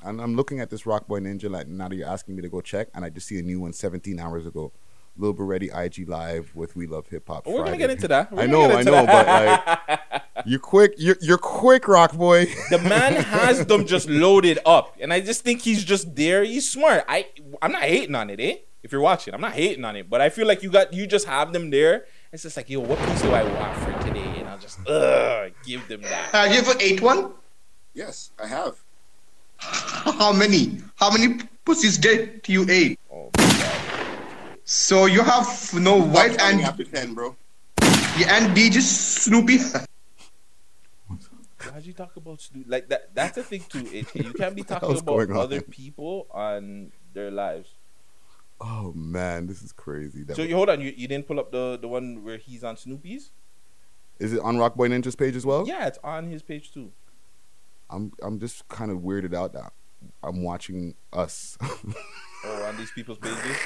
And 0.04 0.20
I'm 0.20 0.36
looking 0.36 0.60
at 0.60 0.70
this 0.70 0.86
Rock 0.86 1.08
Boy 1.08 1.18
Ninja 1.18 1.50
like 1.50 1.66
now 1.66 1.88
that 1.88 1.96
you're 1.96 2.08
asking 2.08 2.36
me 2.36 2.42
to 2.42 2.48
go 2.48 2.60
check, 2.60 2.88
and 2.94 3.04
I 3.04 3.10
just 3.10 3.26
see 3.26 3.38
a 3.40 3.42
new 3.42 3.58
one 3.58 3.72
17 3.72 4.20
hours 4.20 4.46
ago. 4.46 4.72
Lil 5.16 5.34
Berete 5.34 5.74
IG 5.74 6.08
live 6.08 6.54
with 6.54 6.76
We 6.76 6.86
Love 6.86 7.08
Hip 7.08 7.26
Hop. 7.26 7.48
We're 7.48 7.64
gonna 7.64 7.76
get 7.76 7.90
into 7.90 8.06
that. 8.06 8.30
We're 8.30 8.42
I 8.42 8.46
know, 8.46 8.70
I 8.70 8.82
know, 8.82 9.04
that. 9.04 9.68
but 9.98 10.10
like 10.10 10.22
you're 10.46 10.58
quick, 10.60 10.94
you're 10.98 11.16
you're 11.20 11.38
quick, 11.38 11.88
Rock 11.88 12.12
Boy. 12.14 12.46
The 12.70 12.78
man 12.78 13.14
has 13.22 13.64
them 13.66 13.86
just 13.86 14.08
loaded 14.08 14.58
up, 14.66 14.96
and 15.00 15.12
I 15.12 15.20
just 15.20 15.42
think 15.44 15.62
he's 15.62 15.84
just 15.84 16.14
there. 16.14 16.44
He's 16.44 16.70
smart. 16.70 17.04
I 17.08 17.26
I'm 17.62 17.72
not 17.72 17.82
hating 17.82 18.14
on 18.14 18.30
it, 18.30 18.40
eh? 18.40 18.56
If 18.82 18.92
you're 18.92 19.00
watching, 19.00 19.34
I'm 19.34 19.40
not 19.40 19.52
hating 19.52 19.84
on 19.84 19.96
it, 19.96 20.08
but 20.08 20.20
I 20.20 20.28
feel 20.30 20.46
like 20.46 20.62
you 20.62 20.70
got 20.70 20.92
you 20.92 21.06
just 21.06 21.26
have 21.26 21.52
them 21.52 21.70
there. 21.70 22.04
It's 22.32 22.42
just 22.42 22.56
like, 22.56 22.68
yo, 22.70 22.80
what 22.80 22.98
piece 22.98 23.22
do 23.22 23.30
I 23.32 23.42
want 23.42 23.76
for 23.78 24.06
today? 24.06 24.24
And 24.38 24.48
I'll 24.48 24.58
just 24.58 24.86
uh 24.88 25.48
give 25.64 25.86
them 25.88 26.02
that. 26.02 26.30
Have 26.32 26.52
you 26.52 26.58
ever 26.60 26.74
ate 26.80 27.00
one? 27.00 27.32
Yes, 27.94 28.30
I 28.42 28.46
have. 28.46 28.76
How 29.58 30.32
many? 30.32 30.78
How 30.96 31.10
many 31.10 31.40
pussies 31.64 31.98
did 31.98 32.42
you 32.46 32.68
eat? 32.70 33.00
Oh, 33.12 33.30
So 34.64 35.06
you 35.06 35.22
have 35.22 35.48
no 35.74 35.96
wife 35.96 36.36
and 36.40 36.60
after 36.60 36.84
10, 36.84 37.14
bro. 37.14 37.34
yeah, 38.16 38.36
and 38.36 38.56
DJ 38.56 38.80
Snoopy. 38.80 39.58
How'd 41.78 41.86
you 41.86 41.92
talk 41.92 42.16
about 42.16 42.40
Snoop? 42.40 42.64
Like 42.66 42.88
that? 42.88 43.10
That's 43.14 43.36
the 43.36 43.44
thing 43.44 43.64
too. 43.68 43.86
It, 43.92 44.12
you 44.12 44.32
can't 44.32 44.56
be 44.56 44.62
talking 44.64 44.98
about 44.98 45.30
other 45.30 45.60
people 45.60 46.26
on 46.32 46.90
their 47.12 47.30
lives. 47.30 47.70
Oh 48.60 48.92
man, 48.96 49.46
this 49.46 49.62
is 49.62 49.70
crazy. 49.70 50.24
That 50.24 50.34
So 50.34 50.42
you 50.42 50.56
hold 50.56 50.70
on. 50.70 50.80
You, 50.80 50.92
you 50.96 51.06
didn't 51.06 51.28
pull 51.28 51.38
up 51.38 51.52
the 51.52 51.78
the 51.80 51.86
one 51.86 52.24
where 52.24 52.36
he's 52.36 52.64
on 52.64 52.76
Snoopy's? 52.76 53.30
is 54.18 54.32
it 54.32 54.40
on 54.40 54.58
Rock 54.58 54.74
Boy 54.74 54.88
Ninja's 54.88 55.14
page 55.14 55.36
as 55.36 55.46
well? 55.46 55.68
Yeah, 55.68 55.86
it's 55.86 56.00
on 56.02 56.28
his 56.28 56.42
page 56.42 56.72
too. 56.72 56.90
I'm 57.88 58.10
I'm 58.22 58.40
just 58.40 58.66
kind 58.66 58.90
of 58.90 58.98
weirded 58.98 59.32
out 59.32 59.52
that 59.52 59.72
I'm 60.24 60.42
watching 60.42 60.96
us. 61.12 61.56
Oh, 62.44 62.62
on 62.66 62.76
these 62.76 62.92
people's 62.92 63.18
pages? 63.18 63.56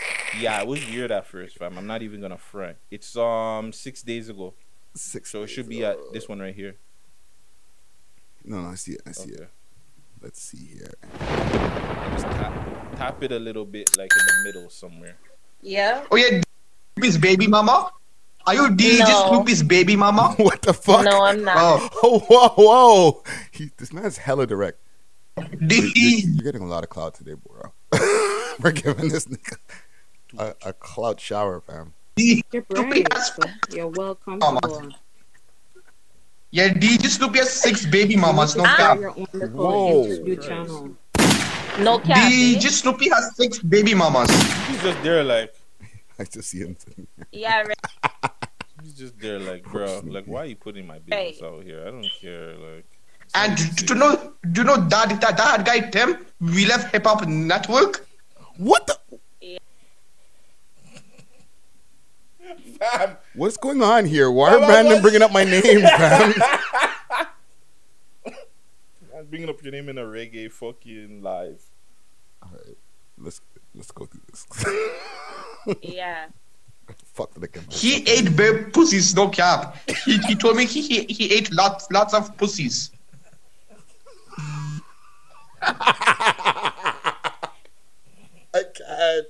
Yeah, 0.41 0.59
it 0.63 0.67
was 0.67 0.83
weird 0.89 1.11
at 1.11 1.27
first, 1.27 1.59
fam. 1.59 1.77
I'm 1.77 1.87
not 1.87 2.01
even 2.01 2.23
gonna 2.23 2.39
front. 2.39 2.79
It's 2.91 3.15
um 3.19 3.71
six 3.71 4.03
days 4.03 4.31
ago. 4.31 4.55
Six. 4.95 5.31
So 5.31 5.43
it 5.43 5.49
should 5.49 5.69
be 5.69 5.85
at 5.85 5.99
this 6.15 6.27
one 6.27 6.41
right 6.41 6.55
here. 6.55 6.77
No, 8.45 8.61
no, 8.63 8.69
I 8.71 8.75
see 8.75 8.93
it. 8.93 9.03
I 9.07 9.13
see 9.13 9.33
Okay. 9.35 9.43
it. 9.45 9.51
Let's 10.23 10.41
see 10.43 10.67
here. 10.79 10.93
Just 12.13 12.25
tap, 12.27 12.97
tap 12.97 13.23
it 13.23 13.33
a 13.33 13.39
little 13.39 13.65
bit, 13.65 13.97
like 13.99 14.11
in 14.17 14.27
the 14.27 14.35
middle 14.45 14.71
somewhere. 14.71 15.17
Yeah. 15.61 16.05
Oh 16.11 16.17
yeah, 16.17 16.41
Snoopy's 16.95 17.19
baby 17.19 17.47
mama. 17.47 17.91
Are 18.47 18.55
you 18.55 18.69
DJ 18.71 19.01
No. 19.01 19.29
Snoopy's 19.31 19.63
baby 19.63 19.97
mama? 19.97 20.35
what 20.39 20.63
the 20.63 20.73
fuck? 20.75 21.05
No, 21.05 21.23
I'm 21.25 21.43
not. 21.45 21.57
Oh, 21.59 21.91
Oh, 22.03 22.19
whoa, 22.21 22.49
whoa! 22.57 23.23
He, 23.51 23.71
this 23.77 23.93
man's 23.93 24.19
hella 24.19 24.47
direct. 24.47 24.79
did 25.37 25.71
You're, 25.73 25.91
he? 25.95 26.25
you're 26.27 26.45
getting 26.45 26.63
a 26.63 26.67
lot 26.67 26.85
of 26.85 26.91
clout 26.91 27.15
today, 27.15 27.35
bro. 27.35 27.73
We're 28.61 28.73
giving 28.73 29.09
this 29.09 29.27
nigga 29.27 29.57
a, 30.39 30.55
a 30.69 30.73
clout 30.73 31.19
shower, 31.21 31.61
fam. 31.61 31.95
You're 32.17 32.43
You're 33.71 33.89
welcome. 33.89 34.39
Mama. 34.39 34.61
Comfortable. 36.55 36.89
Yeah, 36.91 36.99
DJ 36.99 37.07
Snoopy 37.09 37.39
has 37.39 37.53
six 37.53 37.87
baby 37.87 38.17
mamas. 38.17 38.57
No 38.57 38.65
Ah. 38.67 38.77
cap. 38.77 38.99
Whoa. 39.53 40.07
No 41.81 41.99
cap. 41.99 42.31
DJ 42.31 42.69
Snoopy 42.71 43.09
has 43.09 43.37
six 43.37 43.59
baby 43.59 43.95
mamas. 43.95 44.31
He's 44.69 44.83
just 44.83 45.03
there, 45.03 45.25
like 45.25 45.55
I 46.19 46.25
just 46.25 46.51
see 46.51 46.59
him. 46.59 46.77
Yeah, 47.33 47.63
right. 47.63 48.31
he's 48.83 48.95
just 48.95 49.19
there, 49.19 49.39
like, 49.39 49.65
bro, 49.65 50.01
like, 50.05 50.27
why 50.27 50.43
are 50.43 50.47
you 50.47 50.57
putting 50.57 50.87
my 50.87 50.99
business 50.99 51.43
out 51.43 51.65
here? 51.65 51.83
I 51.87 51.91
don't 51.91 52.11
care, 52.21 52.55
like. 52.57 52.85
And 53.35 53.57
do 53.77 53.95
you 53.95 53.99
know, 53.99 54.33
do 54.53 54.61
you 54.61 54.67
know 54.67 54.77
that 54.77 55.21
that, 55.21 55.37
that 55.39 55.65
guy 55.65 55.81
Tim? 55.81 56.27
We 56.41 56.67
left 56.67 56.93
Hip 56.93 57.05
Hop 57.07 57.27
Network. 57.27 58.07
What 58.59 58.87
the? 58.87 58.99
Fam, 62.79 63.17
What's 63.35 63.57
going 63.57 63.83
on 63.83 64.05
here? 64.05 64.31
Why 64.31 64.55
are 64.55 64.59
Brandon 64.59 65.01
bringing 65.01 65.23
up 65.23 65.33
my 65.33 65.45
name, 65.45 65.81
fam? 65.97 66.35
I'm 69.17 69.27
bringing 69.29 69.49
up 69.49 69.63
your 69.63 69.73
name 69.73 69.89
in 69.89 69.99
a 69.99 70.03
reggae 70.03 70.51
fucking 70.51 71.23
live. 71.23 71.63
All 72.43 72.51
right, 72.53 72.77
let's 73.19 73.41
let's 73.75 73.91
go 73.91 74.07
through 74.07 74.23
this. 74.31 74.47
Yeah. 75.81 76.27
Fuck 77.15 77.35
the 77.35 77.47
camera. 77.47 77.71
He 77.71 78.03
ate 78.11 78.35
babe 78.35 78.73
pussies. 78.73 79.15
No 79.15 79.29
cap. 79.29 79.77
He, 80.05 80.19
he 80.19 80.35
told 80.35 80.57
me 80.57 80.65
he, 80.67 80.83
he 80.83 81.05
he 81.05 81.33
ate 81.33 81.53
lots 81.53 81.89
lots 81.93 82.15
of 82.15 82.37
pussies. 82.37 82.91
I 85.63 87.23
can't. 88.75 89.29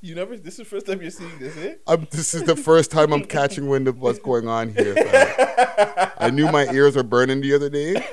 You 0.00 0.14
never. 0.14 0.36
This 0.36 0.54
is 0.54 0.58
the 0.58 0.64
first 0.64 0.86
time 0.86 1.02
you're 1.02 1.10
seeing 1.10 1.38
this, 1.40 1.56
eh? 1.56 1.74
I'm, 1.86 2.06
this 2.10 2.32
is 2.32 2.44
the 2.44 2.54
first 2.54 2.90
time 2.92 3.12
I'm 3.12 3.24
catching 3.24 3.68
wind 3.68 3.88
of 3.88 3.98
what's 4.00 4.20
going 4.20 4.46
on 4.46 4.72
here. 4.72 4.94
fam. 4.94 6.10
I 6.18 6.30
knew 6.30 6.50
my 6.50 6.66
ears 6.72 6.94
were 6.94 7.02
burning 7.02 7.40
the 7.40 7.54
other 7.54 7.68
day, 7.68 8.06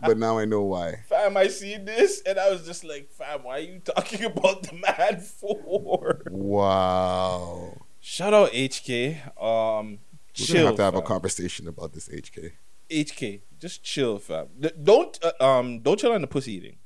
but 0.00 0.16
now 0.16 0.38
I 0.38 0.46
know 0.46 0.62
why. 0.62 1.04
Fam, 1.06 1.36
I 1.36 1.48
seen 1.48 1.84
this 1.84 2.22
and 2.26 2.38
I 2.38 2.50
was 2.50 2.64
just 2.64 2.82
like, 2.84 3.10
fam, 3.10 3.42
why 3.44 3.56
are 3.58 3.60
you 3.60 3.80
talking 3.80 4.24
about 4.24 4.62
the 4.62 4.74
Mad 4.74 5.22
for? 5.22 6.22
Wow. 6.30 7.76
Shout 8.00 8.32
out 8.32 8.52
HK. 8.52 9.42
Um, 9.42 9.90
We're 9.92 9.98
chill. 10.32 10.56
gonna 10.56 10.66
have 10.68 10.76
to 10.76 10.82
have 10.82 10.94
a 10.94 11.02
conversation 11.02 11.68
about 11.68 11.92
this 11.92 12.08
HK. 12.08 12.52
HK, 12.90 13.40
just 13.58 13.82
chill, 13.82 14.18
fam. 14.18 14.48
Don't 14.82 15.18
uh, 15.22 15.44
um 15.44 15.80
don't 15.80 16.00
chill 16.00 16.12
on 16.12 16.22
the 16.22 16.26
pussy 16.26 16.54
eating. 16.54 16.76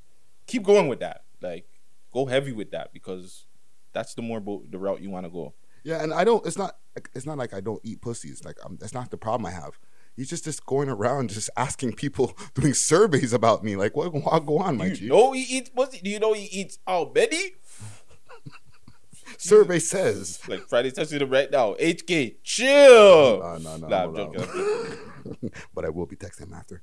Keep 0.48 0.64
going 0.64 0.88
with 0.88 0.98
that. 1.00 1.22
Like, 1.40 1.68
go 2.12 2.26
heavy 2.26 2.52
with 2.52 2.72
that 2.72 2.92
because 2.92 3.46
that's 3.94 4.14
the 4.14 4.22
more 4.22 4.40
bo- 4.40 4.64
the 4.68 4.78
route 4.78 5.00
you 5.00 5.10
want 5.10 5.24
to 5.26 5.30
go. 5.30 5.54
Yeah, 5.84 6.02
and 6.02 6.12
I 6.12 6.24
don't. 6.24 6.44
It's 6.46 6.58
not. 6.58 6.76
It's 7.14 7.26
not 7.26 7.38
like 7.38 7.54
I 7.54 7.60
don't 7.60 7.80
eat 7.84 8.00
pussies. 8.00 8.44
Like 8.44 8.56
I'm, 8.64 8.76
that's 8.76 8.94
not 8.94 9.10
the 9.10 9.16
problem 9.16 9.46
I 9.46 9.50
have. 9.50 9.78
He's 10.16 10.28
just 10.30 10.44
just 10.44 10.64
going 10.64 10.88
around 10.88 11.30
just 11.30 11.50
asking 11.56 11.94
people, 11.94 12.36
doing 12.54 12.72
surveys 12.74 13.32
about 13.32 13.64
me. 13.64 13.76
Like 13.76 13.96
what? 13.96 14.12
What 14.12 14.46
go 14.46 14.58
on, 14.58 14.76
my 14.76 14.86
You 14.86 14.94
G? 14.96 15.08
know 15.08 15.32
he 15.32 15.42
eats 15.42 15.70
pussy. 15.70 16.00
Do 16.02 16.10
you 16.10 16.18
know 16.20 16.32
he 16.32 16.44
eats 16.44 16.78
how 16.86 17.10
many? 17.14 17.52
Survey 19.38 19.78
says. 19.78 20.40
Like 20.48 20.68
Friday 20.68 20.90
touching 20.90 21.20
him 21.20 21.30
right 21.30 21.50
now. 21.50 21.74
HK, 21.74 22.36
chill. 22.42 23.38
No, 23.40 23.58
no, 23.58 23.76
no. 23.78 23.88
Nah, 23.88 24.04
I'm 24.04 24.14
joking. 24.14 24.40
I'm 24.40 24.46
joking. 25.24 25.50
but 25.74 25.84
I 25.84 25.88
will 25.88 26.06
be 26.06 26.16
texting 26.16 26.42
him 26.42 26.52
after. 26.54 26.82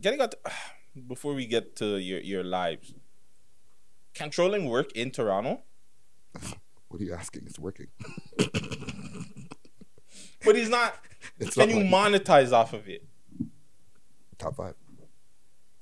Getting 0.00 0.20
on 0.20 0.30
to, 0.30 0.38
before 1.08 1.34
we 1.34 1.46
get 1.46 1.76
to 1.76 1.96
your 1.98 2.20
your 2.20 2.44
lives. 2.44 2.94
Controlling 4.16 4.66
work 4.68 4.92
in 4.92 5.10
Toronto. 5.10 5.62
What 6.88 7.00
are 7.00 7.04
you 7.04 7.14
asking? 7.14 7.42
It's 7.46 7.58
working. 7.58 7.88
but 10.44 10.54
he's 10.54 10.68
not. 10.70 10.94
It's 11.40 11.54
can 11.56 11.68
not 11.68 11.76
you 11.76 11.82
like- 11.82 11.92
monetize 12.22 12.52
off 12.52 12.72
of 12.72 12.88
it? 12.88 13.04
Top 14.38 14.54
five. 14.56 14.74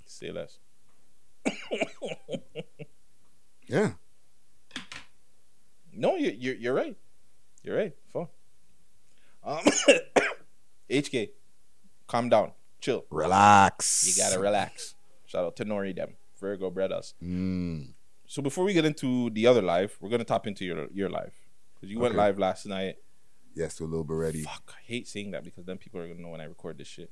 Say 0.06 0.32
less. 0.32 0.58
Yeah. 3.68 3.92
No, 5.92 6.16
you, 6.16 6.30
you're 6.36 6.54
you're 6.56 6.74
right. 6.74 6.96
You're 7.62 7.76
right. 7.76 7.92
Fuck. 8.12 8.30
Um, 9.44 9.60
HK, 10.90 11.30
calm 12.06 12.28
down, 12.30 12.52
chill, 12.80 13.04
Relax. 13.10 14.06
You 14.08 14.14
gotta 14.22 14.40
relax. 14.40 14.94
Shout 15.26 15.44
out 15.44 15.56
to 15.56 15.64
Nori 15.64 15.94
them, 15.94 16.14
Virgo 16.40 16.70
brothers. 16.70 17.14
Mm. 17.22 17.92
So 18.26 18.42
before 18.42 18.64
we 18.64 18.72
get 18.72 18.84
into 18.84 19.30
the 19.30 19.46
other 19.46 19.62
live, 19.62 19.96
we're 20.00 20.10
gonna 20.10 20.24
tap 20.24 20.46
into 20.46 20.64
your 20.64 20.88
your 20.92 21.08
live 21.10 21.34
because 21.74 21.90
you 21.90 21.98
went 21.98 22.12
Okay. 22.14 22.22
live 22.22 22.38
last 22.38 22.66
night. 22.66 22.96
Yes, 23.54 23.76
to 23.76 23.84
a 23.84 23.86
little 23.86 24.04
bit 24.04 24.14
ready. 24.16 24.42
Fuck, 24.42 24.74
I 24.76 24.80
hate 24.84 25.06
saying 25.06 25.30
that 25.32 25.44
because 25.44 25.64
then 25.64 25.78
people 25.78 26.00
are 26.00 26.08
gonna 26.08 26.20
know 26.20 26.30
when 26.30 26.40
I 26.40 26.44
record 26.44 26.78
this 26.78 26.88
shit. 26.88 27.10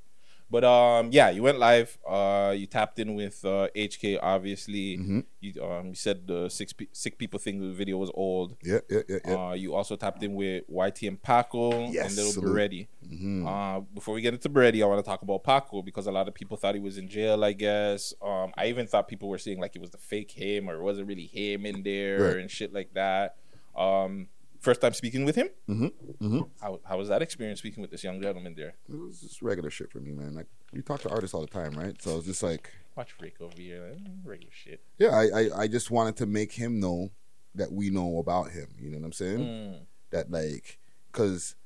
But 0.53 0.65
um, 0.65 1.09
yeah, 1.13 1.31
you 1.31 1.43
went 1.43 1.59
live. 1.59 1.97
Uh, 2.07 2.53
you 2.55 2.67
tapped 2.67 2.99
in 2.99 3.15
with 3.15 3.43
uh, 3.45 3.69
HK. 3.75 4.19
Obviously, 4.23 4.99
Mm-hmm. 4.99 5.21
you 5.41 5.51
um, 5.65 5.87
you 5.89 5.95
said 5.95 6.27
the 6.27 6.49
six 6.51 6.75
pe- 6.75 6.93
sick 6.93 7.17
people 7.17 7.39
thing. 7.41 7.59
The 7.61 7.73
video 7.73 7.97
was 7.97 8.11
old. 8.13 8.57
Yeah, 8.63 8.81
yeah, 8.91 9.01
yeah, 9.09 9.19
yeah. 9.25 9.35
Uh, 9.35 9.53
you 9.55 9.75
also 9.75 9.97
tapped 9.97 10.23
in 10.23 10.35
with 10.35 10.65
YT 10.69 11.03
and 11.11 11.21
Paco 11.23 11.89
Yes, 11.89 12.07
and 12.09 12.17
Little 12.17 12.33
salute. 12.33 12.55
Berete. 12.55 12.87
Mhm. 13.11 13.47
Uh, 13.49 13.81
before 13.95 14.15
we 14.15 14.21
get 14.21 14.35
into 14.35 14.51
Berete, 14.51 14.83
I 14.83 14.87
want 14.87 15.03
to 15.03 15.09
talk 15.11 15.23
about 15.23 15.43
Paco 15.43 15.81
because 15.81 16.07
a 16.07 16.13
lot 16.13 16.29
of 16.29 16.35
people 16.35 16.59
thought 16.59 16.75
he 16.75 16.81
was 16.81 16.99
in 16.99 17.09
jail. 17.09 17.43
I 17.43 17.53
guess. 17.55 18.13
Um, 18.21 18.53
I 18.59 18.67
even 18.67 18.87
thought 18.87 19.09
people 19.09 19.31
were 19.31 19.39
saying 19.39 19.59
like 19.59 19.75
it 19.75 19.81
was 19.81 19.91
the 19.91 19.99
fake 20.13 20.33
him 20.33 20.69
or 20.69 20.75
it 20.75 20.83
wasn't 20.83 21.09
really 21.09 21.27
him 21.27 21.65
in 21.65 21.83
there 21.83 22.21
Right. 22.25 22.37
and 22.37 22.51
shit 22.51 22.75
like 22.75 22.93
that. 22.93 23.37
Um, 23.75 24.29
first 24.63 24.81
time 24.81 24.95
speaking 24.95 25.25
with 25.25 25.37
him. 25.37 25.49
Mm-hmm. 25.69 25.87
Mm-hmm. 26.25 26.41
How 26.61 26.81
how 26.85 26.97
was 26.97 27.09
that 27.09 27.21
experience 27.21 27.59
speaking 27.59 27.83
with 27.83 27.91
this 27.91 28.03
young 28.03 28.23
gentleman 28.23 28.55
there? 28.57 28.75
It 28.89 28.99
was 28.99 29.21
just 29.21 29.43
regular 29.43 29.71
shit 29.71 29.91
for 29.91 29.99
me, 29.99 30.13
man. 30.13 30.35
Like 30.35 30.47
you 30.73 30.83
talk 30.83 31.01
to 31.03 31.11
artists 31.11 31.35
all 31.35 31.43
the 31.43 31.47
time, 31.47 31.73
right? 31.73 32.01
So 32.01 32.17
it's 32.17 32.27
just 32.27 32.43
like, 32.43 32.73
Watch 32.97 33.13
Freak 33.13 33.41
over 33.41 33.55
here, 33.57 33.91
like, 33.91 33.99
regular 34.25 34.53
shit. 34.53 34.81
yeah, 34.99 35.11
I, 35.11 35.25
I, 35.25 35.61
I 35.63 35.67
just 35.69 35.91
wanted 35.91 36.17
to 36.17 36.27
make 36.27 36.53
him 36.53 36.81
know 36.81 37.11
that 37.55 37.73
we 37.73 37.91
know 37.91 38.19
about 38.19 38.51
him. 38.51 38.69
You 38.79 38.91
know 38.91 38.99
what 38.99 39.07
I'm 39.07 39.13
saying? 39.13 39.39
Mm. 39.39 39.79
That 40.11 40.31
like, 40.31 40.79
because 41.11 41.57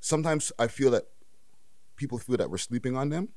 sometimes 0.00 0.52
I 0.58 0.66
feel 0.66 0.90
that 0.90 1.04
people 1.96 2.18
feel 2.18 2.36
that 2.36 2.50
we're 2.50 2.58
sleeping 2.58 2.96
on 2.96 3.08
them, 3.08 3.28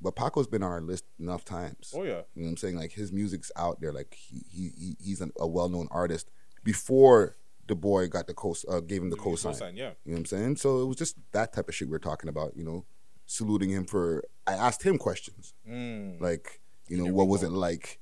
but 0.00 0.16
Paco's 0.16 0.46
been 0.46 0.62
on 0.62 0.70
our 0.70 0.80
list 0.80 1.04
enough 1.20 1.44
times. 1.44 1.92
Oh 1.94 2.02
yeah. 2.02 2.22
You 2.34 2.42
know 2.42 2.46
what 2.46 2.48
I'm 2.48 2.56
saying? 2.56 2.76
Like 2.76 2.92
his 2.92 3.12
music's 3.12 3.52
out 3.56 3.80
there. 3.80 3.92
Like 3.92 4.14
he, 4.14 4.42
he, 4.50 4.70
he 4.78 4.96
he's 5.00 5.20
an, 5.20 5.32
a 5.38 5.46
well 5.46 5.68
known 5.68 5.88
artist 5.90 6.30
before 6.64 7.36
the 7.66 7.74
boy 7.76 8.08
got 8.08 8.26
the 8.26 8.34
co 8.34 8.54
uh, 8.68 8.80
gave 8.80 9.02
him 9.02 9.10
the 9.10 9.16
Gave 9.16 9.24
you 9.26 9.36
the 9.36 9.48
cosign. 9.48 9.60
cosign, 9.60 9.76
yeah. 9.76 9.90
You 10.04 10.12
know 10.12 10.12
what 10.12 10.18
I'm 10.18 10.24
saying? 10.26 10.56
So 10.56 10.82
it 10.82 10.86
was 10.86 10.96
just 10.96 11.16
that 11.32 11.52
type 11.52 11.68
of 11.68 11.74
shit 11.74 11.88
we 11.88 11.92
were 11.92 11.98
talking 11.98 12.28
about. 12.28 12.56
You 12.56 12.64
know, 12.64 12.84
saluting 13.26 13.70
him 13.70 13.84
for. 13.84 14.24
I 14.46 14.52
asked 14.54 14.82
him 14.84 14.98
questions 14.98 15.54
Mm. 15.68 16.20
like, 16.20 16.60
you 16.88 16.96
know, 16.96 17.12
what 17.12 17.26
was 17.28 17.42
it 17.42 17.50
like? 17.50 17.98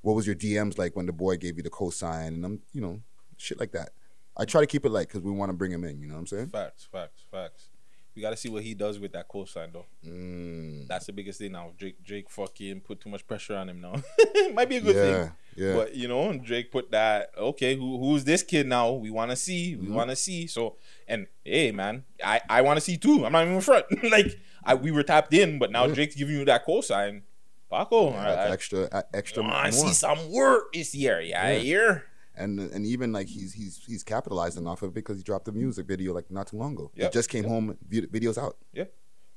What 0.00 0.14
was 0.14 0.26
your 0.26 0.36
DMs 0.36 0.78
like 0.78 0.96
when 0.96 1.06
the 1.06 1.12
boy 1.12 1.36
gave 1.36 1.56
you 1.56 1.62
the 1.62 1.70
cosign? 1.70 2.28
And 2.28 2.44
I'm, 2.44 2.60
you 2.72 2.80
know, 2.80 3.00
shit 3.36 3.58
like 3.60 3.72
that. 3.72 3.90
I 4.36 4.44
try 4.44 4.60
to 4.60 4.66
keep 4.66 4.86
it 4.86 4.90
light 4.90 5.08
because 5.08 5.22
we 5.22 5.32
want 5.32 5.50
to 5.50 5.52
bring 5.52 5.72
him 5.72 5.84
in. 5.84 6.00
You 6.00 6.06
know 6.06 6.14
what 6.14 6.20
I'm 6.20 6.26
saying? 6.28 6.46
Facts, 6.48 6.88
facts, 6.90 7.24
facts. 7.30 7.68
We 8.14 8.22
got 8.22 8.30
to 8.30 8.36
see 8.36 8.48
what 8.48 8.62
he 8.62 8.74
does 8.74 8.98
with 8.98 9.12
that 9.12 9.28
cosign 9.28 9.72
though. 9.72 9.86
Mm. 10.06 10.86
That's 10.88 11.06
the 11.06 11.12
biggest 11.12 11.38
thing 11.40 11.52
now. 11.52 11.72
Drake, 11.76 12.02
Drake, 12.02 12.30
fucking 12.30 12.80
put 12.80 13.00
too 13.00 13.10
much 13.10 13.26
pressure 13.26 13.56
on 13.56 13.68
him 13.68 13.80
now. 13.80 13.94
Might 14.54 14.68
be 14.68 14.76
a 14.76 14.80
good 14.80 14.96
Yeah, 14.96 15.22
thing. 15.24 15.32
Yeah. 15.58 15.74
But 15.74 15.94
you 15.94 16.08
know, 16.08 16.32
Drake 16.38 16.70
put 16.72 16.90
that. 16.92 17.30
Okay, 17.36 17.76
who 17.76 17.98
who's 17.98 18.24
this 18.24 18.42
kid 18.42 18.66
now? 18.66 18.92
We 18.92 19.10
want 19.10 19.30
to 19.30 19.36
see. 19.36 19.76
We 19.76 19.86
Mhm. 19.88 19.92
want 19.98 20.10
to 20.10 20.16
see. 20.16 20.46
So, 20.46 20.76
and 21.06 21.26
hey, 21.44 21.72
man, 21.72 22.04
I 22.24 22.40
I 22.48 22.62
want 22.62 22.76
to 22.76 22.80
see 22.80 22.96
too. 22.96 23.24
I'm 23.26 23.32
not 23.32 23.44
even 23.46 23.60
front. 23.60 23.86
like 24.10 24.38
I 24.64 24.74
we 24.74 24.90
were 24.90 25.02
tapped 25.02 25.34
in, 25.34 25.58
but 25.58 25.70
now 25.70 25.86
Yeah. 25.86 25.94
Drake's 25.94 26.14
giving 26.14 26.36
you 26.38 26.44
that 26.46 26.66
cosign. 26.66 27.22
Paco, 27.70 28.10
Yeah, 28.12 28.20
I, 28.20 28.24
that's 28.34 28.50
I, 28.50 28.52
extra, 28.54 28.80
uh, 28.90 29.02
extra. 29.12 29.42
I 29.44 29.70
more. 29.70 29.72
see 29.72 29.92
some 29.92 30.32
work 30.32 30.72
this 30.72 30.94
year. 30.94 31.20
Yeah, 31.20 31.50
Yeah. 31.50 31.58
here. 31.58 32.04
and 32.34 32.60
and 32.60 32.86
even 32.86 33.12
like 33.12 33.26
he's 33.26 33.52
he's 33.52 33.82
he's 33.86 34.02
capitalizing 34.04 34.66
off 34.66 34.80
of 34.82 34.90
it 34.90 34.94
because 34.94 35.16
he 35.18 35.22
dropped 35.22 35.48
a 35.48 35.52
music 35.52 35.86
video 35.86 36.14
like 36.14 36.30
not 36.30 36.46
too 36.46 36.56
long 36.56 36.72
ago. 36.74 36.90
Yep. 36.94 37.06
It 37.08 37.12
just 37.12 37.28
came 37.28 37.44
home, 37.44 37.76
videos 37.90 38.38
out. 38.38 38.56
Yeah. 38.72 38.84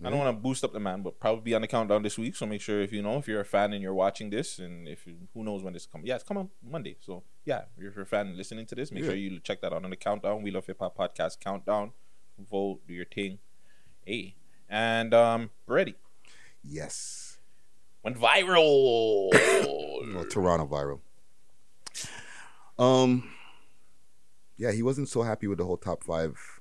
I 0.03 0.09
don't 0.09 0.17
want 0.17 0.35
to 0.35 0.41
boost 0.41 0.63
up 0.63 0.73
the 0.73 0.79
man, 0.79 1.03
but 1.03 1.19
probably 1.19 1.41
be 1.41 1.53
on 1.53 1.61
the 1.61 1.67
countdown 1.67 2.01
this 2.01 2.17
week. 2.17 2.35
So 2.35 2.45
make 2.45 2.61
sure 2.61 2.81
if 2.81 2.91
you 2.91 3.01
know 3.01 3.17
if 3.17 3.27
you're 3.27 3.41
a 3.41 3.45
fan 3.45 3.73
and 3.73 3.83
you're 3.83 3.93
watching 3.93 4.29
this, 4.29 4.57
and 4.57 4.87
if 4.87 5.05
you, 5.05 5.15
who 5.33 5.43
knows 5.43 5.63
when 5.63 5.73
this 5.73 5.85
come. 5.85 6.01
Yeah, 6.03 6.15
it's 6.15 6.23
come 6.23 6.37
on 6.37 6.49
Monday. 6.63 6.97
So 6.99 7.23
yeah, 7.45 7.63
if 7.77 7.95
you're 7.95 8.03
a 8.03 8.05
fan 8.05 8.35
listening 8.35 8.65
to 8.67 8.75
this, 8.75 8.91
make 8.91 9.03
sure 9.03 9.13
you 9.13 9.39
check 9.39 9.61
that 9.61 9.73
out 9.73 9.83
on 9.83 9.89
the 9.89 9.95
countdown. 9.95 10.41
We 10.41 10.51
love 10.51 10.65
hip 10.65 10.79
hop 10.79 10.97
podcast 10.97 11.39
countdown. 11.39 11.91
Vote, 12.49 12.79
do 12.87 12.93
your 12.93 13.05
thing. 13.05 13.39
Hey, 14.03 14.35
and 14.67 15.13
um, 15.13 15.51
ready. 15.67 15.95
Yes. 16.63 17.37
Went 18.03 18.17
viral. 18.17 19.29
Well, 20.13 20.25
Toronto 20.25 20.65
viral. 20.65 20.99
Um, 22.79 23.29
yeah, 24.57 24.71
he 24.71 24.81
wasn't 24.81 25.09
so 25.09 25.21
happy 25.21 25.45
with 25.45 25.59
the 25.59 25.65
whole 25.65 25.77
top 25.77 26.03
five, 26.03 26.60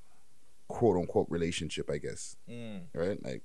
quote 0.70 0.96
unquote, 0.96 1.26
relationship. 1.28 1.90
I 1.90 1.98
guess. 1.98 2.36
Mm. 2.48 2.82
Right? 2.94 3.22
Like, 3.22 3.42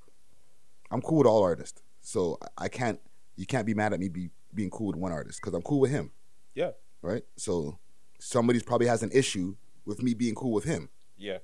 I'm 0.91 1.01
cool 1.01 1.19
with 1.19 1.27
all 1.27 1.43
artists, 1.43 1.81
so 2.01 2.37
I- 2.57 2.69
can't. 2.69 2.99
You 3.37 3.45
can't 3.45 3.65
be 3.65 3.73
mad 3.73 3.91
at 3.91 3.99
me 3.99 4.07
be, 4.07 4.29
being 4.53 4.69
cool 4.69 4.87
with 4.87 4.95
one 4.95 5.11
artist 5.11 5.41
because 5.41 5.53
I'm 5.53 5.61
cool 5.61 5.81
with 5.81 5.91
him. 5.91 6.11
Yeah. 6.53 6.71
Right. 7.01 7.23
So 7.35 7.79
somebody's 8.17 8.63
probably 8.63 8.87
has 8.87 9.03
an 9.03 9.11
issue 9.13 9.57
with 9.85 10.01
me 10.01 10.13
being 10.13 10.35
cool 10.35 10.53
with 10.53 10.63
him. 10.63 10.87
Yeah. 11.17 11.39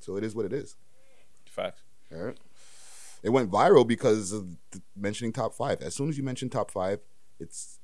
So 0.00 0.16
it 0.16 0.24
is 0.24 0.34
what 0.34 0.44
it 0.44 0.52
is. 0.52 0.76
Facts. 1.46 1.84
All 2.12 2.18
right. 2.18 2.36
It 3.22 3.30
went 3.30 3.50
viral 3.50 3.86
because 3.86 4.32
of 4.32 4.56
mentioning 4.96 5.32
top 5.32 5.54
five. 5.54 5.80
As 5.80 5.94
soon 5.94 6.08
as 6.08 6.18
you 6.18 6.24
mention 6.24 6.50
top 6.50 6.70
five, 6.70 6.98
it's 7.38 7.78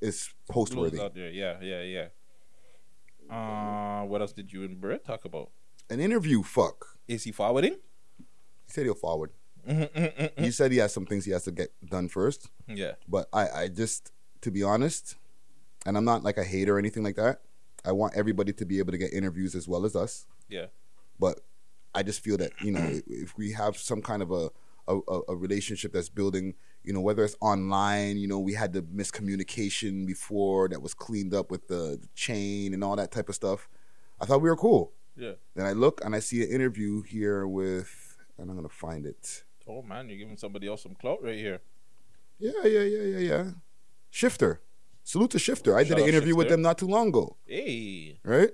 it's 0.00 0.32
post 0.48 0.74
worthy. 0.74 0.98
Yeah, 0.98 1.56
yeah, 1.60 1.82
yeah. 1.82 2.06
Uh, 3.34 4.04
what 4.04 4.20
else 4.20 4.32
did 4.32 4.52
you 4.52 4.62
and 4.64 4.80
Brett 4.80 5.04
talk 5.04 5.24
about? 5.24 5.50
An 5.90 6.00
interview, 6.00 6.42
fuck. 6.42 6.98
Is 7.08 7.24
he 7.24 7.32
forwarding? 7.32 7.74
He 8.18 8.72
said 8.72 8.84
he'll 8.84 8.94
forward. 8.94 9.30
Mm-hmm, 9.68 10.42
He 10.44 10.50
said 10.50 10.72
he 10.72 10.78
has 10.78 10.92
some 10.92 11.06
things 11.06 11.24
he 11.24 11.32
has 11.32 11.44
to 11.44 11.52
get 11.52 11.70
done 11.88 12.08
first. 12.08 12.50
Yeah. 12.68 12.92
But 13.08 13.28
I, 13.32 13.48
I 13.48 13.68
just, 13.68 14.12
to 14.42 14.50
be 14.50 14.62
honest, 14.62 15.16
and 15.84 15.96
I'm 15.96 16.04
not 16.04 16.22
like 16.24 16.36
a 16.38 16.44
hater 16.44 16.76
or 16.76 16.78
anything 16.78 17.02
like 17.04 17.16
that. 17.16 17.40
I 17.84 17.92
want 17.92 18.14
everybody 18.16 18.52
to 18.52 18.64
be 18.66 18.78
able 18.80 18.92
to 18.92 18.98
get 18.98 19.12
interviews 19.12 19.54
as 19.54 19.68
well 19.68 19.84
as 19.84 19.94
us. 19.94 20.26
Yeah. 20.48 20.66
But 21.18 21.40
I 21.94 22.02
just 22.02 22.20
feel 22.22 22.36
that 22.38 22.50
you 22.60 22.72
know 22.72 23.00
if- 23.06 23.36
we 23.38 23.52
have 23.52 23.76
some 23.76 24.02
kind 24.02 24.22
of 24.22 24.30
a 24.32 24.50
a, 24.88 24.98
a- 25.08 25.22
a 25.30 25.36
relationship 25.36 25.92
that's 25.92 26.08
building, 26.08 26.54
you 26.84 26.92
know, 26.92 27.00
whether 27.00 27.24
it's 27.24 27.36
online, 27.40 28.18
you 28.18 28.28
know, 28.28 28.38
we 28.38 28.52
had 28.54 28.72
the 28.72 28.82
miscommunication 28.82 30.06
before 30.06 30.68
that 30.68 30.80
was 30.82 30.94
cleaned 30.94 31.34
up 31.34 31.50
with 31.50 31.66
the, 31.68 31.98
the 32.00 32.08
chain 32.14 32.72
and 32.74 32.84
all 32.84 32.94
that 32.96 33.10
type 33.10 33.28
of 33.28 33.34
stuff. 33.34 33.68
I 34.20 34.26
thought 34.26 34.40
we 34.42 34.48
were 34.48 34.56
cool. 34.56 34.92
Yeah. 35.16 35.32
Then 35.54 35.66
I 35.66 35.72
look 35.72 36.04
and 36.04 36.14
I 36.14 36.20
see 36.20 36.42
an 36.42 36.50
interview 36.50 37.02
here 37.02 37.46
with, 37.46 38.16
and 38.38 38.50
I'm 38.50 38.56
gonna 38.56 38.68
find 38.68 39.06
it. 39.06 39.44
Oh 39.66 39.82
man, 39.82 40.08
you're 40.08 40.18
giving 40.18 40.36
somebody 40.36 40.68
else 40.68 40.82
some 40.82 40.94
clout 40.94 41.22
right 41.22 41.36
here. 41.36 41.60
Yeah, 42.38 42.64
yeah, 42.64 42.82
yeah, 42.82 43.02
yeah, 43.02 43.18
yeah. 43.18 43.44
Shifter. 44.10 44.60
Salute 45.02 45.30
to 45.30 45.38
Shifter. 45.38 45.76
I 45.76 45.84
Shout 45.84 45.96
did 45.96 46.02
an 46.02 46.08
interview 46.08 46.36
with 46.36 46.48
them 46.48 46.62
not 46.62 46.78
too 46.78 46.88
long 46.88 47.08
ago. 47.08 47.36
Hey. 47.46 48.18
right? 48.24 48.50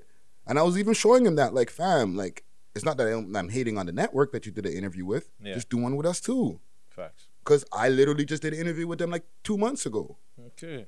And 0.46 0.58
I 0.58 0.62
was 0.62 0.78
even 0.78 0.92
showing 0.92 1.24
him 1.24 1.36
that, 1.36 1.54
like, 1.54 1.70
fam, 1.70 2.16
like, 2.16 2.44
it's 2.74 2.84
not 2.84 2.96
that 2.98 3.06
I'm, 3.06 3.34
I'm 3.34 3.48
hating 3.48 3.78
on 3.78 3.86
the 3.86 3.92
network 3.92 4.32
that 4.32 4.44
you 4.46 4.52
did 4.52 4.66
an 4.66 4.72
interview 4.72 5.04
with. 5.04 5.30
Yeah. 5.42 5.54
Just 5.54 5.68
do 5.70 5.78
one 5.78 5.96
with 5.96 6.06
us 6.06 6.20
too. 6.20 6.60
Facts. 6.88 7.28
Because 7.44 7.64
I 7.72 7.88
literally 7.88 8.24
just 8.24 8.42
did 8.42 8.52
an 8.54 8.60
interview 8.60 8.86
with 8.86 8.98
them 8.98 9.10
like 9.10 9.24
two 9.42 9.56
months 9.56 9.86
ago. 9.86 10.16
Okay. 10.48 10.86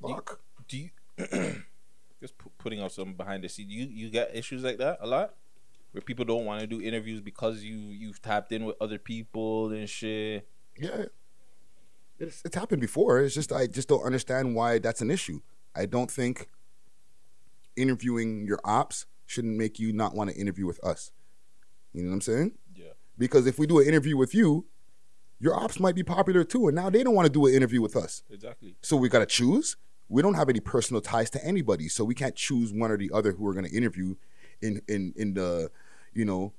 Fuck. 0.00 0.40
Do 0.66 0.76
you 0.76 0.90
just 2.20 2.36
pu- 2.38 2.50
putting 2.58 2.80
out 2.80 2.92
some 2.92 3.14
behind 3.14 3.44
the 3.44 3.48
scenes? 3.48 3.70
You 3.70 3.86
you 3.86 4.10
got 4.10 4.34
issues 4.34 4.62
like 4.62 4.78
that 4.78 4.98
a 5.00 5.06
lot, 5.06 5.34
where 5.92 6.02
people 6.02 6.24
don't 6.24 6.44
want 6.44 6.60
to 6.60 6.66
do 6.66 6.80
interviews 6.80 7.20
because 7.20 7.62
you 7.62 7.76
you've 7.76 8.20
tapped 8.22 8.52
in 8.52 8.64
with 8.64 8.76
other 8.80 8.98
people 8.98 9.70
and 9.72 9.88
shit. 9.88 10.48
Yeah. 10.78 11.06
It's, 12.20 12.42
it's 12.44 12.56
happened 12.56 12.80
before. 12.80 13.20
It's 13.20 13.34
just, 13.34 13.52
I 13.52 13.68
just 13.68 13.88
don't 13.88 14.02
understand 14.02 14.56
why 14.56 14.80
that's 14.80 15.00
an 15.00 15.10
issue. 15.10 15.40
I 15.76 15.86
don't 15.86 16.10
think 16.10 16.48
interviewing 17.76 18.44
your 18.44 18.58
ops 18.64 19.06
shouldn't 19.24 19.56
make 19.56 19.78
you 19.78 19.92
not 19.92 20.16
want 20.16 20.30
to 20.30 20.36
interview 20.36 20.66
with 20.66 20.82
us. 20.84 21.12
You 21.92 22.02
know 22.02 22.08
what 22.08 22.14
I'm 22.14 22.20
saying? 22.22 22.52
Yeah. 22.74 22.92
Because 23.16 23.46
if 23.46 23.58
we 23.58 23.68
do 23.68 23.78
an 23.78 23.86
interview 23.86 24.16
with 24.16 24.34
you, 24.34 24.66
your 25.38 25.54
ops 25.54 25.78
might 25.78 25.94
be 25.94 26.02
popular 26.02 26.42
too, 26.42 26.66
and 26.66 26.74
now 26.74 26.90
they 26.90 27.04
don't 27.04 27.14
want 27.14 27.26
to 27.26 27.32
do 27.32 27.46
an 27.46 27.54
interview 27.54 27.80
with 27.80 27.94
us. 27.94 28.24
Exactly. 28.30 28.74
So 28.82 28.96
we 28.96 29.08
got 29.08 29.20
to 29.20 29.26
choose. 29.26 29.76
We 30.08 30.22
don't 30.22 30.34
have 30.34 30.48
any 30.48 30.60
personal 30.60 31.00
ties 31.02 31.30
to 31.30 31.44
anybody, 31.44 31.88
so 31.88 32.04
we 32.04 32.14
can't 32.14 32.34
choose 32.34 32.72
one 32.72 32.90
or 32.90 32.96
the 32.96 33.10
other 33.12 33.32
who 33.32 33.44
we're 33.44 33.52
going 33.52 33.66
to 33.68 33.76
interview 33.76 34.14
in 34.62 34.80
in 34.88 35.12
in 35.16 35.34
the, 35.34 35.70
you 36.14 36.24
know, 36.24 36.52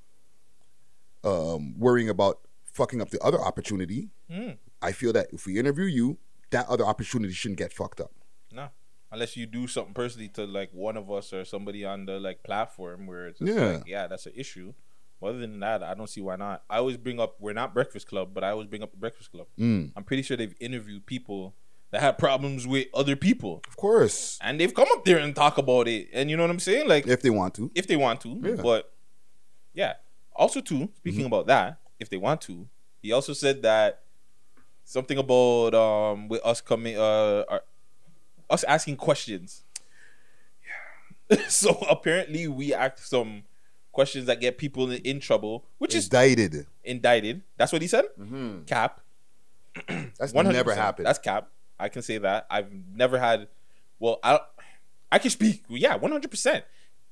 um, 1.23 1.77
worrying 1.77 2.09
about 2.09 2.39
fucking 2.63 3.01
up 3.01 3.09
the 3.09 3.19
other 3.21 3.39
opportunity. 3.41 4.09
Mm. 4.31 4.57
I 4.81 4.91
feel 4.91 5.11
that 5.13 5.27
if 5.33 5.45
we 5.45 5.57
interview 5.59 5.85
you, 5.85 6.17
that 6.51 6.67
other 6.69 6.85
opportunity 6.85 7.33
shouldn't 7.33 7.57
get 7.57 7.73
fucked 7.73 7.99
up. 7.99 8.11
No. 8.51 8.69
Unless 9.11 9.35
you 9.35 9.45
do 9.47 9.67
something 9.67 9.93
personally 9.93 10.27
to 10.29 10.45
like 10.45 10.69
one 10.71 10.95
of 10.95 11.09
us 11.11 11.33
or 11.33 11.43
somebody 11.43 11.83
on 11.83 12.05
the 12.05 12.19
like 12.19 12.43
platform 12.43 13.07
where 13.07 13.27
it's 13.27 13.39
just 13.39 13.51
Yeah. 13.51 13.65
like, 13.65 13.83
yeah, 13.87 14.07
that's 14.07 14.25
an 14.27 14.33
issue. 14.35 14.73
But 15.19 15.27
other 15.31 15.39
than 15.39 15.59
that, 15.59 15.83
I 15.83 15.95
don't 15.95 16.09
see 16.09 16.21
why 16.21 16.37
not. 16.37 16.63
I 16.69 16.77
always 16.77 16.95
bring 16.97 17.19
up 17.19 17.35
we're 17.39 17.53
not 17.53 17.73
Breakfast 17.73 18.07
Club, 18.07 18.29
but 18.33 18.43
I 18.43 18.51
always 18.51 18.67
bring 18.67 18.83
up 18.83 18.91
the 18.91 18.97
Breakfast 18.97 19.31
Club. 19.31 19.47
Mm. 19.59 19.91
I'm 19.95 20.03
pretty 20.03 20.21
sure 20.23 20.37
they've 20.37 20.55
interviewed 20.61 21.05
people 21.05 21.55
that 21.91 22.01
had 22.01 22.17
problems 22.17 22.67
with 22.67 22.87
other 22.93 23.15
people. 23.15 23.61
Of 23.67 23.75
course. 23.77 24.37
And 24.41 24.59
they've 24.59 24.73
come 24.73 24.87
up 24.95 25.05
there 25.05 25.17
and 25.17 25.35
talk 25.35 25.57
about 25.57 25.87
it. 25.87 26.09
And 26.13 26.29
you 26.29 26.37
know 26.37 26.43
what 26.43 26.51
I'm 26.51 26.59
saying? 26.59 26.87
Like 26.87 27.07
If 27.07 27.21
they 27.21 27.29
want 27.31 27.53
to. 27.55 27.71
if 27.75 27.87
they 27.87 27.95
want 27.95 28.21
to. 28.21 28.39
Yeah. 28.43 28.55
But 28.61 28.91
yeah. 29.73 29.93
Also 30.35 30.61
too, 30.61 30.89
speaking 30.97 31.25
about 31.25 31.47
that, 31.47 31.79
if 31.99 32.09
they 32.09 32.17
want 32.17 32.41
to, 32.41 32.67
he 33.01 33.11
also 33.11 33.33
said 33.33 33.61
that 33.63 34.01
something 34.83 35.17
about 35.17 35.73
um 35.75 36.27
with 36.27 36.43
us 36.45 36.61
coming 36.61 36.97
uh 36.97 37.43
our, 37.49 37.61
us 38.49 38.63
asking 38.65 38.95
questions. 38.97 39.63
Yeah. 41.29 41.37
so 41.47 41.71
apparently 41.89 42.47
we 42.47 42.73
ask 42.73 42.99
some 42.99 43.43
questions 43.91 44.27
that 44.27 44.39
get 44.39 44.57
people 44.57 44.89
in, 44.91 45.01
in 45.01 45.19
trouble, 45.19 45.65
which 45.79 45.95
is 45.95 46.05
Indicted. 46.05 46.67
indicted. 46.83 47.41
That's 47.57 47.71
what 47.73 47.81
he 47.81 47.87
said. 47.87 48.05
Mhm. 48.19 48.65
Cap. 48.67 49.01
That's 50.17 50.33
100%. 50.33 50.51
never 50.53 50.73
happened. 50.75 51.05
That's 51.07 51.19
cap. 51.19 51.49
I 51.79 51.89
can 51.89 52.01
say 52.01 52.17
that. 52.17 52.45
I've 52.49 52.71
never 52.93 53.17
had. 53.19 53.47
Well, 53.99 54.19
I 54.23 54.39
I 55.11 55.19
can 55.19 55.31
speak. 55.31 55.63
Yeah, 55.69 55.95
one 55.95 56.11
hundred 56.11 56.31
percent. 56.31 56.65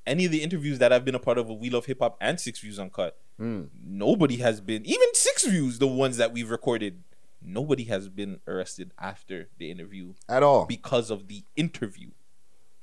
Any 0.06 0.24
of 0.24 0.30
the 0.32 0.42
interviews 0.42 0.78
that 0.78 0.92
I've 0.92 1.04
been 1.04 1.14
a 1.14 1.18
part 1.18 1.36
of 1.38 1.48
with 1.48 1.58
We 1.58 1.68
Love 1.70 1.86
Hip 1.86 1.98
Hop 2.00 2.16
and 2.20 2.40
Six 2.40 2.60
Views 2.60 2.78
Uncut, 2.78 3.16
Mm. 3.40 3.68
nobody 3.84 4.36
has 4.38 4.60
been 4.60 4.84
even 4.86 5.08
Six 5.14 5.44
Views, 5.46 5.78
the 5.78 5.86
ones 5.86 6.16
that 6.16 6.32
we've 6.32 6.50
recorded. 6.50 7.02
Nobody 7.40 7.84
has 7.84 8.08
been 8.08 8.40
arrested 8.48 8.90
after 8.98 9.48
the 9.58 9.70
interview 9.70 10.14
At 10.28 10.42
all. 10.42 10.66
because 10.66 11.08
of 11.10 11.28
the 11.28 11.44
interview. 11.54 12.10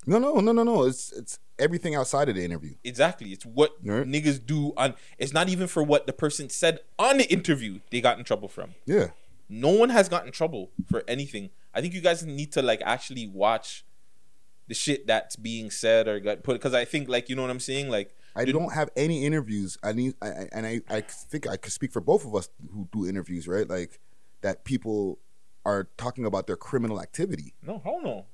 No, 0.07 0.17
no, 0.19 0.35
no, 0.35 0.51
no, 0.53 0.63
no. 0.63 0.83
It's 0.85 1.11
it's 1.11 1.39
everything 1.59 1.93
outside 1.95 2.29
of 2.29 2.35
the 2.35 2.45
interview. 2.45 2.75
Exactly. 2.83 3.31
It's 3.31 3.45
what 3.45 3.71
Right. 3.83 4.05
niggas 4.07 4.45
do 4.45 4.71
on. 4.77 4.93
It's 5.17 5.33
not 5.33 5.49
even 5.49 5.67
for 5.67 5.83
what 5.83 6.05
the 6.07 6.13
person 6.13 6.49
said 6.49 6.79
on 6.99 7.17
the 7.17 7.29
interview. 7.31 7.79
They 7.91 7.99
got 8.01 8.17
in 8.17 8.23
trouble 8.23 8.47
from. 8.47 8.75
Yeah. 8.85 9.07
No 9.49 9.69
one 9.69 9.89
has 9.89 10.07
gotten 10.09 10.31
trouble 10.31 10.71
for 10.89 11.03
anything. 11.07 11.49
I 11.75 11.81
think 11.81 11.93
you 11.93 12.01
guys 12.01 12.25
need 12.25 12.51
to 12.53 12.61
like 12.61 12.81
actually 12.85 13.27
watch 13.27 13.85
the 14.67 14.73
shit 14.73 15.05
that's 15.05 15.35
being 15.35 15.69
said 15.69 16.07
or 16.07 16.19
got 16.19 16.41
put 16.43 16.53
because 16.53 16.73
I 16.73 16.85
think 16.85 17.07
like 17.09 17.29
you 17.29 17.35
know 17.35 17.41
what 17.43 17.51
I'm 17.51 17.59
saying. 17.59 17.89
Like 17.89 18.15
I 18.35 18.45
don't 18.45 18.73
have 18.73 18.89
any 18.95 19.25
interviews. 19.25 19.77
I 19.83 19.91
need, 19.93 20.13
I, 20.21 20.27
I- 20.27 20.49
and 20.51 20.65
I, 20.65 20.81
I 20.89 21.01
think 21.01 21.47
I 21.47 21.55
could 21.57 21.71
speak 21.71 21.91
for 21.91 22.01
both 22.01 22.25
of 22.25 22.33
us 22.35 22.49
who 22.73 22.87
do 22.91 23.07
interviews, 23.07 23.47
right? 23.47 23.69
Like 23.69 23.99
that 24.41 24.63
people 24.65 25.19
are 25.65 25.87
talking 25.97 26.25
about 26.25 26.45
their 26.47 26.57
criminal 26.57 27.01
activity. 27.01 27.53
no, 27.61 27.79
hell 27.83 27.99
no. 28.03 28.25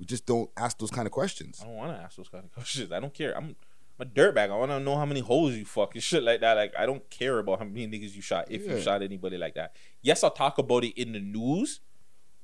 We 0.00 0.06
just 0.06 0.26
don't 0.26 0.50
ask 0.56 0.76
those 0.78 0.90
kind 0.90 1.06
of 1.06 1.12
questions. 1.12 1.60
I 1.62 1.66
don't 1.66 1.76
want 1.76 1.96
to 1.96 2.02
ask 2.02 2.16
those 2.16 2.28
kind 2.28 2.44
of 2.44 2.52
questions. 2.54 2.90
I 2.90 2.98
don't 3.00 3.14
care. 3.14 3.36
I'm, 3.36 3.54
I'm 4.00 4.06
a 4.08 4.10
dirtbag. 4.10 4.50
I 4.50 4.56
want 4.56 4.72
to 4.72 4.80
know 4.80 4.96
how 4.96 5.06
many 5.06 5.20
holes 5.20 5.54
you 5.54 5.64
fuck 5.64 5.94
and 5.94 6.02
shit 6.02 6.22
like 6.24 6.40
that. 6.40 6.54
Like 6.54 6.72
I 6.78 6.84
don't 6.86 7.08
care 7.10 7.38
about 7.38 7.58
how 7.60 7.64
many 7.64 7.86
niggas 7.86 8.14
you 8.16 8.22
shot 8.22 8.46
if 8.50 8.64
Yeah. 8.66 8.74
you 8.74 8.80
shot 8.80 9.02
anybody 9.02 9.36
like 9.38 9.54
that. 9.54 9.76
Yes, 10.02 10.24
I'll 10.24 10.30
talk 10.32 10.58
about 10.58 10.82
it 10.84 11.00
in 11.00 11.12
the 11.12 11.20
news, 11.20 11.80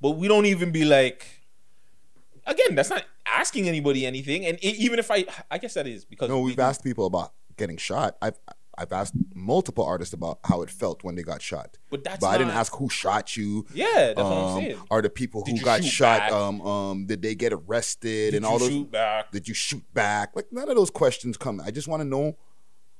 but 0.00 0.10
we 0.12 0.28
don't 0.28 0.46
even 0.46 0.70
be 0.70 0.84
like. 0.84 1.26
Again, 2.46 2.74
that's 2.74 2.90
not 2.90 3.04
asking 3.26 3.68
anybody 3.68 4.06
anything, 4.06 4.44
and 4.46 4.56
e- 4.64 4.74
even 4.78 4.98
if 4.98 5.10
I, 5.10 5.24
I 5.50 5.58
guess 5.58 5.74
that 5.74 5.86
is 5.86 6.04
because 6.04 6.28
No, 6.28 6.38
we 6.40 6.46
we've 6.46 6.56
do- 6.56 6.62
asked 6.62 6.82
people 6.82 7.06
about 7.06 7.32
getting 7.56 7.76
shot. 7.76 8.16
I've 8.20 8.38
I've 8.76 8.92
asked 8.92 9.12
multiple 9.34 9.84
artists 9.84 10.14
about 10.14 10.38
how 10.44 10.62
it 10.62 10.70
felt 10.70 11.04
when 11.04 11.14
they 11.14 11.22
got 11.22 11.42
shot. 11.42 11.76
But 11.90 12.02
that's 12.02 12.18
but 12.20 12.28
I 12.28 12.38
didn't 12.38 12.54
ask 12.54 12.74
who 12.74 12.88
shot 12.88 13.36
you. 13.36 13.66
Yeah, 13.74 13.86
that's 14.14 14.16
what 14.16 14.24
I'm 14.26 14.32
Um, 14.56 14.60
saying. 14.62 14.78
Are 14.90 15.02
the 15.02 15.10
people 15.10 15.44
who 15.44 15.60
got 15.60 15.84
shot? 15.84 16.32
Um, 16.32 16.60
um, 16.62 17.06
did 17.06 17.20
they 17.20 17.34
get 17.34 17.52
arrested 17.52 18.30
Did 18.32 18.34
and 18.36 18.46
all 18.46 18.54
you 18.54 18.58
those? 18.60 18.68
shoot 18.70 18.90
back? 18.90 19.30
Did 19.32 19.46
you 19.46 19.54
shoot 19.54 19.84
back? 19.92 20.34
Like 20.34 20.46
none 20.50 20.68
of 20.70 20.76
those 20.76 20.90
questions 20.90 21.36
come. 21.36 21.60
I 21.64 21.70
just 21.70 21.88
want 21.88 22.00
to 22.00 22.08
know 22.08 22.36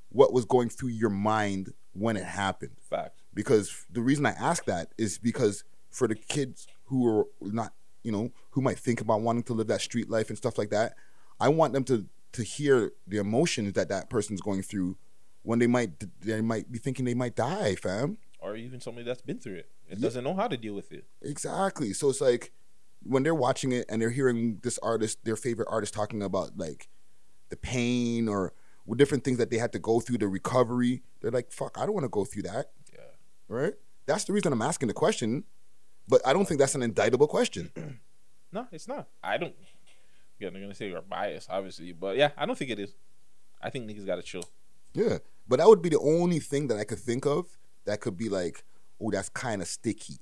what 0.09 0.31
was 0.31 0.45
going 0.45 0.69
through 0.69 0.89
your 0.89 1.09
mind 1.09 1.73
when 1.93 2.15
it 2.15 2.25
happened. 2.25 2.73
Fact. 2.89 3.17
Because 3.33 3.85
the 3.91 4.01
reason 4.01 4.25
I 4.25 4.31
ask 4.31 4.65
that 4.65 4.93
is 4.99 5.17
because 5.17 5.63
for 5.91 6.07
the 6.07 6.15
kids 6.15 6.67
who 6.85 7.05
are 7.07 7.25
not, 7.41 7.73
you 8.03 8.11
know, 8.11 8.31
who 8.51 8.61
might 8.61 8.79
think 8.79 9.01
about 9.01 9.21
wanting 9.21 9.43
to 9.43 9.53
live 9.53 9.67
that 9.67 9.81
street 9.81 10.09
life 10.09 10.29
and 10.29 10.37
stuff 10.37 10.57
like 10.57 10.69
that, 10.71 10.95
I 11.39 11.49
want 11.49 11.73
them 11.73 11.83
to 11.85 12.07
to 12.33 12.43
hear 12.43 12.91
the 13.07 13.17
emotions 13.17 13.73
that 13.73 13.89
that 13.89 14.09
person's 14.09 14.39
going 14.41 14.61
through 14.61 14.97
when 15.43 15.59
they 15.59 15.67
might 15.67 15.91
they 16.21 16.39
might 16.41 16.71
be 16.71 16.79
thinking 16.79 17.03
they 17.05 17.13
might 17.13 17.35
die, 17.35 17.75
fam. 17.75 18.17
or 18.39 18.55
even 18.55 18.79
somebody 18.81 19.05
that's 19.05 19.21
been 19.21 19.37
through 19.39 19.55
it. 19.55 19.69
and 19.89 19.99
Yeah. 19.99 20.03
doesn't 20.07 20.23
know 20.23 20.33
how 20.33 20.47
to 20.47 20.55
deal 20.57 20.73
with 20.73 20.91
it. 20.93 21.05
Exactly. 21.21 21.91
So 21.93 22.09
it's 22.09 22.21
like 22.21 22.51
when 23.03 23.23
they're 23.23 23.35
watching 23.35 23.71
it 23.71 23.85
and 23.89 24.01
they're 24.01 24.11
hearing 24.11 24.59
this 24.63 24.77
artist, 24.79 25.23
their 25.25 25.35
favorite 25.35 25.67
artist, 25.69 25.93
talking 25.93 26.21
about 26.23 26.57
like 26.57 26.87
the 27.49 27.57
pain 27.57 28.27
or 28.29 28.53
different 28.95 29.23
things 29.23 29.37
that 29.37 29.49
they 29.49 29.57
had 29.57 29.71
to 29.73 29.79
go 29.79 29.99
through, 29.99 30.17
the 30.17 30.27
recovery. 30.27 31.01
They're 31.19 31.31
like, 31.31 31.51
"Fuck, 31.51 31.77
I 31.77 31.85
don't 31.85 31.93
want 31.93 32.03
to 32.05 32.09
go 32.09 32.23
through 32.25 32.43
that." 32.43 32.71
Yeah. 32.93 32.99
Right. 33.47 33.73
That's 34.05 34.23
the 34.25 34.33
reason 34.33 34.51
I'm 34.53 34.61
asking 34.61 34.87
the 34.87 34.93
question, 34.93 35.43
but 36.07 36.21
I 36.25 36.33
don't 36.33 36.45
think 36.47 36.59
that's 36.59 36.75
an 36.75 36.81
indictable 36.83 37.27
question. 37.27 37.71
No, 38.53 38.67
it's 38.73 38.85
not. 38.85 39.07
I 39.23 39.37
don't. 39.37 39.55
Yeah, 40.37 40.49
they're 40.49 40.59
gonna 40.61 40.75
say 40.75 40.89
you're 40.89 41.01
biased, 41.01 41.49
obviously, 41.49 41.93
but 41.93 42.17
yeah, 42.17 42.31
I 42.35 42.45
don't 42.45 42.57
think 42.57 42.69
it 42.69 42.79
is. 42.79 42.93
I 43.61 43.69
think 43.69 43.89
niggas 43.89 44.05
gotta 44.05 44.21
chill. 44.21 44.43
yeah, 44.93 45.19
but 45.47 45.59
that 45.59 45.67
would 45.69 45.81
be 45.81 45.87
the 45.87 45.99
only 45.99 46.39
thing 46.39 46.67
that 46.67 46.77
I 46.77 46.83
could 46.83 46.99
think 46.99 47.25
of 47.25 47.45
that 47.85 48.01
could 48.01 48.17
be 48.17 48.27
like, 48.27 48.65
"Oh, 48.99 49.09
that's 49.09 49.29
kind 49.29 49.61
of 49.61 49.69
sticky." 49.69 50.17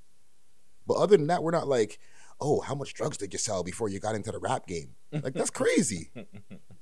But 0.86 0.98
other 0.98 1.18
than 1.18 1.26
that, 1.26 1.42
we're 1.42 1.50
not 1.50 1.68
like, 1.68 1.98
"Oh, 2.40 2.60
how 2.62 2.76
much 2.76 2.94
drugs 2.94 3.18
did 3.18 3.34
you 3.34 3.40
sell 3.40 3.64
before 3.64 3.90
you 3.90 4.00
got 4.00 4.14
into 4.14 4.32
the 4.32 4.38
rap 4.40 4.68
game?" 4.68 4.94
Like 5.12 5.34
that's 5.34 5.50
crazy. 5.62 6.12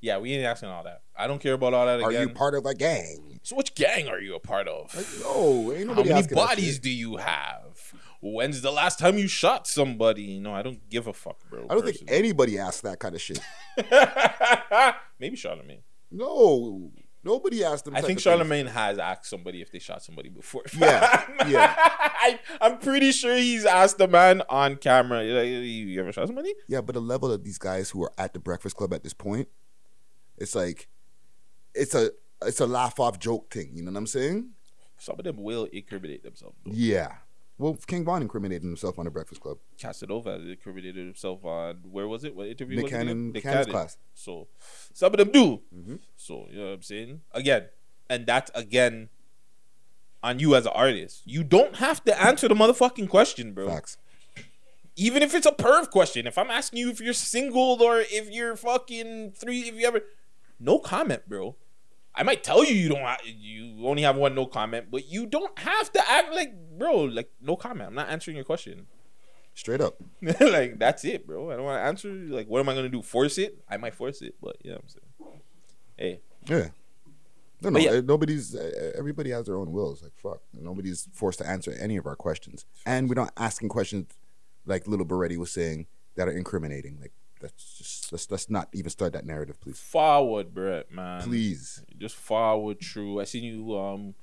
Yeah, 0.00 0.18
we 0.18 0.32
ain't 0.32 0.44
asking 0.44 0.68
all 0.68 0.84
that. 0.84 1.02
I 1.16 1.26
don't 1.26 1.40
care 1.40 1.54
about 1.54 1.74
all 1.74 1.86
that 1.86 2.00
Are 2.00 2.10
again. 2.10 2.28
you 2.28 2.34
part 2.34 2.54
of 2.54 2.64
a 2.66 2.74
gang? 2.74 3.40
so 3.42 3.56
which 3.56 3.74
gang 3.74 4.08
are 4.08 4.20
you 4.20 4.34
a 4.34 4.40
part 4.40 4.68
of? 4.68 4.94
No, 5.22 5.72
ain't 5.72 5.88
How 5.88 5.94
nobody 5.94 6.08
many 6.10 6.18
asking 6.20 6.36
that 6.36 6.46
bodies 6.48 6.78
do 6.78 6.90
you 6.90 7.16
have? 7.16 7.94
When's 8.20 8.60
the 8.62 8.70
last 8.72 8.98
time 8.98 9.16
you 9.16 9.28
shot 9.28 9.66
somebody? 9.66 10.38
No, 10.40 10.52
I 10.54 10.62
don't 10.62 10.88
give 10.90 11.06
a 11.06 11.12
fuck, 11.12 11.38
bro. 11.48 11.66
I 11.70 11.74
don't 11.74 11.84
think 11.84 11.98
anybody 12.08 12.58
asks 12.58 12.80
that 12.82 12.98
kind 12.98 13.14
of 13.14 13.20
shit. 13.20 13.38
Maybe 15.20 15.36
Charlemagne. 15.36 15.82
No, 16.10 16.90
nobody 17.22 17.64
asked 17.64 17.84
them. 17.84 17.94
I 17.94 18.00
think. 18.00 18.18
Charlemagne 18.20 18.66
has 18.66 18.98
asked 18.98 19.26
somebody 19.26 19.60
if 19.62 19.70
they 19.70 19.78
shot 19.78 20.02
somebody 20.02 20.28
before. 20.28 20.62
Yeah, 20.78 21.24
yeah. 21.46 21.74
I, 21.78 22.38
I'm 22.60 22.78
pretty 22.78 23.12
sure 23.12 23.36
he's 23.36 23.64
asked 23.64 23.98
the 23.98 24.08
man 24.08 24.42
on 24.48 24.76
camera. 24.76 25.24
You 25.24 26.00
ever 26.00 26.12
shot 26.12 26.26
somebody? 26.26 26.54
Yeah, 26.66 26.80
but 26.80 26.94
the 26.94 27.00
level 27.00 27.30
of 27.30 27.44
these 27.44 27.58
guys 27.58 27.90
who 27.90 28.02
are 28.04 28.12
at 28.18 28.32
the 28.34 28.40
Breakfast 28.40 28.76
Club 28.76 28.92
at 28.92 29.02
this 29.04 29.14
point, 29.14 29.48
it's 30.40 30.54
like, 30.54 30.88
it's 31.74 31.94
a 31.94 32.10
it's 32.42 32.60
a 32.60 32.66
laugh 32.66 32.98
off 33.00 33.18
joke 33.18 33.50
thing. 33.52 33.70
You 33.72 33.82
know 33.82 33.90
what 33.90 33.98
I'm 33.98 34.06
saying? 34.06 34.50
Some 34.96 35.16
of 35.18 35.24
them 35.24 35.42
will 35.42 35.64
incriminate 35.72 36.22
themselves. 36.22 36.56
Though. 36.64 36.72
Yeah. 36.74 37.12
Well, 37.56 37.76
King 37.86 38.04
Von 38.04 38.22
incriminated 38.22 38.62
himself 38.62 38.98
on 39.00 39.04
the 39.04 39.10
Breakfast 39.10 39.40
Club. 39.40 39.58
Casanova 39.76 40.34
incriminated 40.34 41.04
himself 41.04 41.44
on 41.44 41.78
where 41.90 42.06
was 42.06 42.22
it? 42.22 42.34
What 42.36 42.46
interview 42.46 42.76
Nick 42.76 42.84
was 42.84 42.92
it? 42.92 42.96
Cannon- 42.96 43.32
Nick 43.32 43.42
Cannon's 43.42 43.66
Cannon. 43.66 43.72
class. 43.72 43.96
So 44.14 44.46
some 44.92 45.12
of 45.12 45.18
them 45.18 45.32
do. 45.32 45.60
Mm-hmm. 45.76 45.96
So 46.16 46.46
you 46.50 46.58
know 46.58 46.66
what 46.66 46.72
I'm 46.74 46.82
saying? 46.82 47.20
Again, 47.32 47.66
and 48.08 48.26
that's 48.26 48.50
again 48.54 49.08
on 50.22 50.38
you 50.38 50.54
as 50.54 50.66
an 50.66 50.72
artist. 50.74 51.22
You 51.24 51.42
don't 51.42 51.76
have 51.76 52.04
to 52.04 52.22
answer 52.22 52.48
the 52.48 52.54
motherfucking 52.54 53.08
question, 53.08 53.52
bro. 53.52 53.68
Facts. 53.68 53.96
Even 54.96 55.22
if 55.22 55.34
it's 55.34 55.46
a 55.46 55.52
perv 55.52 55.90
question. 55.90 56.26
If 56.26 56.38
I'm 56.38 56.50
asking 56.50 56.80
you 56.80 56.90
if 56.90 57.00
you're 57.00 57.12
single 57.12 57.80
or 57.82 58.00
if 58.00 58.30
you're 58.30 58.56
fucking 58.56 59.32
three, 59.32 59.60
if 59.60 59.74
you 59.74 59.86
ever, 59.86 60.02
no 60.60 60.78
comment, 60.78 61.28
bro. 61.28 61.56
I 62.14 62.22
might 62.24 62.42
tell 62.42 62.64
you 62.64 62.74
you 62.74 62.88
don't. 62.88 63.00
ha- 63.02 63.18
You 63.24 63.86
only 63.86 64.02
have 64.02 64.16
one 64.16 64.34
no 64.34 64.46
comment, 64.46 64.86
but 64.90 65.06
you 65.08 65.26
don't 65.26 65.56
have 65.58 65.92
to 65.92 66.10
act 66.10 66.32
like, 66.34 66.52
bro. 66.76 67.02
Like 67.04 67.30
no 67.40 67.54
comment. 67.56 67.88
I'm 67.88 67.94
not 67.94 68.08
answering 68.08 68.36
your 68.36 68.44
question. 68.44 68.86
Straight 69.54 69.80
up. 69.80 69.96
like 70.40 70.78
that's 70.78 71.04
it, 71.04 71.26
bro. 71.26 71.50
I 71.50 71.56
don't 71.56 71.64
want 71.64 71.78
to 71.78 71.84
answer. 71.84 72.08
Like, 72.12 72.46
what 72.48 72.60
am 72.60 72.68
I 72.68 72.74
gonna 72.74 72.88
do? 72.88 73.02
Force 73.02 73.38
it? 73.38 73.58
I 73.68 73.76
might 73.76 73.94
force 73.94 74.20
it, 74.22 74.34
but 74.40 74.56
yeah, 74.62 74.74
I'm 74.74 74.88
saying, 74.88 75.40
hey, 75.96 76.20
Yeah. 76.48 76.68
No, 77.60 77.70
no. 77.70 77.78
Yeah. 77.80 77.90
uh, 77.90 78.02
Nobody's. 78.04 78.54
Uh, 78.54 78.92
everybody 78.96 79.30
has 79.30 79.46
their 79.46 79.56
own 79.56 79.72
wills. 79.72 80.02
Like 80.02 80.12
fuck. 80.16 80.40
Nobody's 80.54 81.08
forced 81.12 81.40
to 81.40 81.46
answer 81.46 81.72
any 81.80 81.96
of 81.96 82.06
our 82.06 82.14
questions, 82.16 82.64
and 82.86 83.08
we're 83.08 83.14
not 83.16 83.32
asking 83.36 83.68
questions 83.68 84.06
like 84.64 84.86
Little 84.86 85.06
Berete 85.06 85.36
was 85.38 85.50
saying 85.50 85.86
that 86.14 86.28
are 86.28 86.32
incriminating. 86.32 86.98
Like 87.00 87.12
that's 87.40 87.78
just 87.78 88.12
let's 88.12 88.30
let's 88.30 88.50
not 88.50 88.68
even 88.72 88.90
start 88.90 89.12
that 89.12 89.26
narrative, 89.26 89.60
please. 89.60 89.78
forward, 89.80 90.54
Brett, 90.54 90.90
man. 90.92 91.22
Please. 91.22 91.82
just 91.98 92.16
forward 92.16 92.80
through. 92.80 93.20
I 93.20 93.24
seen 93.24 93.44
you. 93.44 93.76
Um, 93.78 94.14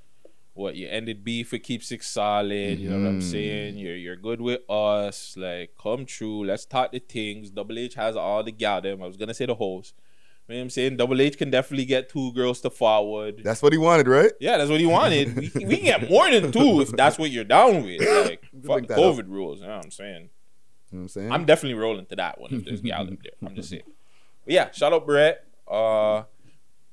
what 0.54 0.76
you 0.76 0.88
ended 0.88 1.24
beef 1.26 1.52
with 1.52 1.64
Keep 1.64 1.84
Six 1.84 2.08
Solid. 2.10 2.80
You 2.80 2.90
know 2.90 3.00
what 3.00 3.08
I'm 3.10 3.20
Mhm. 3.20 3.32
saying? 3.32 3.78
You're 3.78 3.98
you're 3.98 4.16
good 4.16 4.40
with 4.40 4.62
us. 4.70 5.36
Like, 5.38 5.72
come 5.82 6.06
true. 6.06 6.46
Let's 6.46 6.66
talk 6.66 6.94
the 6.94 7.00
things. 7.00 7.50
Double 7.50 7.78
H 7.78 7.96
has 7.96 8.16
all 8.16 8.42
the 8.42 8.54
gal 8.54 8.80
them. 8.82 9.04
I 9.04 9.08
was 9.08 9.18
gonna 9.18 9.34
say 9.34 9.46
the 9.48 9.56
hoes. 9.56 9.94
You 10.48 10.54
know 10.54 10.60
what 10.60 10.64
I'm 10.66 10.70
saying? 10.70 10.96
Double 10.98 11.20
H 11.20 11.38
can 11.38 11.50
definitely 11.50 11.86
get 11.86 12.08
two 12.08 12.32
girls 12.34 12.62
to 12.62 12.70
forward. 12.70 13.42
That's 13.44 13.62
what 13.64 13.74
he 13.74 13.80
wanted, 13.80 14.08
right? 14.08 14.32
Yeah, 14.40 14.58
that's 14.58 14.70
what 14.70 14.80
he 14.80 14.86
wanted. 14.86 15.36
we, 15.36 15.50
can- 15.50 15.68
we 15.68 15.76
can 15.78 15.86
get 15.86 16.10
more 16.10 16.30
than 16.32 16.52
two 16.52 16.80
if 16.82 16.92
that's 16.92 17.18
what 17.18 17.32
you're 17.32 17.44
down 17.44 17.84
with. 17.84 18.00
Like, 18.26 18.46
fuck 18.66 18.88
that 18.88 18.98
up. 19.00 19.16
COVID 19.16 19.28
rules. 19.28 19.60
You 19.60 19.68
know 19.68 19.76
what 19.78 19.86
I'm 19.86 19.92
saying? 19.92 20.30
You 20.96 21.02
know 21.02 21.04
what 21.04 21.18
I'm 21.18 21.22
saying? 21.24 21.32
I'm 21.34 21.44
definitely 21.44 21.78
rolling 21.78 22.06
to 22.06 22.16
that 22.16 22.40
one 22.40 22.54
if 22.54 22.64
there's 22.64 22.80
gal 22.80 23.02
up 23.02 23.22
there. 23.22 23.34
I'm 23.46 23.54
just 23.54 23.70
saying. 23.70 23.84
But 24.46 24.54
yeah, 24.54 24.72
shout 24.72 24.94
out 24.94 25.06
Brett. 25.06 25.46
Uh, 25.68 26.24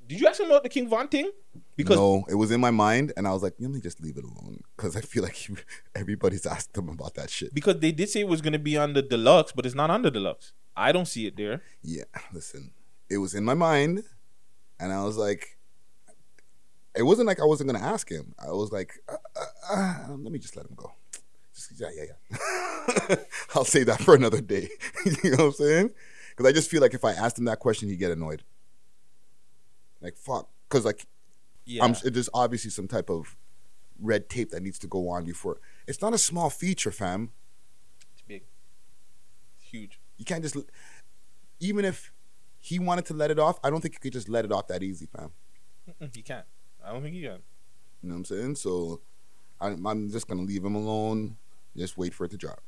did 0.09 0.21
you 0.21 0.27
ask 0.27 0.41
him 0.41 0.47
about 0.47 0.65
the 0.65 0.69
King 0.69 0.89
Von 0.89 1.07
thing? 1.07 1.31
Because 1.77 1.97
no, 1.97 2.25
it 2.29 2.35
was 2.35 2.51
in 2.51 2.61
my 2.61 2.73
mind, 2.73 3.13
and 3.17 3.29
I 3.29 3.33
was 3.33 3.45
like, 3.45 3.55
let 3.61 3.71
me 3.71 3.81
just 3.81 4.03
leave 4.03 4.17
it 4.17 4.25
alone 4.25 4.65
because 4.77 4.97
I 4.97 5.03
feel 5.03 5.23
like 5.23 5.49
you, 5.49 5.57
everybody's 5.95 6.47
asked 6.47 6.77
him 6.77 6.89
about 6.89 7.15
that 7.15 7.31
shit. 7.31 7.55
because 7.55 7.79
they 7.79 7.93
did 7.93 8.09
say 8.09 8.21
it 8.23 8.29
was 8.29 8.41
gonna 8.41 8.59
be 8.59 8.77
on 8.77 8.93
the 8.93 9.03
deluxe, 9.03 9.53
but 9.53 9.67
it's 9.67 9.75
not 9.77 9.89
on 9.89 10.03
the 10.03 10.11
deluxe. 10.11 10.53
I 10.77 10.91
don't 10.91 11.07
see 11.07 11.29
it 11.29 11.37
there. 11.37 11.63
Yeah, 11.85 12.03
listen, 12.33 12.73
it 13.09 13.19
was 13.19 13.37
in 13.37 13.45
my 13.45 13.55
mind, 13.55 14.03
and 14.81 14.93
I 14.93 15.05
was 15.05 15.17
like, 15.17 15.59
it 16.97 17.05
wasn't 17.05 17.29
like 17.29 17.41
I 17.41 17.45
wasn't 17.45 17.73
gonna 17.73 17.85
ask 17.87 18.11
him. 18.11 18.35
I 18.45 18.51
was 18.51 18.73
like, 18.73 18.95
uh, 19.09 19.15
uh, 19.37 19.77
uh, 19.77 20.07
let 20.09 20.33
me 20.33 20.41
just 20.41 20.57
let 20.57 20.67
him 20.67 20.75
go. 20.75 20.93
Just, 21.55 21.73
yeah, 21.79 21.89
yeah, 21.95 22.05
yeah. 22.31 23.17
I'll 23.55 23.65
say 23.65 23.85
that 23.85 24.01
for 24.01 24.15
another 24.15 24.41
day. 24.41 24.69
you 25.23 25.31
know 25.33 25.37
what 25.37 25.47
I'm 25.47 25.53
saying? 25.53 25.91
Because 26.31 26.51
I 26.51 26.53
just 26.53 26.71
feel 26.71 26.81
like 26.81 26.95
if 26.95 27.05
I 27.05 27.13
asked 27.13 27.39
him 27.39 27.45
that 27.45 27.59
question, 27.59 27.89
he'd 27.89 27.97
get 27.97 28.11
annoyed. 28.11 28.43
Like 30.01 30.17
fuck, 30.17 30.49
because 30.69 30.85
like, 30.85 31.07
Yeah. 31.65 31.85
I'm, 31.85 31.95
there's 32.05 32.31
obviously 32.35 32.71
some 32.71 32.89
type 32.89 33.11
of 33.11 33.37
red 34.01 34.29
tape 34.29 34.51
that 34.51 34.63
needs 34.63 34.79
to 34.81 34.87
go 34.87 35.09
on 35.11 35.25
before. 35.25 35.61
It's 35.87 36.01
not 36.01 36.13
a 36.15 36.19
small 36.19 36.51
feature, 36.51 36.91
fam. 36.91 37.31
It's 38.13 38.23
big. 38.23 38.43
It's 39.59 39.69
huge. 39.69 40.01
You 40.17 40.25
can't 40.25 40.43
just, 40.43 40.57
even 41.61 41.85
if 41.85 42.13
he 42.59 42.79
wanted 42.79 43.05
to 43.07 43.15
let 43.15 43.31
it 43.31 43.39
off, 43.39 43.61
I 43.63 43.71
don't 43.71 43.81
think 43.81 43.95
you 43.95 44.01
could 44.01 44.13
just 44.13 44.29
let 44.29 44.45
it 44.45 44.53
off 44.53 44.67
that 44.69 44.83
easy, 44.83 45.07
fam. 45.07 45.31
Mm-mm, 45.89 46.15
he 46.15 46.23
can't. 46.23 46.47
I 46.85 46.93
don't 46.93 47.03
think 47.03 47.15
he 47.15 47.23
can. 47.23 47.41
You 48.03 48.09
know 48.09 48.15
what 48.15 48.19
I'm 48.19 48.25
saying? 48.25 48.55
So 48.57 49.03
I'm, 49.61 49.87
I'm 49.87 50.11
just 50.11 50.27
gonna 50.27 50.43
leave 50.43 50.65
him 50.65 50.75
alone. 50.75 51.37
Just 51.77 51.97
wait 51.97 52.15
for 52.15 52.25
it 52.25 52.31
to 52.31 52.37
drop. 52.37 52.63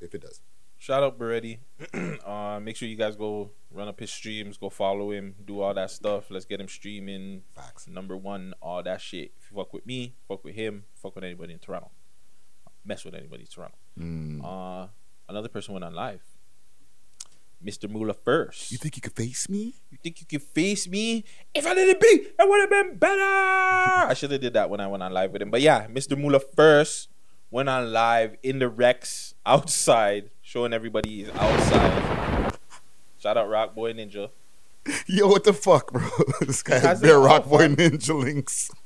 If 0.00 0.14
it 0.14 0.22
does. 0.22 0.40
Shout 0.78 1.02
out 1.02 1.18
Berete. 1.18 1.58
uh, 2.26 2.60
make 2.60 2.76
sure 2.76 2.86
you 2.86 2.96
guys 2.96 3.16
go 3.16 3.50
run 3.70 3.88
up 3.88 3.98
his 3.98 4.10
streams, 4.10 4.56
go 4.58 4.68
follow 4.68 5.10
him, 5.10 5.34
do 5.44 5.60
all 5.60 5.72
that 5.74 5.90
stuff. 5.90 6.30
Let's 6.30 6.44
get 6.44 6.60
him 6.60 6.68
streaming. 6.68 7.42
Facts. 7.54 7.88
Number 7.88 8.16
one, 8.16 8.54
all 8.60 8.82
that 8.82 9.00
shit. 9.00 9.32
If 9.38 9.50
you 9.50 9.56
fuck 9.56 9.72
with 9.72 9.86
me, 9.86 10.14
fuck 10.28 10.44
with 10.44 10.54
him, 10.54 10.84
fuck 10.94 11.14
with 11.14 11.24
anybody 11.24 11.54
in 11.54 11.58
Toronto. 11.58 11.90
Mess 12.84 13.04
with 13.04 13.14
anybody 13.14 13.42
in 13.42 13.48
Toronto. 13.48 13.76
Mm. 13.98 14.44
Uh, 14.44 14.88
another 15.28 15.48
person 15.48 15.72
went 15.72 15.84
on 15.84 15.94
live. 15.94 16.22
Mr. 17.64 17.90
Mula 17.90 18.12
first. 18.12 18.70
You 18.70 18.78
think 18.78 18.96
you 18.96 19.02
could 19.02 19.16
face 19.16 19.48
me? 19.48 19.74
You 19.90 19.98
think 20.02 20.20
you 20.20 20.26
could 20.26 20.42
face 20.42 20.86
me? 20.86 21.24
If 21.54 21.66
I 21.66 21.74
did 21.74 21.88
it 21.88 21.98
big, 21.98 22.20
it 22.38 22.48
would 22.48 22.60
have 22.60 22.70
been 22.70 22.98
better. 22.98 23.22
I 23.22 24.14
should 24.14 24.30
have 24.30 24.42
did 24.42 24.52
that 24.52 24.68
when 24.68 24.78
I 24.80 24.86
went 24.86 25.02
on 25.02 25.12
live 25.12 25.32
with 25.32 25.40
him. 25.40 25.50
But 25.50 25.62
yeah, 25.62 25.86
Mr. 25.86 26.18
Mula 26.18 26.38
first 26.38 27.08
went 27.56 27.70
on 27.70 27.90
live 27.90 28.36
in 28.42 28.58
the 28.58 28.68
Rex 28.68 29.32
outside, 29.46 30.28
showing 30.42 30.74
everybody 30.74 31.08
he's 31.08 31.30
outside. 31.30 32.54
Shout 33.16 33.38
out 33.38 33.48
Rock 33.48 33.74
Boy 33.74 33.94
Ninja. 33.94 34.28
Yo, 35.06 35.26
what 35.26 35.44
the 35.44 35.54
fuck, 35.54 35.90
bro? 35.90 36.06
this 36.42 36.62
guy 36.62 36.74
He 36.74 36.86
has 36.86 37.00
has 37.00 37.00
bare 37.00 37.18
rock 37.18 37.46
boy 37.48 37.66
ninja 37.68 38.16
links. 38.16 38.70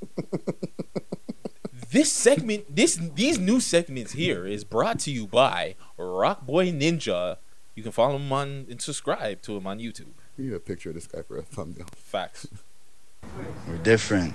This 1.91 2.12
segment, 2.12 2.77
this 2.77 2.95
these 3.16 3.41
new 3.41 3.59
segments 3.59 4.12
here 4.12 4.47
is 4.47 4.62
brought 4.62 5.01
to 5.01 5.11
you 5.11 5.27
by 5.27 5.75
Rock 5.99 6.47
Boy 6.47 6.71
Ninja. 6.71 7.39
You 7.75 7.83
can 7.83 7.91
follow 7.91 8.14
him 8.14 8.33
on 8.33 8.66
and 8.71 8.81
subscribe 8.81 9.43
to 9.43 9.57
him 9.57 9.66
on 9.66 9.81
YouTube. 9.81 10.14
We 10.39 10.45
need 10.45 10.53
a 10.53 10.61
picture 10.61 10.91
of 10.91 10.95
this 10.95 11.09
guy 11.09 11.23
for 11.23 11.37
a 11.37 11.43
thumbnail. 11.43 11.89
Facts. 11.97 12.47
We're 13.66 13.79
different. 13.79 14.35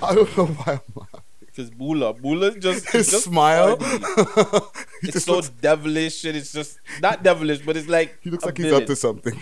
I 0.04 0.14
don't 0.14 0.36
know 0.36 0.46
why 0.46 0.72
I'm 0.74 0.80
laughing. 0.96 1.20
Because 1.40 1.70
Bula, 1.70 2.14
Bula 2.14 2.58
just 2.58 2.88
His 2.90 3.10
just 3.10 3.24
smile. 3.24 3.76
it's 3.80 5.12
just 5.12 5.26
so 5.26 5.32
looks- 5.36 5.48
devilish 5.48 6.24
and 6.24 6.36
it's 6.36 6.52
just 6.52 6.78
not 7.02 7.22
devilish, 7.22 7.60
but 7.66 7.76
it's 7.76 7.88
like 7.88 8.18
He 8.22 8.30
looks 8.30 8.44
a 8.44 8.48
like 8.48 8.58
he's 8.58 8.72
up 8.72 8.86
to 8.86 8.96
something. 8.96 9.38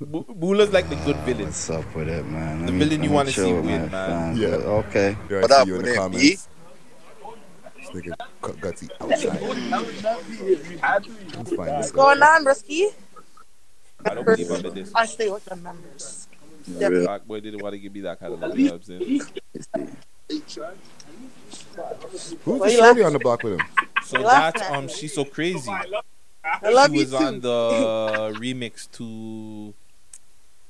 Bu- 0.00 0.24
Bula's 0.34 0.72
like 0.72 0.88
the 0.88 0.94
good 0.96 1.16
villain. 1.24 1.46
What's 1.46 1.70
up 1.70 1.94
with 1.96 2.08
it, 2.08 2.24
man? 2.26 2.60
The 2.60 2.64
Let 2.66 2.72
me- 2.72 2.78
villain 2.84 3.02
you 3.02 3.10
wanna 3.10 3.32
chill 3.32 3.46
see 3.46 3.52
with 3.54 3.64
win, 3.64 3.80
man. 3.82 3.90
fans. 3.90 4.38
Yeah. 4.38 4.48
Okay. 4.48 5.16
There, 5.28 5.38
I 5.38 5.40
What 5.42 5.50
see 5.50 5.56
up 5.56 5.66
you 5.66 5.72
with 5.74 5.84
the 5.86 5.92
it, 5.92 5.96
comments. 5.96 6.48
This 7.76 7.90
nigga 7.90 8.14
cut 8.42 8.56
gutsy 8.56 8.88
outside. 9.00 9.40
What's 11.76 11.90
going 11.90 12.22
on, 12.22 12.44
Risky? 12.44 12.88
I 14.06 14.14
don't 14.14 14.24
believe 14.24 14.50
I 14.52 14.60
did 14.60 14.74
this. 14.74 14.92
I 14.94 15.06
stay 15.06 15.30
with 15.30 15.44
the 15.46 15.56
members. 15.56 16.23
Rock 16.68 17.24
boy 17.26 17.40
didn't 17.40 17.62
want 17.62 17.74
to 17.74 17.78
give 17.78 17.92
me 17.94 18.00
that 18.02 18.18
kind 18.20 18.34
of 18.34 18.40
love. 18.40 18.58
You 18.58 18.66
know 18.66 18.72
what 18.72 18.88
I'm 18.88 19.00
saying? 19.00 19.20
Who's 22.44 22.60
the 22.60 22.70
you 22.70 22.78
shorty 22.78 23.02
on 23.02 23.12
the 23.12 23.18
block 23.18 23.42
with 23.42 23.60
him? 23.60 23.66
So 24.02 24.18
You 24.18 24.24
laughing 24.24 24.60
that's 24.60 24.70
um, 24.70 24.88
she's 24.88 25.14
so 25.14 25.24
crazy. 25.24 25.70
I 25.70 26.70
love 26.70 26.90
she 26.90 26.98
was 26.98 27.10
too. 27.10 27.16
on 27.16 27.40
the 27.40 28.34
remix 28.38 28.90
to 28.92 29.74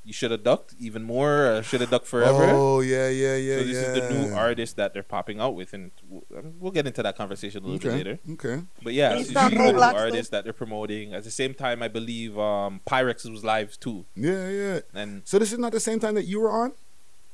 "You 0.04 0.12
Should 0.12 0.30
Have 0.30 0.42
Ducked" 0.42 0.74
even 0.78 1.02
more. 1.02 1.46
Uh, 1.46 1.62
Should 1.62 1.80
have 1.80 1.90
ducked 1.90 2.06
forever. 2.06 2.44
Oh 2.50 2.80
yeah, 2.80 3.08
yeah, 3.08 3.36
yeah, 3.36 3.58
so 3.58 3.64
this 3.64 3.76
yeah. 3.76 3.82
is 3.82 4.08
the 4.08 4.14
new 4.14 4.34
artist 4.34 4.76
that 4.76 4.92
they're 4.94 5.02
popping 5.02 5.40
out 5.40 5.54
with, 5.54 5.72
and 5.72 5.90
we'll, 6.08 6.24
um, 6.36 6.54
we'll 6.60 6.72
get 6.72 6.86
into 6.86 7.02
that 7.02 7.16
conversation 7.16 7.62
a 7.64 7.66
little 7.66 7.76
Okay, 7.90 7.96
bit 8.02 8.06
later. 8.06 8.18
okay. 8.34 8.62
But 8.82 8.92
yeah, 8.94 9.16
He's 9.16 9.26
she's 9.26 9.34
not 9.34 9.50
the 9.50 9.58
new 9.58 9.72
black 9.72 9.94
artist 9.96 10.30
that 10.32 10.44
they're 10.44 10.52
promoting. 10.52 11.14
At 11.14 11.24
the 11.24 11.30
same 11.30 11.54
time, 11.54 11.82
I 11.82 11.88
believe 11.88 12.38
um, 12.38 12.80
Pyrex 12.86 13.28
was 13.30 13.42
live 13.44 13.78
too, 13.80 14.04
Yeah, 14.14 14.48
yeah. 14.48 14.80
and 14.94 15.22
So 15.24 15.38
this 15.38 15.52
is 15.52 15.58
not 15.58 15.72
the 15.72 15.80
same 15.80 15.98
time 16.00 16.14
that 16.16 16.24
you 16.24 16.40
were 16.40 16.50
on. 16.50 16.72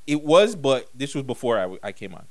it 0.07 0.23
was, 0.23 0.55
but 0.57 0.89
this 0.95 1.15
was 1.15 1.25
before 1.25 1.59
I, 1.59 1.63
w- 1.63 1.81
I 1.83 1.93
came 1.93 2.15
on. 2.15 2.27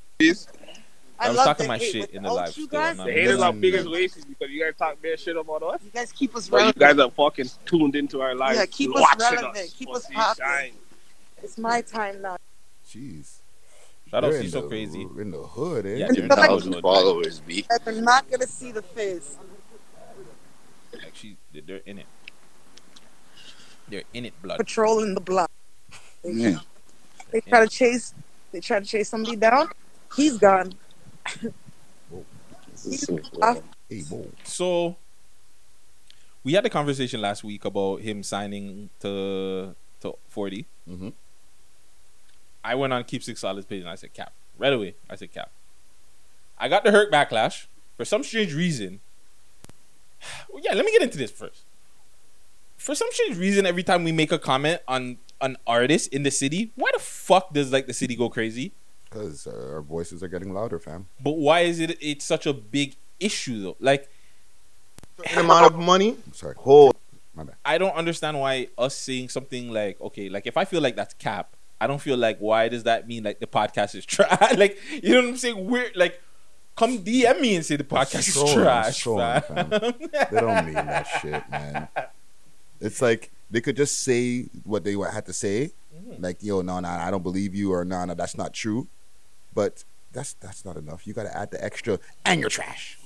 I, 1.20 1.28
was 1.30 1.38
love 1.38 1.46
talking 1.48 1.68
my 1.68 1.78
shit 1.78 2.10
in 2.12 2.24
the 2.24 2.30
the 2.30 2.36
live. 2.36 2.58
you 2.58 2.68
guys. 2.68 2.92
I'm 2.92 2.98
not 2.98 3.06
The 3.06 3.12
gonna 3.12 3.22
haters 3.22 3.40
lie. 3.40 3.48
are 3.48 3.54
biggest 3.54 3.88
racist 3.88 4.28
because 4.30 4.50
you 4.52 4.64
guys 4.64 4.74
talk 4.78 5.02
bad 5.02 5.20
shit 5.20 5.36
about 5.36 5.64
us. 5.64 5.82
You 5.84 5.92
guys 5.92 6.12
keep 6.12 6.36
us 6.36 6.48
But 6.48 6.66
you 6.76 6.80
guys 6.80 6.98
are 6.98 7.12
fucking 7.12 7.50
tuned 7.66 7.96
into 7.96 8.22
our 8.22 8.36
lives. 8.36 8.60
Yeah, 8.60 8.66
keep 8.68 8.96
us 8.96 9.06
relevant. 9.20 9.58
us. 9.58 9.74
Keep 9.74 9.90
us 9.94 10.06
popping. 10.14 10.74
It's 11.44 11.58
my 11.58 11.82
time 11.82 12.22
now. 12.22 12.38
Jeez. 12.90 13.38
Shout 14.10 14.24
out, 14.24 14.32
They're 14.32 14.42
she's 14.42 14.54
in 14.56 14.60
so 14.60 14.62
the- 14.62 14.68
crazy. 14.70 15.02
In 15.02 15.32
the 15.32 15.38
hood, 15.44 15.86
eh? 15.86 15.90
Yeah, 15.96 16.08
they're 16.12 16.24
in 16.24 16.28
the 16.30 16.36
Thousand 16.36 16.82
followers, 16.82 17.42
B. 17.42 17.66
They're 17.86 18.02
not 18.02 18.30
gonna 18.32 18.48
see 18.48 18.72
the 18.72 18.82
face. 18.82 19.38
Like 20.94 21.14
she, 21.14 21.38
they're 21.54 21.82
in 21.86 22.00
it. 22.00 22.06
They're 23.88 24.04
in 24.14 24.26
it, 24.26 24.34
blood. 24.42 24.58
Patrolling 24.58 25.14
the 25.16 25.22
block. 25.22 25.52
They, 26.24 26.32
Yeah. 26.32 26.60
they 27.32 27.42
try 27.42 27.62
to 27.62 27.68
chase. 27.68 28.14
They 28.52 28.60
try 28.60 28.80
to 28.80 28.86
chase 28.86 29.10
somebody 29.10 29.36
down. 29.36 29.70
He's 30.16 30.38
gone. 30.38 30.74
He's 32.84 33.10
off. 33.42 33.62
Hey, 33.90 34.02
whoa. 34.02 34.28
So 34.44 34.96
we 36.44 36.54
had 36.54 36.66
a 36.66 36.70
conversation 36.70 37.22
last 37.22 37.44
week 37.44 37.66
about 37.66 38.02
him 38.02 38.24
signing 38.24 38.90
to 39.02 39.76
to 40.02 40.14
40. 40.30 40.66
Mhm. 40.90 41.14
I 42.64 42.76
went 42.76 42.94
on 42.94 43.04
Keep 43.04 43.24
Six 43.24 43.42
Solids 43.42 43.66
page 43.66 43.82
and 43.82 43.90
I 43.90 43.96
said 43.96 44.14
cap. 44.14 44.34
Right 44.58 44.74
away, 44.74 44.96
I 45.10 45.16
said 45.16 45.32
cap. 45.32 45.52
I 46.58 46.68
got 46.68 46.84
the 46.84 46.92
hurt 46.92 47.12
backlash 47.12 47.68
for 47.96 48.06
some 48.06 48.24
strange 48.24 48.54
reason. 48.54 49.00
Well, 50.50 50.62
yeah, 50.66 50.74
let 50.74 50.86
me 50.86 50.92
get 50.92 51.02
into 51.02 51.18
this 51.18 51.32
first. 51.32 51.64
For 52.78 52.96
some 52.96 53.08
strange 53.12 53.38
reason, 53.38 53.66
every 53.66 53.84
time 53.84 54.04
we 54.06 54.12
make 54.14 54.32
a 54.32 54.40
comment 54.40 54.82
on 54.88 55.18
an 55.42 55.58
artist 55.68 56.14
in 56.14 56.24
the 56.24 56.32
city, 56.32 56.72
why 56.76 56.90
the 56.94 57.00
fuck 57.00 57.54
does 57.54 57.72
like 57.74 57.88
the 57.88 57.94
city 57.94 58.16
go 58.16 58.30
crazy? 58.30 58.72
Because 59.10 59.48
uh, 59.48 59.70
our 59.74 59.82
voices 59.82 60.22
are 60.22 60.28
getting 60.28 60.54
louder, 60.54 60.78
fam. 60.80 61.08
But 61.22 61.32
why 61.38 61.62
is 61.62 61.80
it 61.80 61.98
it's 62.02 62.26
such 62.26 62.46
a 62.46 62.54
big 62.54 62.96
issue 63.20 63.62
though? 63.64 63.78
Like 63.80 64.10
Certain 65.18 65.40
amount 65.46 65.74
of 65.74 65.80
money. 65.80 66.16
Sorry. 66.34 66.56
Hold. 66.58 66.96
My 67.34 67.44
bad. 67.44 67.56
I 67.66 67.78
don't 67.78 67.94
understand 67.96 68.40
why 68.40 68.68
us 68.78 68.96
saying 68.96 69.30
something 69.30 69.72
like, 69.72 70.00
okay, 70.02 70.30
like 70.30 70.48
if 70.48 70.56
I 70.58 70.66
feel 70.66 70.82
like 70.82 70.96
that's 70.96 71.14
cap, 71.16 71.56
I 71.82 71.88
don't 71.88 72.00
feel 72.02 72.18
like 72.18 72.38
why 72.40 72.68
does 72.70 72.84
that 72.84 73.08
mean 73.08 73.24
like 73.24 73.40
the 73.40 73.48
podcast 73.48 73.96
is 73.96 74.06
trash? 74.16 74.56
like 74.58 74.78
you 75.04 75.14
know 75.16 75.22
what 75.22 75.30
I'm 75.30 75.38
saying? 75.38 75.66
We're 75.70 75.92
like, 75.96 76.22
come 76.76 77.00
DM 77.00 77.42
me 77.42 77.56
and 77.56 77.66
say 77.66 77.76
the 77.76 77.84
podcast 77.84 78.28
is 78.28 78.34
Trolling, 78.36 78.54
trash, 78.56 79.00
trolling, 79.00 79.42
fam. 79.42 79.70
fam. 79.70 79.94
They 80.32 80.40
don't 80.40 80.66
mean 80.66 80.74
that 80.76 81.08
shit, 81.22 81.50
man. 81.50 81.88
It's 82.80 83.02
like 83.02 83.32
they 83.52 83.62
could 83.62 83.76
just 83.76 84.00
say 84.00 84.44
what 84.64 84.84
they 84.84 84.94
had 84.94 85.26
to 85.26 85.34
say, 85.34 85.72
Mm-hmm. 85.96 86.24
like 86.24 86.38
yo, 86.42 86.62
no, 86.62 86.80
no, 86.80 86.88
I 86.88 87.12
don't 87.12 87.24
believe 87.24 87.54
you, 87.54 87.74
or 87.74 87.84
no, 87.84 88.06
no, 88.06 88.14
that's 88.14 88.38
not 88.38 88.54
true. 88.54 88.88
But 89.54 89.84
that's 90.12 90.34
that's 90.34 90.66
not 90.66 90.76
enough. 90.78 91.06
You 91.08 91.14
got 91.14 91.24
to 91.24 91.36
add 91.38 91.52
the 91.52 91.64
extra, 91.64 92.00
and 92.26 92.40
you're 92.40 92.50
trash. 92.50 92.98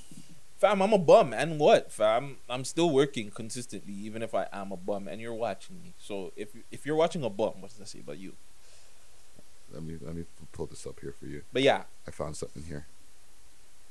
Fam, 0.58 0.80
I'm 0.80 0.92
a 0.92 0.98
bum, 0.98 1.32
and 1.34 1.58
what, 1.58 1.92
fam? 1.92 2.36
I'm 2.48 2.64
still 2.64 2.88
working 2.90 3.30
consistently, 3.30 3.92
even 3.92 4.22
if 4.22 4.34
I 4.34 4.46
am 4.52 4.72
a 4.72 4.76
bum, 4.76 5.08
and 5.08 5.20
you're 5.20 5.34
watching 5.34 5.82
me. 5.82 5.92
So 5.98 6.32
if 6.36 6.48
if 6.70 6.86
you're 6.86 6.96
watching 6.96 7.22
a 7.24 7.30
bum, 7.30 7.60
what 7.60 7.70
does 7.70 7.78
that 7.78 7.88
say 7.88 8.00
about 8.00 8.18
you? 8.18 8.32
Let 9.72 9.82
me 9.82 9.98
let 10.00 10.14
me 10.14 10.24
pull 10.52 10.66
this 10.66 10.86
up 10.86 11.00
here 11.00 11.12
for 11.12 11.26
you. 11.26 11.42
But 11.52 11.62
yeah, 11.62 11.82
I 12.06 12.10
found 12.12 12.36
something 12.36 12.62
here. 12.62 12.86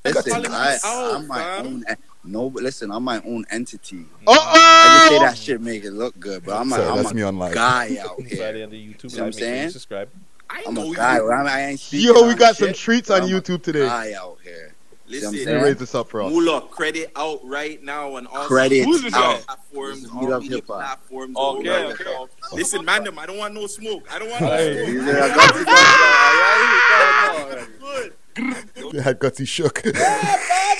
Listen, 0.05 0.31
calling 0.33 0.51
I, 0.51 0.71
me 0.71 0.77
out, 0.83 1.15
I'm 1.15 1.27
my 1.27 1.39
fam. 1.39 1.65
own. 1.65 1.85
No, 2.25 2.49
but 2.49 2.63
listen, 2.63 2.91
I'm 2.91 3.03
my 3.03 3.21
own 3.25 3.45
entity. 3.51 4.05
Uh 4.27 4.31
I 4.31 4.97
just 4.97 5.09
say 5.09 5.17
oh. 5.17 5.19
that 5.19 5.37
shit 5.37 5.61
make 5.61 5.83
it 5.83 5.91
look 5.91 6.19
good, 6.19 6.43
but 6.45 6.59
I'm, 6.59 6.71
a, 6.71 6.75
Sorry, 6.75 6.87
I'm 6.89 6.97
that's 6.97 7.11
a 7.11 7.15
me 7.15 7.21
on 7.21 7.37
live. 7.39 7.53
guy 7.53 7.97
out 8.01 8.21
here. 8.25 8.63
on 8.63 8.69
the 8.69 8.93
YouTube 8.93 9.11
See 9.11 9.19
what 9.21 9.25
I'm 9.25 9.25
live, 9.25 9.35
make 9.35 9.39
sure 9.39 9.47
you 9.47 9.55
saying? 9.55 9.69
subscribe. 9.69 10.09
I 10.53 10.63
I'm 10.67 10.73
know 10.75 10.83
a 10.83 10.87
you 10.87 10.95
guy. 10.95 11.17
do. 11.17 11.31
I, 11.31 11.37
mean, 11.39 11.47
I 11.47 11.61
ain't 11.71 11.79
speaking 11.79 12.07
Yo, 12.15 12.23
we 12.25 12.31
on 12.31 12.35
got 12.37 12.55
some 12.55 12.67
shit, 12.69 12.75
treats 12.77 13.07
but 13.09 13.23
on 13.23 13.29
I'm 13.29 13.35
a 13.35 13.41
YouTube 13.41 13.63
today. 13.63 13.85
Guy 13.87 14.13
out 14.13 14.37
here. 14.43 14.75
See 15.09 15.15
what 15.19 15.25
I'm 15.27 15.31
Listen, 15.31 15.31
They 15.33 15.43
saying? 15.45 15.63
raise 15.63 15.75
this 15.77 15.95
up 15.95 16.09
for 16.09 16.21
us. 16.21 16.31
Mula, 16.31 16.61
credit 16.61 17.11
out 17.15 17.39
right 17.43 17.83
now 17.83 18.15
on 18.15 18.25
all 18.27 18.45
Credit 18.47 18.83
social 18.83 19.03
media 19.03 19.17
out. 19.19 19.41
platforms, 19.45 19.95
This 20.01 20.03
is 20.05 20.11
all 20.15 20.21
Meet 20.21 20.31
Up 20.33 20.41
media 20.41 20.55
Hip 20.57 20.67
Hop. 20.67 20.75
platforms. 20.77 21.35
Okay, 21.37 21.69
all 21.69 21.91
okay, 21.91 22.03
that. 22.03 22.09
okay. 22.19 22.31
Listen, 22.53 22.85
man, 22.85 23.03
them, 23.03 23.19
I 23.19 23.25
don't 23.25 23.37
want 23.37 23.53
no 23.53 23.67
smoke. 23.67 24.07
I 24.11 24.19
don't 24.19 24.29
want 24.29 24.41
no 24.41 24.47
Hey. 24.47 24.85
smoke. 24.85 25.05
Yeah, 25.07 25.23
I 25.23 25.35
got 25.35 25.55
you, 25.55 25.65
got 25.65 25.81
you, 25.99 26.05
all 26.05 27.49
right? 27.49 27.67
No, 27.81 27.95
no. 27.99 28.09
Good. 28.35 28.93
They 28.93 29.01
had 29.01 29.19
gutsy 29.19 29.47
shook. 29.47 29.81
Yeah, 29.85 29.91
man, 29.91 30.01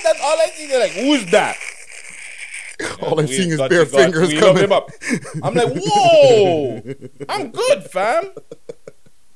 that's 0.04 0.22
all 0.22 0.38
I 0.40 0.52
see. 0.56 0.68
They're 0.68 0.80
like, 0.80 0.92
who's 0.92 1.26
that? 1.32 1.56
All 3.02 3.20
I'm 3.20 3.28
We 3.28 3.32
seeing 3.34 3.50
is 3.52 3.58
got 3.58 3.70
bare 3.70 3.84
you, 3.84 3.86
got- 3.86 4.02
fingers 4.02 4.30
we 4.30 4.42
love 4.42 4.56
coming. 4.56 4.64
him 4.64 4.72
up. 4.72 4.90
I'm 5.44 5.54
like, 5.54 5.72
whoa, 5.76 6.82
I'm 7.30 7.52
good, 7.52 7.84
fam. 7.84 8.32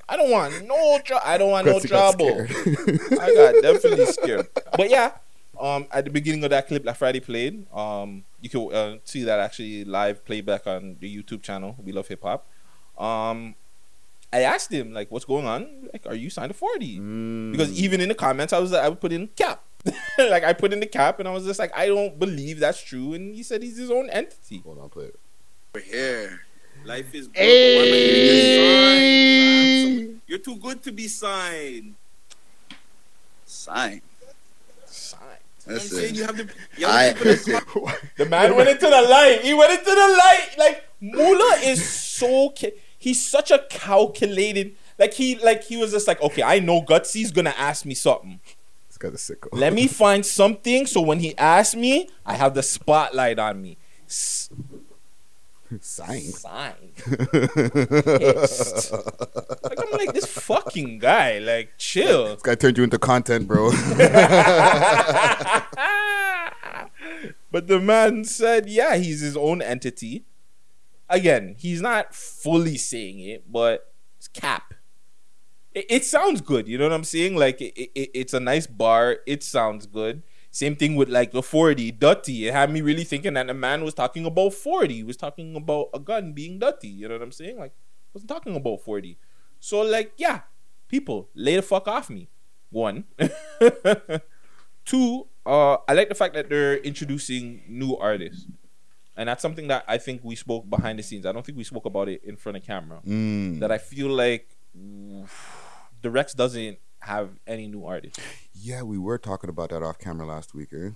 I 0.10 0.18
don't 0.18 0.32
want 0.32 0.66
no 0.66 1.00
trouble. 1.04 1.24
I 1.26 1.38
don't 1.38 1.52
want 1.52 1.68
no 1.68 1.80
Gutsy 1.80 1.90
got 1.90 2.18
trouble. 2.18 2.42
I 3.22 3.34
got 3.34 3.62
definitely 3.62 4.06
scared. 4.06 4.48
But 4.76 4.90
yeah, 4.90 5.12
um, 5.60 5.88
at 5.92 6.06
the 6.06 6.12
beginning 6.12 6.44
of 6.44 6.50
that 6.52 6.68
clip 6.68 6.84
that 6.86 6.98
Friday 6.98 7.20
played, 7.20 7.66
um, 7.74 8.24
you 8.42 8.50
can 8.50 8.74
uh, 8.74 8.98
see 9.04 9.24
that 9.24 9.40
actually 9.40 9.84
live 9.84 10.24
playback 10.24 10.68
on 10.68 10.98
the 11.00 11.14
YouTube 11.14 11.42
channel. 11.42 11.76
We 11.84 11.92
love 11.92 12.08
hip 12.08 12.24
hop. 12.24 12.48
Um, 12.98 13.56
I 14.32 14.42
asked 14.42 14.72
him 14.72 14.94
like, 14.94 15.12
"What's 15.12 15.26
going 15.26 15.46
on? 15.46 15.90
Like, 15.94 16.06
are 16.06 16.16
you 16.16 16.30
signed 16.30 16.52
to 16.52 16.58
40? 16.58 17.00
Mm. 17.00 17.52
Because 17.52 17.72
even 17.80 18.02
in 18.02 18.10
the 18.10 18.16
comments, 18.16 18.54
I 18.54 18.60
was 18.60 18.74
I 18.74 18.88
would 18.90 19.02
put 19.02 19.12
in 19.12 19.28
cap. 19.30 19.64
like 20.18 20.44
I 20.44 20.54
put 20.54 20.74
in 20.74 20.80
the 20.80 20.88
cap, 20.88 21.20
and 21.20 21.28
I 21.28 21.32
was 21.32 21.46
just 21.46 21.60
like, 21.60 21.76
I 21.76 21.88
don't 21.88 22.20
believe 22.20 22.60
that's 22.60 22.82
true. 22.82 23.14
And 23.14 23.36
he 23.36 23.44
said 23.44 23.64
he's 23.64 23.78
his 23.78 23.92
own 23.92 24.10
entity. 24.10 24.62
Hold 24.64 24.80
on, 24.80 24.90
play 24.90 25.06
it. 25.06 25.20
We're 25.74 25.82
here. 25.82 26.47
Life 26.86 27.14
is 27.14 27.28
good. 27.28 27.38
Hey. 27.38 27.78
Why 27.78 27.84
am 27.84 27.94
I 27.94 27.98
getting 27.98 29.98
signed, 29.98 30.08
fam? 30.08 30.22
You're 30.28 30.40
too 30.40 30.56
good 30.58 30.82
to 30.84 30.92
be 30.92 31.08
signed. 31.08 31.96
Sign. 33.46 34.02
Signed. 34.86 35.22
You 35.66 35.74
know 35.74 35.80
I'm 35.80 35.84
Listen. 35.84 36.16
You 36.16 36.24
have 36.24 36.38
to. 36.38 36.48
You 36.78 36.88
have 36.88 37.18
to. 37.20 37.98
The 38.18 38.26
man 38.26 38.56
went 38.56 38.70
into 38.70 38.86
the 38.86 39.02
light. 39.02 39.42
He 39.44 39.54
went 39.54 39.72
into 39.72 39.86
the 39.86 39.92
light. 39.96 40.50
Like 40.58 40.84
Mula 41.02 41.60
is 41.64 41.88
so. 41.88 42.54
Ca- 42.58 42.74
he's 42.98 43.26
such 43.26 43.52
a 43.52 43.60
calculated. 43.70 44.76
Like 44.98 45.14
he, 45.14 45.38
like 45.38 45.64
he 45.64 45.78
was 45.78 45.92
just 45.92 46.08
like, 46.08 46.22
okay, 46.22 46.42
I 46.42 46.60
know 46.60 46.82
Gutsy's 46.82 47.32
gonna 47.32 47.54
ask 47.58 47.86
me 47.86 47.94
something. 47.94 48.40
This 48.88 48.98
guy's 48.98 49.14
a 49.14 49.18
sicko. 49.36 49.50
Let 49.52 49.74
me 49.74 49.88
find 49.88 50.26
something 50.26 50.88
so 50.88 51.02
when 51.02 51.20
he 51.20 51.38
asks 51.38 51.76
me, 51.76 52.10
I 52.26 52.36
have 52.36 52.54
the 52.54 52.64
spotlight 52.64 53.38
on 53.38 53.62
me. 53.62 53.78
S- 55.72 55.86
Signed. 55.86 56.34
Signed. 56.34 56.96
Pissed. 56.96 58.92
Like 58.92 59.80
I'm 59.80 59.92
like 59.92 60.14
this 60.14 60.26
fucking 60.26 61.00
guy. 61.00 61.40
Like 61.40 61.74
chill. 61.78 62.34
This 62.36 62.42
guy 62.42 62.56
turned 62.56 62.78
you 62.78 62.84
into 62.84 63.00
content, 63.00 63.48
bro. 63.48 63.72
but 67.52 67.68
the 67.68 67.80
man 67.82 68.24
said, 68.24 68.70
yeah, 68.70 68.98
he's 68.98 69.22
his 69.22 69.38
own 69.38 69.62
entity. 69.62 70.26
Again, 71.10 71.56
he's 71.58 71.82
not 71.82 72.14
fully 72.14 72.78
saying 72.78 73.20
it, 73.20 73.52
but 73.52 73.94
it's 74.18 74.28
cap. 74.28 74.74
It, 75.74 75.86
it 75.90 76.06
sounds 76.06 76.42
good. 76.42 76.68
You 76.68 76.78
know 76.78 76.86
what 76.86 76.94
I'm 76.94 77.04
saying? 77.04 77.36
Like 77.36 77.62
it, 77.62 77.74
it, 77.78 78.10
it's 78.14 78.34
a 78.34 78.40
nice 78.40 78.68
bar. 78.68 79.18
It 79.26 79.44
sounds 79.44 79.86
good. 79.86 80.24
Same 80.52 80.76
thing 80.76 80.96
with 80.96 81.10
like 81.10 81.32
the 81.32 81.44
40 81.44 81.92
dirty. 81.92 82.48
It 82.48 82.54
had 82.54 82.72
me 82.72 82.82
really 82.82 83.04
thinking 83.04 83.34
that 83.34 83.48
the 83.48 83.54
man 83.54 83.84
was 83.84 83.94
talking 83.94 84.26
about 84.26 84.54
40. 84.54 84.94
He 84.94 85.04
was 85.04 85.18
talking 85.18 85.56
about 85.56 85.90
a 85.94 86.00
gun 86.00 86.34
being 86.34 86.60
dirty. 86.60 86.88
You 86.88 87.08
know 87.08 87.16
what 87.16 87.22
I'm 87.22 87.32
saying? 87.32 87.60
Like 87.60 87.74
wasn't 88.14 88.30
talking 88.30 88.56
about 88.56 88.82
40. 88.82 89.18
So 89.60 89.82
like, 89.82 90.14
yeah, 90.18 90.42
people 90.88 91.30
lay 91.36 91.56
the 91.56 91.62
fuck 91.62 91.88
off 91.88 92.10
me. 92.10 92.30
One. 92.70 93.06
Two, 94.86 95.28
uh, 95.46 95.78
I 95.88 95.94
like 95.94 96.10
the 96.10 96.16
fact 96.16 96.34
that 96.34 96.50
they're 96.50 96.78
introducing 96.78 97.64
new 97.68 97.96
artists. 97.98 98.46
And 99.16 99.30
that's 99.30 99.42
something 99.42 99.68
that 99.68 99.84
I 99.88 99.98
think 99.98 100.24
we 100.24 100.36
spoke 100.36 100.70
behind 100.70 101.00
the 101.00 101.04
scenes. 101.04 101.26
I 101.26 101.32
don't 101.32 101.46
think 101.46 101.58
we 101.58 101.64
spoke 101.64 101.86
about 101.86 102.08
it 102.08 102.24
in 102.24 102.38
front 102.38 102.58
of 102.58 102.64
camera. 102.64 103.00
Mm. 103.06 103.60
That 103.60 103.72
I 103.72 103.80
feel 103.80 104.10
like 104.10 104.48
the 106.02 106.10
Rex 106.10 106.34
doesn't 106.34 106.78
have 107.08 107.30
any 107.48 107.68
new 107.68 107.86
artists. 107.86 108.20
yeah, 108.54 108.82
we 108.84 108.98
were 108.98 109.18
talking 109.18 109.50
about 109.50 109.70
that 109.72 109.82
off 109.84 109.98
camera 109.98 110.26
last 110.28 110.54
week, 110.54 110.70
eh? 110.74 110.92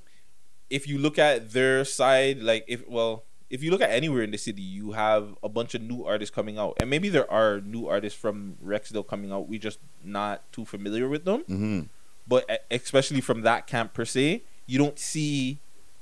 If 0.70 0.88
you 0.88 0.98
look 0.98 1.18
at 1.20 1.52
their 1.52 1.84
side, 1.84 2.40
like 2.42 2.64
if 2.68 2.88
well, 2.88 3.24
if 3.50 3.62
you 3.62 3.72
look 3.72 3.82
at 3.82 3.90
anywhere 3.92 4.24
in 4.24 4.32
the 4.32 4.38
city, 4.38 4.62
you 4.62 4.94
have 4.94 5.36
a 5.44 5.50
bunch 5.50 5.76
of 5.76 5.82
new 5.82 6.06
artists 6.06 6.34
coming 6.34 6.58
out, 6.58 6.78
and 6.80 6.90
maybe 6.90 7.10
there 7.10 7.30
are 7.30 7.60
new 7.60 7.88
artists 7.88 8.18
from 8.18 8.56
Rexdale 8.64 9.06
coming 9.06 9.32
out. 9.32 9.50
We 9.50 9.60
just 9.60 9.80
not 10.04 10.50
too 10.54 10.64
familiar 10.64 11.10
with 11.10 11.26
them. 11.26 11.42
Mm-hmm. 11.44 11.82
but 12.28 12.66
especially 12.72 13.20
from 13.20 13.42
that 13.42 13.68
camp 13.68 13.94
per 13.94 14.06
se, 14.06 14.44
you 14.66 14.78
don't 14.78 14.98
see 14.98 15.60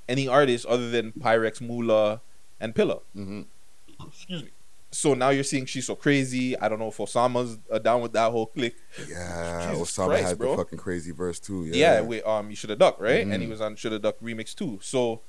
any 0.07 0.27
artists 0.27 0.65
other 0.69 0.89
than 0.91 1.11
Pyrex, 1.13 1.59
Mula, 1.61 2.21
and 2.59 2.75
Pillar. 2.75 2.99
Mm-hmm. 3.15 3.41
Excuse 4.07 4.43
me. 4.43 4.49
So 4.91 5.13
now 5.13 5.29
you're 5.29 5.43
seeing 5.43 5.65
She's 5.65 5.85
So 5.85 5.95
Crazy. 5.95 6.57
I 6.57 6.67
don't 6.67 6.79
know 6.79 6.87
if 6.87 6.97
Osama's 6.97 7.59
uh, 7.71 7.77
down 7.77 8.01
with 8.01 8.13
that 8.13 8.31
whole 8.31 8.47
clique. 8.47 8.75
Yeah, 9.07 9.69
Jesus 9.71 9.95
Osama 9.97 10.05
Christ, 10.07 10.27
had 10.29 10.37
bro. 10.39 10.51
the 10.51 10.57
fucking 10.57 10.79
crazy 10.79 11.11
verse 11.11 11.39
too. 11.39 11.65
Yeah, 11.65 11.75
Yeah, 11.95 12.01
with 12.01 12.25
um, 12.25 12.49
You 12.49 12.55
Should 12.55 12.71
Have 12.71 12.79
Duck, 12.79 12.97
right? 12.99 13.25
And 13.25 13.33
he 13.41 13.47
Mhm. 13.47 13.51
was 13.51 13.61
on 13.61 13.75
Should 13.75 13.91
Have 13.91 14.01
Duck 14.01 14.19
remix 14.19 14.55
too. 14.55 14.79
So 14.81 15.21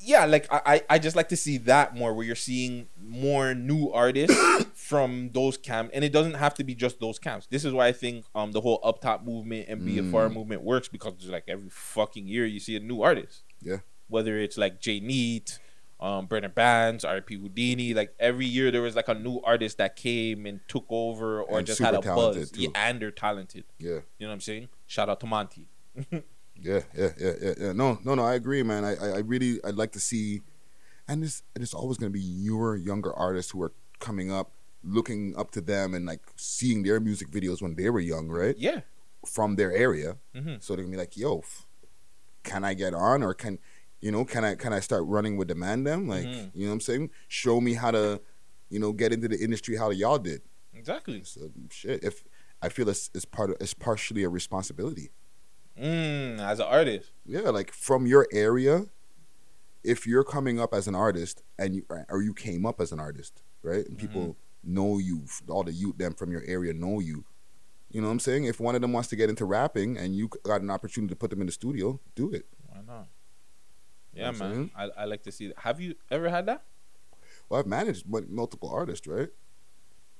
yeah, 0.00 0.26
like 0.26 0.46
I, 0.52 0.60
I 0.64 0.82
I 0.90 0.98
just 1.00 1.16
like 1.16 1.28
to 1.30 1.36
see 1.36 1.58
that 1.58 1.96
more, 1.96 2.14
where 2.14 2.24
you're 2.24 2.36
seeing 2.36 2.86
more 3.02 3.52
new 3.54 3.90
artists 3.90 4.36
from 4.74 5.30
those 5.32 5.56
camps, 5.56 5.90
and 5.94 6.04
it 6.04 6.12
doesn't 6.12 6.34
have 6.34 6.54
to 6.54 6.64
be 6.64 6.74
just 6.74 7.00
those 7.00 7.18
camps. 7.18 7.46
This 7.50 7.64
is 7.64 7.72
why 7.72 7.88
I 7.88 7.92
think 7.92 8.24
um 8.34 8.52
the 8.52 8.60
whole 8.60 8.78
up 8.84 9.00
top 9.00 9.24
movement 9.24 9.66
and 9.68 9.82
BFR 9.82 10.28
Mm. 10.28 10.34
movement 10.34 10.62
works 10.62 10.86
because 10.88 11.14
it's 11.14 11.26
like 11.26 11.44
every 11.48 11.70
fucking 11.70 12.26
year 12.28 12.46
you 12.46 12.60
see 12.60 12.76
a 12.76 12.80
new 12.80 13.02
artist. 13.02 13.42
Yeah. 13.60 13.78
Whether 14.08 14.38
it's 14.38 14.56
like 14.56 14.80
Jay 14.80 15.00
Neat, 15.00 15.58
um, 16.00 16.26
Brenner 16.26 16.48
Bands, 16.48 17.04
RP 17.04 17.40
Houdini, 17.40 17.92
like 17.94 18.14
every 18.20 18.46
year 18.46 18.70
there 18.70 18.82
was 18.82 18.94
like 18.94 19.08
a 19.08 19.14
new 19.14 19.40
artist 19.44 19.78
that 19.78 19.96
came 19.96 20.46
and 20.46 20.60
took 20.68 20.86
over 20.88 21.42
or 21.42 21.58
And 21.58 21.66
just 21.66 21.80
had 21.80 21.94
a 21.94 22.00
buzz. 22.00 22.52
Yeah, 22.56 22.68
and 22.74 23.00
they're 23.02 23.10
talented. 23.10 23.64
Yeah. 23.78 23.88
You 23.88 24.02
know 24.20 24.28
what 24.28 24.34
I'm 24.34 24.40
saying? 24.40 24.68
Shout 24.86 25.08
out 25.08 25.20
to 25.20 25.26
Monty. 25.26 25.68
Yeah, 26.60 26.80
yeah, 26.92 27.10
yeah, 27.16 27.32
yeah, 27.40 27.54
yeah. 27.60 27.72
No, 27.72 28.00
no, 28.04 28.16
no. 28.16 28.24
I 28.24 28.34
agree, 28.34 28.64
man. 28.64 28.84
I, 28.84 28.96
I, 28.96 29.08
I 29.10 29.18
really, 29.18 29.60
I'd 29.64 29.76
like 29.76 29.92
to 29.92 30.00
see, 30.00 30.40
and 31.06 31.22
there's, 31.22 31.44
there's 31.54 31.72
always 31.72 31.98
going 31.98 32.12
to 32.12 32.18
be 32.18 32.26
newer, 32.26 32.74
younger 32.74 33.12
artists 33.14 33.52
who 33.52 33.62
are 33.62 33.70
coming 34.00 34.32
up, 34.32 34.50
looking 34.82 35.36
up 35.36 35.52
to 35.52 35.60
them, 35.60 35.94
and 35.94 36.04
like 36.04 36.20
seeing 36.34 36.82
their 36.82 36.98
music 36.98 37.30
videos 37.30 37.62
when 37.62 37.76
they 37.76 37.88
were 37.90 38.00
young, 38.00 38.26
right? 38.28 38.56
Yeah. 38.58 38.80
From 39.24 39.54
their 39.54 39.70
area, 39.72 40.16
Mhm. 40.34 40.60
so 40.60 40.74
they're 40.74 40.82
gonna 40.84 40.96
be 40.96 40.98
like, 40.98 41.16
"Yo, 41.16 41.44
can 42.42 42.64
I 42.64 42.74
get 42.74 42.92
on, 42.92 43.22
or 43.22 43.34
can, 43.34 43.60
you 44.00 44.10
know, 44.12 44.24
can 44.24 44.44
I, 44.44 44.54
can 44.54 44.72
I 44.72 44.80
start 44.80 45.04
running 45.06 45.36
with 45.36 45.48
the 45.48 45.54
man? 45.54 45.84
Them, 45.84 46.06
like, 46.08 46.26
Mhm. 46.26 46.50
you 46.54 46.64
know 46.64 46.70
what 46.70 46.74
I'm 46.74 46.80
saying? 46.80 47.10
Show 47.28 47.60
me 47.60 47.74
how 47.74 47.90
to, 47.90 48.20
you 48.70 48.78
know, 48.78 48.92
get 48.92 49.12
into 49.12 49.28
the 49.28 49.38
industry 49.38 49.76
how 49.76 49.90
y'all 49.90 50.18
did. 50.18 50.42
Exactly. 50.74 51.24
So 51.24 51.50
shit. 51.70 52.04
If 52.04 52.24
I 52.62 52.68
feel 52.68 52.88
it's, 52.88 53.10
it's 53.14 53.24
part 53.24 53.50
of, 53.50 53.56
it's 53.60 53.74
partially 53.74 54.22
a 54.24 54.28
responsibility. 54.28 55.10
Mm, 55.78 56.40
as 56.40 56.58
an 56.60 56.66
artist. 56.66 57.10
Yeah, 57.24 57.50
like 57.50 57.72
from 57.72 58.06
your 58.06 58.26
area, 58.32 58.86
if 59.84 60.06
you're 60.06 60.24
coming 60.24 60.58
up 60.60 60.74
as 60.74 60.88
an 60.88 60.94
artist 60.94 61.42
and 61.58 61.74
you 61.74 61.84
or 62.08 62.20
you 62.22 62.34
came 62.34 62.66
up 62.66 62.80
as 62.80 62.90
an 62.92 62.98
artist, 63.00 63.42
right? 63.62 63.86
And 63.86 63.96
people 63.96 64.36
Mm-hmm. 64.64 64.74
know 64.74 64.98
you, 64.98 65.24
all 65.48 65.62
the 65.62 65.72
youth 65.72 65.96
them 65.98 66.14
from 66.14 66.32
your 66.32 66.42
area 66.46 66.72
know 66.74 66.98
you. 67.00 67.24
You 67.90 68.00
know 68.00 68.08
what 68.08 68.12
I'm 68.12 68.20
saying? 68.20 68.44
If 68.44 68.60
one 68.60 68.74
of 68.74 68.80
them 68.82 68.92
wants 68.92 69.08
to 69.10 69.16
get 69.16 69.30
into 69.30 69.44
rapping 69.46 69.96
and 69.96 70.14
you 70.14 70.28
got 70.42 70.60
an 70.60 70.70
opportunity 70.70 71.10
to 71.12 71.16
put 71.16 71.30
them 71.30 71.40
in 71.40 71.46
the 71.46 71.52
studio, 71.52 72.00
do 72.16 72.30
it. 72.32 72.46
Why 72.66 72.80
not? 72.86 73.08
You 74.18 74.24
Yeah, 74.24 74.30
know 74.32 74.38
man. 74.38 74.70
I, 74.76 74.88
I 74.98 75.04
like 75.04 75.22
to 75.22 75.32
see 75.32 75.46
that. 75.48 75.58
Have 75.60 75.80
you 75.80 75.94
ever 76.10 76.28
had 76.28 76.46
that? 76.46 76.64
Well, 77.48 77.60
I've 77.60 77.66
managed 77.66 78.06
multiple 78.08 78.68
artists, 78.68 79.06
right? 79.06 79.28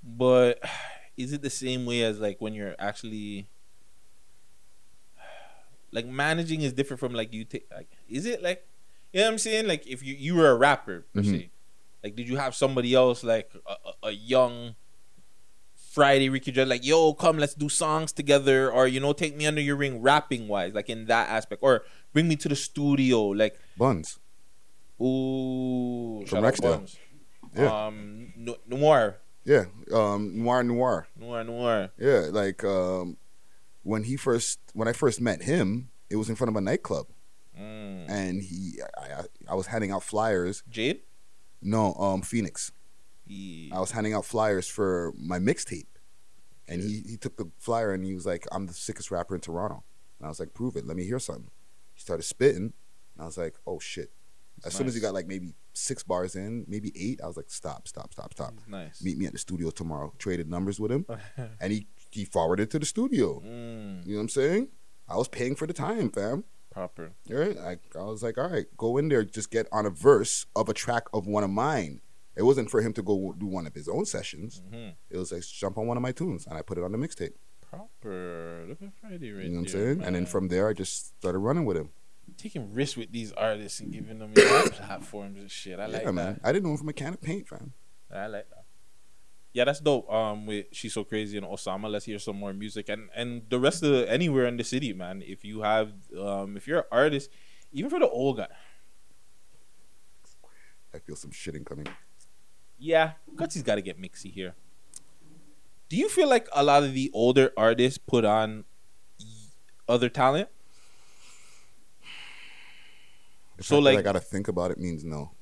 But 0.02 0.60
is 1.16 1.32
it 1.32 1.42
the 1.42 1.50
same 1.50 1.84
way 1.84 2.02
as 2.04 2.20
like 2.20 2.40
when 2.40 2.54
you're 2.54 2.76
actually 2.78 3.48
like 5.92 6.06
managing 6.06 6.62
is 6.62 6.72
different 6.72 7.00
from 7.00 7.12
like 7.12 7.32
you 7.32 7.44
take 7.44 7.66
like 7.74 7.88
is 8.08 8.24
it 8.26 8.42
like 8.42 8.66
you 9.12 9.20
know 9.20 9.26
what 9.26 9.32
I'm 9.32 9.38
saying? 9.38 9.66
Like 9.66 9.86
if 9.86 10.02
you 10.02 10.14
you 10.14 10.36
were 10.36 10.50
a 10.50 10.54
rapper 10.54 11.06
per 11.12 11.22
Mhm. 11.22 11.30
se, 11.30 11.50
like 12.04 12.14
did 12.14 12.28
you 12.28 12.36
have 12.36 12.54
somebody 12.54 12.94
else 12.94 13.24
like 13.24 13.50
a, 13.66 13.72
a, 13.72 14.08
a 14.08 14.10
young 14.12 14.76
Friday 15.74 16.28
Ricky 16.28 16.52
Dread 16.52 16.68
like 16.68 16.84
yo 16.84 17.12
come 17.14 17.38
let's 17.38 17.54
do 17.54 17.68
songs 17.68 18.12
together 18.12 18.70
or 18.70 18.86
you 18.86 19.00
know 19.00 19.12
take 19.12 19.34
me 19.36 19.46
under 19.46 19.60
your 19.60 19.74
ring 19.74 20.00
rapping 20.02 20.46
wise 20.46 20.72
like 20.74 20.88
in 20.88 21.06
that 21.06 21.28
aspect 21.28 21.60
or 21.64 21.82
bring 22.12 22.28
me 22.28 22.36
to 22.36 22.48
the 22.48 22.54
studio 22.54 23.22
like 23.28 23.58
Buns. 23.78 24.18
ooh 25.00 26.24
From 26.26 26.42
Rexdale. 26.44 26.78
Buns. 26.78 26.98
Yeah. 27.56 27.86
um 27.86 28.32
noir 28.66 29.16
Yeah. 29.44 29.64
Um 29.92 30.42
Noir 30.42 30.62
Noir. 30.64 31.06
noir 31.16 31.44
noir 31.44 31.90
Yeah, 31.98 32.28
like 32.30 32.62
um 32.64 33.16
when 33.82 34.02
he 34.04 34.16
first 34.16 34.58
when 34.74 34.88
I 34.88 34.92
first 34.92 35.20
met 35.20 35.42
him, 35.42 35.90
it 36.10 36.16
was 36.16 36.28
in 36.28 36.36
front 36.36 36.50
of 36.50 36.56
a 36.56 36.60
nightclub. 36.60 37.06
Mm. 37.58 38.10
And 38.10 38.42
he 38.42 38.80
I, 38.98 39.04
I, 39.20 39.24
I 39.50 39.54
was 39.54 39.66
handing 39.68 39.90
out 39.92 40.02
flyers. 40.02 40.62
Jade? 40.68 41.00
No, 41.62 41.94
um 41.94 42.22
Phoenix. 42.22 42.72
I 43.30 43.78
was 43.78 43.90
handing 43.90 44.14
out 44.14 44.24
flyers 44.24 44.66
for 44.68 45.12
my 45.18 45.38
mixtape. 45.38 45.86
And 46.66 46.82
he 46.82 47.02
he 47.06 47.16
took 47.16 47.36
the 47.36 47.50
flyer 47.58 47.92
and 47.92 48.04
he 48.04 48.14
was 48.14 48.24
like, 48.26 48.46
"I'm 48.52 48.66
the 48.66 48.72
sickest 48.74 49.10
rapper 49.10 49.34
in 49.34 49.40
Toronto." 49.40 49.84
And 50.18 50.26
I 50.26 50.28
was 50.28 50.38
like, 50.40 50.52
"Prove 50.54 50.76
it. 50.76 50.86
Let 50.86 50.96
me 50.96 51.04
hear 51.04 51.18
something." 51.18 51.50
He 51.94 52.00
started 52.00 52.22
spitting, 52.24 52.72
and 53.18 53.24
I 53.24 53.26
was 53.26 53.36
like, 53.36 53.54
"Oh 53.66 53.78
shit." 53.78 54.10
As 54.64 54.74
soon 54.74 54.86
as 54.88 54.94
he 54.94 55.00
got 55.00 55.14
like 55.14 55.26
maybe 55.28 55.54
six 55.72 56.02
bars 56.02 56.34
in, 56.34 56.64
maybe 56.66 56.90
eight, 56.96 57.20
I 57.22 57.26
was 57.26 57.36
like, 57.36 57.50
"Stop, 57.50 57.86
stop, 57.86 58.12
stop, 58.12 58.32
stop." 58.32 58.54
nice. 58.66 59.02
Meet 59.02 59.18
me 59.18 59.26
at 59.26 59.32
the 59.32 59.38
studio 59.38 59.70
tomorrow. 59.70 60.12
Traded 60.18 60.48
numbers 60.48 60.80
with 60.80 60.90
him, 60.90 61.04
and 61.60 61.72
he 61.72 61.86
he 62.10 62.24
forwarded 62.24 62.70
to 62.70 62.78
the 62.78 62.86
studio. 62.86 63.40
Mm, 63.40 64.06
You 64.06 64.12
know 64.14 64.18
what 64.18 64.22
I'm 64.22 64.28
saying? 64.30 64.68
I 65.08 65.16
was 65.16 65.28
paying 65.28 65.54
for 65.54 65.66
the 65.66 65.72
time, 65.74 66.10
fam. 66.10 66.44
proper. 66.70 67.12
Right? 67.28 67.56
I, 67.58 67.78
I 67.98 68.02
was 68.04 68.22
like, 68.22 68.36
all 68.38 68.48
right, 68.50 68.66
go 68.76 68.96
in 68.98 69.08
there, 69.08 69.24
just 69.24 69.50
get 69.50 69.66
on 69.72 69.84
a 69.86 69.90
verse 69.90 70.46
of 70.56 70.68
a 70.68 70.74
track 70.74 71.04
of 71.12 71.26
one 71.26 71.44
of 71.44 71.50
mine. 71.50 72.00
It 72.36 72.42
wasn't 72.42 72.70
for 72.70 72.80
him 72.82 72.92
to 72.94 73.02
go 73.02 73.34
do 73.38 73.46
one 73.46 73.66
of 73.66 73.74
his 73.74 73.88
own 73.88 74.04
sessions. 74.06 74.60
Mhm. 74.72 74.94
It 75.10 75.16
was 75.18 75.32
like 75.32 75.42
jump 75.42 75.76
on 75.78 75.86
one 75.86 75.96
of 75.96 76.02
my 76.02 76.12
tunes, 76.12 76.46
and 76.46 76.56
I 76.58 76.62
put 76.62 76.78
it 76.78 76.84
on 76.84 76.92
the 76.92 76.98
mixtape. 76.98 77.34
Proper. 77.68 78.64
Look 78.68 78.82
at 78.82 78.92
Friday 79.00 79.32
right 79.32 79.44
You 79.44 79.50
know 79.50 79.60
what 79.60 79.68
I'm 79.68 79.72
saying? 79.72 80.02
And 80.02 80.14
then 80.16 80.26
from 80.26 80.48
there, 80.48 80.68
I 80.68 80.72
just 80.72 81.16
started 81.18 81.38
running 81.38 81.64
with 81.64 81.76
him. 81.76 81.90
Taking 82.36 82.72
risks 82.72 82.96
with 82.96 83.12
these 83.12 83.32
artists 83.32 83.80
and 83.80 83.92
giving 83.92 84.18
them 84.18 84.32
platforms 84.72 85.38
and 85.38 85.50
shit. 85.50 85.78
I 85.80 85.86
like 85.86 86.02
yeah, 86.02 86.10
man. 86.10 86.38
that. 86.42 86.48
I 86.48 86.52
didn't 86.52 86.64
know 86.64 86.72
him 86.72 86.78
from 86.78 86.88
a 86.88 86.92
can 86.92 87.14
of 87.14 87.22
paint, 87.22 87.48
fam. 87.48 87.72
I 88.12 88.26
like 88.26 88.48
that. 88.50 88.64
Yeah, 89.52 89.64
that's 89.64 89.80
dope. 89.80 90.10
Um, 90.12 90.46
with 90.46 90.66
she's 90.72 90.92
so 90.92 91.04
crazy 91.04 91.36
and 91.36 91.46
Osama. 91.46 91.90
Let's 91.90 92.04
hear 92.04 92.18
some 92.18 92.36
more 92.36 92.52
music 92.52 92.88
and 92.88 93.08
and 93.14 93.42
the 93.48 93.58
rest 93.58 93.82
of 93.82 93.90
the, 93.90 94.10
anywhere 94.10 94.46
in 94.46 94.56
the 94.56 94.64
city, 94.64 94.92
man. 94.92 95.22
If 95.26 95.44
you 95.44 95.62
have, 95.62 95.92
um, 96.18 96.56
if 96.56 96.68
you're 96.68 96.80
an 96.80 96.84
artist, 96.92 97.30
even 97.72 97.90
for 97.90 97.98
the 97.98 98.08
old 98.08 98.36
guy, 98.36 98.48
I 100.94 100.98
feel 100.98 101.16
some 101.16 101.30
shitting 101.30 101.64
coming. 101.66 101.88
yeah, 102.78 103.12
Gutsy's 103.34 103.62
got 103.62 103.76
to 103.76 103.82
get 103.82 104.00
mixy 104.00 104.32
here. 104.32 104.54
Do 105.88 105.96
you 105.96 106.08
feel 106.08 106.28
like 106.28 106.48
a 106.52 106.62
lot 106.62 106.82
of 106.82 106.92
the 106.92 107.10
older 107.14 107.50
artists 107.56 107.98
put 107.98 108.24
on 108.24 108.64
other 109.88 110.08
talent? 110.10 110.50
The 113.58 113.64
So, 113.64 113.78
like 113.78 113.98
I 113.98 114.02
got 114.02 114.12
to 114.12 114.20
think 114.20 114.48
about 114.48 114.70
it 114.70 114.78
means 114.78 115.04
no. 115.04 115.32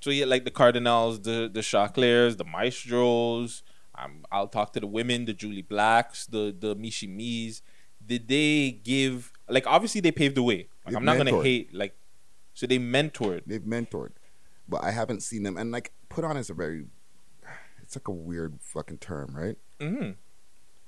So 0.00 0.10
yeah, 0.10 0.26
like 0.26 0.44
the 0.44 0.50
Cardinals, 0.50 1.20
the 1.20 1.48
the 1.52 1.62
Choclairs, 1.62 2.36
the 2.36 2.44
Maestros. 2.44 3.62
Um, 3.94 4.24
I'll 4.30 4.48
talk 4.48 4.72
to 4.74 4.80
the 4.80 4.86
women, 4.86 5.24
the 5.24 5.32
Julie 5.32 5.62
Blacks, 5.62 6.26
the 6.26 6.54
the 6.58 6.74
Michie 6.74 7.06
Mees. 7.06 7.62
Did 8.04 8.28
they 8.28 8.80
give 8.82 9.32
like 9.48 9.66
obviously 9.66 10.00
they 10.00 10.12
paved 10.12 10.36
the 10.36 10.42
way. 10.42 10.68
Like 10.84 10.94
I'm 10.94 11.04
not 11.04 11.16
gonna 11.16 11.42
hate 11.42 11.74
like, 11.74 11.96
so 12.54 12.66
they 12.66 12.78
mentored. 12.78 13.42
They've 13.46 13.60
mentored, 13.60 14.12
but 14.68 14.82
I 14.82 14.90
haven't 14.90 15.22
seen 15.22 15.42
them. 15.42 15.56
And 15.56 15.70
like, 15.72 15.92
put 16.08 16.24
on 16.24 16.36
is 16.36 16.50
a 16.50 16.54
very, 16.54 16.86
it's 17.82 17.96
like 17.96 18.08
a 18.08 18.12
weird 18.12 18.58
fucking 18.60 18.98
term, 18.98 19.34
right? 19.34 19.56
Mm-hmm. 19.80 20.12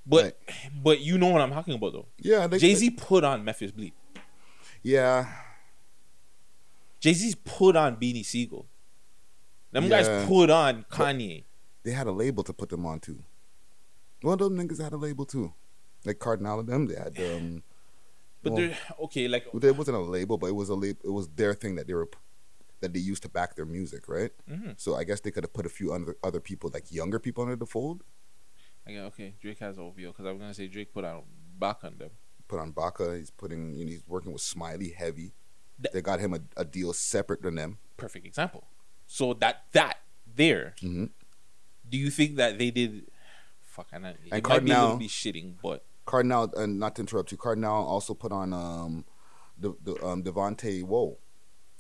But 0.06 0.40
but 0.82 1.00
you 1.00 1.18
know 1.18 1.26
what 1.28 1.40
I'm 1.40 1.50
talking 1.50 1.74
about 1.74 1.92
though. 1.92 2.08
Yeah, 2.18 2.46
Jay 2.48 2.74
Z 2.74 2.90
put 2.90 3.24
on 3.24 3.44
Memphis 3.44 3.70
Bleek. 3.70 3.92
Yeah, 4.82 5.30
Jay 7.00 7.12
Z's 7.12 7.34
put 7.34 7.76
on 7.76 7.96
Beanie 7.96 8.24
Sigel. 8.24 8.66
Them 9.72 9.88
guys 9.88 10.26
put 10.26 10.50
on 10.50 10.84
Kanye. 10.90 11.44
they 11.84 11.90
had 11.92 12.06
a 12.06 12.12
label 12.12 12.42
to 12.44 12.52
put 12.52 12.68
them 12.70 12.86
on 12.86 13.00
too. 13.00 13.22
One 14.22 14.34
of 14.34 14.38
them 14.40 14.56
niggas 14.56 14.82
had 14.82 14.92
a 14.92 14.96
label 14.96 15.24
too, 15.24 15.52
like 16.04 16.18
Cardinal 16.18 16.60
and 16.60 16.68
them. 16.68 16.86
They 16.86 16.96
had 16.96 17.18
um. 17.18 17.62
But 18.40 18.52
well, 18.52 18.62
they're 18.68 18.78
okay. 19.04 19.26
Like 19.26 19.46
it 19.52 19.76
wasn't 19.76 19.96
a 19.96 20.00
label, 20.00 20.38
but 20.38 20.46
it 20.46 20.54
was 20.54 20.68
a 20.68 20.74
lab- 20.76 21.00
It 21.02 21.10
was 21.10 21.28
their 21.28 21.54
thing 21.54 21.74
that 21.74 21.88
they 21.88 21.94
were 21.94 22.08
that 22.80 22.92
they 22.92 23.00
used 23.00 23.24
to 23.24 23.28
back 23.28 23.56
their 23.56 23.66
music, 23.66 24.08
right? 24.08 24.30
Mhm. 24.48 24.78
So 24.80 24.94
I 24.94 25.02
guess 25.02 25.20
they 25.20 25.32
could 25.32 25.42
have 25.42 25.52
put 25.52 25.66
a 25.66 25.68
few 25.68 25.92
other 25.92 26.16
other 26.22 26.40
people, 26.40 26.70
like 26.72 26.92
younger 26.92 27.18
people, 27.18 27.42
under 27.42 27.56
the 27.56 27.66
fold. 27.66 28.04
I 28.86 28.92
go, 28.92 29.04
okay, 29.06 29.34
Drake 29.40 29.58
has 29.58 29.76
OVO 29.76 30.12
because 30.12 30.24
I 30.24 30.30
was 30.30 30.40
gonna 30.40 30.54
say 30.54 30.68
Drake 30.68 30.92
put 30.94 31.04
on 31.04 31.24
back 31.58 31.82
on 31.82 31.98
them. 31.98 32.10
Put 32.46 32.60
on 32.60 32.70
Baka. 32.70 33.16
He's 33.18 33.30
putting. 33.32 33.74
You 33.74 33.84
know, 33.84 33.90
he's 33.90 34.06
working 34.06 34.32
with 34.32 34.40
Smiley 34.40 34.90
heavy. 34.90 35.32
They 35.78 36.00
got 36.02 36.20
him 36.20 36.34
a, 36.34 36.40
a 36.56 36.64
deal 36.64 36.92
separate 36.92 37.42
than 37.42 37.54
them. 37.54 37.78
perfect 37.96 38.26
example. 38.26 38.64
So 39.06 39.34
that 39.34 39.64
that 39.72 39.98
there, 40.34 40.74
Mm-hmm. 40.82 41.06
do 41.88 41.98
you 41.98 42.10
think 42.10 42.36
that 42.36 42.58
they 42.58 42.70
did? 42.70 43.10
Fuck, 43.62 43.88
I 43.92 43.98
know 43.98 44.08
it 44.10 44.16
And 44.32 44.46
might 44.46 44.64
be 44.64 44.70
a 44.72 44.80
little 44.82 44.96
bit 44.96 45.08
shitting, 45.08 45.54
but 45.62 45.84
Cardinal, 46.04 46.52
and 46.56 46.78
not 46.80 46.96
to 46.96 47.02
interrupt 47.02 47.30
you, 47.32 47.38
Cardinal 47.38 47.84
also 47.86 48.14
put 48.14 48.32
on 48.32 48.52
um 48.52 49.04
the 49.58 49.74
the 49.82 49.94
um 50.04 50.22
Devontae 50.22 50.82
Woe. 50.84 51.18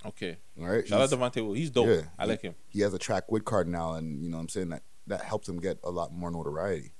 okay. 0.06 0.36
All 0.60 0.66
right. 0.66 0.86
Shout 0.86 1.00
out 1.00 1.10
Devontae 1.10 1.44
Woe. 1.46 1.52
He's 1.54 1.70
dope. 1.70 1.86
Yeah, 1.88 2.02
I 2.18 2.24
he- 2.24 2.28
like 2.30 2.42
him. 2.42 2.54
He 2.68 2.80
has 2.80 2.94
a 2.94 2.98
track 2.98 3.30
with 3.32 3.44
Cardinal, 3.44 3.94
and 3.94 4.22
you 4.22 4.30
know 4.30 4.36
what 4.36 4.42
I'm 4.44 4.48
saying 4.48 4.68
that 4.70 4.82
that 5.06 5.22
helps 5.22 5.48
him 5.48 5.58
get 5.60 5.78
a 5.82 5.90
lot 5.90 6.12
more 6.12 6.30
notoriety. 6.30 6.92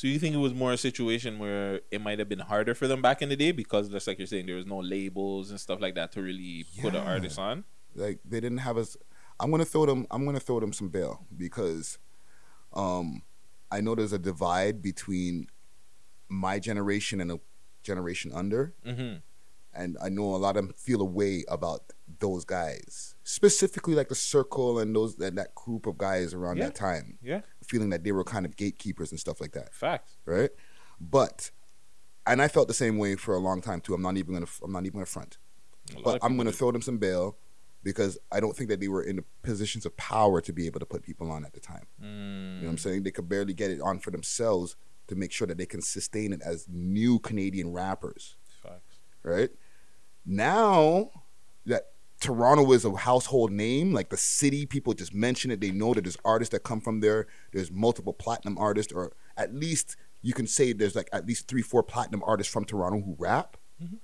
So 0.00 0.06
you 0.06 0.18
think 0.18 0.34
it 0.34 0.38
was 0.38 0.54
more 0.54 0.72
a 0.72 0.78
situation 0.78 1.38
where 1.38 1.82
it 1.90 2.00
might 2.00 2.18
have 2.20 2.28
been 2.30 2.38
harder 2.38 2.74
for 2.74 2.88
them 2.88 3.02
back 3.02 3.20
in 3.20 3.28
the 3.28 3.36
day 3.36 3.52
because, 3.52 3.90
just 3.90 4.06
like 4.06 4.16
you're 4.16 4.26
saying, 4.26 4.46
there 4.46 4.56
was 4.56 4.64
no 4.64 4.78
labels 4.78 5.50
and 5.50 5.60
stuff 5.60 5.78
like 5.78 5.94
that 5.96 6.12
to 6.12 6.22
really 6.22 6.64
put 6.80 6.94
an 6.94 7.06
artist 7.06 7.38
on. 7.38 7.64
Like 7.94 8.18
they 8.24 8.40
didn't 8.40 8.58
have 8.68 8.78
us. 8.78 8.96
I'm 9.38 9.50
gonna 9.50 9.66
throw 9.66 9.84
them. 9.84 10.06
I'm 10.10 10.24
gonna 10.24 10.40
throw 10.40 10.58
them 10.58 10.72
some 10.72 10.88
bail 10.88 11.26
because, 11.36 11.98
um, 12.72 13.20
I 13.70 13.82
know 13.82 13.94
there's 13.94 14.14
a 14.14 14.18
divide 14.18 14.80
between 14.80 15.48
my 16.30 16.58
generation 16.58 17.20
and 17.20 17.32
a 17.32 17.40
generation 17.82 18.32
under, 18.34 18.72
Mm-hmm. 18.86 19.16
and 19.74 19.98
I 20.02 20.08
know 20.08 20.34
a 20.34 20.38
lot 20.38 20.56
of 20.56 20.64
them 20.64 20.72
feel 20.78 21.02
a 21.02 21.04
way 21.04 21.44
about 21.46 21.92
those 22.20 22.46
guys, 22.46 23.16
specifically 23.22 23.94
like 23.94 24.08
the 24.08 24.14
circle 24.14 24.78
and 24.78 24.96
those 24.96 25.16
that, 25.16 25.34
that 25.34 25.54
group 25.54 25.86
of 25.86 25.98
guys 25.98 26.32
around 26.32 26.56
Yeah. 26.56 26.64
that 26.66 26.74
time. 26.74 27.18
Yeah. 27.22 27.42
Feeling 27.70 27.90
that 27.90 28.02
they 28.04 28.12
were 28.12 28.24
kind 28.24 28.44
of 28.44 28.56
gatekeepers 28.56 29.10
and 29.12 29.20
stuff 29.20 29.40
like 29.40 29.52
that. 29.52 29.72
Facts. 29.72 30.16
right? 30.26 30.50
But 31.00 31.50
and 32.26 32.42
I 32.42 32.48
felt 32.48 32.68
the 32.68 32.74
same 32.74 32.98
way 32.98 33.16
for 33.16 33.34
a 33.34 33.38
long 33.38 33.62
time 33.62 33.80
too. 33.80 33.94
I'm 33.94 34.02
not 34.02 34.16
even 34.16 34.34
gonna 34.34 34.46
I'm 34.62 34.72
not 34.72 34.84
even 34.84 34.94
gonna 34.98 35.06
front, 35.06 35.38
but 36.04 36.18
I'm 36.22 36.36
gonna 36.36 36.52
throw 36.52 36.70
them 36.72 36.82
some 36.82 36.98
bail 36.98 37.38
because 37.82 38.18
I 38.30 38.40
don't 38.40 38.54
think 38.54 38.68
that 38.68 38.80
they 38.80 38.88
were 38.88 39.02
in 39.02 39.16
the 39.16 39.24
positions 39.42 39.86
of 39.86 39.96
power 39.96 40.40
to 40.42 40.52
be 40.52 40.66
able 40.66 40.80
to 40.80 40.86
put 40.86 41.02
people 41.02 41.30
on 41.30 41.46
at 41.46 41.54
the 41.54 41.60
time. 41.60 41.86
You 41.98 42.06
know 42.06 42.64
what 42.66 42.70
I'm 42.72 42.76
Mm. 42.76 42.80
saying? 42.80 43.02
They 43.04 43.10
could 43.10 43.28
barely 43.28 43.54
get 43.54 43.70
it 43.70 43.80
on 43.80 44.00
for 44.00 44.10
themselves 44.10 44.76
to 45.06 45.14
make 45.14 45.32
sure 45.32 45.46
that 45.46 45.56
they 45.56 45.64
can 45.66 45.80
sustain 45.80 46.32
it 46.34 46.42
as 46.42 46.66
new 46.68 47.18
Canadian 47.20 47.72
rappers, 47.72 48.36
Facts. 48.62 48.96
right? 49.22 49.50
Now 50.26 51.10
that 51.66 51.89
Toronto 52.20 52.70
is 52.72 52.84
a 52.84 52.94
household 52.94 53.50
name, 53.50 53.92
like 53.92 54.10
the 54.10 54.16
city, 54.16 54.66
people 54.66 54.92
just 54.92 55.14
mention 55.14 55.50
it. 55.50 55.60
They 55.60 55.70
know 55.70 55.94
that 55.94 56.04
there's 56.04 56.18
artists 56.24 56.52
that 56.52 56.60
come 56.60 56.80
from 56.80 57.00
there. 57.00 57.26
There's 57.52 57.70
multiple 57.70 58.12
platinum 58.12 58.58
artists, 58.58 58.92
or 58.92 59.12
at 59.36 59.54
least 59.54 59.96
you 60.20 60.34
can 60.34 60.46
say 60.46 60.72
there's 60.74 60.94
like 60.94 61.08
at 61.12 61.26
least 61.26 61.48
three, 61.48 61.62
four 61.62 61.82
platinum 61.82 62.22
artists 62.26 62.52
from 62.52 62.64
Toronto 62.66 63.00
who 63.00 63.16
rap. 63.18 63.56
Mm-hmm. 63.82 63.96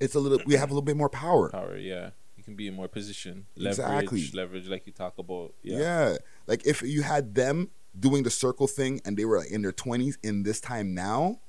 It's 0.00 0.14
a 0.14 0.20
little. 0.20 0.38
We 0.46 0.54
have 0.54 0.70
a 0.70 0.72
little 0.72 0.82
bit 0.82 0.96
more 0.96 1.08
power. 1.08 1.50
Power, 1.50 1.76
yeah. 1.76 2.10
You 2.36 2.44
can 2.44 2.54
be 2.54 2.68
in 2.68 2.74
more 2.74 2.86
position. 2.86 3.46
Leverage, 3.56 3.78
Exactly. 3.80 4.30
leverage, 4.32 4.68
like 4.68 4.86
you 4.86 4.92
talk 4.92 5.18
about. 5.18 5.54
Yeah. 5.62 5.78
Yeah. 5.78 6.16
Like 6.46 6.64
if 6.66 6.82
you 6.82 7.02
had 7.02 7.34
them 7.34 7.70
doing 7.98 8.22
the 8.22 8.30
circle 8.30 8.68
thing 8.68 9.00
and 9.04 9.16
they 9.16 9.24
were 9.24 9.38
like 9.38 9.50
in 9.50 9.62
their 9.62 9.72
twenties 9.72 10.18
in 10.22 10.44
this 10.44 10.60
time 10.60 10.94
now, 10.94 11.40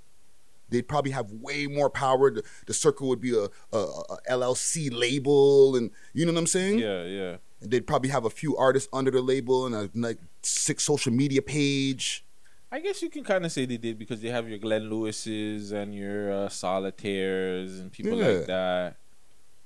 they'd 0.70 0.88
probably 0.88 1.12
have 1.12 1.32
way 1.32 1.68
more 1.68 1.90
power. 1.90 2.32
The, 2.32 2.44
the 2.68 2.74
circle 2.74 3.08
would 3.10 3.20
be 3.22 3.36
a, 3.36 3.46
a, 3.76 3.78
a 3.78 4.18
LLC 4.32 4.92
label, 4.94 5.76
and 5.76 5.92
you 6.14 6.26
know 6.26 6.34
what 6.34 6.40
I'm 6.40 6.48
saying? 6.48 6.80
Yeah, 6.80 7.04
yeah. 7.04 7.38
And 7.62 7.72
they'd 7.72 7.86
probably 7.86 8.10
have 8.10 8.26
a 8.26 8.30
few 8.30 8.56
artists 8.58 8.88
under 8.94 9.12
the 9.12 9.22
label 9.22 9.66
and 9.66 9.76
a 9.76 9.90
like 9.94 10.18
sick 10.42 10.80
social 10.80 11.12
media 11.12 11.42
page. 11.42 12.26
I 12.72 12.80
guess 12.80 13.02
you 13.02 13.10
can 13.10 13.24
kind 13.24 13.46
of 13.46 13.52
say 13.52 13.66
they 13.66 13.78
did 13.78 13.98
because 13.98 14.22
they 14.22 14.30
have 14.30 14.48
your 14.48 14.60
Glenn 14.60 14.90
Lewis's 14.90 15.72
and 15.72 15.94
your 15.94 16.32
uh, 16.32 16.50
Solitaires 16.50 17.80
and 17.80 17.92
people 17.92 18.18
Yeah. 18.18 18.28
like 18.28 18.46
that. 18.46 18.96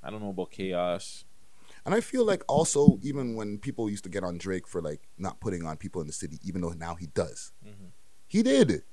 I 0.01 0.09
don't 0.09 0.21
know 0.21 0.29
about 0.29 0.51
Chaos. 0.51 1.25
And 1.85 1.93
I 1.93 1.99
feel 2.01 2.25
like 2.25 2.43
also 2.47 2.97
even 3.01 3.35
when 3.35 3.57
people 3.57 3.89
used 3.89 4.05
to 4.05 4.09
get 4.09 4.23
on 4.23 4.37
Drake 4.37 4.67
for 4.67 4.81
like 4.81 5.01
not 5.17 5.39
putting 5.41 5.65
on 5.65 5.75
people 5.77 5.99
in 6.01 6.07
the 6.07 6.13
city, 6.13 6.39
even 6.43 6.61
though 6.61 6.69
now 6.69 6.95
he 6.95 7.07
does, 7.07 7.51
he 8.27 8.41
did. 8.41 8.83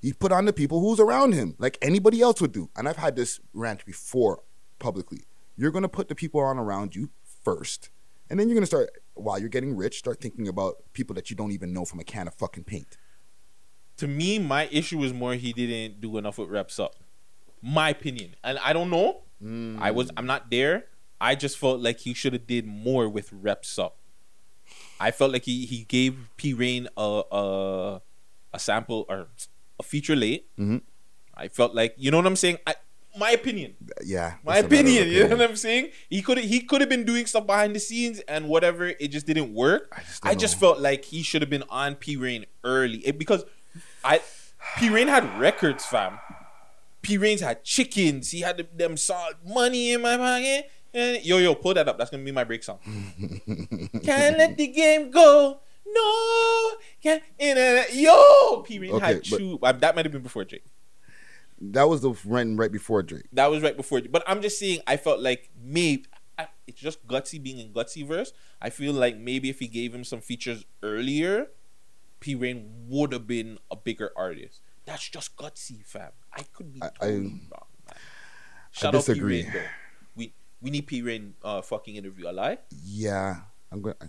He 0.00 0.12
put 0.12 0.32
on 0.32 0.46
the 0.46 0.52
people 0.52 0.80
who's 0.80 0.98
around 0.98 1.34
him, 1.34 1.54
like 1.58 1.76
anybody 1.82 2.22
else 2.22 2.40
would 2.40 2.52
do. 2.52 2.70
And 2.76 2.88
I've 2.88 2.96
had 2.96 3.16
this 3.16 3.40
rant 3.52 3.84
before 3.84 4.42
publicly. 4.78 5.24
You're 5.56 5.70
gonna 5.70 5.88
put 5.88 6.08
the 6.08 6.14
people 6.14 6.40
on 6.40 6.58
around 6.58 6.96
you 6.96 7.10
first, 7.44 7.90
and 8.30 8.40
then 8.40 8.48
you're 8.48 8.54
gonna 8.54 8.66
start 8.66 8.90
while 9.14 9.38
you're 9.38 9.50
getting 9.50 9.76
rich, 9.76 9.98
start 9.98 10.20
thinking 10.20 10.48
about 10.48 10.76
people 10.94 11.14
that 11.14 11.28
you 11.28 11.36
don't 11.36 11.52
even 11.52 11.72
know 11.72 11.84
from 11.84 12.00
a 12.00 12.04
can 12.04 12.26
of 12.26 12.34
fucking 12.34 12.64
paint. 12.64 12.96
To 13.98 14.08
me, 14.08 14.38
my 14.38 14.66
issue 14.72 15.02
is 15.02 15.12
more 15.12 15.34
he 15.34 15.52
didn't 15.52 16.00
do 16.00 16.16
enough 16.16 16.38
with 16.38 16.48
reps 16.48 16.78
up. 16.78 16.94
My 17.60 17.90
opinion, 17.90 18.36
and 18.42 18.58
I 18.60 18.72
don't 18.72 18.88
know. 18.88 19.22
I 19.78 19.90
was 19.90 20.10
I'm 20.16 20.26
not 20.26 20.50
there. 20.50 20.86
I 21.20 21.34
just 21.34 21.58
felt 21.58 21.80
like 21.80 22.00
he 22.00 22.14
should 22.14 22.32
have 22.32 22.46
did 22.46 22.66
more 22.66 23.08
with 23.08 23.30
reps 23.32 23.78
up. 23.78 23.98
I 24.98 25.10
felt 25.10 25.32
like 25.32 25.44
he 25.44 25.66
he 25.66 25.84
gave 25.84 26.30
P 26.38 26.54
Reign 26.54 26.88
a 26.96 27.22
a 27.30 28.00
a 28.54 28.58
sample 28.58 29.04
or 29.08 29.28
a 29.80 29.82
feature 29.82 30.14
late. 30.16 30.44
Mhm. 30.60 30.82
I 31.34 31.48
felt 31.48 31.74
like 31.74 31.94
you 31.96 32.10
know 32.12 32.18
what 32.20 32.26
I'm 32.28 32.36
saying. 32.36 32.58
I, 32.66 32.74
my 33.18 33.30
opinion. 33.32 33.74
Yeah, 34.04 34.34
My 34.44 34.60
that's 34.60 34.66
a 34.66 34.70
matter 34.70 34.74
of 34.76 34.80
opinion, 34.86 35.08
you 35.10 35.26
know 35.26 35.36
what 35.36 35.50
I'm 35.50 35.56
saying? 35.56 35.90
He 36.08 36.20
could 36.22 36.38
he 36.38 36.60
could 36.60 36.80
have 36.80 36.90
been 36.92 37.04
doing 37.04 37.26
stuff 37.26 37.46
behind 37.46 37.74
the 37.74 37.80
scenes 37.80 38.20
and 38.28 38.46
whatever. 38.48 38.86
It 39.00 39.08
just 39.08 39.26
didn't 39.26 39.52
work. 39.52 39.88
I 40.22 40.34
just, 40.36 40.60
don't 40.60 40.60
felt 40.60 40.78
like 40.80 41.04
he 41.06 41.22
should 41.24 41.42
have 41.42 41.50
been 41.50 41.64
on 41.70 41.96
P 41.96 42.14
Reign 42.16 42.44
early 42.62 42.98
It- 42.98 43.18
because 43.18 43.42
I 44.04 44.20
P 44.78 44.90
Reign 44.90 45.08
had 45.08 45.24
records, 45.40 45.84
fam. 45.86 46.20
P 47.02 47.16
Reign's 47.18 47.40
had 47.40 47.64
chickens. 47.64 48.30
He 48.30 48.42
had 48.42 48.58
them, 48.58 48.68
them 48.76 48.96
saw 48.96 49.30
money 49.44 49.92
in 49.92 50.02
my 50.02 50.16
pocket. 50.16 50.70
Yo, 51.24 51.38
yo, 51.38 51.54
pull 51.54 51.72
that 51.74 51.88
up. 51.88 51.96
That's 51.98 52.10
gonna 52.10 52.22
be 52.22 52.32
my 52.32 52.44
break 52.44 52.62
song. 52.62 52.78
Can't 54.04 54.36
let 54.38 54.56
the 54.56 54.66
game 54.68 55.10
go. 55.10 55.60
No, 55.92 56.70
can't. 57.02 57.22
in 57.38 57.56
a- 57.58 57.86
Yo, 57.92 58.62
P 58.62 58.78
Reign 58.78 58.92
Okay, 58.92 59.06
had 59.06 59.24
two. 59.24 59.58
uh, 59.62 59.72
that 59.72 59.94
might 59.96 60.04
have 60.04 60.12
been 60.12 60.22
before 60.22 60.44
Drake. 60.44 60.64
That 61.60 61.88
was 61.88 62.00
the 62.00 62.12
run 62.24 62.56
right 62.56 62.72
before 62.72 63.02
Drake. 63.02 63.26
That 63.32 63.50
was 63.50 63.62
right 63.62 63.76
before. 63.76 64.00
But 64.02 64.22
I'm 64.26 64.40
just 64.40 64.58
saying, 64.58 64.80
I 64.86 64.96
felt 64.96 65.20
like 65.20 65.50
maybe 65.62 66.04
I- 66.38 66.48
it's 66.66 66.80
just 66.80 67.06
gutsy 67.06 67.42
being 67.42 67.58
in 67.58 67.72
gutsy 67.72 68.06
verse. 68.06 68.32
I 68.62 68.70
feel 68.70 68.92
like 68.94 69.18
maybe 69.18 69.50
if 69.50 69.58
he 69.58 69.66
gave 69.68 69.94
him 69.94 70.04
some 70.04 70.20
features 70.20 70.64
earlier, 70.82 71.48
P 72.20 72.34
Reign 72.34 72.86
would 72.88 73.12
have 73.12 73.26
been 73.26 73.58
a 73.70 73.76
bigger 73.76 74.10
artist. 74.16 74.60
That's 74.86 75.08
just 75.08 75.36
gutsy, 75.36 75.84
fam. 75.84 76.12
I 76.32 76.42
could 76.44 76.72
be 76.72 76.82
I- 76.82 76.88
totally 76.90 77.12
I- 77.12 77.20
wrong. 77.52 77.66
Man. 77.86 77.96
Shout 78.72 78.94
out 78.94 79.04
P 79.04 79.12
disagree. 79.12 79.42
Rain 79.42 79.52
though. 79.52 79.60
We 80.14 80.32
we 80.62 80.70
need 80.70 80.86
P 80.86 81.02
Reign 81.02 81.34
uh 81.42 81.60
fucking 81.60 81.96
interview. 81.96 82.28
A 82.28 82.32
lie? 82.32 82.58
Yeah, 82.84 83.40
I'm 83.72 83.82
going. 83.82 83.96
to 84.00 84.08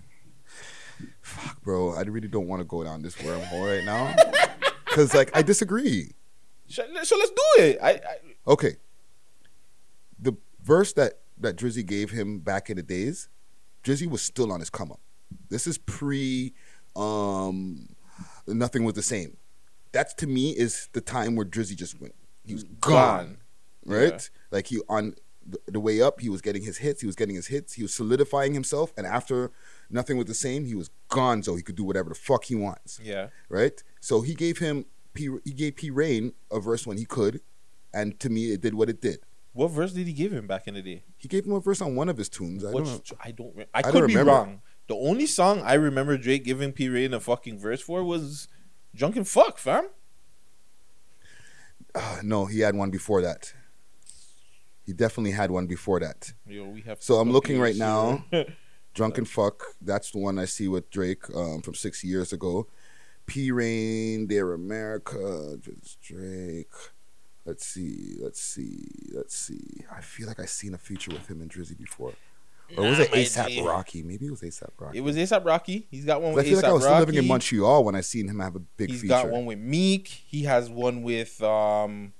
Fuck, 1.22 1.62
bro. 1.62 1.94
I 1.94 2.02
really 2.02 2.28
don't 2.28 2.48
want 2.48 2.62
to 2.62 2.66
go 2.66 2.84
down 2.84 3.02
this 3.02 3.16
wormhole 3.16 3.68
right 3.68 3.86
now. 3.86 4.16
Cause 4.88 5.14
like 5.14 5.36
I 5.36 5.42
disagree. 5.42 6.12
So, 6.68 6.84
so 7.04 7.18
let's 7.18 7.32
do 7.32 7.64
it. 7.64 7.80
I, 7.82 7.92
I 7.92 8.00
Okay. 8.48 8.76
The 10.20 10.34
verse 10.62 10.94
that 10.94 11.14
that 11.38 11.56
Drizzy 11.56 11.86
gave 11.86 12.12
him 12.12 12.40
back 12.40 12.70
in 12.70 12.78
the 12.78 12.84
days, 12.84 13.30
Drizzy 13.84 14.08
was 14.08 14.22
still 14.22 14.52
on 14.52 14.60
his 14.60 14.70
come 14.70 14.92
up. 14.92 15.00
This 15.50 15.68
is 15.68 15.78
pre 15.78 16.54
um 16.96 17.88
nothing 18.48 18.84
was 18.84 18.96
the 18.96 19.02
same. 19.02 19.38
That's 19.92 20.14
to 20.16 20.28
me 20.28 20.52
is 20.52 20.90
the 20.94 21.02
time 21.02 21.36
where 21.36 21.46
Drizzy 21.46 21.76
just 21.76 22.00
went. 22.02 22.16
He 22.46 22.54
was 22.54 22.64
gone. 22.64 23.38
Right? 23.86 24.12
Yeah. 24.12 24.20
Like 24.52 24.68
he 24.68 24.80
on 24.90 25.16
the 25.68 25.80
way 25.80 26.02
up, 26.02 26.22
he 26.22 26.30
was 26.30 26.42
getting 26.42 26.64
his 26.64 26.78
hits, 26.78 27.02
he 27.02 27.08
was 27.08 27.16
getting 27.16 27.36
his 27.36 27.48
hits, 27.48 27.74
he 27.74 27.82
was 27.82 27.94
solidifying 27.94 28.54
himself, 28.54 28.94
and 28.96 29.06
after 29.08 29.52
nothing 29.94 30.18
was 30.18 30.28
the 30.28 30.34
same, 30.34 30.66
he 30.66 30.76
was 30.76 30.90
gone 31.10 31.44
so 31.44 31.56
he 31.56 31.62
could 31.64 31.76
do 31.76 31.84
whatever 31.84 32.10
the 32.10 32.16
fuck 32.16 32.46
he 32.46 32.56
wants 32.56 33.00
yeah. 33.04 33.28
right? 33.50 33.84
So 34.00 34.22
he 34.22 34.34
gave 34.34 34.58
him 34.60 34.86
P, 35.14 35.30
he 35.44 35.52
gave 35.54 35.76
P 35.76 35.90
Reign 35.90 36.34
a 36.52 36.60
verse 36.60 36.88
when 36.88 36.98
he 36.98 37.06
could, 37.06 37.42
and 37.94 38.20
to 38.20 38.30
me 38.30 38.52
it 38.54 38.62
did 38.62 38.74
what 38.74 38.90
it 38.90 39.02
did. 39.02 39.20
What 39.54 39.68
verse 39.72 39.92
did 39.92 40.08
he 40.08 40.14
give 40.14 40.32
him 40.32 40.48
back 40.48 40.68
in 40.68 40.76
the 40.76 40.82
day? 40.82 41.04
He 41.18 41.28
gave 41.28 41.46
him 41.46 41.52
a 41.52 41.60
verse 41.60 41.82
on 41.82 41.96
one 41.96 42.08
of 42.08 42.18
his 42.18 42.30
tunes. 42.30 42.64
I 42.64 42.72
Which- 42.72 42.86
don't. 42.86 43.12
I 43.22 43.32
don't. 43.32 43.56
re- 43.56 43.66
I 43.74 43.80
I 43.80 43.82
could 43.82 43.94
don't 44.00 44.08
be 44.08 44.16
remember. 44.16 44.32
wrong. 44.32 44.62
The 44.88 44.96
only 44.96 45.26
song 45.28 45.62
I 45.62 45.74
remember 45.74 46.18
Drake 46.18 46.46
giving 46.46 46.72
P 46.72 46.88
Reign 46.90 47.14
a 47.14 47.20
fucking 47.20 47.60
verse 47.60 47.82
for 47.82 48.04
was 48.04 48.48
"Drunken 48.96 49.26
Fuck," 49.26 49.58
fam. 49.58 49.90
Uh, 51.94 52.20
no, 52.24 52.46
he 52.46 52.60
had 52.62 52.76
one 52.76 52.90
before 52.90 53.22
that. 53.22 53.54
He 54.86 54.94
definitely 54.94 55.32
had 55.32 55.52
one 55.52 55.68
before 55.68 56.00
that. 56.00 56.34
Yo, 56.48 56.66
we 56.70 56.82
have 56.82 57.02
So 57.04 57.16
I'm 57.16 57.32
looking 57.32 57.60
right 57.60 57.76
now. 57.76 58.26
Drunken 58.94 59.26
fuck. 59.26 59.64
That's 59.82 60.12
the 60.12 60.20
one 60.20 60.38
I 60.38 60.46
see 60.46 60.68
with 60.68 60.90
Drake 60.90 61.24
um, 61.36 61.62
from 61.62 61.74
six 61.76 62.04
years 62.04 62.34
ago. 62.34 62.68
P 63.26 63.52
Reign, 63.52 64.28
Dear 64.28 64.54
America, 64.54 65.58
Drake. 66.02 66.72
Let's 67.46 67.66
see. 67.66 68.18
Let's 68.22 68.42
see. 68.42 68.86
Let's 69.14 69.36
see. 69.38 69.86
I 69.92 70.02
feel 70.02 70.28
like 70.28 70.40
I've 70.40 70.50
seen 70.50 70.74
a 70.74 70.78
feature 70.78 71.12
with 71.12 71.28
him 71.30 71.42
and 71.42 71.50
Drizzy 71.50 71.78
before. 71.78 72.14
Or 72.78 72.84
was 72.86 73.00
Nah, 73.00 73.06
it 73.06 73.12
ASAP. 73.12 73.66
Rocky? 73.66 74.04
Maybe 74.04 74.28
it 74.28 74.32
was 74.32 74.42
ASAP 74.42 74.70
Rocky. 74.78 74.98
It 74.98 75.02
was 75.02 75.16
ASAP 75.18 75.44
Rocky. 75.46 75.88
He's 75.90 76.06
got 76.06 76.22
one 76.22 76.34
with 76.34 76.46
ASAP 76.46 76.48
Rocky. 76.48 76.50
I 76.50 76.50
feel 76.50 76.58
like 76.62 76.70
I 76.70 76.74
was 76.74 76.84
still 76.84 77.00
living 77.00 77.16
in 77.16 77.28
Montreal 77.28 77.84
when 77.84 77.96
I 77.96 78.02
seen 78.02 78.28
him 78.28 78.40
have 78.40 78.56
a 78.56 78.60
big 78.60 78.90
He's 78.90 79.02
feature. 79.02 79.16
He's 79.16 79.24
got 79.24 79.32
one 79.32 79.46
with 79.46 79.60
Meek. 79.60 80.08
He 80.08 80.44
has 80.44 80.70
one 80.70 81.02
with 81.02 81.42
um, 81.42 82.14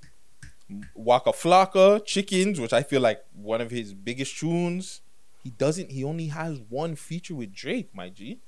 Waka 0.94 1.30
Flocka, 1.30 2.04
Chickens, 2.04 2.58
which 2.58 2.72
I 2.72 2.82
feel 2.82 3.00
like 3.00 3.22
one 3.34 3.60
of 3.60 3.70
his 3.70 3.92
biggest 3.94 4.38
tunes. 4.38 5.01
He 5.42 5.50
doesn't. 5.50 5.90
He 5.90 6.04
only 6.04 6.28
has 6.28 6.60
one 6.68 6.94
feature 6.94 7.34
with 7.34 7.52
Drake, 7.52 7.90
my 7.94 8.08
G. 8.08 8.40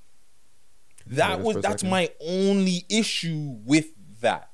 That 1.06 1.38
this 1.38 1.46
was 1.46 1.56
that's 1.56 1.82
second. 1.82 1.90
my 1.90 2.10
only 2.20 2.86
issue 2.88 3.56
with 3.64 3.88
that. 4.20 4.50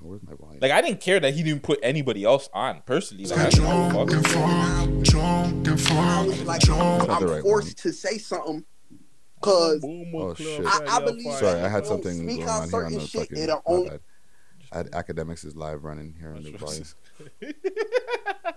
Where's 0.00 0.22
my 0.22 0.34
volume? 0.34 0.60
Like 0.60 0.72
I 0.72 0.80
didn't 0.80 1.00
care 1.00 1.20
that 1.20 1.34
he 1.34 1.42
didn't 1.42 1.62
put 1.62 1.78
anybody 1.82 2.24
else 2.24 2.48
on 2.52 2.82
personally. 2.84 3.26
Like, 3.26 3.38
I 3.38 3.50
didn't 3.50 4.08
give 4.08 4.18
a 4.18 4.22
fuck. 4.24 4.36
Like, 6.46 6.68
not 6.68 7.10
I'm 7.10 7.24
right 7.24 7.42
forced 7.42 7.78
to 7.78 7.92
say 7.92 8.18
something 8.18 8.64
because 9.40 9.84
Oh 9.84 10.34
shit! 10.34 10.66
I, 10.66 10.96
I 10.96 11.00
believe 11.00 11.32
Sorry, 11.34 11.60
I 11.60 11.68
had 11.68 11.86
something 11.86 12.26
going 12.26 12.48
on 12.48 12.62
on 12.62 12.68
here 12.68 12.84
on 12.86 12.92
the 12.92 13.00
shit, 13.00 13.20
fucking. 13.22 13.38
it'll 13.38 13.62
only 13.66 13.90
bad. 13.90 14.00
I 14.76 14.84
academics 14.92 15.44
is 15.44 15.56
live 15.56 15.84
running 15.84 16.14
here 16.18 16.34
on 16.34 16.42
the 16.42 16.50
volume. 16.52 16.84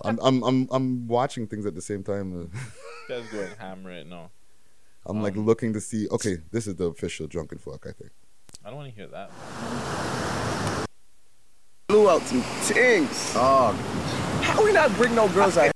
I'm, 0.04 0.20
I'm 0.22 0.44
I'm 0.44 0.68
I'm 0.72 1.08
watching 1.08 1.48
things 1.48 1.66
at 1.66 1.76
the 1.76 1.82
same 1.82 2.04
time. 2.04 2.52
That's 3.10 3.28
going 3.32 3.50
ham 3.58 3.86
right 3.86 4.06
now. 4.06 4.32
I'm 5.06 5.22
like 5.22 5.38
um, 5.38 5.46
looking 5.46 5.74
to 5.74 5.82
see. 5.82 6.10
Okay, 6.10 6.38
this 6.52 6.68
is 6.68 6.76
the 6.76 6.86
official 6.86 7.28
drunken 7.28 7.58
fuck. 7.58 7.86
I 7.88 7.92
think. 7.92 8.12
I 8.66 8.70
don't 8.70 8.78
want 8.78 8.90
to 8.90 8.96
hear 8.96 9.08
that. 9.08 9.32
Blew 11.88 12.10
out 12.10 12.22
some 12.24 12.42
things. 12.42 13.34
Oh, 13.36 13.72
how 14.44 14.64
we 14.64 14.74
not 14.74 14.94
bring 14.98 15.16
no 15.16 15.30
girls 15.30 15.58
out? 15.58 15.72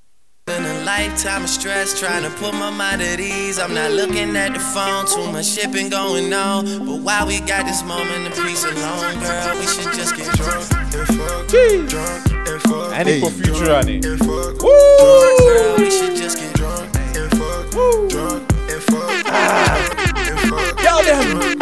Lifetime 0.95 1.41
of 1.41 1.49
stress 1.49 1.99
trying 1.99 2.21
to 2.21 2.29
put 2.37 2.53
my 2.53 2.69
mind 2.69 3.01
at 3.01 3.19
ease. 3.19 3.57
I'm 3.57 3.73
not 3.73 3.91
looking 3.93 4.37
at 4.37 4.53
the 4.53 4.59
phone, 4.59 5.07
too 5.07 5.25
much 5.31 5.57
been 5.71 5.89
going 5.89 6.31
on. 6.31 6.85
But 6.85 7.01
while 7.01 7.25
we 7.25 7.39
got 7.39 7.65
this 7.65 7.81
moment 7.83 8.27
of 8.27 8.35
peace 8.35 8.63
alone, 8.63 9.17
girl, 9.17 9.57
we 9.57 9.65
should 9.65 9.91
just 9.97 10.15
get 10.15 10.29
drunk 10.37 10.61
and 10.93 11.07
fuck. 11.17 11.47
Drunk 11.89 12.47
and 12.47 12.61
fuck. 12.61 12.93
And 12.93 13.23
put 13.23 13.33
future 13.33 13.73
on 13.73 13.89
it. 13.89 14.03
Girl, 14.03 15.77
we 15.79 15.89
should 15.89 16.15
just 16.15 16.37
get 16.37 16.53
drunk 16.53 16.85
and 17.17 17.31
fuck. 17.41 17.71
Drunk 18.11 18.53
and 18.69 18.83
fuck. 18.83 19.25
And 19.33 20.39
fuck. 20.45 20.83
Y'all 20.83 21.01
them. 21.01 21.57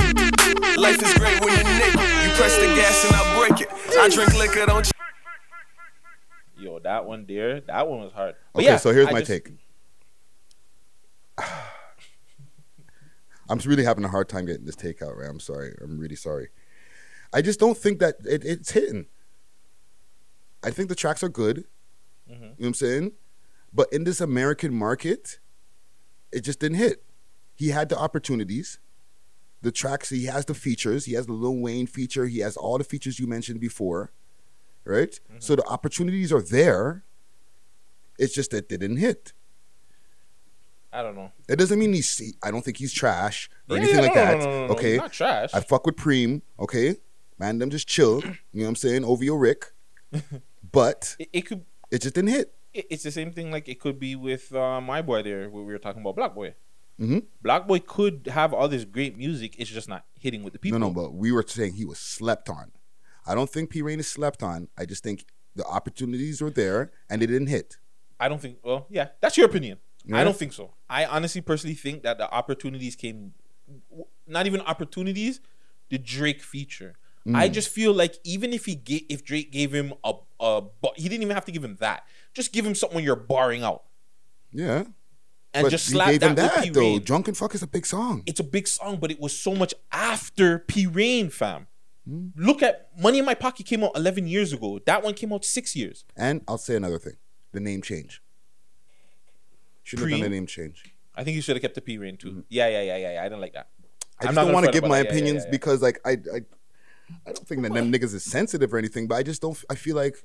Life 0.75 1.01
is 1.01 1.13
great 1.13 1.39
when 1.39 1.55
you're 1.55 1.71
naked. 1.79 2.03
You 2.03 2.31
press 2.35 2.57
the 2.57 2.67
gas 2.75 3.05
and 3.05 3.15
I 3.15 3.47
break 3.47 3.61
it. 3.61 3.69
I 3.97 4.09
drink 4.09 4.33
liquor, 4.37 4.65
don't 4.65 4.85
you? 4.85 5.00
That 6.91 7.05
one 7.05 7.23
dear. 7.25 7.61
that 7.61 7.87
one 7.87 8.01
was 8.01 8.11
hard. 8.11 8.35
But 8.51 8.59
Okay, 8.59 8.67
yeah, 8.69 8.75
so 8.75 8.91
here's 8.91 9.07
I 9.07 9.11
my 9.13 9.19
just- 9.21 9.31
take. 9.31 9.51
I'm 13.49 13.59
really 13.59 13.85
having 13.85 14.03
a 14.03 14.09
hard 14.09 14.27
time 14.27 14.45
getting 14.45 14.65
this 14.65 14.75
take 14.75 15.01
out, 15.01 15.15
right? 15.15 15.29
I'm 15.29 15.39
sorry. 15.39 15.73
I'm 15.81 15.97
really 15.97 16.17
sorry. 16.17 16.49
I 17.33 17.41
just 17.41 17.61
don't 17.61 17.77
think 17.77 17.99
that 17.99 18.15
it, 18.25 18.43
it's 18.43 18.71
hitting. 18.71 19.05
I 20.61 20.69
think 20.71 20.89
the 20.89 20.95
tracks 20.95 21.23
are 21.23 21.29
good. 21.29 21.63
Mm-hmm. 22.29 22.33
You 22.43 22.49
know 22.49 22.53
what 22.57 22.67
I'm 22.67 22.73
saying? 22.73 23.11
But 23.73 23.87
in 23.93 24.03
this 24.03 24.19
American 24.19 24.73
market, 24.73 25.39
it 26.33 26.41
just 26.41 26.59
didn't 26.59 26.77
hit. 26.77 27.03
He 27.55 27.69
had 27.69 27.87
the 27.87 27.97
opportunities. 27.97 28.79
The 29.61 29.71
tracks, 29.71 30.09
he 30.09 30.25
has 30.25 30.43
the 30.43 30.53
features. 30.53 31.05
He 31.05 31.13
has 31.13 31.25
the 31.25 31.31
Lil 31.33 31.55
Wayne 31.55 31.87
feature. 31.87 32.25
He 32.27 32.39
has 32.39 32.57
all 32.57 32.77
the 32.77 32.83
features 32.83 33.17
you 33.17 33.27
mentioned 33.27 33.61
before. 33.61 34.11
Right? 34.91 35.09
Mm-hmm. 35.29 35.39
So 35.39 35.55
the 35.55 35.65
opportunities 35.65 36.31
are 36.33 36.41
there. 36.41 37.03
It's 38.19 38.33
just 38.35 38.51
that 38.51 38.69
they 38.69 38.77
didn't 38.77 38.97
hit. 38.97 39.33
I 40.93 41.01
don't 41.01 41.15
know. 41.15 41.31
It 41.47 41.55
doesn't 41.55 41.79
mean 41.79 41.93
he's. 41.93 42.17
he- 42.17 42.33
I 42.43 42.51
don't 42.51 42.63
think 42.63 42.77
he's 42.77 42.91
trash 42.93 43.49
or 43.69 43.77
Yeah, 43.77 43.83
anything 43.83 43.95
yeah, 43.99 44.01
like 44.07 44.15
no, 44.15 44.25
that. 44.25 44.37
no, 44.39 44.67
no, 44.67 44.73
okay, 44.73 44.97
not 44.97 45.13
trash. 45.13 45.49
I 45.53 45.61
fuck 45.61 45.85
with 45.85 45.95
Preem. 45.95 46.41
Okay, 46.59 46.97
man, 47.39 47.59
them 47.59 47.69
just 47.69 47.87
chill. 47.87 48.21
You 48.21 48.29
know 48.29 48.63
what 48.63 48.67
I'm 48.69 48.75
saying? 48.75 49.05
Over 49.05 49.23
your 49.23 49.39
Rick, 49.39 49.67
but 50.71 51.15
It, 51.17 51.29
it 51.31 51.41
could. 51.43 51.65
it 51.89 52.01
just 52.01 52.15
didn't 52.15 52.31
hit. 52.31 52.53
It, 52.73 52.87
it's 52.89 53.03
the 53.03 53.11
same 53.11 53.31
thing. 53.31 53.51
Like 53.51 53.69
it 53.69 53.79
could 53.79 53.99
be 53.99 54.15
with 54.17 54.53
uh, 54.53 54.81
my 54.81 55.01
boy 55.01 55.23
there, 55.23 55.49
where 55.49 55.63
we 55.63 55.71
were 55.71 55.79
talking 55.79 56.01
about 56.01 56.17
Black 56.17 56.35
Boy. 56.35 56.55
hmm 56.99 57.19
Black 57.41 57.67
Boy 57.67 57.79
could 57.79 58.27
have 58.27 58.53
all 58.53 58.67
this 58.67 58.83
great 58.83 59.17
music. 59.17 59.55
It's 59.57 59.69
just 59.69 59.87
not 59.87 60.03
hitting 60.19 60.43
with 60.43 60.51
the 60.53 60.59
people. 60.59 60.77
No, 60.77 60.87
no, 60.89 60.93
but 60.93 61.13
we 61.13 61.31
were 61.31 61.45
saying 61.47 61.73
he 61.75 61.85
was 61.85 61.99
slept 61.99 62.49
on. 62.49 62.73
I 63.25 63.35
don't 63.35 63.49
think 63.49 63.69
P 63.69 63.81
Reign 63.81 63.99
is 63.99 64.07
slept 64.07 64.41
on. 64.43 64.67
I 64.77 64.85
just 64.85 65.03
think 65.03 65.25
the 65.55 65.65
opportunities 65.65 66.41
were 66.41 66.49
there 66.49 66.91
and 67.09 67.21
it 67.21 67.27
didn't 67.27 67.47
hit. 67.47 67.77
I 68.19 68.27
don't 68.29 68.39
think. 68.41 68.57
Well, 68.63 68.87
yeah, 68.89 69.09
that's 69.21 69.37
your 69.37 69.45
opinion. 69.47 69.79
I 70.13 70.23
don't 70.23 70.35
think 70.35 70.53
so. 70.53 70.73
I 70.89 71.05
honestly, 71.05 71.41
personally 71.41 71.75
think 71.75 72.01
that 72.03 72.17
the 72.17 72.29
opportunities 72.31 72.95
came, 72.95 73.33
not 74.27 74.47
even 74.47 74.61
opportunities, 74.61 75.39
the 75.89 75.97
Drake 75.99 76.41
feature. 76.41 76.95
I 77.35 77.49
Mm. 77.49 77.53
just 77.53 77.69
feel 77.69 77.93
like 77.93 78.15
even 78.23 78.51
if 78.51 78.65
he 78.65 78.73
ga- 78.75 79.05
if 79.07 79.23
Drake 79.23 79.51
gave 79.51 79.71
him 79.71 79.93
a 80.03 80.13
a, 80.39 80.63
he 80.95 81.03
didn't 81.07 81.21
even 81.21 81.35
have 81.35 81.45
to 81.45 81.51
give 81.51 81.63
him 81.63 81.75
that. 81.79 82.03
Just 82.33 82.51
give 82.51 82.65
him 82.65 82.73
something 82.73 83.03
you're 83.03 83.15
barring 83.15 83.61
out. 83.61 83.83
Yeah, 84.51 84.85
And 85.53 85.63
but 85.65 85.69
just 85.69 85.85
slap 85.85 86.09
gave 86.09 86.23
him 86.23 86.33
that 86.33 86.43
with 86.43 86.53
that 86.55 86.63
P. 86.63 86.69
though. 86.71 86.79
Rain. 86.81 87.01
Drunken 87.03 87.35
fuck 87.35 87.53
is 87.53 87.61
a 87.61 87.67
big 87.67 87.85
song. 87.85 88.23
It's 88.25 88.39
a 88.39 88.43
big 88.43 88.67
song, 88.67 88.97
but 88.99 89.11
it 89.11 89.19
was 89.19 89.37
so 89.37 89.53
much 89.53 89.75
after 89.91 90.57
P 90.59 90.87
Reign, 90.87 91.29
fam. 91.29 91.67
Hmm. 92.07 92.27
Look 92.35 92.63
at 92.63 92.89
Money 92.99 93.19
in 93.19 93.25
My 93.25 93.35
Pocket 93.35 93.65
came 93.65 93.83
out 93.83 93.91
11 93.95 94.27
years 94.27 94.53
ago. 94.53 94.79
That 94.85 95.03
one 95.03 95.13
came 95.13 95.31
out 95.31 95.45
six 95.45 95.75
years. 95.75 96.03
And 96.15 96.41
I'll 96.47 96.57
say 96.57 96.75
another 96.75 96.97
thing: 96.97 97.17
the 97.51 97.59
name 97.59 97.81
change. 97.81 98.21
Should 99.83 99.99
have 99.99 100.09
done 100.09 100.21
the 100.21 100.29
name 100.29 100.47
change. 100.47 100.83
I 101.15 101.23
think 101.23 101.35
you 101.35 101.41
should 101.41 101.55
have 101.55 101.61
kept 101.61 101.75
the 101.75 101.81
P 101.81 101.97
Reign 101.97 102.17
too. 102.17 102.43
Yeah, 102.49 102.67
yeah, 102.67 102.81
yeah, 102.81 102.97
yeah, 102.97 103.13
yeah. 103.13 103.19
I 103.21 103.23
didn't 103.25 103.41
like 103.41 103.53
that. 103.53 103.69
I 104.19 104.27
I'm 104.27 104.35
just 104.35 104.45
don't 104.45 104.53
want 104.53 104.65
to 104.65 104.71
give 104.71 104.83
my 104.83 104.89
that. 104.89 104.95
Yeah, 104.97 105.03
yeah, 105.03 105.09
opinions 105.09 105.43
yeah, 105.43 105.47
yeah. 105.47 105.51
because 105.51 105.81
like 105.81 105.99
I, 106.05 106.11
I 106.11 106.41
I 107.25 107.33
don't 107.33 107.47
think 107.47 107.61
that 107.63 107.73
them 107.73 107.91
niggas 107.91 108.13
is 108.13 108.23
sensitive 108.23 108.73
or 108.73 108.77
anything, 108.77 109.07
but 109.07 109.15
I 109.15 109.23
just 109.23 109.41
don't. 109.41 109.61
I 109.69 109.75
feel 109.75 109.95
like 109.95 110.23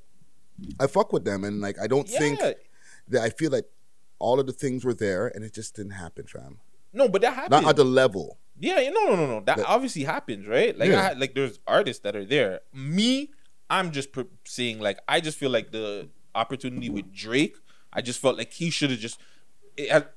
I 0.79 0.87
fuck 0.87 1.13
with 1.13 1.25
them, 1.25 1.43
and 1.43 1.61
like 1.61 1.77
I 1.79 1.87
don't 1.87 2.07
think 2.07 2.39
that 2.39 3.21
I 3.21 3.29
feel 3.29 3.51
like 3.51 3.65
all 4.19 4.39
of 4.39 4.47
the 4.47 4.53
things 4.53 4.85
were 4.85 4.93
there, 4.93 5.27
and 5.27 5.43
it 5.43 5.53
just 5.53 5.75
didn't 5.75 5.91
happen, 5.91 6.25
fam. 6.25 6.59
No, 6.93 7.07
but 7.07 7.21
that 7.21 7.33
happened. 7.33 7.63
Not 7.63 7.69
at 7.69 7.75
the 7.75 7.85
level. 7.85 8.39
Yeah, 8.59 8.89
no, 8.89 9.05
no, 9.07 9.15
no, 9.15 9.27
no. 9.27 9.39
That 9.45 9.57
That- 9.57 9.65
obviously 9.67 10.03
happens, 10.03 10.47
right? 10.47 10.77
Like, 10.77 10.89
Yeah. 10.89 11.09
I, 11.09 11.13
like 11.13 11.35
there's 11.35 11.59
artists 11.67 12.01
that 12.03 12.15
are 12.15 12.25
there. 12.25 12.61
Me, 12.73 13.31
I'm 13.69 13.91
just 13.91 14.11
per- 14.11 14.27
saying, 14.45 14.79
like, 14.79 14.99
I 15.07 15.19
just 15.21 15.37
feel 15.37 15.49
like 15.51 15.71
the 15.71 16.09
opportunity 16.33 16.89
with 16.89 17.13
Drake, 17.13 17.57
I 17.93 18.01
just 18.01 18.19
felt 18.19 18.37
like 18.37 18.53
he 18.53 18.69
should 18.69 18.89
have 18.91 18.99
just. 18.99 19.19
It 19.75 19.91
had, 19.91 20.07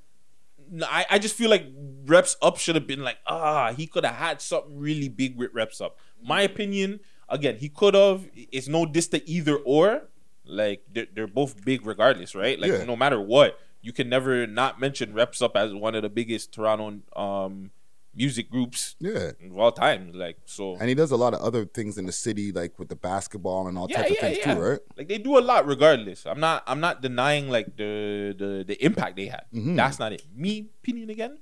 I, 0.85 1.05
I 1.11 1.19
just 1.19 1.35
feel 1.35 1.51
like 1.51 1.67
reps 2.05 2.37
up 2.41 2.57
should 2.59 2.77
have 2.77 2.87
been 2.87 3.03
like 3.03 3.19
ah 3.27 3.73
he 3.73 3.87
could 3.87 4.05
have 4.05 4.15
had 4.15 4.41
something 4.41 4.79
really 4.79 5.09
big 5.09 5.37
with 5.37 5.51
reps 5.53 5.81
up. 5.81 5.99
My 6.23 6.43
opinion 6.43 7.01
again 7.29 7.57
he 7.57 7.69
could 7.69 7.95
have. 7.95 8.29
It's 8.35 8.69
no 8.69 8.87
diss 8.87 9.09
to 9.09 9.29
either 9.29 9.57
or. 9.57 10.09
Like 10.45 10.83
they're, 10.93 11.07
they're 11.13 11.27
both 11.27 11.65
big 11.65 11.85
regardless, 11.87 12.35
right? 12.35 12.59
Like 12.59 12.71
Yeah. 12.73 12.85
no 12.85 12.97
matter 12.97 13.21
what, 13.21 13.59
you 13.83 13.93
can 13.93 14.09
never 14.09 14.47
not 14.47 14.81
mention 14.81 15.13
reps 15.13 15.43
up 15.43 15.57
as 15.57 15.75
one 15.75 15.95
of 15.95 16.03
the 16.03 16.09
biggest 16.09 16.53
Toronto 16.53 17.01
um 17.17 17.71
music 18.15 18.51
groups 18.51 18.97
Yeah. 18.99 19.33
of 19.47 19.57
all 19.59 19.73
time. 19.73 20.13
Like 20.13 20.39
so, 20.45 20.77
And 20.77 20.89
he 20.89 20.95
does 20.95 21.11
a 21.11 21.17
lot 21.17 21.33
of 21.35 21.41
other 21.41 21.65
things 21.65 21.97
in 21.99 22.07
the 22.07 22.13
city, 22.13 22.51
like 22.53 22.79
with 22.79 22.89
the 22.89 22.97
basketball 22.97 23.69
and 23.69 23.79
all 23.79 23.87
yeah, 23.89 23.99
types 24.03 24.09
yeah, 24.11 24.15
of 24.15 24.21
things 24.21 24.39
yeah. 24.39 24.55
too, 24.55 24.61
right? 24.61 24.81
Like 24.97 25.09
they 25.09 25.19
do 25.19 25.39
a 25.39 25.41
lot 25.41 25.67
regardless. 25.67 26.27
I'm 26.27 26.41
not 26.41 26.63
I'm 26.67 26.81
not 26.81 27.03
denying 27.03 27.49
like 27.49 27.77
the 27.77 28.35
the 28.37 28.65
the 28.67 28.85
impact 28.85 29.17
they 29.17 29.27
had. 29.27 29.45
Mhm. 29.55 29.77
That's 29.77 29.99
not 29.99 30.13
it. 30.13 30.23
Me 30.35 30.71
opinion 30.83 31.11
again. 31.11 31.39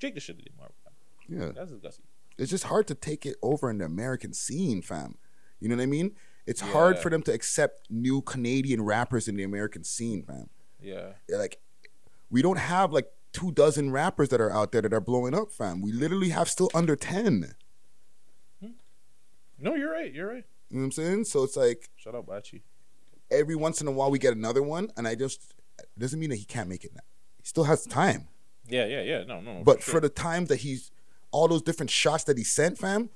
Drake 0.00 0.14
the 0.14 0.20
should 0.20 0.36
have 0.36 0.44
did 0.44 0.54
more. 0.56 0.70
Yeah. 1.28 1.52
That's 1.54 1.70
disgusting. 1.70 2.06
It's 2.38 2.50
just 2.50 2.64
hard 2.64 2.86
to 2.86 2.94
take 2.94 3.26
it 3.26 3.36
over 3.42 3.68
in 3.70 3.78
the 3.78 3.84
American 3.84 4.32
scene, 4.32 4.80
fam. 4.82 5.16
You 5.60 5.68
know 5.68 5.76
what 5.76 5.82
I 5.82 5.86
mean? 5.86 6.12
It's 6.46 6.60
hard 6.62 6.98
for 6.98 7.10
them 7.10 7.20
to 7.22 7.32
accept 7.32 7.90
new 7.90 8.22
Canadian 8.22 8.80
rappers 8.82 9.28
in 9.28 9.36
the 9.36 9.42
American 9.42 9.84
scene, 9.84 10.22
fam. 10.22 10.48
Yeah. 10.80 11.14
Like, 11.28 11.60
we 12.30 12.40
don't 12.40 12.56
have 12.58 12.92
like 12.92 13.08
two 13.32 13.52
dozen 13.52 13.90
rappers 13.90 14.28
that 14.30 14.40
are 14.40 14.52
out 14.52 14.72
there 14.72 14.82
that 14.82 14.92
are 14.92 15.00
blowing 15.00 15.34
up, 15.34 15.50
fam. 15.52 15.80
We 15.80 15.92
literally 15.92 16.30
have 16.30 16.48
still 16.48 16.70
under 16.74 16.96
10. 16.96 17.54
Hmm. 18.62 18.68
No, 19.58 19.74
you're 19.74 19.92
right. 19.92 20.12
You're 20.12 20.28
right. 20.28 20.44
You 20.70 20.76
know 20.76 20.80
what 20.80 20.84
I'm 20.86 20.92
saying? 20.92 21.24
So 21.24 21.44
it's 21.44 21.56
like 21.56 21.88
Shut 21.96 22.14
up, 22.14 22.26
Bachi. 22.26 22.62
every 23.30 23.56
once 23.56 23.80
in 23.80 23.86
a 23.88 23.92
while 23.92 24.10
we 24.10 24.18
get 24.18 24.34
another 24.34 24.62
one, 24.62 24.90
and 24.96 25.06
I 25.08 25.14
just 25.14 25.54
it 25.78 25.86
doesn't 25.98 26.18
mean 26.18 26.30
that 26.30 26.36
he 26.36 26.44
can't 26.44 26.68
make 26.68 26.84
it 26.84 26.92
now. 26.94 27.02
He 27.38 27.46
still 27.46 27.64
has 27.64 27.84
time. 27.86 28.28
Yeah, 28.68 28.84
yeah, 28.84 29.02
yeah. 29.02 29.24
No, 29.24 29.40
no. 29.40 29.62
but 29.64 29.82
for, 29.82 29.92
for 29.92 30.00
the 30.00 30.08
time 30.10 30.46
that 30.46 30.56
he's 30.56 30.90
all 31.30 31.48
those 31.48 31.62
different 31.62 31.90
shots 31.90 32.24
that 32.24 32.36
he 32.36 32.44
sent, 32.44 32.76
fam. 32.78 33.10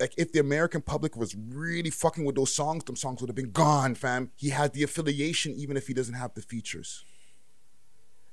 Like 0.00 0.14
if 0.16 0.32
the 0.32 0.40
American 0.40 0.80
public 0.80 1.16
was 1.16 1.36
really 1.36 1.90
fucking 1.90 2.24
with 2.24 2.34
those 2.34 2.52
songs, 2.54 2.82
them 2.84 2.96
songs 2.96 3.20
would 3.20 3.28
have 3.28 3.36
been 3.36 3.52
gone, 3.52 3.94
fam. 3.94 4.30
He 4.34 4.48
has 4.50 4.70
the 4.70 4.82
affiliation 4.82 5.52
even 5.52 5.76
if 5.76 5.86
he 5.86 5.94
doesn't 5.94 6.14
have 6.14 6.34
the 6.34 6.42
features. 6.42 7.04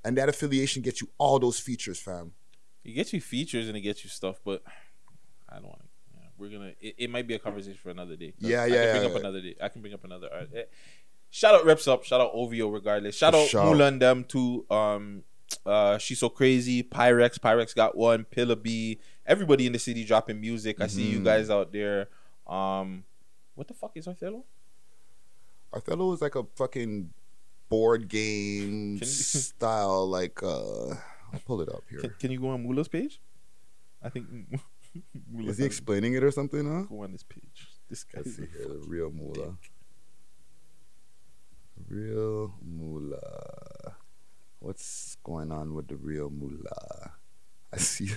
And 0.03 0.17
that 0.17 0.29
affiliation 0.29 0.81
gets 0.81 1.01
you 1.01 1.09
all 1.17 1.39
those 1.39 1.59
features, 1.59 1.99
fam. 1.99 2.31
it 2.85 2.91
gets 2.93 3.11
you 3.13 3.19
features 3.21 3.67
and 3.67 3.75
it 3.75 3.81
gets 3.81 4.03
you 4.03 4.09
stuff, 4.09 4.39
but 4.45 4.63
I 5.49 5.55
don't 5.55 5.65
want 5.65 5.79
to. 5.81 5.87
Yeah, 6.15 6.27
we're 6.37 6.49
gonna. 6.49 6.71
It, 6.79 6.95
it 6.97 7.09
might 7.09 7.27
be 7.27 7.33
a 7.35 7.39
conversation 7.39 7.77
for 7.83 7.89
another 7.89 8.15
day. 8.15 8.33
Yeah, 8.39 8.63
I 8.63 8.65
yeah, 8.67 8.73
can 8.73 8.91
bring 8.91 9.01
yeah, 9.01 9.07
up 9.07 9.13
yeah. 9.13 9.19
another 9.19 9.41
day. 9.41 9.55
I 9.61 9.67
can 9.69 9.81
bring 9.81 9.93
up 9.93 10.03
another. 10.05 10.29
art. 10.33 10.49
Eh, 10.55 10.63
Shout 11.31 11.53
out 11.53 11.65
reps 11.65 11.87
up. 11.87 12.03
Shout 12.05 12.21
out 12.21 12.31
OVO. 12.33 12.69
Regardless. 12.69 13.15
Shout 13.17 13.35
out 13.35 13.47
sure. 13.49 13.63
Mula 13.65 13.87
and 13.87 14.01
them 14.01 14.23
too. 14.23 14.65
Um, 14.69 15.23
uh, 15.65 15.97
she's 15.97 16.19
so 16.19 16.29
crazy. 16.29 16.81
Pyrex. 16.81 17.37
Pyrex 17.37 17.75
got 17.75 17.95
one. 17.97 18.23
Pilla 18.23 18.55
B. 18.55 18.99
Everybody 19.25 19.67
in 19.67 19.73
the 19.73 19.79
city 19.79 20.03
dropping 20.05 20.39
music. 20.39 20.79
I 20.81 20.87
see 20.87 21.03
you 21.03 21.19
Mhm. 21.19 21.25
guys 21.25 21.49
out 21.51 21.71
there. 21.73 22.07
Um, 22.47 23.03
what 23.55 23.67
the 23.67 23.73
fuck 23.75 23.91
is 23.95 24.07
Othello? 24.07 24.45
Othello 25.73 26.11
is 26.13 26.21
like 26.21 26.35
a 26.35 26.45
fucking 26.55 27.13
board 27.69 28.07
game 28.07 28.97
you- 28.97 29.05
style, 29.05 30.07
like 30.07 30.41
uh 30.43 30.89
I'll 31.31 31.39
pull 31.45 31.61
it 31.61 31.69
up 31.69 31.83
here. 31.89 31.99
Can, 31.99 32.13
can 32.19 32.31
you 32.31 32.39
go 32.39 32.49
on 32.49 32.63
Mula's 32.63 32.87
page? 32.87 33.21
I 34.01 34.09
think. 34.09 34.27
Is 35.37 35.59
he 35.59 35.65
explaining 35.65 36.15
it 36.15 36.23
or 36.23 36.31
something, 36.31 36.65
huh? 36.65 36.83
Go 36.89 37.03
on 37.03 37.11
this 37.11 37.23
page. 37.23 37.67
This 37.89 38.03
guy. 38.03 38.21
Let's 38.25 38.35
see 38.35 38.47
here, 38.51 38.67
the 38.67 38.83
real 38.87 39.11
Mula. 39.11 39.55
Real 41.87 42.53
Mula. 42.63 43.95
What's 44.59 45.15
going 45.23 45.51
on 45.51 45.73
with 45.75 45.87
the 45.87 45.95
real 45.95 46.29
Mula? 46.29 47.11
I 47.71 47.77
see. 47.77 48.07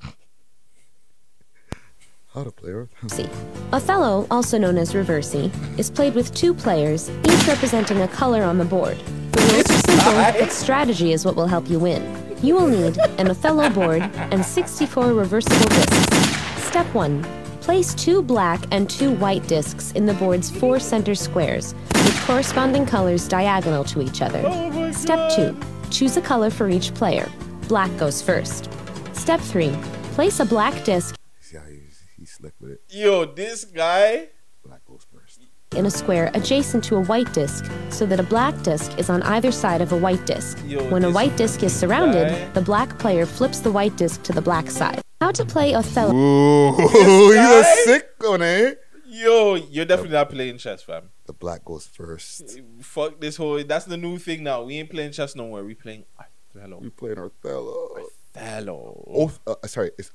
How 0.00 0.10
to 0.10 0.16
play 0.16 0.26
her? 2.25 2.25
See. 3.08 3.28
Othello, 3.72 4.26
also 4.30 4.58
known 4.58 4.76
as 4.76 4.92
Reversi, 4.92 5.50
is 5.78 5.90
played 5.90 6.14
with 6.14 6.34
two 6.34 6.52
players, 6.52 7.10
each 7.24 7.46
representing 7.46 8.02
a 8.02 8.08
color 8.08 8.42
on 8.42 8.58
the 8.58 8.64
board. 8.64 8.98
The 9.32 9.42
rules 9.52 9.70
are 9.70 9.86
simple, 9.86 10.40
but 10.40 10.52
strategy 10.52 11.12
is 11.12 11.24
what 11.24 11.34
will 11.34 11.46
help 11.46 11.68
you 11.70 11.78
win. 11.78 12.02
You 12.42 12.54
will 12.54 12.68
need 12.68 12.98
an 13.18 13.30
Othello 13.30 13.70
board 13.70 14.02
and 14.02 14.44
64 14.44 15.14
reversible 15.14 15.68
discs. 15.68 16.62
Step 16.62 16.86
1. 16.94 17.24
Place 17.62 17.94
two 17.94 18.22
black 18.22 18.62
and 18.70 18.88
two 18.88 19.12
white 19.14 19.46
discs 19.48 19.90
in 19.92 20.06
the 20.06 20.14
board's 20.14 20.50
four 20.50 20.78
center 20.78 21.14
squares, 21.14 21.74
with 21.94 22.22
corresponding 22.26 22.86
colors 22.86 23.26
diagonal 23.26 23.82
to 23.84 24.02
each 24.02 24.22
other. 24.22 24.92
Step 24.92 25.32
2. 25.34 25.58
Choose 25.90 26.16
a 26.16 26.20
color 26.20 26.50
for 26.50 26.68
each 26.68 26.94
player. 26.94 27.28
Black 27.66 27.90
goes 27.96 28.22
first. 28.22 28.68
Step 29.14 29.40
3. 29.40 29.70
Place 30.12 30.38
a 30.38 30.44
black 30.44 30.84
disc 30.84 31.16
slick 32.36 32.54
with 32.60 32.72
it. 32.72 32.80
Yo, 32.90 33.24
this 33.24 33.64
guy. 33.64 34.28
Black 34.64 34.84
goes 34.84 35.06
first. 35.12 35.40
in 35.74 35.86
a 35.86 35.90
square 35.90 36.30
adjacent 36.34 36.82
to 36.84 36.96
a 36.96 37.00
white 37.02 37.30
disc 37.32 37.64
so 37.90 38.06
that 38.06 38.18
a 38.20 38.22
black 38.22 38.54
disc 38.62 38.88
is 38.98 39.10
on 39.10 39.22
either 39.34 39.50
side 39.52 39.80
of 39.80 39.92
a 39.92 39.96
white 39.96 40.24
disc. 40.26 40.58
Yo, 40.66 40.82
when 40.90 41.04
a 41.04 41.10
white 41.10 41.36
disc 41.36 41.62
is 41.62 41.74
surrounded, 41.74 42.28
guy- 42.28 42.48
the 42.52 42.60
black 42.60 42.98
player 42.98 43.26
flips 43.26 43.60
the 43.60 43.70
white 43.70 43.96
disc 43.96 44.22
to 44.22 44.32
the 44.32 44.40
black 44.42 44.70
side. 44.70 45.00
How 45.20 45.32
to 45.32 45.44
play 45.44 45.74
Othello. 45.74 46.12
Ooh, 46.14 46.76
he's 47.32 47.50
a 47.62 47.64
sick 47.84 48.08
one, 48.18 48.42
eh? 48.42 48.74
Yo, 49.06 49.54
you're 49.54 49.84
definitely 49.86 50.12
not 50.14 50.28
playing 50.30 50.58
chess, 50.58 50.82
fam. 50.82 51.10
The 51.26 51.32
black 51.32 51.64
goes 51.64 51.86
first. 51.86 52.58
Fuck 52.82 53.20
this 53.20 53.36
whole. 53.36 53.62
That's 53.64 53.86
the 53.86 53.96
new 53.96 54.18
thing 54.18 54.42
now. 54.44 54.62
We 54.64 54.76
ain't 54.78 54.90
playing 54.90 55.12
chess 55.12 55.34
no 55.34 55.46
more. 55.46 55.64
We 55.64 55.74
playing 55.74 56.04
Othello. 56.18 56.78
We 56.80 56.90
playing 56.90 57.18
Othello. 57.18 58.08
Othello. 58.36 59.04
Oh, 59.08 59.32
uh, 59.46 59.66
sorry, 59.66 59.92
it's 59.98 60.10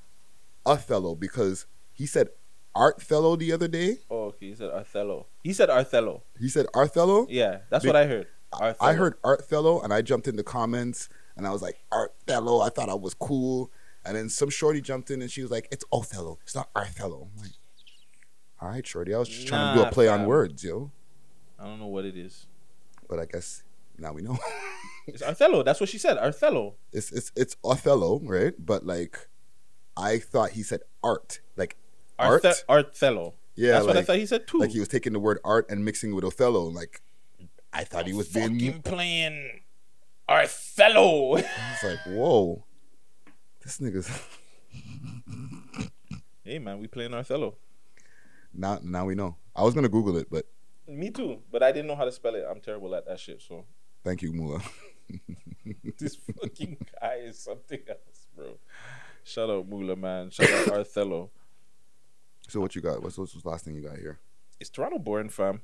Othello 0.65 1.15
because 1.15 1.65
he 1.93 2.05
said 2.05 2.29
Arthello 2.75 3.37
the 3.37 3.51
other 3.51 3.67
day. 3.67 3.97
Oh, 4.09 4.25
okay. 4.25 4.47
He 4.49 4.55
said 4.55 4.69
Othello. 4.71 5.27
He 5.43 5.53
said 5.53 5.69
Othello. 5.69 6.23
He 6.39 6.47
said 6.49 6.65
Arthello. 6.73 7.25
Yeah, 7.29 7.59
that's 7.69 7.83
Be- 7.83 7.89
what 7.89 7.95
I 7.95 8.05
heard. 8.05 8.27
I 8.53 8.69
Othello. 8.69 8.93
heard 8.93 9.21
Arthello, 9.23 9.83
and 9.83 9.93
I 9.93 10.01
jumped 10.01 10.27
in 10.27 10.35
the 10.35 10.43
comments, 10.43 11.09
and 11.37 11.47
I 11.47 11.51
was 11.51 11.61
like 11.61 11.79
Arthello. 11.91 12.65
I 12.65 12.69
thought 12.69 12.89
I 12.89 12.93
was 12.95 13.13
cool, 13.13 13.71
and 14.05 14.15
then 14.15 14.29
some 14.29 14.49
shorty 14.49 14.81
jumped 14.81 15.09
in, 15.11 15.21
and 15.21 15.29
she 15.31 15.41
was 15.41 15.51
like, 15.51 15.67
"It's 15.71 15.85
Othello. 15.91 16.39
It's 16.43 16.55
not 16.55 16.73
Arthello." 16.73 17.27
I'm 17.33 17.41
like, 17.41 17.51
"All 18.61 18.69
right, 18.69 18.85
shorty. 18.85 19.13
I 19.13 19.19
was 19.19 19.29
just 19.29 19.47
trying 19.47 19.75
to 19.77 19.83
do 19.83 19.87
a 19.87 19.91
play 19.91 20.07
on 20.07 20.25
words, 20.25 20.63
yo." 20.63 20.91
I 21.59 21.65
don't 21.65 21.79
know 21.79 21.87
what 21.87 22.05
it 22.05 22.17
is. 22.17 22.47
But 23.07 23.19
I 23.19 23.25
guess 23.25 23.63
now 23.97 24.13
we 24.13 24.21
know. 24.21 24.37
It's 25.07 25.23
Othello. 25.23 25.63
That's 25.63 25.79
what 25.79 25.89
she 25.89 25.97
said. 25.97 26.17
Othello. 26.19 26.75
it's 26.93 27.11
it's 27.11 27.31
it's 27.35 27.57
Othello, 27.63 28.19
right? 28.23 28.53
But 28.57 28.85
like, 28.85 29.27
I 29.97 30.19
thought 30.19 30.51
he 30.51 30.61
said 30.61 30.81
art, 31.03 31.39
like 31.57 31.75
art. 32.21 32.43
Arthe- 32.43 32.63
Othello. 32.69 33.33
Yeah, 33.55 33.73
that's 33.73 33.85
what 33.85 33.97
I 33.97 34.03
thought 34.03 34.17
he 34.17 34.25
said 34.25 34.47
too. 34.47 34.59
Like 34.59 34.71
he 34.71 34.79
was 34.79 34.87
taking 34.87 35.13
the 35.13 35.19
word 35.19 35.39
art 35.43 35.65
and 35.69 35.83
mixing 35.83 36.15
with 36.15 36.23
Othello. 36.23 36.63
Like 36.63 37.01
I 37.73 37.83
thought 37.83 38.07
he 38.07 38.13
was 38.13 38.29
being. 38.29 38.81
playing 38.81 39.61
Othello. 40.29 41.35
It's 41.37 41.83
like 41.83 41.99
whoa, 42.07 42.63
this 43.63 43.77
nigga's 43.79 44.09
hey 46.43 46.59
man, 46.59 46.79
we 46.79 46.87
playing 46.87 47.13
Othello. 47.13 47.55
now. 48.53 48.79
Now 48.83 49.05
we 49.05 49.15
know. 49.15 49.35
I 49.55 49.63
was 49.63 49.73
gonna 49.73 49.89
Google 49.89 50.17
it, 50.17 50.27
but 50.31 50.45
Me 50.87 51.09
too, 51.09 51.39
but 51.51 51.61
I 51.61 51.71
didn't 51.71 51.87
know 51.87 51.95
how 51.95 52.05
to 52.05 52.11
spell 52.11 52.35
it. 52.35 52.45
I'm 52.49 52.61
terrible 52.61 52.95
at 52.95 53.05
that 53.07 53.19
shit. 53.19 53.41
So 53.41 53.65
thank 54.03 54.21
you, 54.21 54.31
Mula. 54.31 54.61
this 55.99 56.15
fucking 56.15 56.77
guy 57.01 57.15
is 57.15 57.37
something 57.39 57.79
else, 57.87 58.27
bro. 58.35 58.57
Shout 59.23 59.49
out 59.49 59.67
Mula, 59.67 59.95
man. 59.97 60.29
Shout 60.31 60.49
out 60.49 60.69
Othello. 60.79 61.29
So 62.51 62.59
what 62.59 62.75
you 62.75 62.81
got? 62.81 63.01
What's 63.01 63.17
what's 63.17 63.31
the 63.31 63.47
last 63.47 63.63
thing 63.63 63.75
you 63.75 63.81
got 63.81 63.97
here? 63.97 64.19
Is 64.59 64.69
Toronto 64.69 64.99
boring, 64.99 65.29
fam? 65.29 65.61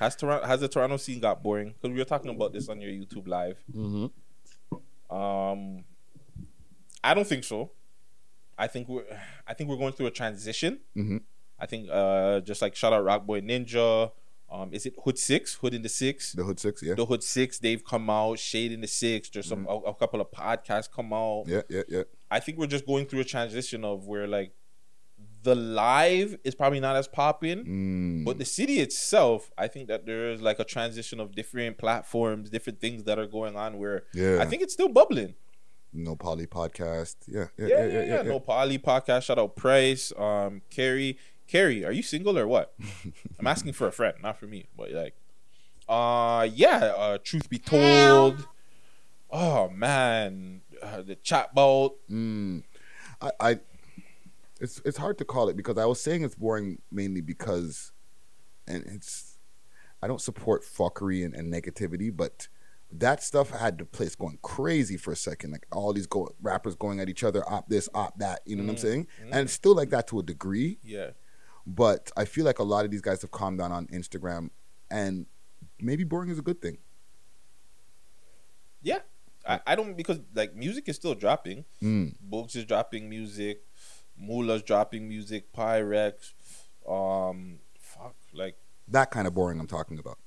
Has 0.00 0.16
Toronto 0.16 0.46
has 0.46 0.60
the 0.60 0.68
Toronto 0.68 0.96
scene 0.96 1.20
got 1.20 1.42
boring? 1.42 1.74
Because 1.74 1.92
we 1.92 1.98
were 1.98 2.06
talking 2.06 2.30
about 2.30 2.54
this 2.54 2.70
on 2.70 2.80
your 2.80 2.90
YouTube 2.90 3.28
live. 3.28 3.58
Mm-hmm. 3.76 5.14
Um, 5.14 5.84
I 7.04 7.12
don't 7.12 7.26
think 7.26 7.44
so. 7.44 7.72
I 8.56 8.68
think 8.68 8.88
we're 8.88 9.04
I 9.46 9.52
think 9.52 9.68
we're 9.68 9.76
going 9.76 9.92
through 9.92 10.06
a 10.06 10.10
transition. 10.10 10.80
Mhm. 10.96 11.20
I 11.60 11.66
think 11.66 11.90
uh 11.92 12.40
just 12.40 12.62
like 12.62 12.74
shout 12.74 12.94
out 12.94 13.04
Rockboy 13.04 13.42
Ninja. 13.44 14.12
Um, 14.50 14.72
is 14.72 14.86
it 14.86 14.94
Hood 15.04 15.18
Six? 15.18 15.56
Hood 15.56 15.74
in 15.74 15.82
the 15.82 15.90
Six? 15.90 16.32
The 16.32 16.44
Hood 16.44 16.58
Six, 16.58 16.82
yeah. 16.82 16.94
The 16.94 17.04
Hood 17.04 17.22
Six. 17.22 17.58
They've 17.58 17.84
come 17.84 18.08
out. 18.08 18.38
Shade 18.38 18.72
in 18.72 18.80
the 18.80 18.86
Six. 18.86 19.28
There's 19.28 19.48
some 19.48 19.66
a, 19.68 19.76
a 19.76 19.94
couple 19.94 20.22
of 20.22 20.30
podcasts 20.30 20.90
come 20.90 21.12
out. 21.12 21.44
Yeah, 21.48 21.62
yeah, 21.68 21.82
yeah. 21.86 22.02
I 22.30 22.40
think 22.40 22.56
we're 22.56 22.66
just 22.66 22.86
going 22.86 23.04
through 23.04 23.20
a 23.20 23.24
transition 23.24 23.84
of 23.84 24.06
where 24.06 24.26
like 24.26 24.52
the 25.48 25.54
live 25.54 26.30
is 26.48 26.54
probably 26.60 26.80
not 26.80 26.94
as 26.96 27.06
popping, 27.08 27.58
Mm. 27.64 28.24
but 28.26 28.34
the 28.42 28.44
city 28.44 28.76
itself, 28.86 29.40
I 29.56 29.66
think 29.72 29.84
that 29.88 30.04
there 30.04 30.24
is 30.34 30.40
like 30.48 30.58
a 30.58 30.64
transition 30.64 31.20
of 31.20 31.26
different 31.40 31.78
platforms, 31.78 32.50
different 32.50 32.80
things 32.84 33.04
that 33.04 33.16
are 33.18 33.26
going 33.38 33.54
on. 33.64 33.78
Where 33.80 33.98
Yeah. 34.12 34.38
I 34.42 34.44
think 34.50 34.60
it's 34.64 34.74
still 34.78 34.88
bubbling. 34.88 35.34
No 35.92 36.16
Poly 36.16 36.46
podcast. 36.46 37.16
Yeah, 37.26 37.46
yeah, 37.56 37.66
Yeah, 37.72 37.84
yeah, 37.86 38.04
yeah. 38.12 38.22
No 38.22 38.38
Poly 38.40 38.78
podcast. 38.78 39.22
Shout 39.26 39.38
out 39.38 39.56
Price. 39.56 40.12
Um, 40.26 40.62
Carrie. 40.76 41.16
Carrie, 41.46 41.84
are 41.86 41.92
you 41.92 42.02
single 42.02 42.36
or 42.36 42.46
what? 42.54 42.74
I'm 43.38 43.46
asking 43.46 43.72
for 43.78 43.86
a 43.86 43.92
friend, 43.92 44.16
not 44.22 44.34
for 44.40 44.46
me. 44.46 44.66
But 44.76 44.90
like, 45.02 45.14
uh, 45.88 46.46
yeah. 46.52 46.78
Uh, 47.02 47.18
truth 47.28 47.48
be 47.48 47.58
told, 47.58 48.46
oh 49.30 49.68
man, 49.70 50.62
uh, 50.82 51.02
the 51.02 51.16
chatbot. 51.16 51.92
Mm. 52.10 52.64
I, 53.26 53.30
I, 53.48 53.50
it's 54.60 54.80
it's 54.84 54.96
hard 54.96 55.18
to 55.18 55.24
call 55.24 55.48
it 55.48 55.56
because 55.56 55.78
I 55.78 55.84
was 55.84 56.00
saying 56.00 56.22
it's 56.22 56.34
boring 56.34 56.80
mainly 56.90 57.20
because, 57.20 57.92
and 58.66 58.84
it's, 58.86 59.38
I 60.02 60.06
don't 60.06 60.20
support 60.20 60.62
fuckery 60.62 61.24
and, 61.24 61.34
and 61.34 61.52
negativity, 61.52 62.14
but 62.14 62.48
that 62.92 63.22
stuff 63.22 63.50
had 63.50 63.78
the 63.78 63.84
place 63.84 64.14
going 64.14 64.38
crazy 64.42 64.96
for 64.96 65.12
a 65.12 65.16
second. 65.16 65.50
Like 65.50 65.66
all 65.72 65.92
these 65.92 66.06
go 66.06 66.28
rappers 66.40 66.74
going 66.76 67.00
at 67.00 67.08
each 67.08 67.24
other, 67.24 67.42
op 67.50 67.68
this, 67.68 67.88
op 67.94 68.18
that. 68.18 68.40
You 68.46 68.56
know 68.56 68.62
what 68.62 68.70
I'm 68.70 68.76
Mm, 68.76 68.80
saying? 68.80 69.06
mm. 69.24 69.30
And 69.32 69.40
it's 69.40 69.52
still 69.52 69.74
like 69.74 69.90
that 69.90 70.06
to 70.08 70.20
a 70.20 70.22
degree. 70.22 70.78
Yeah. 70.84 71.10
But 71.66 72.12
I 72.16 72.24
feel 72.26 72.44
like 72.44 72.60
a 72.60 72.62
lot 72.62 72.84
of 72.84 72.90
these 72.92 73.00
guys 73.00 73.22
have 73.22 73.32
calmed 73.32 73.58
down 73.58 73.72
on 73.72 73.88
Instagram, 73.88 74.50
and 74.90 75.26
maybe 75.80 76.04
boring 76.04 76.30
is 76.30 76.38
a 76.38 76.42
good 76.42 76.62
thing. 76.62 76.78
Yeah. 78.82 79.00
I, 79.48 79.60
I 79.66 79.74
don't 79.76 79.96
because 79.96 80.18
like 80.34 80.54
music 80.54 80.88
is 80.88 80.96
still 80.96 81.14
dropping. 81.14 81.64
Mm. 81.82 82.14
Books 82.20 82.56
is 82.56 82.64
dropping 82.64 83.08
music. 83.08 83.62
Mula's 84.18 84.62
dropping 84.62 85.08
music. 85.08 85.52
Pyrex. 85.52 86.32
Um, 86.88 87.58
fuck, 87.78 88.14
like 88.32 88.56
That 88.88 89.10
kind 89.10 89.26
of 89.26 89.34
boring 89.34 89.58
I'm 89.58 89.66
talking 89.66 89.98
about, 89.98 90.18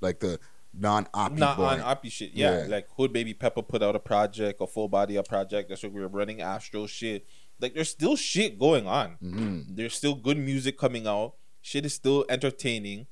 like 0.00 0.20
the 0.20 0.38
non-op. 0.72 1.32
not 1.32 1.56
boring. 1.56 1.80
on 1.80 1.96
oppie 1.96 2.10
shit. 2.12 2.32
Yeah, 2.34 2.62
Yeah. 2.62 2.66
like 2.66 2.88
Hood 2.96 3.12
Baby 3.12 3.32
Pepper 3.34 3.62
put 3.62 3.82
out 3.82 3.96
a 3.96 4.00
project, 4.00 4.60
a 4.60 4.66
full 4.66 4.88
body 4.88 5.16
of 5.16 5.24
project. 5.26 5.68
That's 5.68 5.82
what 5.82 5.92
we 5.92 6.00
were 6.02 6.08
running. 6.08 6.42
Astro 6.42 6.86
shit. 6.86 7.26
Like 7.60 7.74
there's 7.74 7.88
still 7.90 8.16
shit 8.16 8.58
going 8.58 8.86
on. 8.86 9.16
Mhm. 9.22 9.76
There's 9.76 9.94
still 9.94 10.14
good 10.14 10.36
music 10.36 10.76
coming 10.76 11.06
out. 11.06 11.34
Shit 11.62 11.86
is 11.86 11.94
still 11.94 12.26
entertaining. 12.28 13.06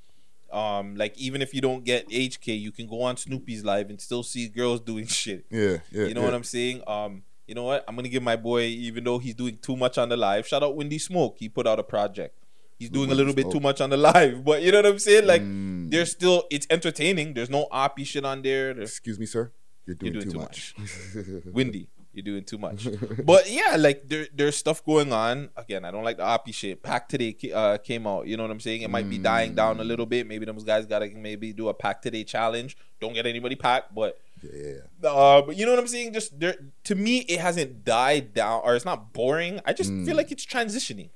Um, 0.51 0.97
like 0.97 1.17
even 1.17 1.41
if 1.41 1.55
you 1.55 1.63
don't 1.63 1.83
get 1.85 2.07
HK, 2.11 2.49
you 2.61 2.73
can 2.73 2.87
go 2.87 3.01
on 3.03 3.17
Snoopy's 3.17 3.65
live 3.65 3.89
and 3.89 3.99
still 3.99 4.23
see 4.23 4.49
girls 4.49 4.81
doing 4.81 5.07
shit. 5.21 5.47
Yeah, 5.51 5.79
yeah, 5.91 6.07
You 6.09 6.13
know 6.15 6.21
yeah. 6.21 6.27
what 6.27 6.35
I'm 6.35 6.45
saying? 6.45 6.83
Um, 6.87 7.23
you 7.47 7.55
know 7.55 7.65
what? 7.65 7.85
I'm 7.89 7.97
gonna 7.97 8.09
give 8.09 8.23
my 8.23 8.37
boy, 8.37 8.63
even 8.65 9.05
though 9.05 9.19
he's 9.19 9.35
doing 9.35 9.59
too 9.61 9.77
much 9.77 9.99
on 9.99 10.09
the 10.09 10.17
live. 10.17 10.47
Shout 10.47 10.63
out 10.63 10.77
Windy 10.77 10.99
Smoke. 10.99 11.37
He 11.39 11.49
put 11.49 11.67
out 11.67 11.79
a 11.79 11.83
project. 11.83 12.37
He's 12.79 12.91
doing 12.91 13.07
a 13.07 13.09
Windy 13.11 13.25
little 13.25 13.35
bit 13.35 13.51
too 13.51 13.61
much 13.61 13.81
on 13.81 13.91
the 13.91 13.97
live, 14.13 14.45
but 14.45 14.63
you 14.63 14.73
know 14.73 14.79
what 14.79 14.87
I'm 14.87 14.99
saying? 14.99 15.27
Like, 15.27 15.43
Mm. 15.43 15.91
there's 15.91 16.11
still 16.11 16.45
it's 16.51 16.67
entertaining. 16.71 17.35
There's 17.35 17.51
no 17.51 17.67
oppie 17.73 18.07
shit 18.07 18.25
on 18.25 18.43
there. 18.43 18.75
There's, 18.75 18.91
Excuse 18.91 19.19
me, 19.19 19.27
sir. 19.27 19.51
You're 19.87 19.97
doing, 19.97 20.13
doing 20.15 20.25
too, 20.27 20.31
too 20.33 20.39
much. 20.39 20.75
Windy, 21.53 21.89
you're 22.13 22.23
doing 22.25 22.45
too 22.45 22.59
much. 22.59 22.87
but 23.25 23.51
yeah, 23.51 23.77
like 23.79 24.09
there, 24.09 24.27
there's 24.35 24.57
stuff 24.57 24.85
going 24.85 25.13
on. 25.13 25.51
Again, 25.57 25.85
I 25.85 25.91
don't 25.91 26.05
like 26.05 26.17
the 26.19 26.23
oppie 26.25 26.55
shit. 26.55 26.83
Pack 26.83 27.09
today 27.09 27.37
uh, 27.55 27.79
came 27.79 28.07
out. 28.07 28.27
You 28.27 28.37
know 28.37 28.45
what 28.45 28.51
I'm 28.53 28.61
saying? 28.61 28.83
It 28.83 28.91
might 28.91 29.09
be 29.11 29.19
dying 29.19 29.55
down 29.55 29.81
a 29.81 29.85
little 29.85 30.07
bit. 30.07 30.27
Maybe 30.27 30.45
those 30.47 30.65
guys 30.65 30.87
gotta 30.87 31.09
maybe 31.09 31.53
do 31.53 31.69
a 31.69 31.75
pack 31.75 32.01
today 32.03 32.23
challenge. 32.25 32.77
Don't 33.01 33.13
get 33.15 33.27
anybody 33.27 33.57
packed, 33.57 33.95
but 33.95 34.19
yeah. 34.43 35.09
uh, 35.09 35.43
but 35.43 35.57
you 35.57 35.65
know 35.67 35.73
what 35.73 35.79
I'm 35.81 35.87
saying? 35.89 36.13
Just 36.13 36.39
there 36.39 36.57
to 36.85 36.95
me, 36.95 37.19
it 37.21 37.41
hasn't 37.41 37.85
died 37.85 38.35
down, 38.35 38.63
or 38.65 38.75
it's 38.75 38.85
not 38.85 39.13
boring. 39.13 39.61
I 39.65 39.73
just 39.73 39.91
Mm. 39.91 40.05
feel 40.07 40.17
like 40.17 40.31
it's 40.33 40.45
transitioning. 40.47 41.11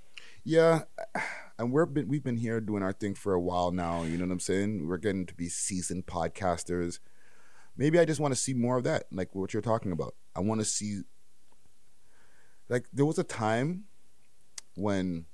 Yeah, 0.44 0.82
and 1.59 1.73
we're 1.73 1.86
been 1.86 2.09
we've 2.09 2.23
been 2.24 2.36
here 2.36 2.61
doing 2.61 2.82
our 2.82 2.93
thing 2.93 3.15
for 3.15 3.32
a 3.35 3.40
while 3.40 3.70
now. 3.73 4.03
You 4.05 4.16
know 4.19 4.24
what 4.27 4.32
I'm 4.32 4.40
saying? 4.40 4.86
We're 4.86 4.98
getting 4.98 5.27
to 5.27 5.35
be 5.35 5.48
seasoned 5.48 6.07
podcasters. 6.07 6.98
Maybe 7.77 7.98
I 7.98 8.05
just 8.05 8.20
want 8.20 8.32
to 8.32 8.40
see 8.40 8.55
more 8.55 8.78
of 8.78 8.85
that, 8.85 9.05
like 9.12 9.35
what 9.35 9.53
you're 9.53 9.61
talking 9.62 9.93
about. 9.93 10.15
I 10.35 10.40
want 10.40 10.61
to 10.61 10.65
see. 10.65 11.01
Like 12.69 12.86
there 12.93 13.05
was 13.07 13.19
a 13.19 13.24
time 13.24 13.85
when, 14.74 15.27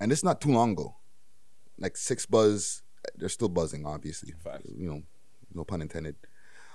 and 0.00 0.12
it's 0.12 0.22
not 0.24 0.40
too 0.40 0.50
long 0.52 0.72
ago. 0.72 0.96
Like 1.78 1.96
Six 1.96 2.26
Buzz, 2.26 2.82
they're 3.16 3.28
still 3.28 3.48
buzzing, 3.48 3.86
obviously. 3.86 4.34
You 4.76 4.88
know, 4.90 5.02
no 5.54 5.64
pun 5.64 5.82
intended. 5.82 6.16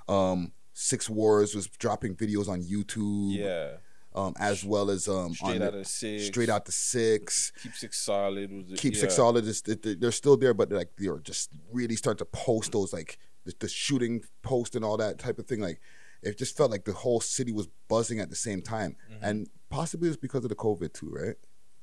Um, 0.08 0.52
Six 0.74 1.10
Wars 1.10 1.54
was 1.56 1.68
dropping 1.68 2.16
videos 2.16 2.48
on 2.50 2.62
YouTube. 2.64 3.36
Yeah. 3.38 3.74
Um, 4.16 4.34
as 4.40 4.64
well 4.64 4.92
as 4.92 5.08
um, 5.08 5.34
Straight 5.34 5.56
on 5.62 5.68
Outta 5.68 5.78
the- 5.80 5.86
Six. 5.86 6.26
straight 6.28 6.50
out 6.50 6.66
the 6.66 6.72
six. 6.72 7.52
Keep 7.64 7.74
six 7.74 7.98
solid. 8.00 8.52
Was 8.52 8.72
it, 8.72 8.80
Keep 8.80 8.96
Six. 8.96 9.16
Solid 9.16 9.46
is 9.48 9.62
they- 9.64 9.96
they're 9.96 10.12
still 10.12 10.38
there, 10.38 10.54
but 10.54 10.72
like 10.72 10.90
they're 10.98 11.18
just 11.20 11.50
really 11.72 11.96
starting 11.96 12.20
to 12.20 12.26
post 12.26 12.72
those 12.74 12.94
like 12.94 13.18
the, 13.46 13.54
the 13.60 13.68
shooting 13.68 14.22
post 14.44 14.76
and 14.76 14.86
all 14.86 14.98
that 14.98 15.18
type 15.18 15.40
of 15.40 15.48
thing. 15.48 15.62
Like 15.62 15.82
it 16.22 16.38
just 16.38 16.56
felt 16.56 16.70
like 16.70 16.86
the 16.86 16.94
whole 16.94 17.22
city 17.22 17.52
was 17.52 17.68
buzzing 17.88 18.20
at 18.20 18.30
the 18.30 18.36
same 18.36 18.62
time, 18.62 18.96
Mm-hmm. 19.12 19.24
and 19.26 19.50
possibly 19.72 20.10
it's 20.10 20.18
because 20.18 20.44
of 20.46 20.50
the 20.50 20.56
COVID 20.56 20.94
too, 20.94 21.10
right? 21.12 21.36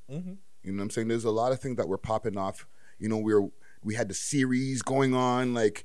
Mhm. 0.09 0.37
You 0.63 0.71
know 0.71 0.77
what 0.77 0.83
I'm 0.83 0.89
saying? 0.91 1.09
There's 1.09 1.25
a 1.25 1.31
lot 1.31 1.51
of 1.51 1.59
things 1.59 1.75
that 1.77 1.87
were 1.89 1.97
popping 1.97 2.37
off. 2.37 2.65
You 2.97 3.09
know, 3.09 3.17
we 3.17 3.33
were 3.33 3.49
we 3.83 3.95
had 3.95 4.07
the 4.07 4.13
series 4.13 4.81
going 4.81 5.13
on 5.13 5.53
like 5.53 5.83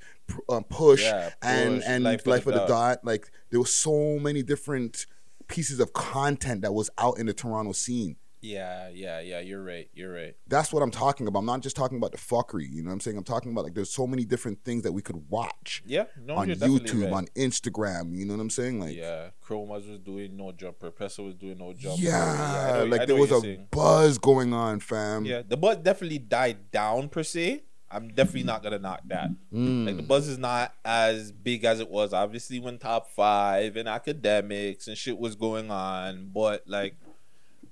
um, 0.49 0.63
push, 0.63 1.03
Yeah, 1.03 1.31
and 1.41 1.77
Push, 1.77 1.85
and 1.87 2.03
Life 2.03 2.27
life, 2.27 2.47
of 2.47 2.53
the 2.53 2.59
the 2.61 2.65
Dot. 2.67 2.99
Like 3.03 3.31
there 3.49 3.59
was 3.59 3.73
so 3.73 4.19
many 4.19 4.43
different 4.43 5.05
pieces 5.47 5.79
of 5.79 5.93
content 5.93 6.61
that 6.61 6.73
was 6.73 6.89
out 6.97 7.17
in 7.17 7.25
the 7.25 7.33
Toronto 7.33 7.71
scene. 7.71 8.17
Yeah, 8.39 8.89
yeah, 8.93 9.19
yeah. 9.19 9.39
You're 9.39 9.63
right. 9.63 9.89
You're 9.93 10.13
right. 10.13 10.35
That's 10.47 10.71
what 10.71 10.83
I'm 10.83 10.91
talking 10.91 11.27
about. 11.27 11.39
I'm 11.39 11.45
not 11.45 11.61
just 11.61 11.75
talking 11.75 11.97
about 11.97 12.11
the 12.11 12.19
fuckery. 12.19 12.69
You 12.69 12.83
know 12.83 12.89
what 12.89 12.93
I'm 12.93 12.99
saying? 12.99 13.17
I'm 13.17 13.23
talking 13.23 13.51
about 13.51 13.63
like 13.63 13.73
there's 13.73 13.89
so 13.89 14.05
many 14.05 14.25
different 14.25 14.63
things 14.63 14.83
that 14.83 14.91
we 14.91 15.01
could 15.01 15.27
watch. 15.29 15.81
Yeah, 15.85 16.05
no, 16.23 16.35
on 16.35 16.47
YouTube, 16.49 17.05
right. 17.05 17.13
on 17.13 17.27
Instagram. 17.35 18.15
You 18.15 18.25
know 18.25 18.35
what 18.35 18.41
I'm 18.41 18.49
saying? 18.51 18.79
Like, 18.79 18.95
Yeah, 18.95 19.29
Chromas 19.43 19.89
was 19.89 19.99
doing 19.99 20.37
no 20.37 20.51
jumper. 20.51 20.91
Pressa 20.91 21.25
was 21.25 21.33
doing 21.33 21.57
no 21.57 21.73
jumper. 21.73 21.99
yeah, 21.99 22.75
know- 22.77 22.85
like 22.85 23.07
there 23.07 23.15
was 23.15 23.31
a 23.31 23.41
saying. 23.41 23.67
buzz 23.71 24.17
going 24.19 24.53
on, 24.53 24.79
fam. 24.81 25.25
Yeah, 25.25 25.41
the 25.45 25.57
buzz 25.57 25.77
definitely 25.77 26.19
died 26.19 26.71
down 26.71 27.09
per 27.09 27.23
se. 27.23 27.63
I'm 27.89 28.09
definitely 28.09 28.43
not 28.43 28.63
gonna 28.63 28.79
knock 28.79 29.01
that. 29.07 29.29
Mm. 29.53 29.85
Like 29.85 29.97
the 29.97 30.03
buzz 30.03 30.27
is 30.27 30.37
not 30.37 30.73
as 30.83 31.31
big 31.31 31.63
as 31.63 31.79
it 31.79 31.89
was, 31.89 32.13
obviously, 32.13 32.59
when 32.59 32.77
top 32.77 33.09
five 33.11 33.77
and 33.77 33.87
academics 33.87 34.87
and 34.87 34.97
shit 34.97 35.17
was 35.17 35.35
going 35.35 35.71
on. 35.71 36.29
But 36.33 36.63
like, 36.67 36.95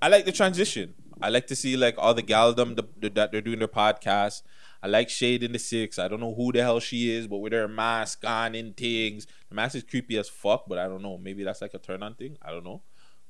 I 0.01 0.07
like 0.07 0.25
the 0.25 0.31
transition. 0.31 0.93
I 1.21 1.29
like 1.29 1.47
to 1.47 1.55
see 1.55 1.77
like 1.77 1.95
all 1.97 2.13
the 2.13 2.21
galdom 2.21 2.75
the, 2.75 2.83
the, 2.99 3.09
that 3.09 3.31
they're 3.31 3.41
doing 3.41 3.59
their 3.59 3.67
podcast. 3.67 4.41
I 4.81 4.87
like 4.87 5.09
Shade 5.09 5.43
in 5.43 5.51
the 5.51 5.59
Six. 5.59 5.97
I 5.97 6.07
don't 6.07 6.19
know 6.19 6.33
who 6.33 6.51
the 6.51 6.61
hell 6.61 6.79
she 6.79 7.11
is, 7.11 7.27
but 7.27 7.37
with 7.37 7.53
her 7.53 7.67
mask 7.67 8.23
on 8.25 8.53
and 8.55 8.75
things, 8.77 9.25
the 9.49 9.55
mask 9.55 9.75
is 9.75 9.83
creepy 9.83 10.17
as 10.17 10.29
fuck. 10.29 10.65
But 10.67 10.77
I 10.77 10.87
don't 10.87 11.01
know. 11.01 11.17
Maybe 11.17 11.43
that's 11.43 11.61
like 11.61 11.73
a 11.73 11.79
turn 11.79 12.03
on 12.03 12.15
thing. 12.15 12.37
I 12.41 12.51
don't 12.51 12.63
know. 12.63 12.81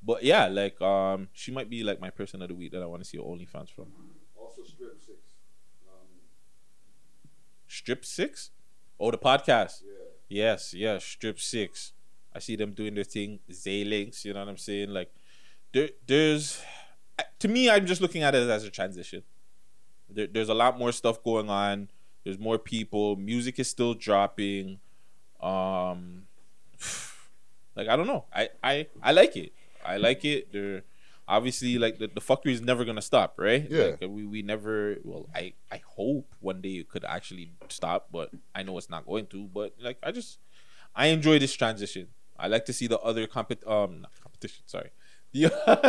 But 0.03 0.23
yeah, 0.23 0.47
like 0.47 0.79
um, 0.81 1.29
she 1.33 1.51
might 1.51 1.69
be 1.69 1.83
like 1.83 1.99
my 1.99 2.09
person 2.09 2.41
of 2.41 2.49
the 2.49 2.55
week 2.55 2.73
that 2.73 2.83
I 2.83 2.85
want 2.85 3.03
to 3.03 3.09
see 3.09 3.17
OnlyFans 3.17 3.69
from. 3.69 3.87
Also, 4.35 4.63
strip 4.63 4.99
six. 4.99 5.04
Strip 7.75 8.05
Six? 8.05 8.51
Oh, 8.99 9.11
the 9.11 9.17
podcast. 9.17 9.83
Yeah. 9.83 10.53
Yes, 10.53 10.73
yes, 10.73 11.03
Strip 11.03 11.39
Six. 11.39 11.91
I 12.33 12.39
see 12.39 12.55
them 12.55 12.71
doing 12.71 12.95
their 12.95 13.03
thing. 13.03 13.39
Zaylinks, 13.51 14.23
you 14.23 14.33
know 14.33 14.39
what 14.39 14.49
I'm 14.49 14.57
saying? 14.57 14.89
Like, 14.89 15.13
there, 15.73 15.89
there's, 16.07 16.61
to 17.39 17.47
me, 17.47 17.69
I'm 17.69 17.85
just 17.85 18.01
looking 18.01 18.23
at 18.23 18.33
it 18.33 18.49
as 18.49 18.63
a 18.63 18.69
transition. 18.69 19.23
There, 20.09 20.27
there's 20.27 20.49
a 20.49 20.53
lot 20.53 20.79
more 20.79 20.91
stuff 20.91 21.21
going 21.23 21.49
on. 21.49 21.89
There's 22.23 22.39
more 22.39 22.57
people. 22.57 23.17
Music 23.17 23.59
is 23.59 23.69
still 23.69 23.93
dropping. 23.93 24.79
Um, 25.41 26.27
like 27.75 27.87
I 27.89 27.95
don't 27.95 28.07
know. 28.07 28.25
I, 28.33 28.49
I, 28.63 28.87
I 29.03 29.11
like 29.11 29.35
it. 29.35 29.51
I 29.85 29.97
like 29.97 30.23
it. 30.25 30.51
There, 30.51 30.83
obviously, 31.27 31.77
like 31.77 31.97
the, 31.99 32.07
the 32.07 32.21
fuckery 32.21 32.51
is 32.51 32.61
never 32.61 32.85
gonna 32.85 33.01
stop, 33.01 33.35
right? 33.37 33.67
Yeah. 33.69 33.95
Like, 34.01 34.09
we 34.09 34.25
we 34.25 34.41
never. 34.41 34.97
Well, 35.03 35.27
I 35.35 35.53
I 35.71 35.81
hope 35.85 36.33
one 36.39 36.61
day 36.61 36.77
it 36.77 36.89
could 36.89 37.05
actually 37.05 37.51
stop, 37.69 38.07
but 38.11 38.31
I 38.53 38.63
know 38.63 38.77
it's 38.77 38.89
not 38.89 39.05
going 39.05 39.27
to. 39.27 39.47
But 39.47 39.75
like 39.81 39.97
I 40.03 40.11
just, 40.11 40.39
I 40.95 41.07
enjoy 41.07 41.39
this 41.39 41.53
transition. 41.53 42.07
I 42.37 42.47
like 42.47 42.65
to 42.65 42.73
see 42.73 42.87
the 42.87 42.99
other 42.99 43.27
compet 43.27 43.65
um 43.69 44.01
not 44.01 44.11
competition. 44.21 44.63
Sorry, 44.67 44.89
the 45.31 45.43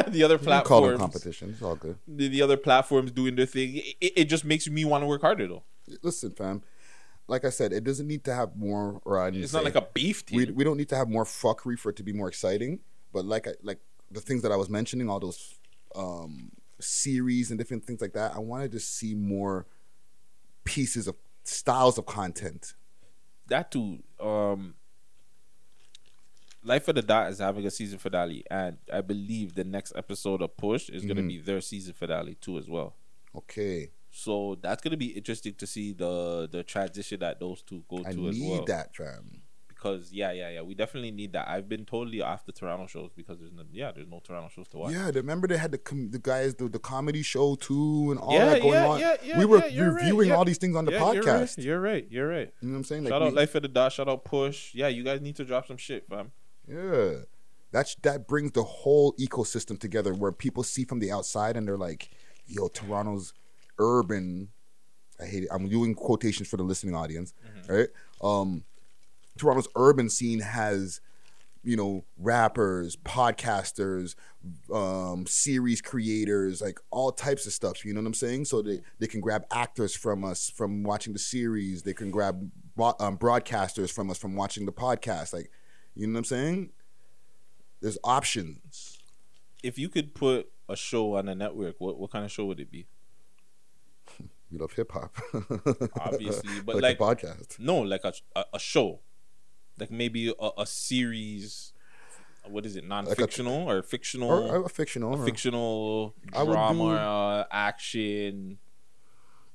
the 0.10 0.22
other 0.22 0.38
can 0.38 0.46
call 0.62 0.82
them 0.82 0.96
platforms 0.96 0.98
competition. 1.00 1.50
It's 1.50 1.62
all 1.62 1.76
good. 1.76 1.98
the, 2.06 2.28
the 2.28 2.42
other 2.42 2.56
platforms 2.56 3.10
doing 3.10 3.34
their 3.36 3.46
thing. 3.46 3.76
It, 4.00 4.12
it 4.16 4.24
just 4.26 4.44
makes 4.44 4.68
me 4.68 4.84
want 4.84 5.02
to 5.02 5.06
work 5.06 5.22
harder 5.22 5.46
though. 5.48 5.64
Listen, 6.02 6.30
fam. 6.32 6.62
Like 7.28 7.44
I 7.44 7.50
said, 7.50 7.72
it 7.72 7.82
doesn't 7.82 8.06
need 8.06 8.22
to 8.26 8.34
have 8.34 8.54
more. 8.56 9.00
Or 9.04 9.18
I 9.18 9.28
It's 9.30 9.52
not 9.52 9.60
say- 9.60 9.64
like 9.64 9.74
a 9.74 9.86
beef 9.92 10.22
We, 10.30 10.46
team. 10.46 10.54
we 10.54 10.62
don't 10.62 10.76
need 10.76 10.88
to 10.90 10.96
have 10.96 11.08
more 11.08 11.24
fuckery 11.24 11.76
for 11.76 11.90
it 11.90 11.96
to 11.96 12.04
be 12.04 12.12
more 12.12 12.28
exciting. 12.28 12.78
But 13.12 13.24
like 13.24 13.48
I, 13.48 13.54
like 13.64 13.80
the 14.10 14.20
things 14.20 14.42
that 14.42 14.52
I 14.52 14.56
was 14.56 14.68
mentioning, 14.70 15.08
all 15.08 15.20
those 15.20 15.54
um, 15.94 16.50
series 16.80 17.50
and 17.50 17.58
different 17.58 17.84
things 17.84 18.00
like 18.00 18.12
that, 18.12 18.34
I 18.34 18.38
wanted 18.38 18.72
to 18.72 18.80
see 18.80 19.14
more 19.14 19.66
pieces 20.64 21.06
of 21.08 21.16
styles 21.44 21.98
of 21.98 22.06
content. 22.06 22.74
that 23.48 23.70
too. 23.70 24.02
Um, 24.20 24.74
Life 26.62 26.88
of 26.88 26.96
the 26.96 27.02
Dot 27.02 27.30
is 27.30 27.38
having 27.38 27.64
a 27.64 27.70
season 27.70 27.98
finale, 27.98 28.44
and 28.50 28.76
I 28.92 29.00
believe 29.00 29.54
the 29.54 29.62
next 29.62 29.92
episode 29.94 30.42
of 30.42 30.56
Push 30.56 30.88
is 30.90 31.04
gonna 31.04 31.22
Mhm. 31.22 31.28
be 31.28 31.38
their 31.38 31.60
season 31.60 31.94
finale 31.94 32.34
too 32.34 32.58
as 32.58 32.68
well. 32.68 32.96
Okay. 33.36 33.92
So 34.10 34.56
that's 34.60 34.82
gonna 34.82 34.96
be 34.96 35.16
interesting 35.16 35.54
to 35.54 35.66
see 35.66 35.92
the 35.92 36.48
the 36.50 36.64
transition 36.64 37.20
that 37.20 37.38
those 37.38 37.62
two 37.62 37.84
go 37.88 37.98
I 37.98 38.12
to 38.12 38.28
as 38.28 38.38
well. 38.40 38.54
I 38.54 38.58
need 38.58 38.66
that, 38.66 38.96
fam. 38.96 39.42
Because 39.86 40.12
yeah, 40.12 40.32
yeah, 40.32 40.50
yeah, 40.50 40.62
we 40.62 40.74
definitely 40.74 41.10
need 41.10 41.32
that. 41.32 41.48
I've 41.48 41.68
been 41.68 41.84
totally 41.84 42.20
off 42.22 42.44
the 42.44 42.52
Toronto 42.52 42.86
shows 42.86 43.10
because 43.14 43.38
there's 43.38 43.52
no 43.52 43.62
yeah, 43.72 43.92
there's 43.92 44.08
no 44.08 44.20
Toronto 44.24 44.48
shows 44.48 44.68
to 44.68 44.78
watch. 44.78 44.92
Yeah, 44.92 45.10
remember 45.14 45.46
they 45.46 45.56
had 45.56 45.72
the 45.72 45.78
com- 45.78 46.10
the 46.10 46.18
guys 46.18 46.54
the, 46.54 46.68
the 46.68 46.78
comedy 46.78 47.22
show 47.22 47.54
too 47.54 48.08
and 48.10 48.20
all 48.20 48.32
Yeah, 48.32 48.44
that 48.46 48.62
going 48.62 48.74
yeah, 48.74 48.86
on. 48.86 49.00
yeah, 49.00 49.16
yeah, 49.24 49.38
we 49.38 49.44
were 49.44 49.66
yeah, 49.66 49.82
right, 49.84 49.94
reviewing 50.02 50.28
yeah. 50.28 50.34
all 50.34 50.44
these 50.44 50.58
things 50.58 50.76
on 50.76 50.84
the 50.84 50.92
Yeah, 50.92 51.12
you're 51.12 51.22
right, 51.22 51.40
podcast. 51.42 51.64
You're 51.64 51.80
right. 51.80 52.06
You're 52.10 52.28
right. 52.28 52.52
You 52.60 52.68
know 52.68 52.72
what 52.74 52.78
I'm 52.78 52.84
saying? 52.84 53.04
Like 53.04 53.12
shout 53.12 53.22
out 53.22 53.32
we- 53.32 53.36
Life 53.38 53.54
of 53.54 53.62
the 53.62 53.68
Dot. 53.68 53.92
Shout 53.92 54.08
out 54.08 54.24
Push. 54.24 54.74
Yeah, 54.74 54.88
you 54.88 55.02
guys 55.04 55.20
need 55.20 55.36
to 55.36 55.44
drop 55.44 55.66
some 55.66 55.76
shit, 55.76 56.06
fam. 56.08 56.32
Yeah. 56.68 57.12
That's 57.72 57.94
that 58.02 58.26
brings 58.26 58.52
the 58.52 58.62
whole 58.64 59.12
ecosystem 59.14 59.78
together 59.78 60.14
where 60.14 60.32
people 60.32 60.62
see 60.62 60.84
from 60.84 60.98
the 61.00 61.10
outside 61.12 61.56
and 61.56 61.66
they're 61.66 61.76
like, 61.76 62.10
yo, 62.46 62.68
Toronto's 62.68 63.32
urban 63.78 64.48
I 65.20 65.24
hate 65.24 65.44
it. 65.44 65.48
I'm 65.50 65.68
doing 65.68 65.94
quotations 65.94 66.46
for 66.48 66.56
the 66.58 66.62
listening 66.62 66.94
audience, 66.94 67.32
right? 67.68 67.88
Um 68.22 68.64
Toronto's 69.36 69.68
urban 69.76 70.08
scene 70.08 70.40
has 70.40 71.00
you 71.66 71.76
know 71.76 72.04
rappers, 72.16 72.96
podcasters, 72.96 74.14
um, 74.72 75.26
series 75.26 75.82
creators, 75.82 76.62
like 76.62 76.78
all 76.90 77.10
types 77.10 77.44
of 77.44 77.52
stuff. 77.52 77.84
You 77.84 77.92
know 77.92 78.00
what 78.00 78.06
I'm 78.06 78.14
saying? 78.14 78.44
So 78.46 78.62
they 78.62 78.80
they 79.00 79.08
can 79.08 79.20
grab 79.20 79.44
actors 79.50 79.94
from 79.94 80.24
us 80.24 80.48
from 80.48 80.84
watching 80.84 81.12
the 81.12 81.18
series. 81.18 81.82
They 81.82 81.92
can 81.92 82.10
grab 82.10 82.50
um, 83.00 83.18
broadcasters 83.18 83.92
from 83.92 84.10
us 84.10 84.16
from 84.16 84.36
watching 84.36 84.64
the 84.64 84.72
podcast. 84.72 85.32
Like, 85.32 85.50
you 85.94 86.06
know 86.06 86.12
what 86.12 86.18
I'm 86.18 86.24
saying? 86.24 86.70
There's 87.80 87.98
options. 88.04 88.98
If 89.62 89.76
you 89.76 89.88
could 89.88 90.14
put 90.14 90.48
a 90.68 90.76
show 90.76 91.16
on 91.16 91.28
a 91.28 91.34
network, 91.34 91.74
what 91.78 91.98
what 91.98 92.12
kind 92.12 92.24
of 92.24 92.30
show 92.30 92.44
would 92.46 92.60
it 92.60 92.70
be? 92.70 92.86
We 94.48 94.58
love 94.58 94.72
hip 94.74 94.92
hop, 94.92 95.12
Obviously, 96.00 96.60
but 96.64 96.76
like, 96.76 97.00
like, 97.00 97.00
a 97.00 97.26
podcast. 97.26 97.58
No, 97.58 97.78
like 97.80 98.04
a, 98.04 98.12
a 98.36 98.44
a 98.54 98.58
show, 98.60 99.00
like 99.78 99.90
maybe 99.90 100.32
a, 100.38 100.50
a 100.58 100.66
series. 100.66 101.72
What 102.48 102.64
is 102.64 102.76
it? 102.76 102.84
Non-fictional 102.86 103.68
or 103.68 103.82
fictional? 103.82 104.30
Or- 104.30 104.62
or 104.64 104.68
fictional, 104.68 105.14
A 105.14 105.18
or- 105.18 105.24
fictional 105.26 106.14
I 106.32 106.44
drama, 106.44 107.44
do- 107.50 107.56
action. 107.56 108.58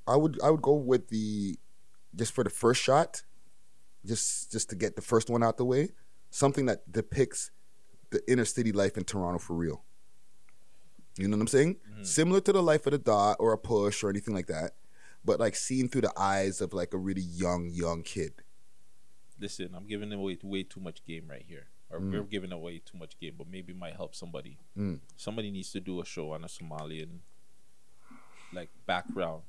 I 0.08 0.16
would 0.18 0.40
I 0.44 0.50
would 0.50 0.62
go 0.62 0.74
with 0.74 1.08
the 1.08 1.58
just 2.16 2.34
for 2.34 2.44
the 2.44 2.50
first 2.50 2.82
shot, 2.82 3.24
just 4.06 4.52
just 4.52 4.70
to 4.72 4.76
get 4.76 4.96
the 4.98 5.02
first 5.02 5.30
one 5.30 5.42
out 5.44 5.56
the 5.58 5.64
way, 5.66 5.90
something 6.32 6.66
that 6.66 6.92
depicts 6.92 7.52
the 8.10 8.20
inner 8.30 8.44
city 8.46 8.74
life 8.74 8.98
in 8.98 9.06
Toronto 9.06 9.40
for 9.40 9.54
real. 9.56 9.84
You 11.18 11.28
know 11.30 11.38
what 11.38 11.42
I'm 11.44 11.48
saying? 11.48 11.76
Mm-hmm. 11.94 12.04
Similar 12.04 12.42
to 12.42 12.52
the 12.54 12.64
life 12.64 12.86
of 12.88 12.92
the 12.92 12.98
dot 12.98 13.38
or 13.40 13.54
a 13.54 13.58
push 13.58 14.04
or 14.04 14.10
anything 14.10 14.34
like 14.34 14.48
that, 14.48 14.72
but 15.24 15.40
like 15.40 15.56
seen 15.56 15.88
through 15.88 16.02
the 16.02 16.14
eyes 16.20 16.60
of 16.60 16.74
like 16.74 16.94
a 16.94 16.98
really 16.98 17.22
young 17.22 17.70
young 17.72 18.04
kid. 18.04 18.34
Listen, 19.42 19.74
I'm 19.76 19.88
giving 19.88 20.14
away 20.14 20.38
way 20.44 20.64
too 20.64 20.80
much 20.80 21.04
game 21.04 21.26
right 21.28 21.44
here, 21.48 21.68
or 21.90 22.00
Mm. 22.00 22.12
we're 22.12 22.24
giving 22.24 22.52
away 22.52 22.80
too 22.80 22.98
much 22.98 23.20
game, 23.20 23.34
but 23.38 23.48
maybe 23.48 23.74
it 23.74 23.78
might 23.80 23.96
help 23.96 24.14
somebody. 24.14 24.60
Mm. 24.78 25.00
Somebody 25.18 25.50
needs 25.52 25.72
to 25.72 25.80
do 25.80 26.00
a 26.00 26.06
show 26.06 26.32
on 26.34 26.44
a 26.44 26.48
Somalian 26.48 27.20
like 28.54 28.70
background. 28.86 29.44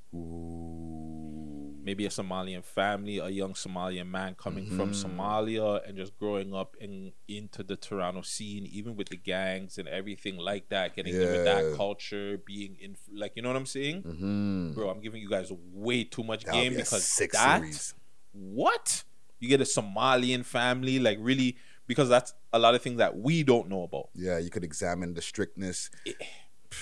Maybe 1.85 2.06
a 2.06 2.10
Somalian 2.10 2.62
family, 2.64 3.19
a 3.19 3.28
young 3.28 3.55
Somalian 3.55 4.06
man 4.06 4.36
coming 4.36 4.66
from 4.77 4.93
Mhm. 4.93 5.02
Somalia 5.05 5.86
and 5.86 5.97
just 5.97 6.16
growing 6.16 6.55
up 6.55 6.77
in 6.81 7.12
into 7.27 7.64
the 7.64 7.74
Toronto 7.77 8.23
scene, 8.23 8.64
even 8.66 8.94
with 8.94 9.09
the 9.09 9.16
gangs 9.16 9.78
and 9.78 9.89
everything 9.89 10.36
like 10.36 10.69
that, 10.69 10.94
getting 10.94 11.12
in 11.14 11.20
with 11.20 11.44
that 11.44 11.74
culture, 11.77 12.39
being 12.47 12.77
in 12.81 12.97
like 13.12 13.32
you 13.35 13.43
know 13.43 13.48
what 13.48 13.56
I'm 13.56 13.66
saying, 13.66 14.02
Mhm. 14.05 14.74
bro. 14.74 14.90
I'm 14.90 15.01
giving 15.01 15.20
you 15.20 15.28
guys 15.28 15.51
way 15.73 16.05
too 16.05 16.23
much 16.23 16.44
That 16.44 16.55
would 16.55 16.60
game 16.62 16.73
be 16.74 16.77
because 16.78 17.16
that 17.16 17.59
series. 17.60 17.94
what 18.32 19.02
you 19.43 19.48
get 19.48 19.60
a 19.60 19.64
Somalian 19.64 20.44
family, 20.44 21.01
like 21.01 21.19
really 21.20 21.56
because 21.89 22.09
that's 22.09 22.32
a 22.52 22.59
lot 22.59 22.77
of 22.77 22.81
things 22.81 22.98
that 22.98 23.19
we 23.19 23.43
don't 23.43 23.69
know 23.69 23.82
about. 23.82 24.09
Yeah, 24.14 24.39
you 24.39 24.51
could 24.51 24.62
examine 24.62 25.14
the 25.14 25.20
strictness. 25.20 25.90
Eh, 26.06 26.12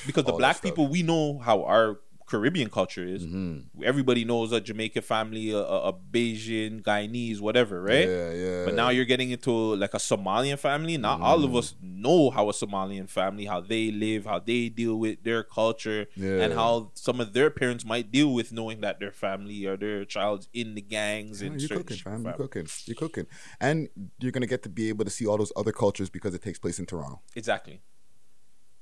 because 0.07 0.25
the 0.25 0.33
black 0.33 0.63
people 0.63 0.87
we 0.87 1.03
know 1.03 1.39
how 1.39 1.65
our 1.65 2.01
Caribbean 2.31 2.71
culture 2.71 3.05
is. 3.05 3.23
Mm-hmm. 3.27 3.83
Everybody 3.83 4.25
knows 4.25 4.53
a 4.53 4.61
Jamaican 4.61 5.03
family, 5.03 5.51
a, 5.51 5.59
a, 5.59 5.93
Bajan, 5.93 6.81
Guyanese, 6.83 7.41
whatever, 7.41 7.83
right? 7.83 8.07
Yeah, 8.09 8.33
yeah. 8.33 8.65
But 8.67 8.75
now 8.75 8.91
you're 8.91 9.05
getting 9.05 9.31
into 9.33 9.51
like 9.75 9.95
a 9.95 9.99
Somalian 9.99 10.59
family. 10.59 10.97
Not 10.97 11.21
all 11.21 11.39
Mm-hmm. 11.39 11.45
of 11.51 11.57
us 11.57 11.75
know 11.83 12.31
how 12.31 12.49
a 12.49 12.53
Somalian 12.53 13.09
family, 13.09 13.47
how 13.47 13.61
they 13.61 13.91
live, 13.91 14.27
how 14.27 14.39
they 14.39 14.69
deal 14.69 14.97
with 15.05 15.25
their 15.25 15.43
culture, 15.43 16.07
Yeah. 16.15 16.43
and 16.43 16.53
how 16.55 16.93
some 16.95 17.21
of 17.21 17.33
their 17.33 17.51
parents 17.51 17.85
might 17.85 18.11
deal 18.13 18.33
with 18.33 18.53
knowing 18.53 18.81
that 18.83 19.01
their 19.01 19.13
family 19.13 19.67
or 19.67 19.77
their 19.77 20.05
child's 20.05 20.49
in 20.55 20.75
the 20.77 20.83
gangs 20.83 21.43
Yeah, 21.43 21.49
and 21.49 21.61
you're 21.61 21.79
cooking, 21.79 21.97
fam. 21.97 22.25
You're 22.25 22.35
cooking. 22.35 22.67
You're 22.87 22.95
cooking, 22.97 23.27
and 23.61 23.89
you're 24.21 24.33
gonna 24.33 24.47
get 24.47 24.63
to 24.63 24.69
be 24.69 24.89
able 24.89 25.05
to 25.05 25.11
see 25.11 25.27
all 25.27 25.37
those 25.39 25.53
other 25.57 25.73
cultures 25.73 26.09
because 26.11 26.33
it 26.35 26.43
takes 26.43 26.59
place 26.61 26.79
in 26.79 26.87
Toronto. 26.87 27.21
Exactly. 27.35 27.81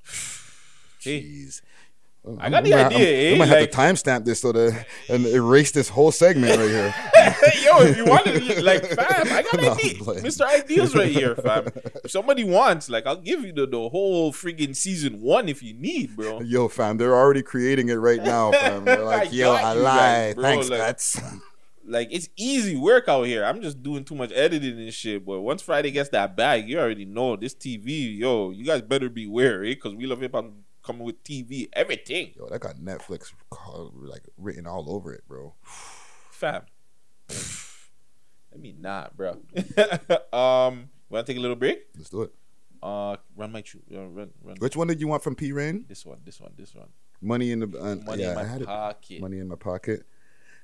Hey. 1.01 1.47
I 2.39 2.51
got 2.51 2.63
the 2.65 2.75
I'm- 2.75 2.87
idea, 2.87 2.99
I'm, 2.99 3.03
eh? 3.03 3.33
I'm 3.33 3.39
gonna 3.39 3.51
Like- 3.51 3.61
have 3.61 3.71
to 3.71 3.77
timestamp 4.05 4.25
this 4.27 4.41
so 4.41 4.53
that 4.53 4.87
and 5.09 5.25
erase 5.27 5.71
this 5.71 5.89
whole 5.89 6.13
segment 6.13 6.59
right 6.59 6.69
here. 6.69 6.95
Yo, 7.65 7.79
if 7.83 7.97
you 7.97 8.05
want 8.05 8.27
to, 8.27 8.63
like, 8.63 8.85
fam, 8.99 9.33
I 9.33 9.43
got 9.43 9.61
No, 9.63 9.73
idea. 9.73 9.95
Mr. 9.95 10.43
Ideas 10.47 10.95
right 10.95 11.11
here, 11.11 11.35
fam. 11.37 11.69
If 12.05 12.11
somebody 12.11 12.45
wants, 12.45 12.91
like, 12.91 13.07
I'll 13.07 13.17
give 13.17 13.43
you 13.45 13.53
the, 13.53 13.67
the 13.67 13.89
whole 13.89 14.33
freaking 14.33 14.77
season 14.77 15.21
one 15.23 15.49
if 15.49 15.63
you 15.63 15.73
need, 15.75 16.17
bro. 16.17 16.41
Yo, 16.43 16.69
fam, 16.69 16.99
they're 16.99 17.15
already 17.15 17.43
creating 17.43 17.89
it 17.89 17.95
right 17.95 18.23
now, 18.23 18.53
fam. 18.53 18.85
They're 18.85 19.05
like, 19.05 19.29
I 19.29 19.31
yo, 19.31 19.53
I 19.53 19.73
lied. 19.73 20.37
guys, 20.37 20.43
Thanks, 20.43 20.69
like- 20.69 20.79
guts. 20.81 21.21
Like, 21.91 22.09
it's 22.11 22.29
easy 22.37 22.77
work 22.77 23.09
out 23.09 23.23
here. 23.23 23.43
I'm 23.47 23.63
just 23.63 23.83
doing 23.83 24.05
too 24.05 24.15
much 24.15 24.31
editing 24.35 24.79
and 24.79 24.93
shit. 24.93 25.25
But 25.25 25.41
once 25.41 25.63
Friday 25.63 25.91
gets 25.91 26.11
that 26.11 26.37
bag, 26.37 26.69
you 26.69 26.79
already 26.79 27.07
know 27.07 27.35
this 27.37 27.55
TV, 27.55 28.19
yo, 28.19 28.51
you 28.51 28.67
guys 28.67 28.83
better 28.83 29.09
beware, 29.09 29.65
eh? 29.65 29.69
Because 29.71 29.95
we 29.95 30.05
love 30.05 30.21
hip 30.21 30.33
hop 30.35 30.51
coming 30.89 31.05
with 31.05 31.23
TV, 31.23 31.69
everything, 31.75 32.33
Yo, 32.35 32.49
that 32.49 32.61
got 32.61 32.77
Netflix 32.77 33.33
like 33.93 34.23
written 34.39 34.67
all 34.67 34.91
over 34.91 35.13
it, 35.13 35.23
bro. 35.29 35.55
fam. 36.31 36.63
Let 37.29 38.61
me 38.61 38.75
not, 38.79 39.15
bro. 39.15 39.33
um, 40.33 40.89
want 41.11 41.27
to 41.27 41.33
take 41.33 41.37
a 41.37 41.41
little 41.41 41.57
break? 41.57 41.87
Let's 41.95 42.09
do 42.09 42.23
it. 42.23 42.35
Uh, 42.83 43.17
run 43.37 43.53
my 43.53 43.61
tru- 43.61 43.83
uh, 43.95 44.07
run 44.07 44.31
run. 44.43 44.57
Which 44.61 44.77
one 44.77 44.87
did 44.87 45.01
you 45.01 45.09
want 45.09 45.23
from 45.23 45.35
P 45.35 45.53
Reign? 45.53 45.85
This 45.87 46.07
one, 46.07 46.21
this 46.25 46.41
one, 46.41 46.53
this 46.57 46.75
one. 46.75 46.89
Money 47.21 47.53
in 47.53 47.61
the 47.61 47.67
uh, 47.79 47.97
Money 47.97 48.23
yeah, 48.23 48.31
in 48.31 48.35
my 48.37 48.43
I 48.43 48.47
had 48.47 48.65
pocket. 48.65 49.17
It. 49.17 49.21
Money 49.21 49.39
in 49.39 49.49
my 49.49 49.57
pocket. 49.57 50.07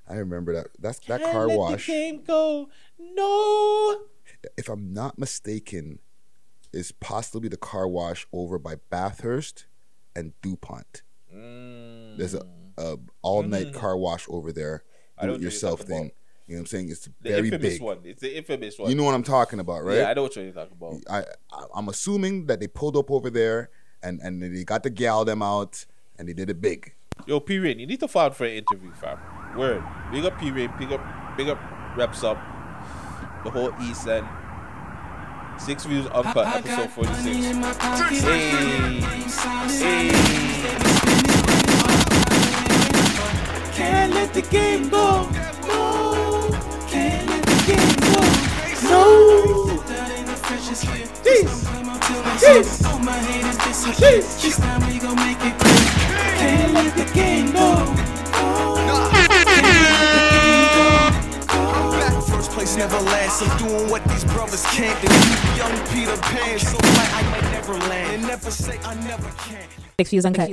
I 0.09 0.15
remember 0.15 0.55
that. 0.55 0.69
That's 0.79 1.01
that 1.01 1.21
Can't 1.21 1.33
car 1.33 1.47
let 1.47 1.55
the 1.55 1.59
wash. 1.59 1.87
game 1.87 2.23
go. 2.25 2.69
No. 2.99 4.05
If 4.57 4.69
I'm 4.69 4.95
not 4.95 5.19
mistaken, 5.19 5.99
is 6.73 6.93
possibly 6.93 7.49
the 7.49 7.57
car 7.57 7.87
wash 7.87 8.27
over 8.33 8.59
by 8.59 8.77
Bathurst 8.91 9.67
and 10.17 10.33
Dupont. 10.43 11.03
There's 11.33 12.35
a, 12.35 12.43
a 12.79 12.97
all 13.23 13.43
night 13.43 13.69
Mm. 13.69 13.75
car 13.75 13.97
wash 13.97 14.27
over 14.29 14.53
there. 14.53 14.85
Do 15.21 15.35
it 15.35 15.41
yourself 15.41 15.81
talking 15.81 15.95
about. 15.95 16.03
thing. 16.03 16.11
You 16.47 16.55
know 16.55 16.59
what 16.59 16.61
I'm 16.63 16.67
saying? 16.67 16.89
It's 16.91 17.05
The 17.23 17.31
very 17.31 17.49
infamous 17.49 17.73
big. 17.75 17.83
one. 17.83 17.99
It's 18.05 18.21
the 18.21 18.37
infamous 18.37 18.79
one. 18.79 18.91
You 18.91 18.97
know 18.97 19.05
what 19.05 19.15
I'm 19.15 19.23
talking 19.23 19.61
about, 19.61 19.83
right? 19.85 19.97
Yeah, 19.99 20.11
I 20.11 20.15
know 20.15 20.23
what 20.25 20.37
you're 20.37 20.53
talking 20.53 20.77
about. 20.79 20.97
I, 21.09 21.21
I 21.53 21.65
I'm 21.75 21.89
assuming 21.89 22.47
that 22.47 22.61
they 22.61 22.67
pulled 22.67 22.97
up 22.97 23.11
over 23.11 23.31
there 23.31 23.71
and 24.03 24.21
and 24.21 24.43
they 24.43 24.65
got 24.65 24.83
the 24.83 24.91
gal 24.91 25.25
them 25.25 25.43
out 25.43 25.87
and 26.19 26.29
they 26.29 26.35
did 26.35 26.51
it 26.51 26.61
big. 26.61 26.95
Yo, 27.27 27.41
P 27.41 27.59
Reign, 27.59 27.79
you 27.79 27.87
need 27.87 28.01
to 28.01 28.09
file 28.09 28.31
for 28.31 28.45
an 28.45 28.53
interview, 28.53 28.93
fam. 28.95 29.19
Word. 29.57 29.83
Big 30.13 30.25
up 30.27 30.39
P 30.39 30.51
Reign, 30.51 30.71
big 30.79 30.93
up, 30.93 31.01
big 31.37 31.49
up 31.49 31.59
reps 31.97 32.23
up. 32.25 32.37
The 33.45 33.51
whole 33.51 33.73
East 33.83 34.07
End. 34.07 34.27
Six 35.59 35.85
views 35.87 36.07
uncut, 36.09 36.47
episode 36.57 36.91
46. 36.91 37.25
Hey. 39.81 40.11
Can't 43.73 44.13
let 44.15 44.35
the 44.35 44.43
game 44.43 44.89
go. 44.89 45.29
No. 45.67 46.51
Can't 46.89 47.27
let 47.29 47.43
the 47.45 47.55
game 47.67 47.97
go. 48.13 48.21
No. 48.89 49.05
Jeez. 51.25 51.51
Jeez. 52.39 52.85
All 52.87 52.99
my 52.99 53.13
haters 53.13 53.59
disappear. 53.59 54.17
This 54.21 54.57
time 54.59 54.87
we 54.87 54.99
gon' 54.99 55.17
make 55.17 55.41
it 55.41 55.59
clear. 55.59 55.85
Can't 56.39 56.73
let 56.75 56.95
the 56.97 57.05
game 57.15 57.53
go. 57.53 57.95
First 59.15 59.24
place 62.65 62.77
never 62.77 62.97
lasts. 63.05 63.43
I'm 63.43 63.59
doing 63.59 63.91
what 63.91 64.03
these 64.05 64.25
brothers 64.25 64.65
can't 64.67 64.99
do. 65.03 65.09
Young 65.57 65.87
Peter 65.89 66.17
Pan, 66.23 66.59
so 66.59 66.77
like 66.77 67.13
I 67.13 67.23
might 67.31 67.51
never 67.53 67.75
land. 67.75 68.15
And 68.15 68.23
never 68.23 68.51
say 68.51 68.79
I 68.85 68.95
never 69.07 69.29
can. 69.39 69.69
Six 69.99 70.11
views 70.11 70.25
uncut. 70.25 70.51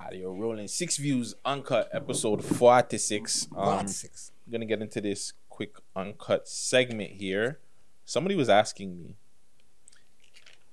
Audio 0.00 0.32
rolling. 0.32 0.68
Six 0.68 0.96
views 0.98 1.34
uncut, 1.44 1.88
episode 1.92 2.44
46. 2.44 3.48
Um, 3.56 3.64
46. 3.64 4.32
gonna 4.50 4.66
get 4.66 4.82
into 4.82 5.00
this 5.00 5.32
quick 5.48 5.76
uncut 5.96 6.46
segment 6.46 7.12
here. 7.12 7.60
Somebody 8.04 8.34
was 8.34 8.48
asking 8.48 8.98
me, 8.98 9.16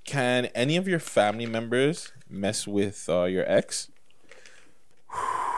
can 0.04 0.46
any 0.46 0.76
of 0.76 0.88
your 0.88 0.98
family 0.98 1.46
members 1.46 2.12
mess 2.28 2.66
with 2.66 3.08
uh, 3.08 3.24
your 3.24 3.50
ex? 3.50 3.90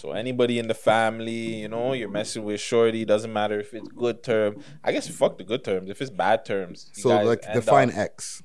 So 0.00 0.12
anybody 0.12 0.58
in 0.58 0.66
the 0.66 0.72
family, 0.72 1.56
you 1.60 1.68
know, 1.68 1.92
you're 1.92 2.08
messing 2.08 2.42
with 2.42 2.58
shorty, 2.58 3.04
doesn't 3.04 3.30
matter 3.34 3.60
if 3.60 3.74
it's 3.74 3.86
good 3.88 4.22
term. 4.22 4.62
I 4.82 4.92
guess 4.92 5.06
fuck 5.06 5.36
the 5.36 5.44
good 5.44 5.62
terms. 5.62 5.90
If 5.90 6.00
it's 6.00 6.10
bad 6.10 6.46
terms, 6.46 6.90
you 6.96 7.02
So 7.02 7.22
like 7.22 7.42
define 7.52 7.90
up- 7.90 7.96
X. 7.98 8.42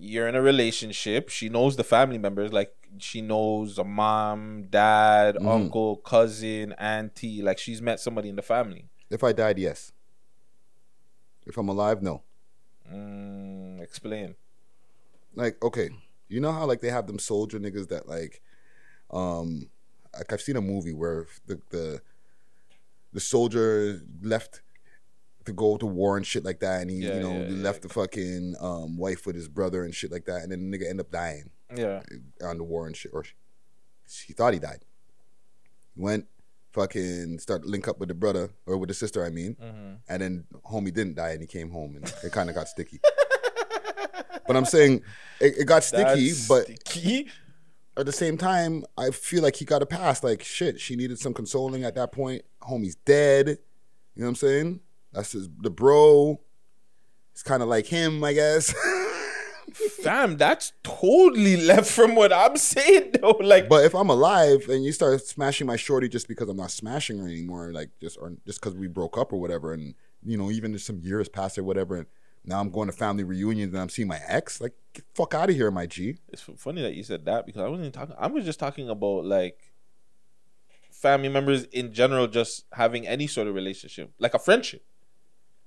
You're 0.00 0.26
in 0.26 0.34
a 0.34 0.42
relationship. 0.42 1.28
She 1.28 1.48
knows 1.48 1.76
the 1.76 1.84
family 1.84 2.18
members, 2.18 2.52
like 2.52 2.74
she 2.98 3.20
knows 3.22 3.78
a 3.78 3.84
mom, 3.84 4.64
dad, 4.70 5.36
Mhm. 5.36 5.46
uncle, 5.48 5.98
cousin, 5.98 6.72
auntie. 6.78 7.42
Like 7.42 7.58
she's 7.58 7.80
met 7.80 8.00
somebody 8.00 8.28
in 8.28 8.34
the 8.34 8.42
family. 8.42 8.88
If 9.08 9.22
I 9.22 9.32
died, 9.32 9.60
yes. 9.60 9.92
If 11.46 11.56
I'm 11.58 11.68
alive, 11.68 12.02
no. 12.02 12.24
Mm, 12.92 13.80
explain. 13.80 14.34
Like, 15.36 15.62
okay, 15.62 15.90
you 16.28 16.40
know 16.40 16.50
how 16.50 16.66
like 16.66 16.80
they 16.80 16.90
have 16.90 17.06
them 17.06 17.20
soldier 17.20 17.60
niggas 17.60 17.86
that 17.90 18.08
like, 18.08 18.42
um, 19.10 19.70
like 20.16 20.32
I've 20.32 20.40
seen 20.42 20.56
a 20.56 20.60
movie 20.60 20.92
where 20.92 21.26
the 21.46 21.60
the 21.70 22.00
the 23.12 23.20
soldier 23.20 24.00
left 24.22 24.62
to 25.44 25.52
go 25.52 25.76
to 25.76 25.86
war 25.86 26.16
and 26.16 26.26
shit 26.26 26.44
like 26.44 26.60
that, 26.60 26.82
and 26.82 26.90
he 26.90 26.98
Yeah, 26.98 27.14
you 27.16 27.20
know 27.20 27.32
yeah, 27.32 27.46
he 27.46 27.54
left 27.54 27.82
the 27.82 27.88
fucking 27.88 28.54
um 28.60 28.96
wife 28.96 29.26
with 29.26 29.34
his 29.36 29.48
brother 29.48 29.84
and 29.84 29.94
shit 29.94 30.10
like 30.12 30.24
that, 30.26 30.42
and 30.42 30.52
then 30.52 30.70
the 30.70 30.78
nigga 30.78 30.88
end 30.88 31.00
up 31.00 31.10
dying. 31.10 31.50
Yeah. 31.74 32.02
on 32.44 32.58
the 32.58 32.64
war 32.64 32.86
and 32.86 32.94
shit, 32.94 33.12
or 33.14 33.24
she, 33.24 33.32
she 34.06 34.32
thought 34.34 34.52
he 34.52 34.58
died. 34.58 34.84
Went 35.96 36.26
fucking 36.74 37.38
start 37.38 37.64
link 37.64 37.88
up 37.88 37.98
with 37.98 38.08
the 38.08 38.14
brother 38.14 38.50
or 38.66 38.76
with 38.76 38.88
the 38.88 38.94
sister, 38.94 39.24
I 39.24 39.30
mean, 39.30 39.56
Mhm. 39.60 39.98
and 40.08 40.22
then 40.22 40.44
homie 40.70 40.92
didn't 40.92 41.14
die 41.16 41.30
and 41.30 41.40
he 41.40 41.46
came 41.46 41.70
home 41.70 41.96
and 41.96 42.14
it 42.22 42.30
kind 42.32 42.48
of 42.50 42.54
got 42.54 42.68
sticky. 42.68 43.00
but 44.46 44.56
I'm 44.56 44.64
saying 44.66 45.02
it, 45.40 45.54
it 45.60 45.64
got 45.66 45.82
sticky, 45.84 46.28
That's 46.30 46.48
but 46.48 46.64
sticky. 46.64 47.28
At 47.96 48.06
the 48.06 48.12
same 48.12 48.38
time, 48.38 48.84
I 48.96 49.10
feel 49.10 49.42
like 49.42 49.56
he 49.56 49.64
got 49.64 49.82
a 49.82 49.86
pass. 49.86 50.22
Like 50.22 50.42
shit, 50.42 50.80
she 50.80 50.96
needed 50.96 51.18
some 51.18 51.34
consoling 51.34 51.84
at 51.84 51.94
that 51.94 52.12
point. 52.12 52.42
Homie's 52.62 52.94
dead. 52.94 53.48
You 53.48 54.22
know 54.22 54.26
what 54.26 54.28
I'm 54.28 54.34
saying? 54.36 54.80
That's 55.12 55.32
his, 55.32 55.48
the 55.60 55.70
bro. 55.70 56.40
It's 57.32 57.42
kind 57.42 57.62
of 57.62 57.68
like 57.68 57.86
him, 57.86 58.22
I 58.24 58.32
guess. 58.34 58.74
Fam, 59.72 60.36
that's 60.36 60.72
totally 60.82 61.56
left 61.56 61.90
from 61.90 62.14
what 62.14 62.32
I'm 62.32 62.56
saying 62.56 63.12
though. 63.20 63.38
Like, 63.40 63.68
but 63.68 63.84
if 63.84 63.94
I'm 63.94 64.10
alive 64.10 64.68
and 64.68 64.84
you 64.84 64.92
start 64.92 65.24
smashing 65.24 65.66
my 65.66 65.76
shorty 65.76 66.08
just 66.08 66.28
because 66.28 66.48
I'm 66.48 66.56
not 66.56 66.70
smashing 66.70 67.18
her 67.18 67.26
anymore, 67.26 67.72
like 67.72 67.90
just 68.00 68.18
or 68.20 68.32
just 68.46 68.60
because 68.60 68.74
we 68.74 68.86
broke 68.86 69.16
up 69.16 69.32
or 69.32 69.40
whatever, 69.40 69.72
and 69.72 69.94
you 70.24 70.36
know 70.36 70.50
even 70.50 70.74
if 70.74 70.82
some 70.82 71.00
years 71.00 71.28
pass 71.28 71.56
or 71.56 71.64
whatever, 71.64 71.96
and 71.96 72.06
now 72.44 72.60
I'm 72.60 72.70
going 72.70 72.88
to 72.88 72.92
family 72.92 73.24
reunions 73.24 73.72
and 73.72 73.80
I'm 73.82 73.88
seeing 73.88 74.08
my 74.08 74.20
ex, 74.26 74.60
like 74.60 74.72
get 74.92 75.04
the 75.06 75.14
fuck 75.14 75.34
out 75.34 75.48
of 75.50 75.54
here, 75.56 75.70
my 75.70 75.86
G. 75.86 76.16
it's 76.28 76.42
funny 76.56 76.82
that 76.82 76.94
you 76.94 77.02
said 77.02 77.24
that 77.26 77.46
because 77.46 77.62
I 77.62 77.68
wasn't 77.68 77.86
even 77.86 77.92
talking. 77.92 78.14
I 78.18 78.26
was 78.26 78.44
just 78.44 78.58
talking 78.58 78.88
about 78.88 79.24
like 79.24 79.72
family 80.90 81.28
members 81.28 81.64
in 81.64 81.92
general, 81.92 82.26
just 82.26 82.64
having 82.72 83.06
any 83.06 83.26
sort 83.26 83.46
of 83.48 83.54
relationship, 83.54 84.12
like 84.18 84.34
a 84.34 84.38
friendship. 84.38 84.84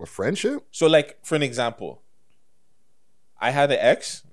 A 0.02 0.06
friendship? 0.06 0.66
So, 0.72 0.88
like 0.88 1.18
for 1.26 1.36
an 1.36 1.44
example, 1.44 2.02
I 3.40 3.52
had 3.52 3.72
an 3.72 3.78
ex. 3.80 4.24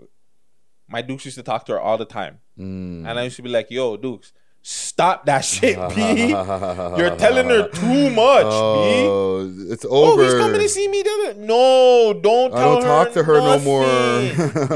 My 0.89 1.01
Dukes 1.02 1.24
used 1.24 1.36
to 1.39 1.43
talk 1.43 1.64
to 1.66 1.73
her 1.73 1.81
all 1.81 1.97
the 1.98 2.05
time, 2.05 2.40
Mm. 2.59 3.06
and 3.09 3.19
I 3.19 3.23
used 3.24 3.36
to 3.36 3.43
be 3.43 3.48
like, 3.48 3.70
"Yo, 3.70 3.97
Dukes, 3.97 4.32
stop 4.62 5.26
that 5.26 5.40
shit, 5.44 5.76
B. 5.94 6.28
You're 6.98 7.16
telling 7.16 7.48
her 7.48 7.68
too 7.68 8.10
much, 8.10 8.44
B." 8.44 9.06
Oh, 9.09 9.52
it's 9.68 9.84
Oh, 9.89 10.18
he's 10.20 10.34
coming 10.34 10.60
to 10.60 10.68
see 10.68 10.89
me. 10.89 11.02
the 11.02 11.34
No, 11.39 12.12
don't 12.22 12.55
I 12.55 12.60
don't 12.62 12.82
talk 12.82 13.12
to 13.14 13.24
her 13.24 13.34
no 13.39 13.59
more. 13.60 13.82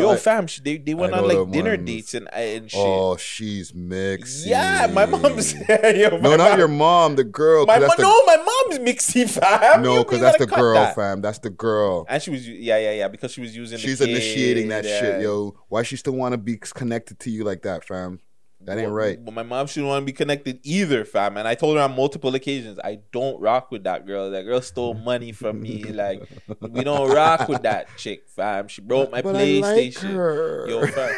Yo, 0.01 0.17
fam, 0.17 0.47
they, 0.63 0.79
they 0.79 0.95
went 0.95 1.15
I 1.15 1.19
on 1.19 1.29
like 1.29 1.51
dinner 1.53 1.77
ones. 1.77 1.87
dates 1.87 2.15
and 2.15 2.29
and 2.35 2.71
shit. 2.71 2.81
Oh, 2.83 3.17
she's 3.17 3.73
mixy. 3.73 4.47
yeah, 4.47 4.89
my 4.93 5.07
mom's. 5.07 5.55
Yo, 5.69 6.11
my 6.11 6.19
No, 6.19 6.37
not 6.37 6.51
mom- 6.51 6.59
your 6.59 6.69
mom, 6.69 7.17
the 7.17 7.25
girl. 7.25 7.65
My 7.67 7.79
mom, 7.79 7.91
the, 7.97 8.03
no, 8.03 8.23
my 8.27 8.37
mom's 8.37 8.79
mixy, 8.81 9.29
fam. 9.29 9.83
no, 9.83 10.03
because 10.03 10.21
that's 10.21 10.39
the 10.39 10.47
girl, 10.47 10.75
that. 10.75 10.95
fam. 10.95 11.21
That's 11.21 11.39
the 11.39 11.51
girl. 11.51 12.07
And 12.09 12.23
she 12.23 12.31
was, 12.31 12.49
yeah, 12.49 12.79
yeah, 12.79 12.93
yeah, 12.93 13.09
because 13.09 13.33
she 13.33 13.41
was 13.41 13.57
using. 13.57 13.79
She's 13.79 14.01
initiating 14.01 14.69
that 14.69 14.85
kid, 14.85 15.01
shit, 15.01 15.23
yo. 15.23 15.55
Why 15.69 15.83
she 15.83 15.97
still 15.97 16.15
want 16.15 16.33
to 16.33 16.39
be 16.39 16.57
connected 16.57 17.19
to 17.21 17.31
you 17.31 17.45
like 17.45 17.63
that, 17.63 17.85
fam? 17.85 18.21
That 18.67 18.79
ain't 18.79 18.91
right. 18.91 19.25
But 19.25 19.33
my 19.35 19.43
mom 19.43 19.67
shouldn't 19.67 19.89
want 19.89 20.03
to 20.03 20.07
be 20.07 20.13
connected 20.13 20.61
either, 20.65 21.05
fam. 21.05 21.37
And 21.37 21.47
I 21.49 21.55
told 21.55 21.77
her 21.77 21.83
on 21.83 21.95
multiple 21.97 22.35
occasions, 22.35 22.79
I 22.83 22.99
don't 23.13 23.41
rock 23.41 23.71
with 23.71 23.85
that 23.85 24.07
girl. 24.07 24.31
That 24.31 24.43
girl 24.43 24.61
stole 24.61 24.95
money 25.13 25.33
from 25.33 25.61
me. 25.61 25.85
Like, 25.85 26.29
we 26.61 26.83
don't 26.85 27.11
rock 27.15 27.49
with 27.49 27.63
that 27.63 27.89
chick, 27.97 28.29
fam. 28.29 28.69
She 28.69 28.81
broke 28.83 29.11
my 29.13 29.23
But 29.23 29.37
I 29.37 29.39
like 29.39 29.65
PlayStation. 29.65 30.13
her. 30.13 30.69
Yo, 30.69 30.87
fam. 30.87 31.15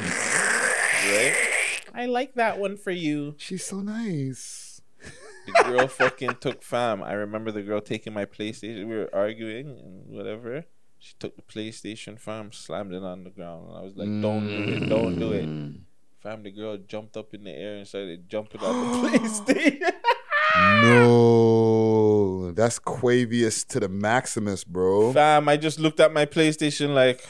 right? 0.00 1.34
I 1.94 2.06
like 2.06 2.34
that 2.34 2.58
one 2.58 2.76
for 2.76 2.90
you. 2.90 3.34
She's 3.38 3.64
so 3.64 3.80
nice. 3.80 4.80
The 5.46 5.62
girl 5.64 5.86
fucking 5.88 6.36
took 6.40 6.62
fam. 6.62 7.02
I 7.02 7.12
remember 7.12 7.52
the 7.52 7.62
girl 7.62 7.80
taking 7.80 8.12
my 8.12 8.24
PlayStation. 8.24 8.86
We 8.88 8.96
were 8.96 9.10
arguing 9.14 9.68
and 9.68 10.06
whatever. 10.08 10.64
She 10.98 11.14
took 11.18 11.36
the 11.36 11.42
PlayStation, 11.42 12.18
fam, 12.18 12.52
slammed 12.52 12.92
it 12.92 13.02
on 13.02 13.24
the 13.24 13.30
ground. 13.30 13.68
And 13.68 13.78
I 13.78 13.82
was 13.82 13.96
like, 13.96 14.08
don't 14.08 14.46
do 14.46 14.72
it, 14.72 14.88
don't 14.88 15.18
do 15.18 15.32
it. 15.32 15.44
Mm. 15.46 15.80
Fam, 16.20 16.42
the 16.42 16.50
girl 16.50 16.76
jumped 16.78 17.16
up 17.16 17.34
in 17.34 17.44
the 17.44 17.50
air 17.50 17.76
and 17.76 17.86
started 17.86 18.28
jumping 18.28 18.60
on 18.62 19.02
the 19.02 19.08
PlayStation. 19.18 19.92
No, 20.82 22.52
that's 22.56 22.78
Quavius 22.78 23.66
to 23.68 23.80
the 23.80 23.88
Maximus, 23.88 24.64
bro. 24.64 25.12
Fam, 25.12 25.48
I 25.48 25.56
just 25.56 25.78
looked 25.78 26.00
at 26.00 26.12
my 26.12 26.24
PlayStation 26.26 26.94
like, 26.94 27.26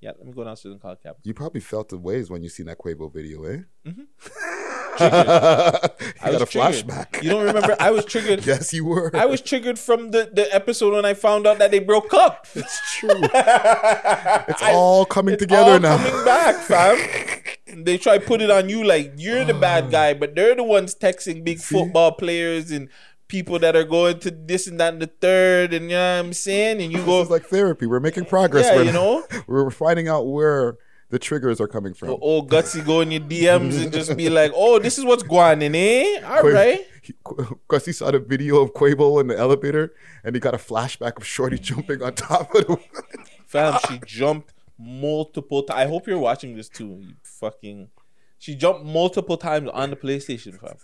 yeah, 0.00 0.10
let 0.18 0.26
me 0.26 0.32
go 0.32 0.44
downstairs 0.44 0.72
and 0.72 0.82
call 0.82 0.96
Cap. 0.96 1.16
You 1.22 1.32
probably 1.32 1.60
felt 1.60 1.88
the 1.88 1.98
waves 1.98 2.28
when 2.30 2.42
you 2.42 2.48
seen 2.48 2.66
that 2.66 2.78
Quavo 2.78 3.12
video, 3.12 3.44
eh? 3.44 3.58
Mhm. 3.86 4.06
Triggered. 4.96 5.26
got 5.26 6.00
I 6.20 6.28
a 6.30 6.38
was 6.38 6.48
triggered. 6.48 6.86
flashback. 6.86 7.22
You 7.22 7.30
don't 7.30 7.44
remember? 7.44 7.76
I 7.80 7.90
was 7.90 8.04
triggered. 8.04 8.44
yes, 8.46 8.72
you 8.72 8.84
were. 8.84 9.10
I 9.14 9.26
was 9.26 9.40
triggered 9.40 9.78
from 9.78 10.10
the, 10.10 10.30
the 10.32 10.52
episode 10.54 10.94
when 10.94 11.04
I 11.04 11.14
found 11.14 11.46
out 11.46 11.58
that 11.58 11.70
they 11.70 11.78
broke 11.78 12.12
up. 12.14 12.46
It's 12.56 12.96
true. 12.98 13.10
it's 13.22 14.62
all 14.62 15.04
coming 15.04 15.36
together 15.36 15.72
all 15.72 15.80
now. 15.80 15.96
coming 15.96 16.24
back, 16.24 16.56
fam. 16.56 17.84
They 17.84 17.98
try 17.98 18.18
to 18.18 18.24
put 18.24 18.40
it 18.42 18.50
on 18.50 18.68
you 18.68 18.84
like 18.84 19.14
you're 19.16 19.44
the 19.44 19.54
bad 19.54 19.84
ah. 19.84 19.88
guy, 19.88 20.14
but 20.14 20.34
they're 20.34 20.54
the 20.54 20.62
ones 20.62 20.94
texting 20.94 21.42
big 21.42 21.58
football 21.58 22.12
players 22.12 22.70
and 22.70 22.88
people 23.28 23.58
that 23.58 23.74
are 23.74 23.84
going 23.84 24.18
to 24.20 24.30
this 24.30 24.66
and 24.66 24.78
that 24.78 24.92
and 24.92 25.02
the 25.02 25.06
third, 25.06 25.72
and 25.72 25.86
you 25.90 25.96
know 25.96 26.16
what 26.18 26.26
I'm 26.26 26.32
saying? 26.34 26.82
And 26.82 26.92
you 26.92 26.98
go 26.98 27.18
This 27.18 27.26
is 27.26 27.30
like 27.30 27.46
therapy. 27.46 27.86
We're 27.86 27.98
making 28.00 28.26
progress. 28.26 28.66
Yeah, 28.66 28.76
We're- 28.76 28.86
you 28.86 28.92
know? 28.92 29.26
we're 29.46 29.70
finding 29.70 30.06
out 30.08 30.26
where 30.28 30.76
the 31.12 31.18
triggers 31.18 31.60
are 31.60 31.68
coming 31.68 31.92
from. 31.92 32.08
Oh, 32.22 32.42
gutsy 32.42 32.84
go 32.84 33.02
in 33.02 33.10
your 33.10 33.20
DMs 33.20 33.80
and 33.80 33.92
just 33.92 34.16
be 34.16 34.30
like, 34.30 34.50
"Oh, 34.54 34.78
this 34.78 34.96
is 34.96 35.04
what's 35.04 35.22
going 35.22 35.62
on, 35.62 35.74
eh? 35.74 36.22
All 36.24 36.50
right." 36.50 36.86
Because 37.02 37.84
he 37.84 37.92
saw 37.92 38.10
the 38.10 38.18
video 38.18 38.62
of 38.62 38.72
Quavo 38.72 39.20
in 39.20 39.26
the 39.26 39.36
elevator, 39.36 39.92
and 40.24 40.34
he 40.34 40.40
got 40.40 40.54
a 40.54 40.56
flashback 40.56 41.18
of 41.18 41.26
Shorty 41.26 41.58
jumping 41.58 42.02
on 42.02 42.14
top 42.14 42.54
of 42.54 42.66
the. 42.66 42.78
Fam, 43.46 43.78
she 43.86 44.00
jumped 44.06 44.54
multiple 44.78 45.62
times. 45.62 45.80
I 45.80 45.86
hope 45.86 46.06
you're 46.06 46.18
watching 46.18 46.56
this 46.56 46.70
too. 46.70 47.02
You 47.02 47.14
fucking. 47.22 47.90
She 48.38 48.54
jumped 48.54 48.86
multiple 48.86 49.36
times 49.36 49.68
on 49.70 49.90
the 49.90 49.96
PlayStation, 49.96 50.58
fam. 50.58 50.76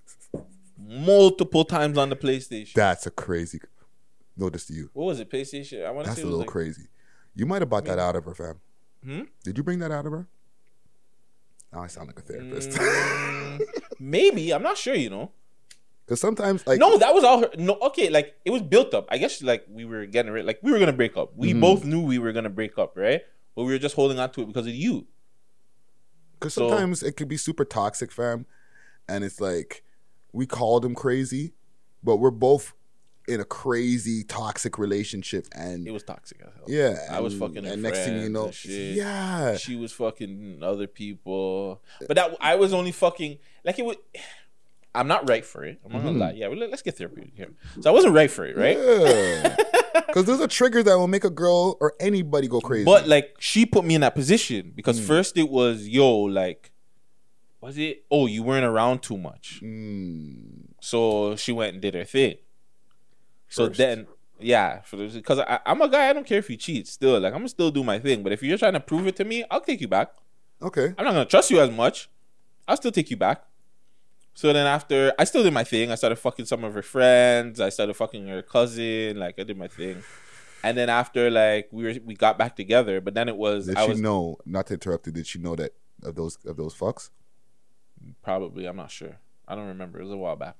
Multiple 0.79 1.65
times 1.65 1.97
on 1.97 2.11
the 2.11 2.17
PlayStation. 2.17 2.75
That's 2.75 3.07
a 3.07 3.11
crazy. 3.11 3.61
Notice 4.37 4.67
to 4.67 4.75
you. 4.75 4.91
What 4.93 5.07
was 5.07 5.21
it? 5.21 5.31
PlayStation. 5.31 5.87
I 5.87 5.91
want 5.91 6.05
to 6.05 6.11
That's 6.11 6.21
a 6.21 6.25
little 6.25 6.41
like, 6.41 6.49
crazy. 6.49 6.89
You 7.35 7.47
might 7.47 7.63
have 7.63 7.71
bought 7.71 7.87
that 7.87 7.99
out 7.99 8.15
of 8.15 8.27
her, 8.27 8.35
fam. 8.35 8.61
Hmm? 9.05 9.23
Did 9.45 9.57
you 9.57 9.63
bring 9.63 9.79
that 9.81 9.91
out 9.91 10.07
of 10.07 10.13
her? 10.13 10.27
Now 11.73 11.83
I 11.83 11.87
sound 11.87 12.09
like 12.09 12.19
a 12.19 12.23
therapist. 12.23 12.71
Mm, 12.71 13.61
maybe 14.01 14.53
I'm 14.53 14.63
not 14.63 14.77
sure. 14.79 14.95
You 14.95 15.11
know. 15.11 15.33
Because 16.05 16.21
sometimes, 16.23 16.67
like, 16.67 16.79
no, 16.79 16.97
that 16.97 17.15
was 17.15 17.23
all 17.23 17.41
her. 17.41 17.51
No, 17.59 17.75
okay, 17.83 18.09
like 18.09 18.35
it 18.45 18.51
was 18.51 18.63
built 18.63 18.95
up. 18.95 19.07
I 19.11 19.19
guess 19.19 19.43
like 19.43 19.67
we 19.69 19.85
were 19.85 20.07
getting 20.07 20.33
rid. 20.33 20.47
Like 20.47 20.59
we 20.63 20.73
were 20.73 20.79
gonna 20.79 20.93
break 20.95 21.17
up. 21.17 21.33
We 21.37 21.53
Mhm. 21.53 21.61
both 21.61 21.85
knew 21.85 22.01
we 22.01 22.19
were 22.19 22.33
gonna 22.33 22.49
break 22.49 22.79
up, 22.79 22.97
right? 22.97 23.23
But 23.55 23.65
we 23.65 23.73
were 23.73 23.79
just 23.79 23.95
holding 23.95 24.19
on 24.19 24.31
to 24.33 24.43
it 24.43 24.47
because 24.47 24.67
of 24.67 24.75
you. 24.75 25.07
Because 26.35 26.55
So- 26.55 26.69
sometimes 26.69 27.03
it 27.03 27.17
could 27.17 27.29
be 27.29 27.37
super 27.37 27.65
toxic, 27.65 28.11
fam. 28.13 28.47
And 29.09 29.25
it's 29.25 29.41
like, 29.41 29.85
we 30.33 30.47
called 30.47 30.85
him 30.85 30.95
crazy, 30.95 31.53
but 32.03 32.17
we're 32.19 32.31
both 32.31 32.73
in 33.29 33.41
a 33.41 33.45
crazy, 33.45 34.25
toxic 34.25 34.79
relationship. 34.79 35.47
And 35.53 35.87
It 35.87 35.91
was 35.91 36.03
toxic 36.03 36.41
as 36.41 36.53
hell. 36.55 36.65
Yeah. 36.67 36.97
I 37.11 37.21
was 37.21 37.35
fucking. 37.37 37.67
And 37.67 37.83
next 37.83 37.99
thing 38.01 38.21
you 38.23 38.29
know, 38.29 38.51
yeah. 38.65 39.57
she 39.57 39.77
was 39.77 39.93
fucking 39.93 40.61
other 40.63 40.87
people. 40.87 41.83
But 42.07 42.17
that 42.17 42.37
I 42.41 42.55
was 42.57 42.73
only 42.73 42.93
fucking 42.93 43.39
like 43.65 43.79
it 43.79 43.85
was. 43.85 43.97
I'm 44.95 45.07
not 45.07 45.29
right 45.29 45.45
for 45.45 45.65
it. 45.65 45.79
I'm 45.85 45.93
not 45.93 46.01
Mhm. 46.01 46.05
gonna 46.07 46.19
lie. 46.19 46.33
Yeah, 46.33 46.49
well, 46.49 46.59
let's 46.59 46.83
get 46.83 46.97
therapy 46.97 47.31
here. 47.37 47.53
So 47.81 47.91
I 47.91 47.93
wasn't 47.93 48.15
right 48.15 48.31
for 48.31 48.45
it, 48.47 48.57
right? 48.57 48.77
Yeah. 48.77 49.57
Because 50.07 50.25
there's 50.25 50.41
a 50.41 50.49
trigger 50.49 50.83
that 50.83 50.97
will 50.97 51.07
make 51.09 51.25
a 51.25 51.31
girl 51.31 51.77
or 51.81 51.95
anybody 52.01 52.49
go 52.49 52.61
crazy. 52.61 52.85
But 52.85 53.07
like 53.07 53.37
she 53.39 53.67
put 53.67 53.85
me 53.85 53.95
in 53.95 54.01
that 54.01 54.15
position 54.15 54.73
because 54.75 54.99
Mm. 54.99 55.05
first 55.05 55.37
it 55.37 55.49
was 55.51 55.87
yo 55.87 56.17
like, 56.21 56.73
was 57.61 57.77
it? 57.77 58.05
Oh, 58.11 58.27
you 58.27 58.43
weren't 58.43 58.65
around 58.65 59.03
too 59.03 59.19
much. 59.19 59.61
Mm. 59.63 60.73
So 60.81 61.37
she 61.37 61.53
went 61.53 61.75
and 61.75 61.83
did 61.83 61.95
her 61.95 62.05
thing. 62.05 62.37
So 63.49 63.67
First. 63.67 63.79
then, 63.79 64.07
yeah, 64.39 64.83
because 64.91 65.41
I'm 65.67 65.81
a 65.81 65.89
guy. 65.89 66.09
I 66.11 66.13
don't 66.13 66.27
care 66.27 66.39
if 66.39 66.51
you 66.51 66.57
cheat. 66.57 66.87
Still, 66.87 67.19
like 67.21 67.33
I'm 67.33 67.41
gonna 67.41 67.49
still 67.49 67.71
do 67.71 67.83
my 67.83 67.99
thing. 67.99 68.23
But 68.23 68.33
if 68.33 68.43
you're 68.43 68.59
trying 68.59 68.75
to 68.75 68.81
prove 68.81 69.07
it 69.07 69.17
to 69.17 69.25
me, 69.25 69.45
I'll 69.51 69.61
take 69.61 69.81
you 69.81 69.89
back. 69.89 70.13
Okay. 70.63 70.95
I'm 70.99 71.05
not 71.05 71.13
gonna 71.13 71.25
trust 71.25 71.51
you 71.51 71.61
as 71.61 71.71
much. 71.71 72.09
I'll 72.67 72.77
still 72.77 72.93
take 72.93 73.11
you 73.11 73.17
back. 73.17 73.45
So 74.35 74.53
then 74.53 74.67
after, 74.67 75.13
I 75.19 75.25
still 75.25 75.43
did 75.43 75.53
my 75.53 75.65
thing. 75.65 75.91
I 75.91 75.97
started 75.97 76.17
fucking 76.17 76.45
some 76.45 76.63
of 76.63 76.73
her 76.75 76.83
friends. 76.83 77.61
I 77.61 77.71
started 77.71 77.95
fucking 77.95 78.29
her 78.29 78.43
cousin. 78.43 79.19
Like 79.19 79.39
I 79.39 79.43
did 79.43 79.57
my 79.57 79.67
thing. 79.67 80.03
And 80.63 80.77
then 80.77 80.89
after, 80.89 81.31
like 81.31 81.69
we 81.73 81.85
were, 81.85 81.95
we 82.05 82.15
got 82.15 82.39
back 82.39 82.55
together. 82.55 83.01
But 83.01 83.15
then 83.15 83.29
it 83.29 83.37
was, 83.37 83.67
Did 83.67 83.77
I 83.77 83.85
she 83.85 83.91
was 83.91 84.01
know? 84.01 84.37
Not 84.47 84.67
to 84.69 84.75
interrupt 84.75 85.07
you. 85.07 85.13
Did 85.13 85.27
she 85.27 85.39
know 85.39 85.57
that 85.57 85.73
of 86.05 86.15
those 86.15 86.39
of 86.45 86.57
those 86.57 86.75
fucks? 86.75 87.11
probably. 88.23 88.67
I'm 88.67 88.77
not 88.77 88.91
sure. 88.91 89.19
I 89.47 89.55
don't 89.55 89.67
remember. 89.67 89.99
It 89.99 90.05
was 90.05 90.13
a 90.13 90.17
while 90.17 90.37
back. 90.37 90.57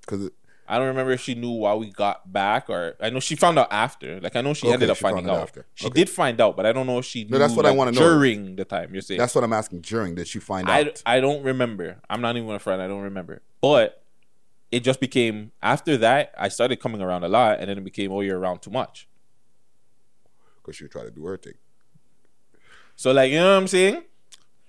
Because 0.00 0.30
I 0.72 0.78
don't 0.78 0.86
remember 0.86 1.12
if 1.12 1.20
she 1.20 1.34
knew 1.34 1.50
while 1.50 1.78
we 1.78 1.90
got 1.90 2.32
back, 2.32 2.70
or 2.70 2.96
I 2.98 3.10
know 3.10 3.20
she 3.20 3.36
found 3.36 3.58
out 3.58 3.68
after. 3.70 4.18
Like 4.20 4.36
I 4.36 4.40
know 4.40 4.54
she 4.54 4.66
Okay, 4.66 4.72
ended 4.72 4.88
up 4.88 4.96
she 4.96 5.02
finding 5.02 5.28
out 5.28 5.40
after. 5.40 5.66
She 5.74 5.86
Okay. 5.86 6.00
did 6.00 6.08
find 6.08 6.40
out, 6.40 6.56
but 6.56 6.64
I 6.64 6.72
don't 6.72 6.86
know 6.86 6.98
if 6.98 7.04
she. 7.04 7.24
No, 7.24 7.38
that's 7.38 7.50
knew, 7.52 7.58
what 7.58 7.66
I 7.66 7.72
wanna 7.72 7.92
know. 7.92 8.00
during 8.00 8.56
the 8.56 8.64
time. 8.64 8.88
You're 8.94 9.02
saying 9.02 9.18
that's 9.18 9.34
what 9.34 9.44
I'm 9.44 9.52
asking. 9.52 9.82
During 9.82 10.14
did 10.14 10.26
she 10.28 10.38
find 10.38 10.70
I, 10.70 10.80
out? 10.80 11.02
I 11.04 11.20
don't 11.20 11.42
remember. 11.42 11.98
I'm 12.08 12.22
not 12.22 12.38
even 12.38 12.48
a 12.48 12.58
friend. 12.58 12.80
I 12.80 12.88
don't 12.88 13.02
remember. 13.02 13.42
But 13.60 14.02
it 14.70 14.80
just 14.82 14.98
became 14.98 15.52
after 15.62 15.98
that. 15.98 16.32
I 16.38 16.48
started 16.48 16.76
coming 16.80 17.02
around 17.02 17.22
a 17.24 17.28
lot, 17.28 17.60
and 17.60 17.68
then 17.68 17.76
it 17.76 17.84
became 17.84 18.10
oh 18.10 18.22
you're 18.22 18.38
around 18.38 18.62
too 18.62 18.70
much. 18.70 19.06
Because 20.62 20.76
she 20.76 20.88
tried 20.88 21.04
to 21.04 21.10
do 21.10 21.26
her 21.26 21.36
thing. 21.36 21.54
So 22.96 23.12
like 23.12 23.30
you 23.30 23.36
know 23.40 23.50
what 23.52 23.58
I'm 23.60 23.68
saying? 23.68 24.04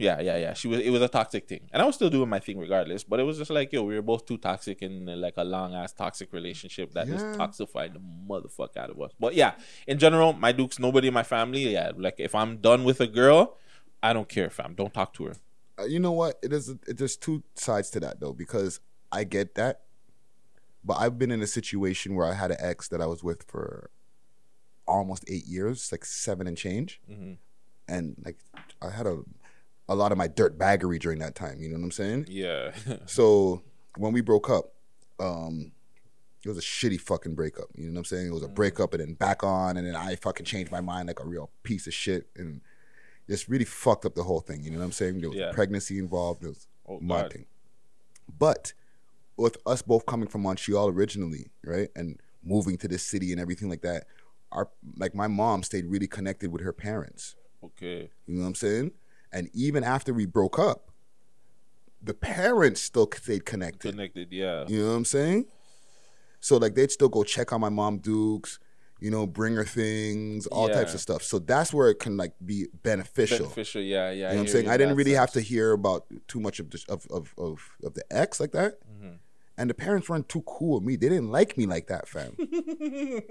Yeah, 0.07 0.17
yeah, 0.27 0.37
yeah. 0.45 0.53
She 0.59 0.67
was. 0.71 0.79
It 0.87 0.89
was 0.95 1.01
a 1.01 1.07
toxic 1.19 1.43
thing, 1.51 1.63
and 1.71 1.81
I 1.81 1.85
was 1.89 1.95
still 1.99 2.09
doing 2.17 2.29
my 2.35 2.39
thing 2.45 2.57
regardless. 2.65 3.03
But 3.09 3.19
it 3.21 3.23
was 3.29 3.37
just 3.41 3.51
like 3.57 3.69
yo, 3.73 3.81
we 3.89 3.95
were 3.95 4.01
both 4.13 4.23
too 4.29 4.37
toxic 4.49 4.77
in 4.87 4.93
uh, 5.07 5.15
like 5.25 5.35
a 5.37 5.43
long 5.55 5.69
ass 5.81 5.91
toxic 5.93 6.29
relationship 6.39 6.87
that 6.95 7.05
just 7.13 7.25
toxified 7.41 7.91
the 7.97 8.01
motherfucker 8.31 8.77
out 8.83 8.89
of 8.93 8.97
us. 9.05 9.11
But 9.19 9.31
yeah, 9.41 9.51
in 9.87 9.97
general, 10.05 10.33
my 10.45 10.51
dukes, 10.51 10.77
nobody 10.87 11.07
in 11.11 11.13
my 11.21 11.23
family. 11.35 11.63
Yeah, 11.77 11.91
like 12.07 12.15
if 12.29 12.33
I'm 12.41 12.57
done 12.69 12.83
with 12.89 12.99
a 13.01 13.07
girl, 13.21 13.57
I 14.01 14.13
don't 14.13 14.29
care, 14.37 14.49
fam. 14.49 14.75
Don't 14.75 14.93
talk 14.93 15.13
to 15.15 15.21
her. 15.27 15.35
Uh, 15.79 15.85
you 15.85 15.99
know 15.99 16.11
what? 16.21 16.33
It 16.43 16.51
is. 16.53 16.69
It, 16.69 16.97
there's 16.99 17.17
two 17.17 17.43
sides 17.55 17.89
to 17.91 17.99
that 18.01 18.19
though, 18.19 18.33
because 18.33 18.79
I 19.11 19.23
get 19.23 19.55
that, 19.55 19.81
but 20.83 20.95
I've 21.03 21.17
been 21.17 21.31
in 21.31 21.41
a 21.41 21.47
situation 21.59 22.15
where 22.15 22.27
I 22.27 22.33
had 22.33 22.51
an 22.51 22.57
ex 22.59 22.87
that 22.89 23.01
I 23.01 23.07
was 23.13 23.23
with 23.23 23.43
for 23.43 23.89
almost 24.87 25.23
eight 25.29 25.45
years, 25.45 25.91
like 25.91 26.03
seven 26.05 26.45
and 26.47 26.57
change, 26.57 26.99
Mhm. 27.09 27.37
and 27.87 28.15
like 28.25 28.37
I 28.81 28.89
had 28.89 29.07
a 29.07 29.23
a 29.89 29.95
lot 29.95 30.11
of 30.11 30.17
my 30.17 30.27
dirt 30.27 30.57
baggery 30.57 30.99
during 30.99 31.19
that 31.19 31.35
time. 31.35 31.59
You 31.61 31.69
know 31.69 31.75
what 31.77 31.83
I'm 31.85 31.91
saying? 31.91 32.25
Yeah. 32.29 32.71
so 33.05 33.61
when 33.97 34.13
we 34.13 34.21
broke 34.21 34.49
up, 34.49 34.73
um, 35.19 35.71
it 36.45 36.49
was 36.49 36.57
a 36.57 36.61
shitty 36.61 36.99
fucking 36.99 37.35
breakup. 37.35 37.67
You 37.75 37.85
know 37.85 37.93
what 37.93 37.99
I'm 37.99 38.05
saying? 38.05 38.27
It 38.27 38.33
was 38.33 38.43
a 38.43 38.47
Mm. 38.47 38.55
breakup 38.55 38.93
and 38.93 39.01
then 39.01 39.13
back 39.13 39.43
on, 39.43 39.77
and 39.77 39.87
then 39.87 39.95
I 39.95 40.15
fucking 40.15 40.45
changed 40.45 40.71
my 40.71 40.81
mind 40.81 41.07
like 41.07 41.19
a 41.21 41.25
real 41.25 41.49
piece 41.63 41.87
of 41.87 41.93
shit, 41.93 42.27
and 42.35 42.61
just 43.29 43.47
really 43.47 43.63
fucked 43.65 44.05
up 44.05 44.15
the 44.15 44.23
whole 44.23 44.41
thing. 44.41 44.61
You 44.63 44.71
know 44.71 44.79
what 44.79 44.85
I'm 44.85 44.91
saying? 44.91 45.21
There 45.21 45.29
was 45.29 45.37
Yeah. 45.39 45.51
pregnancy 45.53 45.97
involved. 45.99 46.41
There 46.41 46.49
was 46.49 46.67
Oh, 46.85 46.99
my 46.99 47.29
thing. 47.29 47.45
But 48.37 48.73
with 49.37 49.57
us 49.65 49.81
both 49.81 50.05
coming 50.05 50.27
from 50.27 50.41
Montreal 50.41 50.89
originally, 50.89 51.49
right, 51.63 51.89
and 51.95 52.19
moving 52.43 52.77
to 52.77 52.87
this 52.89 53.03
city 53.03 53.31
and 53.31 53.39
everything 53.39 53.69
like 53.69 53.81
that, 53.81 54.05
our 54.51 54.69
like 54.97 55.15
my 55.15 55.27
mom 55.27 55.63
stayed 55.63 55.85
really 55.85 56.07
connected 56.07 56.51
with 56.51 56.61
her 56.61 56.73
parents. 56.73 57.35
Okay. 57.63 58.09
You 58.27 58.35
know 58.35 58.41
what 58.41 58.47
I'm 58.49 58.55
saying? 58.55 58.91
And 59.33 59.49
even 59.53 59.83
after 59.83 60.13
we 60.13 60.25
broke 60.25 60.59
up, 60.59 60.91
the 62.01 62.13
parents 62.13 62.81
still 62.81 63.09
stayed 63.13 63.45
connected. 63.45 63.91
Connected. 63.91 64.31
Yeah. 64.31 64.65
You 64.67 64.83
know 64.83 64.89
what 64.89 64.97
I'm 64.97 65.05
saying? 65.05 65.45
So 66.39 66.57
like 66.57 66.75
they'd 66.75 66.91
still 66.91 67.09
go 67.09 67.23
check 67.23 67.53
on 67.53 67.61
my 67.61 67.69
mom 67.69 67.99
Dukes, 67.99 68.59
you 68.99 69.09
know, 69.09 69.25
bring 69.25 69.55
her 69.55 69.63
things, 69.63 70.45
all 70.47 70.69
types 70.69 70.93
of 70.93 70.99
stuff. 70.99 71.23
So 71.23 71.39
that's 71.39 71.73
where 71.73 71.89
it 71.89 71.99
can 71.99 72.17
like 72.17 72.33
be 72.45 72.67
beneficial. 72.83 73.39
Beneficial. 73.39 73.81
Yeah. 73.81 74.11
Yeah. 74.11 74.13
You 74.13 74.21
know 74.21 74.27
what 74.27 74.39
I'm 74.41 74.47
saying? 74.47 74.69
I 74.69 74.77
didn't 74.77 74.95
really 74.95 75.13
have 75.13 75.31
to 75.31 75.41
hear 75.41 75.71
about 75.71 76.05
too 76.27 76.39
much 76.39 76.59
of 76.59 76.69
the, 76.69 76.83
of, 76.89 77.07
of 77.09 77.33
of 77.37 77.77
of 77.83 77.93
the 77.93 78.03
ex 78.11 78.39
like 78.39 78.51
that. 78.51 78.79
Mm-hmm. 78.85 79.15
And 79.57 79.69
the 79.69 79.75
parents 79.75 80.09
weren't 80.09 80.27
too 80.27 80.41
cool 80.41 80.79
with 80.79 80.83
me. 80.83 80.95
They 80.95 81.09
didn't 81.09 81.29
like 81.29 81.57
me 81.57 81.67
like 81.67 81.87
that, 81.87 82.07
fam. 82.07 82.35
you 82.39 82.49
know 82.49 83.21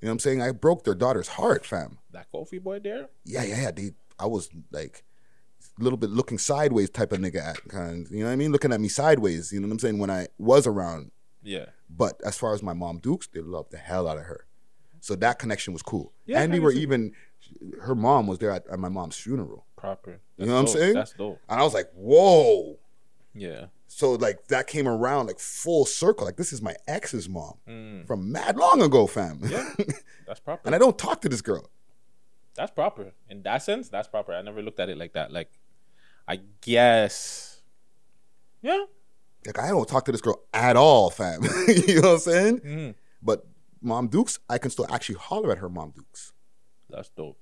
what 0.00 0.10
I'm 0.10 0.18
saying? 0.18 0.40
I 0.40 0.50
broke 0.52 0.84
their 0.84 0.94
daughter's 0.94 1.28
heart, 1.28 1.66
fam. 1.66 1.98
That 2.10 2.26
coffee 2.32 2.58
boy 2.58 2.78
there. 2.78 3.10
Yeah, 3.24 3.42
yeah, 3.44 3.62
yeah. 3.62 3.70
They, 3.70 3.90
I 4.18 4.26
was 4.26 4.48
like 4.72 5.04
little 5.78 5.96
bit 5.96 6.10
looking 6.10 6.38
sideways 6.38 6.90
type 6.90 7.12
of 7.12 7.18
nigga 7.20 7.42
at 7.50 7.68
kind. 7.68 8.06
You 8.10 8.20
know 8.20 8.26
what 8.26 8.32
I 8.32 8.36
mean? 8.36 8.52
Looking 8.52 8.72
at 8.72 8.80
me 8.80 8.88
sideways. 8.88 9.52
You 9.52 9.60
know 9.60 9.68
what 9.68 9.72
I'm 9.72 9.78
saying? 9.78 9.98
When 9.98 10.10
I 10.10 10.28
was 10.38 10.66
around. 10.66 11.10
Yeah. 11.42 11.66
But 11.88 12.20
as 12.24 12.36
far 12.36 12.52
as 12.54 12.62
my 12.62 12.72
mom 12.72 12.98
Dukes, 12.98 13.26
they 13.28 13.40
loved 13.40 13.70
the 13.72 13.78
hell 13.78 14.06
out 14.08 14.18
of 14.18 14.24
her. 14.24 14.46
So 15.00 15.14
that 15.16 15.38
connection 15.38 15.72
was 15.72 15.82
cool. 15.82 16.12
Yeah, 16.26 16.42
and 16.42 16.52
we 16.52 16.58
were 16.60 16.72
even. 16.72 17.12
Her 17.80 17.94
mom 17.94 18.26
was 18.26 18.38
there 18.40 18.50
at, 18.50 18.66
at 18.70 18.78
my 18.78 18.88
mom's 18.88 19.16
funeral. 19.16 19.64
Proper. 19.76 20.20
You 20.36 20.46
know 20.46 20.54
what 20.54 20.60
I'm 20.60 20.66
saying? 20.66 20.94
That's 20.94 21.12
dope. 21.12 21.38
And 21.48 21.58
I 21.60 21.62
was 21.62 21.72
like, 21.72 21.88
whoa. 21.94 22.78
Yeah. 23.32 23.66
So 23.86 24.12
like 24.12 24.48
that 24.48 24.66
came 24.66 24.86
around 24.88 25.26
like 25.28 25.38
full 25.38 25.86
circle. 25.86 26.26
Like 26.26 26.36
this 26.36 26.52
is 26.52 26.60
my 26.60 26.74
ex's 26.86 27.28
mom 27.28 27.54
Mm. 27.66 28.06
from 28.06 28.30
mad 28.32 28.56
long 28.56 28.82
ago, 28.82 29.06
fam. 29.06 29.40
Yeah. 29.44 29.72
That's 30.26 30.40
proper. 30.40 30.62
and 30.66 30.74
I 30.74 30.78
don't 30.78 30.98
talk 30.98 31.22
to 31.22 31.28
this 31.28 31.40
girl. 31.40 31.70
That's 32.54 32.72
proper. 32.72 33.12
In 33.30 33.42
that 33.44 33.62
sense, 33.62 33.88
that's 33.88 34.08
proper. 34.08 34.32
I 34.34 34.42
never 34.42 34.60
looked 34.60 34.80
at 34.80 34.88
it 34.88 34.98
like 34.98 35.12
that. 35.12 35.32
Like, 35.32 35.48
I 36.28 36.40
guess. 36.60 37.62
Yeah. 38.60 38.84
Like 39.46 39.58
I 39.58 39.68
don't 39.68 39.88
talk 39.88 40.04
to 40.04 40.12
this 40.12 40.20
girl 40.20 40.42
at 40.52 40.76
all, 40.76 41.08
fam. 41.10 41.42
you 41.68 42.02
know 42.02 42.08
what 42.08 42.14
I'm 42.14 42.18
saying? 42.18 42.60
Mhm. 42.60 42.94
But 43.22 43.46
mom 43.80 44.08
Dukes, 44.08 44.38
I 44.48 44.58
can 44.58 44.70
still 44.70 44.86
actually 44.92 45.14
holler 45.14 45.50
at 45.52 45.58
her 45.58 45.70
mom 45.70 45.92
Dukes. 45.96 46.32
That's 46.90 47.08
dope. 47.08 47.38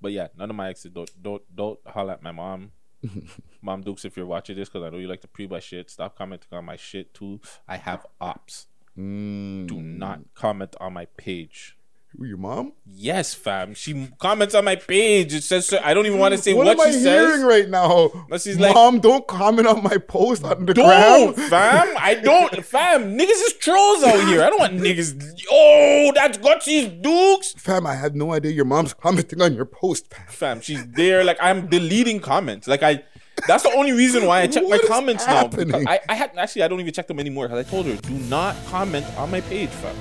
But 0.00 0.12
yeah, 0.12 0.28
none 0.36 0.50
of 0.50 0.56
my 0.56 0.68
exes 0.68 0.92
don't 0.92 1.10
don't 1.22 1.42
don't 1.54 1.78
holler 1.86 2.12
at 2.12 2.22
my 2.22 2.32
mom. 2.32 2.72
mom 3.62 3.82
Dukes, 3.82 4.04
if 4.04 4.16
you're 4.16 4.26
watching 4.26 4.56
this, 4.56 4.68
because 4.68 4.84
I 4.84 4.90
know 4.90 4.98
you 4.98 5.08
like 5.08 5.22
to 5.22 5.28
pre 5.28 5.46
my 5.46 5.60
shit, 5.60 5.88
stop 5.90 6.16
commenting 6.18 6.56
on 6.56 6.64
my 6.66 6.76
shit 6.76 7.14
too. 7.14 7.40
I 7.66 7.76
have 7.78 8.04
ops. 8.20 8.66
Mm. 8.98 9.66
Do 9.66 9.80
not 9.80 10.20
comment 10.34 10.76
on 10.80 10.92
my 10.92 11.06
page. 11.16 11.77
Who 12.16 12.24
your 12.24 12.38
mom? 12.38 12.72
Yes, 12.86 13.34
fam. 13.34 13.74
She 13.74 14.08
comments 14.18 14.54
on 14.54 14.64
my 14.64 14.74
page. 14.76 15.32
It 15.34 15.42
says 15.44 15.72
I 15.84 15.94
don't 15.94 16.06
even 16.06 16.18
want 16.18 16.34
to 16.34 16.38
say 16.40 16.52
what, 16.54 16.66
what, 16.66 16.80
am 16.86 16.92
she 16.92 16.98
I 16.98 17.02
says. 17.02 17.04
hearing 17.04 17.42
right 17.46 17.68
now? 17.68 18.10
But 18.28 18.40
she's 18.40 18.58
like- 18.58 18.74
Mom, 18.74 18.98
don't 18.98 19.26
comment 19.28 19.68
on 19.68 19.82
my 19.84 19.98
post 19.98 20.42
on 20.42 20.66
the 20.66 20.74
Don't, 20.74 21.34
gram. 21.36 21.48
fam. 21.50 21.94
I 21.98 22.14
don't, 22.14 22.64
fam. 22.64 23.16
Niggas 23.16 23.28
is 23.30 23.52
trolls 23.60 24.02
out 24.02 24.26
here. 24.26 24.42
I 24.42 24.48
don't 24.50 24.58
want 24.58 24.74
niggas. 24.74 25.32
Oh, 25.50 26.10
that's 26.14 26.38
Gutsy's 26.38 26.88
Dukes. 27.02 27.52
Fam, 27.52 27.86
I 27.86 27.94
had 27.94 28.16
no 28.16 28.32
idea 28.32 28.52
your 28.52 28.64
mom's 28.64 28.94
commenting 28.94 29.40
on 29.42 29.54
your 29.54 29.66
post, 29.66 30.12
fam. 30.12 30.26
Fam, 30.28 30.60
she's 30.60 30.84
there. 30.88 31.22
Like 31.24 31.38
I'm 31.40 31.68
deleting 31.68 32.20
comments. 32.20 32.66
Like 32.66 32.82
I. 32.82 33.04
That's 33.46 33.62
the 33.62 33.70
only 33.76 33.92
reason 33.92 34.26
why 34.26 34.40
I 34.40 34.46
check 34.48 34.64
my 34.64 34.70
What 34.70 34.82
is 34.82 34.88
comments 34.88 35.24
now. 35.24 35.48
I, 35.86 36.00
I 36.08 36.14
had 36.16 36.36
actually 36.36 36.64
I 36.64 36.68
don't 36.68 36.80
even 36.80 36.92
check 36.92 37.06
them 37.06 37.20
anymore 37.20 37.46
because 37.46 37.64
I 37.64 37.70
told 37.70 37.86
her 37.86 37.94
do 37.94 38.14
not 38.28 38.56
comment 38.66 39.06
on 39.16 39.30
my 39.30 39.40
page, 39.42 39.68
fam. 39.70 39.94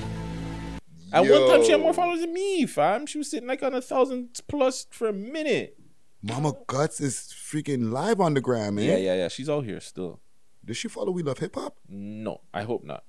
At 1.13 1.21
one 1.21 1.49
time 1.49 1.63
she 1.63 1.71
had 1.71 1.81
more 1.81 1.93
followers 1.93 2.21
than 2.21 2.33
me, 2.33 2.65
fam. 2.65 3.05
She 3.05 3.17
was 3.17 3.29
sitting 3.31 3.47
like 3.47 3.63
on 3.63 3.73
a 3.73 3.81
thousand 3.81 4.41
plus 4.47 4.87
for 4.91 5.07
a 5.07 5.13
minute. 5.13 5.77
Mama 6.21 6.53
Guts 6.67 6.99
is 6.99 7.33
freaking 7.35 7.91
live 7.91 8.19
on 8.19 8.33
the 8.33 8.41
gram, 8.41 8.75
man. 8.75 8.85
Yeah, 8.85 8.97
yeah, 8.97 9.15
yeah. 9.15 9.27
She's 9.27 9.49
out 9.49 9.63
here 9.65 9.79
still. 9.79 10.19
Does 10.65 10.75
she 10.75 10.87
follow 10.87 11.11
We 11.11 11.23
Love 11.23 11.37
Hip 11.37 11.55
Hop? 11.55 11.77
No, 11.87 12.41
I 12.53 12.63
hope 12.63 12.83
not. 12.83 13.03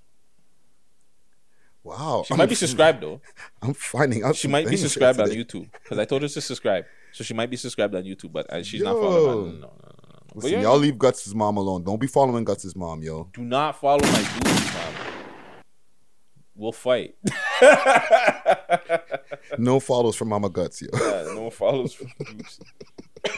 Wow. 1.82 2.22
She 2.26 2.34
might 2.34 2.48
be 2.48 2.54
subscribed 2.54 3.02
though. 3.02 3.20
I'm 3.62 3.74
finding 3.74 4.22
out. 4.22 4.36
She 4.36 4.46
might 4.48 4.68
be 4.68 4.76
subscribed 4.76 5.20
on. 5.20 5.28
YouTube 5.28 5.70
because 5.72 5.98
I 5.98 6.04
told 6.04 6.22
her 6.22 6.28
to 6.28 6.40
subscribe. 6.40 6.84
So 7.12 7.24
she 7.24 7.34
might 7.34 7.50
be 7.50 7.56
subscribed 7.56 7.94
on 7.94 8.04
YouTube, 8.04 8.32
but 8.32 8.52
uh, 8.52 8.62
she's 8.62 8.82
not 8.82 8.94
following. 8.94 9.60
No, 9.60 9.66
no, 9.66 9.68
no. 9.82 9.98
Listen, 10.34 10.52
yeah, 10.52 10.62
y'all 10.62 10.76
leave 10.76 10.98
Guts' 10.98 11.34
mom 11.34 11.56
alone. 11.56 11.82
Don't 11.82 11.98
be 12.00 12.06
following 12.06 12.44
Guts' 12.44 12.76
mom, 12.76 13.02
yo. 13.02 13.28
do 13.32 13.42
not 13.42 13.80
follow 13.80 14.04
my 14.04 14.18
dudes, 14.18 14.70
fam. 14.70 15.07
We'll 16.58 16.72
fight. 16.72 17.14
No 19.58 19.80
follows 19.80 20.14
from 20.14 20.28
Mama 20.28 20.50
Guts, 20.50 20.82
yo. 20.82 20.88
Yeah, 20.92 21.32
no 21.34 21.50
follows 21.50 21.94
from. 21.94 22.08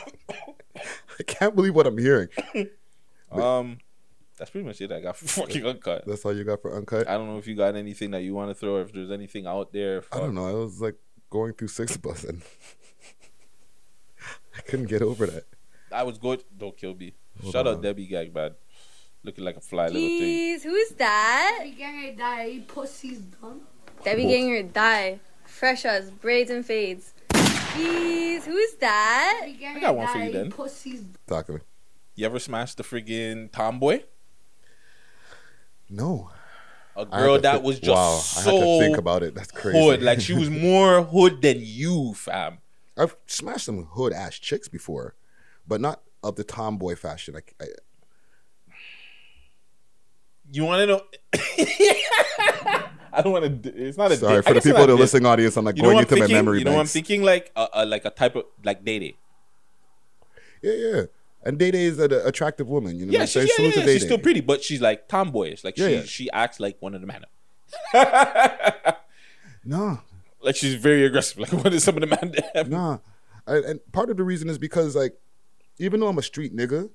I 0.76 1.22
can't 1.26 1.55
believe 1.55 1.74
what 1.74 1.86
I'm 1.86 1.98
hearing. 1.98 2.28
Um, 3.32 3.78
that's 4.36 4.51
pretty 4.51 4.66
much 4.66 4.80
it. 4.80 4.90
I 4.90 4.98
got 5.01 5.16
for 5.16 5.28
fucking 5.28 5.64
uncut. 5.64 6.05
That's 6.05 6.24
all 6.24 6.36
you 6.36 6.42
got 6.42 6.60
for 6.60 6.74
uncut. 6.76 7.09
I 7.09 7.12
don't 7.12 7.28
know 7.28 7.38
if 7.38 7.47
you 7.47 7.55
got 7.55 7.76
anything 7.76 8.10
that 8.10 8.22
you 8.22 8.34
want 8.34 8.51
to 8.51 8.56
throw, 8.56 8.74
or 8.78 8.80
if 8.82 8.92
there's 8.92 9.12
anything 9.12 9.47
out 9.47 9.72
there. 9.72 10.02
I 10.10 10.18
don't 10.18 10.34
know. 10.34 10.48
I 10.48 10.52
was 10.52 10.80
like 10.80 10.97
going 11.30 11.52
through 11.52 11.68
six 11.68 11.97
bus 11.97 12.24
and 12.24 12.42
I 14.59 14.62
couldn't 14.62 14.86
get 14.86 15.01
over 15.01 15.26
that. 15.26 15.44
I 15.92 16.02
was 16.02 16.18
good. 16.18 16.42
Don't 16.59 16.76
kill 16.76 16.97
me. 16.97 17.14
Hold 17.40 17.52
Shout 17.52 17.68
on. 17.68 17.76
out 17.76 17.82
Debbie 17.82 18.09
Gag, 18.09 18.34
man. 18.34 18.56
Looking 19.22 19.44
like 19.44 19.56
a 19.56 19.60
fly 19.60 19.86
little 19.86 20.01
thing. 20.01 20.18
Please, 20.18 20.62
who's 20.62 20.90
that? 20.90 21.56
Debbie 21.60 21.72
Ganger 21.72 22.12
die, 22.16 22.60
pussy's 22.66 23.18
done. 23.18 23.60
Debbie 24.02 24.24
Ganger 24.24 24.62
die. 24.62 25.20
Fresh 25.44 25.84
us, 25.84 26.09
braids 26.10 26.51
and 26.51 26.64
fades. 26.64 27.12
Please, 27.28 28.47
who's 28.47 28.74
that? 28.76 29.42
I 29.44 29.78
got 29.80 29.97
one 29.97 30.09
for 30.09 30.18
you 30.18 30.32
then. 30.32 30.51
Pussy's 30.51 31.02
Talk 31.26 31.47
to 31.47 31.52
me. 31.55 31.59
You 32.14 32.26
ever 32.26 32.38
smashed 32.38 32.78
the 32.78 32.82
friggin' 32.82 33.52
tomboy? 33.52 34.02
No. 35.88 36.30
A 36.97 37.06
girl 37.06 37.38
that 37.38 37.59
thi- 37.60 37.66
was 37.66 37.78
just 37.78 37.90
wow, 37.90 38.16
I 38.16 38.44
so 38.44 38.51
had 38.51 38.60
to 38.64 38.78
think 38.80 38.97
about 38.98 39.22
it. 39.22 39.34
That's 39.34 39.51
crazy. 39.52 39.78
hood. 39.78 40.02
Like 40.02 40.20
she 40.20 40.34
was 40.34 40.51
more 40.68 41.02
hood 41.02 41.40
than 41.42 41.59
you, 41.60 42.14
fam. 42.14 42.59
I've 42.97 43.16
smashed 43.26 43.66
some 43.66 43.84
hood 43.84 44.12
ass 44.12 44.38
chicks 44.38 44.68
before, 44.68 45.14
but 45.66 45.80
not 45.80 46.02
of 46.22 46.36
the 46.36 46.44
tomboy 46.44 46.97
fashion. 46.97 47.34
Like, 47.34 47.55
I, 47.60 47.66
You 50.52 50.64
want 50.64 50.81
to 50.81 50.86
know? 50.86 51.02
I 53.12 53.22
don't 53.22 53.32
want 53.32 53.62
to. 53.62 53.68
It's 53.86 53.98
not 53.98 54.12
a. 54.12 54.16
sorry 54.16 54.36
di- 54.36 54.48
for 54.48 54.55
the 54.55 54.60
people 54.60 54.78
not 54.78 54.82
in 54.85 54.89
the 54.90 54.94
a 54.94 55.02
listening 55.02 55.27
audience. 55.27 55.56
I'm 55.56 55.64
like 55.64 55.77
You 55.77 55.82
know 55.82 55.90
going 55.90 55.98
into 56.01 56.14
I'm 56.14 56.18
my 56.20 56.27
thinking? 56.27 56.36
memory 56.44 56.59
You 56.60 56.64
know 56.64 56.70
what 56.72 56.77
I'm 56.78 56.81
banks. 56.82 56.93
thinking? 56.93 57.22
Like 57.22 57.51
a, 57.56 57.68
a 57.74 57.86
like 57.86 58.05
a 58.05 58.10
type 58.10 58.36
of 58.36 58.44
like 58.64 58.85
Day 58.85 58.98
Day. 58.98 59.16
Yeah, 60.62 60.72
yeah. 60.72 61.02
And 61.43 61.59
Day 61.59 61.70
Day 61.70 61.85
is 61.85 61.98
an 61.98 62.12
attractive 62.12 62.68
woman. 62.68 62.98
You 62.98 63.06
know, 63.06 63.12
Yeah, 63.12 63.20
what 63.20 63.22
I'm 63.22 63.27
she's, 63.28 63.56
saying? 63.56 63.70
yeah, 63.72 63.78
yeah, 63.81 63.85
to 63.86 63.93
she's 63.93 64.02
still 64.05 64.18
pretty, 64.18 64.40
but 64.43 64.62
she's 64.62 64.81
like 64.81 65.09
tomboyish. 65.09 65.64
Like 65.64 65.77
Yeah, 65.78 65.89
she 65.89 65.94
yeah. 65.94 66.02
she 66.05 66.31
acts 66.32 66.60
like 66.60 66.77
one 66.81 66.94
of 66.94 67.01
the 67.01 67.06
man. 67.06 67.24
No, 69.64 70.01
Like 70.43 70.56
she's 70.56 70.74
very 70.74 71.05
aggressive. 71.05 71.39
Like 71.39 71.52
what 71.64 71.72
is 71.74 71.85
some 71.85 71.97
of 71.97 72.01
the 72.01 72.06
man? 72.06 72.35
nah. 72.70 72.98
I, 73.47 73.56
and 73.56 73.81
part 73.93 74.09
of 74.10 74.16
the 74.16 74.24
reason 74.24 74.48
is 74.48 74.59
because 74.59 74.97
like, 74.97 75.18
even 75.78 76.01
though 76.01 76.09
I'm 76.09 76.18
a 76.18 76.22
street 76.22 76.55
nigga, 76.56 76.89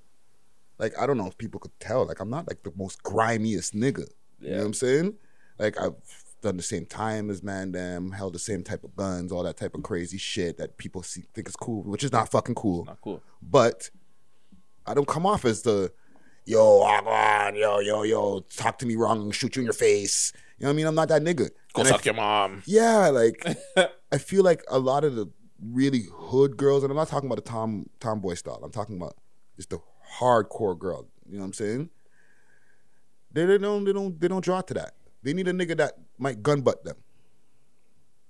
like 0.77 0.93
I 0.99 1.05
don't 1.05 1.17
know 1.17 1.27
if 1.27 1.37
people 1.37 1.59
could 1.59 1.77
tell. 1.79 2.05
Like 2.05 2.19
I'm 2.19 2.29
not 2.29 2.47
like 2.47 2.63
the 2.63 2.71
most 2.75 3.03
grimiest 3.03 3.73
nigga. 3.73 4.07
You 4.39 4.51
know 4.51 4.57
what 4.57 4.65
I'm 4.67 4.73
saying? 4.73 5.15
Like 5.57 5.79
I've 5.79 5.95
done 6.41 6.57
the 6.57 6.63
same 6.63 6.85
time 6.85 7.29
as 7.29 7.41
man 7.41 7.71
them, 7.71 8.11
held 8.11 8.33
the 8.33 8.39
same 8.39 8.63
type 8.63 8.83
of 8.83 8.95
guns, 8.95 9.31
all 9.31 9.43
that 9.43 9.57
type 9.57 9.73
of 9.73 9.83
crazy 9.83 10.17
shit 10.17 10.57
that 10.57 10.77
people 10.77 11.01
see, 11.01 11.23
think 11.33 11.47
is 11.47 11.55
cool, 11.55 11.83
which 11.83 12.03
is 12.03 12.11
not 12.11 12.29
fucking 12.29 12.55
cool. 12.55 12.85
Not 12.85 13.01
cool. 13.01 13.21
But 13.41 13.89
I 14.85 14.93
don't 14.93 15.07
come 15.07 15.25
off 15.25 15.45
as 15.45 15.63
the 15.63 15.91
yo, 16.45 16.81
on, 16.83 17.55
yo, 17.55 17.79
yo, 17.79 18.03
yo, 18.03 18.39
talk 18.55 18.77
to 18.79 18.85
me 18.85 18.95
wrong, 18.95 19.31
shoot 19.31 19.55
you 19.55 19.61
in 19.61 19.65
your 19.65 19.73
face. 19.73 20.31
You 20.59 20.65
know 20.65 20.69
what 20.69 20.73
I 20.73 20.75
mean? 20.77 20.85
I'm 20.87 20.95
not 20.95 21.07
that 21.07 21.23
nigga. 21.23 21.49
Go 21.73 21.81
And 21.81 21.87
suck 21.87 22.05
your 22.05 22.13
mom. 22.13 22.61
yeah, 22.65 23.09
like 23.09 23.43
I 24.11 24.17
feel 24.17 24.43
like 24.43 24.63
a 24.69 24.77
lot 24.77 25.03
of 25.03 25.15
the 25.15 25.27
really 25.61 26.03
hood 26.13 26.57
girls, 26.57 26.83
and 26.83 26.91
I'm 26.91 26.97
not 26.97 27.07
talking 27.07 27.27
about 27.27 27.43
the 27.43 27.49
tom 27.49 27.89
tomboy 27.99 28.35
style. 28.35 28.61
I'm 28.63 28.71
talking 28.71 28.97
about 28.97 29.15
just 29.55 29.69
the 29.71 29.79
hardcore 30.19 30.77
girl. 30.77 31.07
You 31.27 31.35
know 31.37 31.39
what 31.41 31.45
I'm 31.47 31.53
saying? 31.53 31.89
They, 33.31 33.45
they 33.45 33.57
don't 33.57 33.83
they 33.83 33.93
don't 33.93 34.19
they 34.19 34.27
don't 34.27 34.43
draw 34.43 34.61
to 34.61 34.73
that. 34.75 34.93
They 35.23 35.33
need 35.33 35.47
a 35.47 35.53
nigga 35.53 35.75
that 35.77 35.93
might 36.17 36.41
gun 36.43 36.61
butt 36.61 36.83
them. 36.85 36.95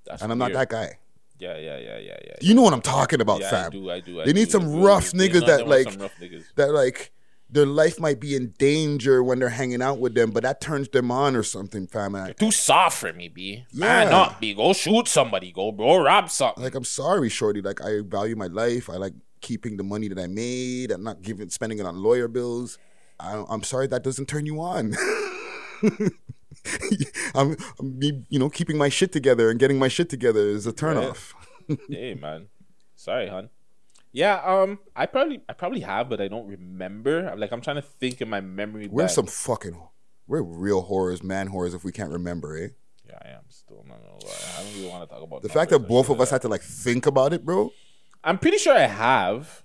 That's 0.05 0.21
and 0.21 0.31
I'm 0.31 0.39
weird. 0.39 0.53
not 0.53 0.59
that 0.59 0.69
guy. 0.69 0.99
Yeah, 1.37 1.57
yeah, 1.57 1.77
yeah, 1.77 1.97
yeah, 1.97 2.17
yeah. 2.25 2.33
You 2.41 2.53
know 2.53 2.61
what 2.61 2.73
I'm 2.73 2.81
talking 2.81 3.19
about, 3.19 3.41
Yeah, 3.41 3.47
I 3.47 3.49
fam. 3.51 3.71
do, 3.71 3.91
I 3.91 3.99
do, 3.99 4.21
I 4.21 4.25
they 4.25 4.31
need 4.33 4.45
do, 4.45 4.51
some 4.51 4.81
rough. 4.81 5.11
Niggas 5.11 5.45
that 5.47 5.67
like 5.67 5.87
rough 5.99 6.13
niggas. 6.21 6.45
that 6.55 6.71
like 6.71 7.11
their 7.49 7.65
life 7.65 7.99
might 7.99 8.19
be 8.21 8.35
in 8.35 8.53
danger 8.57 9.21
when 9.23 9.39
they're 9.39 9.49
hanging 9.49 9.81
out 9.81 9.99
with 9.99 10.15
them, 10.15 10.31
but 10.31 10.43
that 10.43 10.61
turns 10.61 10.87
them 10.89 11.11
on 11.11 11.35
or 11.35 11.43
something, 11.43 11.87
fam. 11.87 12.15
I- 12.15 12.31
Too 12.31 12.51
soft 12.51 12.97
for 12.97 13.11
me, 13.13 13.27
B. 13.27 13.65
Yeah. 13.73 13.79
Man 13.79 14.13
up, 14.13 14.39
B. 14.39 14.53
Go 14.53 14.71
shoot 14.73 15.07
somebody. 15.09 15.51
Go, 15.51 15.71
go 15.73 16.01
rob 16.01 16.29
something. 16.29 16.63
like 16.63 16.73
I'm 16.75 16.85
sorry, 16.85 17.29
shorty. 17.29 17.61
Like 17.61 17.81
I 17.83 17.99
value 18.01 18.35
my 18.37 18.47
life. 18.47 18.89
I 18.89 18.93
like 18.95 19.13
keeping 19.41 19.77
the 19.77 19.83
money 19.83 20.07
that 20.07 20.19
I 20.19 20.27
made. 20.27 20.91
I'm 20.91 21.03
not 21.03 21.21
giving 21.21 21.49
spending 21.49 21.79
it 21.79 21.85
on 21.85 22.01
lawyer 22.01 22.27
bills. 22.27 22.77
I, 23.19 23.43
I'm 23.49 23.63
sorry 23.63 23.87
that 23.87 24.03
doesn't 24.03 24.27
turn 24.27 24.45
you 24.45 24.59
on. 24.59 24.95
I'm, 27.35 27.55
I'm 27.79 27.99
you 28.29 28.39
know, 28.39 28.49
keeping 28.49 28.77
my 28.77 28.89
shit 28.89 29.11
together 29.11 29.49
and 29.49 29.59
getting 29.59 29.79
my 29.79 29.87
shit 29.87 30.09
together 30.09 30.41
is 30.41 30.67
a 30.67 30.73
turnoff. 30.73 31.33
hey, 31.89 32.15
man. 32.15 32.47
Sorry, 32.95 33.27
hon. 33.27 33.49
Yeah, 34.11 34.35
um, 34.45 34.79
I 34.95 35.07
probably, 35.07 35.41
I 35.49 35.53
probably 35.53 35.81
have, 35.81 36.09
but 36.09 36.21
I 36.21 36.29
don't 36.29 36.47
remember. 36.47 37.35
Like, 37.35 37.51
I'm 37.51 37.61
trying 37.61 37.75
to 37.75 37.81
think 37.81 38.21
in 38.21 38.29
my 38.29 38.39
memory. 38.39 38.87
We're 38.87 39.03
back. 39.03 39.11
some 39.11 39.27
fucking, 39.27 39.77
we're 40.25 40.41
real 40.41 40.81
horrors, 40.83 41.21
man 41.21 41.47
horrors. 41.47 41.73
If 41.73 41.83
we 41.83 41.91
can't 41.91 42.11
remember, 42.11 42.57
eh? 42.57 42.69
Yeah, 43.07 43.17
I 43.21 43.29
am 43.35 43.43
still 43.49 43.83
not 43.87 43.97
gonna 44.01 44.25
lie. 44.25 44.33
I 44.57 44.63
don't 44.63 44.73
really 44.75 44.89
want 44.89 45.07
to 45.07 45.13
talk 45.13 45.23
about 45.23 45.41
The 45.41 45.49
fact 45.49 45.69
that 45.71 45.79
both 45.79 46.09
of 46.09 46.21
us 46.21 46.29
had 46.29 46.41
to 46.43 46.47
like 46.47 46.61
think 46.61 47.05
about 47.05 47.33
it, 47.33 47.45
bro. 47.45 47.71
I'm 48.25 48.39
pretty 48.39 48.57
sure 48.57 48.75
I 48.75 48.87
have, 48.87 49.63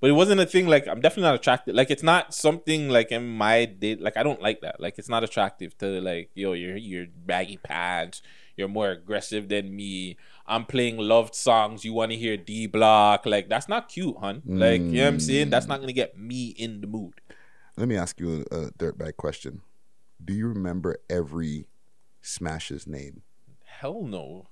but 0.00 0.10
it 0.10 0.14
wasn't 0.14 0.40
a 0.40 0.46
thing. 0.46 0.66
Like 0.66 0.88
I'm 0.88 1.00
definitely 1.00 1.30
not 1.30 1.36
attracted. 1.36 1.76
Like 1.76 1.90
it's 1.90 2.02
not 2.02 2.34
something 2.34 2.88
like 2.88 3.12
in 3.12 3.28
my 3.28 3.64
date. 3.64 4.00
Like 4.00 4.16
I 4.16 4.24
don't 4.24 4.42
like 4.42 4.60
that. 4.62 4.80
Like 4.80 4.98
it's 4.98 5.08
not 5.08 5.22
attractive 5.22 5.78
to 5.78 6.00
like 6.00 6.30
yo, 6.34 6.52
you're 6.52 6.76
you're 6.76 7.06
baggy 7.06 7.56
pants. 7.56 8.20
You're 8.56 8.68
more 8.68 8.90
aggressive 8.90 9.48
than 9.48 9.74
me. 9.76 10.16
I'm 10.46 10.64
playing 10.64 10.96
loved 10.96 11.34
songs. 11.34 11.84
You 11.84 11.92
want 11.92 12.10
to 12.12 12.16
hear 12.18 12.36
D 12.36 12.66
Block? 12.66 13.26
Like 13.26 13.48
that's 13.48 13.68
not 13.68 13.88
cute, 13.88 14.16
hun. 14.18 14.42
Like 14.44 14.80
you 14.80 14.92
know 14.92 15.02
what 15.04 15.08
I'm 15.08 15.20
saying? 15.20 15.50
That's 15.50 15.66
not 15.66 15.80
gonna 15.80 15.92
get 15.92 16.18
me 16.18 16.48
in 16.48 16.80
the 16.80 16.86
mood. 16.86 17.20
Let 17.76 17.86
me 17.88 17.96
ask 17.96 18.18
you 18.18 18.44
a, 18.50 18.56
a 18.56 18.70
dirtbag 18.72 19.16
question. 19.16 19.60
Do 20.24 20.32
you 20.32 20.48
remember 20.48 20.96
every 21.08 21.66
Smash's 22.22 22.86
name? 22.86 23.22
Hell 23.64 24.02
no. 24.02 24.46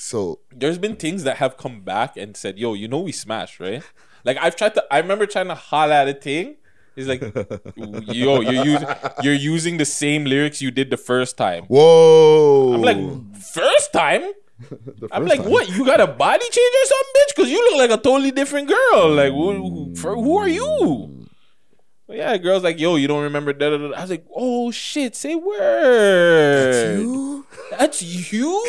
So 0.00 0.38
There's 0.54 0.78
been 0.78 0.94
things 0.94 1.24
that 1.24 1.38
have 1.38 1.56
come 1.56 1.80
back 1.80 2.16
and 2.16 2.36
said, 2.36 2.56
"Yo, 2.56 2.72
you 2.74 2.86
know 2.86 3.00
we 3.00 3.10
smashed, 3.10 3.58
right?" 3.58 3.82
Like 4.24 4.38
I've 4.40 4.54
tried 4.54 4.74
to. 4.74 4.84
I 4.92 4.98
remember 4.98 5.26
trying 5.26 5.48
to 5.48 5.56
holler 5.56 5.92
at 5.92 6.08
a 6.08 6.14
thing. 6.14 6.54
He's 6.94 7.08
like, 7.08 7.20
"Yo, 8.06 8.40
you're 8.40 8.64
using 8.64 8.88
you're 9.22 9.34
using 9.34 9.76
the 9.76 9.84
same 9.84 10.24
lyrics 10.24 10.62
you 10.62 10.70
did 10.70 10.90
the 10.90 10.96
first 10.96 11.36
time." 11.36 11.64
Whoa! 11.64 12.74
I'm 12.74 12.82
like, 12.82 12.98
first 13.42 13.92
time. 13.92 14.22
I'm 15.10 15.26
like, 15.26 15.42
time. 15.42 15.50
what? 15.50 15.68
You 15.68 15.84
got 15.84 16.00
a 16.00 16.06
body 16.06 16.46
change 16.48 16.74
or 16.82 16.86
something, 16.86 17.14
bitch? 17.16 17.36
Because 17.36 17.50
you 17.50 17.58
look 17.58 17.90
like 17.90 17.98
a 17.98 18.00
totally 18.00 18.30
different 18.30 18.68
girl. 18.68 19.10
Like, 19.10 19.32
who, 19.32 19.52
who, 19.52 19.96
for, 19.96 20.14
who 20.14 20.36
are 20.36 20.48
you? 20.48 21.26
But 22.06 22.18
yeah, 22.18 22.36
girl's 22.38 22.62
like, 22.62 22.78
yo, 22.78 22.94
you 22.96 23.08
don't 23.08 23.24
remember 23.24 23.52
da, 23.52 23.70
da, 23.70 23.78
da. 23.78 23.94
I 23.96 24.00
was 24.00 24.10
like, 24.10 24.26
oh 24.34 24.70
shit, 24.70 25.16
say 25.16 25.34
word. 25.34 26.72
That's 26.72 27.00
you? 27.02 27.46
That's 27.70 28.32
you? 28.32 28.64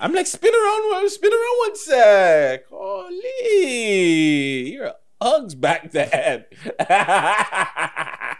I'm 0.00 0.12
like, 0.14 0.26
spin 0.26 0.52
around, 0.52 1.10
spin 1.10 1.30
around 1.32 1.58
one 1.58 1.76
sec. 1.76 2.66
Holy, 2.68 4.72
you're 4.72 4.94
Uggs 5.20 5.60
back 5.60 5.90
then. 5.90 6.46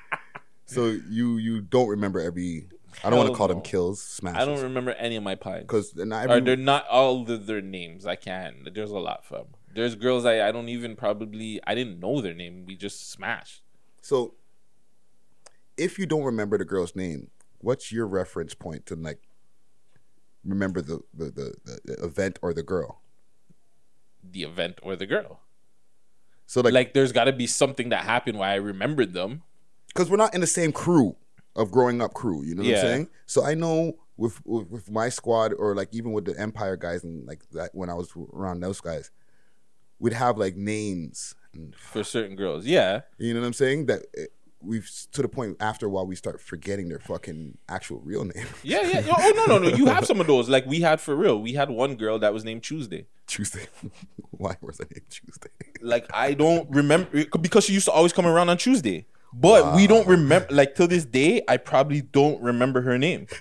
So 0.70 0.97
you 1.09 1.39
you 1.39 1.62
don't 1.62 1.89
remember 1.89 2.20
every? 2.20 2.69
I 3.03 3.11
don't 3.11 3.19
want 3.19 3.27
to 3.27 3.32
Hell 3.32 3.39
call 3.39 3.49
them 3.49 3.61
kills, 3.61 4.01
smashes. 4.01 4.41
I 4.41 4.45
don't 4.45 4.62
remember 4.62 4.93
any 4.93 5.16
of 5.16 5.24
my 5.24 5.35
pines. 5.35 5.62
because 5.62 5.99
or 5.99 6.41
they're 6.41 6.57
not 6.57 6.87
all 6.87 7.28
of 7.28 7.47
their 7.47 7.61
names. 7.61 8.07
I 8.07 8.15
can't. 8.15 8.73
There's 8.73 8.93
a 8.93 8.99
lot 8.99 9.24
from. 9.24 9.47
There's 9.74 9.97
girls 9.97 10.24
I, 10.24 10.47
I 10.47 10.53
don't 10.53 10.69
even 10.69 10.95
probably 10.95 11.61
I 11.66 11.74
didn't 11.74 11.99
know 11.99 12.20
their 12.20 12.35
name. 12.35 12.66
We 12.66 12.77
just 12.77 13.11
smashed. 13.11 13.62
So 14.01 14.35
if 15.77 15.99
you 15.99 16.07
don't 16.07 16.23
remember 16.23 16.57
the 16.57 16.65
girl's 16.65 16.95
name, 16.95 17.31
what's 17.59 17.91
your 17.91 18.07
reference 18.07 18.55
point 18.55 18.87
to 18.87 18.95
like 18.95 19.19
remember 20.45 20.81
the 20.81 21.01
the, 21.15 21.27
the, 21.31 21.79
the 21.85 22.05
event 22.05 22.39
or 22.43 22.53
the 22.55 22.62
girl? 22.62 23.01
The 24.23 24.43
event 24.43 24.79
or 24.83 24.97
the 24.97 25.07
girl. 25.07 25.41
So 26.47 26.61
like, 26.61 26.73
Like 26.75 26.95
there's 26.95 27.12
got 27.12 27.25
to 27.25 27.33
be 27.33 27.47
something 27.47 27.91
that 27.91 28.05
happened 28.05 28.39
why 28.39 28.51
I 28.53 28.57
remembered 28.57 29.12
them. 29.12 29.43
because 29.89 30.11
we're 30.11 30.17
not 30.17 30.35
in 30.35 30.41
the 30.41 30.47
same 30.47 30.73
crew 30.73 31.17
of 31.57 31.71
growing 31.71 32.01
up 32.03 32.12
crew. 32.15 32.43
You 32.45 32.55
know 32.55 32.62
what 32.62 32.71
Yeah. 32.71 32.77
I'm 32.79 32.83
saying? 32.83 33.09
So 33.27 33.45
I 33.45 33.55
know 33.55 33.95
with, 34.17 34.45
with 34.45 34.69
with 34.71 34.91
my 34.91 35.09
squad 35.09 35.53
or 35.55 35.75
like 35.75 35.89
even 35.93 36.12
with 36.12 36.25
the 36.27 36.39
Empire 36.39 36.77
guys 36.77 37.05
and 37.05 37.27
like 37.27 37.49
that 37.53 37.71
when 37.75 37.89
I 37.89 37.95
was 37.95 38.12
around 38.33 38.61
those 38.61 38.81
guys, 38.81 39.11
we'd 39.99 40.12
have 40.12 40.37
like 40.39 40.57
names. 40.57 41.35
And, 41.55 41.75
For 41.75 42.05
certain 42.05 42.37
girls, 42.37 42.67
yeah. 42.67 43.01
you 43.19 43.33
know 43.35 43.41
what 43.41 43.47
I'm 43.47 43.53
saying? 43.53 43.87
That 43.87 44.03
eh, 44.17 44.27
we've 44.62 44.91
to 45.12 45.23
the 45.23 45.28
point 45.28 45.57
after 45.61 45.87
a 45.87 45.89
while 45.89 46.07
we 46.07 46.16
start 46.16 46.41
forgetting 46.41 46.89
their 46.89 46.99
fucking 46.99 47.59
actual 47.69 48.01
real 48.01 48.24
name. 48.24 48.47
Yeah, 48.62 48.82
yeah. 48.82 49.03
Oh, 49.09 49.15
oh 49.19 49.32
no, 49.47 49.59
no, 49.59 49.70
no. 49.70 49.77
You 49.77 49.87
have 49.87 50.07
some 50.07 50.20
of 50.20 50.27
those. 50.27 50.49
Like 50.49 50.66
we 50.66 50.81
had 50.81 51.01
for 51.01 51.16
real. 51.16 51.41
We 51.41 51.55
had 51.55 51.70
one 51.70 51.97
girl 51.97 52.19
that 52.19 52.32
was 52.32 52.45
named 52.45 52.62
Tuesday. 52.62 53.07
Tuesday. 53.27 53.66
Why 54.31 54.57
was 54.61 54.78
her 54.78 54.87
name 54.93 55.05
Tuesday? 55.09 55.51
Like 55.81 56.07
I 56.12 56.35
don't 56.35 56.69
remember 56.70 57.09
eh, 57.16 57.24
because 57.41 57.65
she 57.65 57.73
used 57.73 57.87
to 57.87 57.93
always 57.93 58.12
come 58.12 58.27
around 58.27 58.49
on 58.49 58.59
Tuesday. 58.59 59.07
But 59.32 59.77
we 59.77 59.87
don't 59.87 60.09
remember. 60.09 60.49
Like 60.51 60.74
till 60.74 60.89
this 60.89 61.05
day, 61.05 61.43
I 61.49 61.57
probably 61.57 62.03
don't 62.03 62.43
remember 62.43 62.82
her 62.82 62.99
name. 62.99 63.27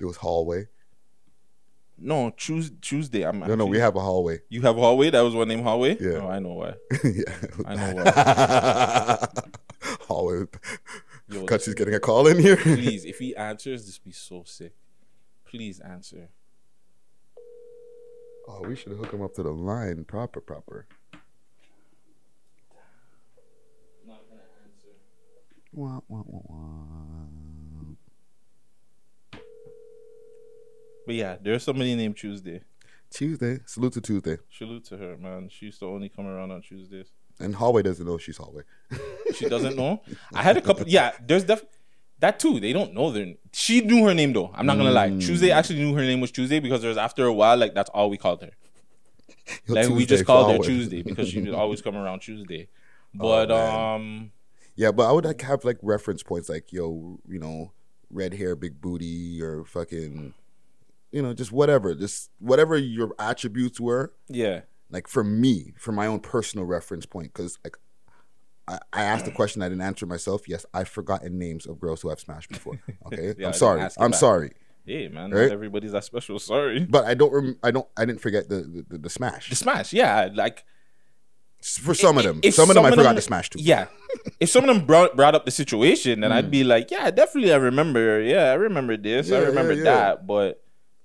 It 0.00 0.06
was 0.06 0.16
hallway. 0.16 0.66
No, 2.02 2.30
Tues 2.30 2.72
Tuesday. 2.80 3.22
I'm 3.22 3.40
No, 3.40 3.54
no, 3.54 3.66
we 3.66 3.78
have 3.78 3.94
a 3.94 4.00
hallway. 4.00 4.40
You 4.48 4.62
have 4.62 4.76
hallway. 4.76 5.10
That 5.10 5.20
was 5.20 5.34
one 5.34 5.48
name 5.48 5.62
hallway. 5.62 5.98
Yeah. 6.00 6.20
Oh, 6.22 6.28
I 6.28 6.38
know 6.38 6.54
why. 6.54 6.74
yeah. 7.04 7.36
I 7.66 7.74
know 7.74 7.94
why. 8.02 9.28
hallway. 10.08 10.46
Yo, 11.28 11.44
Gutsy's 11.44 11.68
listen, 11.68 11.74
getting 11.74 11.94
a 11.94 12.00
call 12.00 12.26
in 12.26 12.38
here. 12.38 12.56
Please, 12.56 13.04
if 13.04 13.18
he 13.18 13.36
answers, 13.36 13.86
this 13.86 13.98
be 13.98 14.12
so 14.12 14.42
sick. 14.44 14.72
Please 15.44 15.78
answer. 15.80 16.30
Oh, 18.48 18.62
we 18.66 18.74
should 18.74 18.92
hook 18.92 19.12
him 19.12 19.22
up 19.22 19.34
to 19.34 19.42
the 19.42 19.52
line 19.52 20.04
proper, 20.04 20.40
proper. 20.40 20.86
Wah, 25.72 26.00
wah, 26.08 26.22
wah, 26.26 26.42
wah. 26.48 26.99
But 31.06 31.14
yeah, 31.14 31.36
there's 31.40 31.62
somebody 31.62 31.94
named 31.94 32.16
Tuesday. 32.16 32.62
Tuesday. 33.10 33.60
Salute 33.66 33.94
to 33.94 34.00
Tuesday. 34.00 34.38
Salute 34.56 34.84
to 34.86 34.96
her, 34.96 35.16
man. 35.16 35.48
She 35.50 35.66
used 35.66 35.80
to 35.80 35.86
only 35.86 36.08
come 36.08 36.26
around 36.26 36.52
on 36.52 36.62
Tuesdays. 36.62 37.08
And 37.40 37.54
hallway 37.54 37.82
doesn't 37.82 38.06
know 38.06 38.18
she's 38.18 38.36
hallway. 38.36 38.62
She 39.34 39.48
doesn't 39.48 39.76
know. 39.76 40.02
I 40.34 40.42
had 40.42 40.56
a 40.56 40.60
couple. 40.60 40.88
Yeah, 40.88 41.12
there's 41.24 41.44
def 41.44 41.62
that 42.18 42.40
too. 42.40 42.58
They 42.58 42.72
don't 42.72 42.94
know 42.94 43.12
their. 43.12 43.34
She 43.52 43.80
knew 43.80 44.04
her 44.04 44.12
name 44.12 44.32
though. 44.32 44.50
I'm 44.54 44.66
not 44.66 44.76
gonna 44.76 44.90
lie. 44.90 45.10
Mm. 45.10 45.24
Tuesday 45.24 45.52
actually 45.52 45.78
knew 45.78 45.94
her 45.94 46.02
name 46.02 46.20
was 46.20 46.32
Tuesday 46.32 46.58
because 46.58 46.82
there's 46.82 46.96
after 46.96 47.24
a 47.26 47.32
while 47.32 47.56
like 47.56 47.72
that's 47.72 47.88
all 47.90 48.10
we 48.10 48.16
called 48.16 48.42
her. 48.42 48.50
Yo, 49.66 49.74
like 49.74 49.88
we 49.88 50.04
just 50.04 50.26
called 50.26 50.50
her 50.52 50.58
Tuesday 50.58 51.02
because 51.02 51.28
she 51.28 51.40
would 51.40 51.54
always 51.54 51.80
come 51.80 51.96
around 51.96 52.20
Tuesday. 52.20 52.68
But 53.14 53.50
Oh, 53.50 53.56
um, 53.56 54.32
Yeah, 54.74 54.90
but 54.90 55.08
I 55.08 55.12
would 55.12 55.24
like 55.24 55.40
have 55.42 55.64
like 55.64 55.78
reference 55.80 56.22
points 56.24 56.48
like 56.48 56.72
yo, 56.72 57.20
you 57.28 57.38
know, 57.38 57.72
red 58.10 58.34
hair, 58.34 58.56
big 58.56 58.80
booty, 58.80 59.40
or 59.40 59.64
fucking, 59.64 60.34
you 61.12 61.22
know, 61.22 61.32
just 61.34 61.52
whatever, 61.52 61.94
just 61.94 62.30
whatever 62.38 62.76
your 62.76 63.14
attributes 63.18 63.80
were. 63.80 64.12
Yeah. 64.28 64.60
Like 64.90 65.06
for 65.08 65.22
me, 65.24 65.74
for 65.78 65.92
my 65.92 66.06
own 66.06 66.20
personal 66.20 66.66
reference 66.66 67.06
point, 67.06 67.32
because 67.32 67.58
like 67.64 67.76
I, 68.66 68.78
I 68.92 69.04
asked 69.04 69.26
a 69.26 69.30
question 69.30 69.62
I 69.62 69.68
didn't 69.68 69.82
answer 69.82 70.06
myself. 70.06 70.48
Yes, 70.48 70.66
I've 70.74 70.88
forgotten 70.88 71.38
names 71.38 71.66
of 71.66 71.80
girls 71.80 72.02
who 72.02 72.10
I've 72.10 72.20
smashed 72.20 72.50
before. 72.50 72.78
Okay, 73.06 73.34
Yeah, 73.38 73.46
I 73.46 73.48
I'm 73.48 73.54
sorry. 73.54 73.82
I'm 73.98 74.10
that. 74.12 74.16
sorry. 74.16 74.52
Hey 74.86 75.08
man, 75.08 75.30
Right? 75.30 75.50
everybody's 75.52 75.92
that 75.92 76.04
special. 76.04 76.38
Sorry. 76.38 76.84
But 76.84 77.04
I 77.04 77.14
don't. 77.14 77.32
Rem- 77.32 77.58
I 77.62 77.70
don't. 77.70 77.86
I 77.96 78.04
didn't 78.04 78.20
forget 78.20 78.48
the 78.48 78.56
the, 78.62 78.84
the, 78.88 78.98
the 78.98 79.10
smash. 79.10 79.48
The 79.50 79.54
smash, 79.56 79.92
yeah, 79.92 80.28
like 80.34 80.64
for 81.62 81.94
some 81.94 82.16
of 82.16 82.24
them. 82.24 82.40
if 82.42 82.54
Some 82.54 82.70
of 82.70 82.74
them 82.74 82.84
I 82.86 82.90
forgot 82.90 83.02
them- 83.04 83.16
to 83.16 83.22
smash 83.22 83.50
too. 83.50 83.58
Yeah. 83.60 83.86
if 84.40 84.48
some 84.48 84.68
of 84.68 84.74
them 84.74 84.86
brought 84.86 85.14
brought 85.16 85.34
up 85.34 85.44
the 85.44 85.50
situation, 85.50 86.20
then 86.20 86.30
Mm. 86.30 86.34
I'd 86.34 86.50
be 86.50 86.64
like, 86.64 86.90
yeah, 86.90 87.10
definitely 87.10 87.52
I 87.52 87.56
remember. 87.56 88.20
Yeah, 88.22 88.50
I 88.50 88.54
remember 88.54 88.96
this. 88.96 89.30
I 89.30 89.34
Yeah, 89.34 89.40
yeah, 89.42 89.46
remember 89.48 89.74
yeah. 89.74 89.84
that. 89.84 90.26
But 90.26 90.59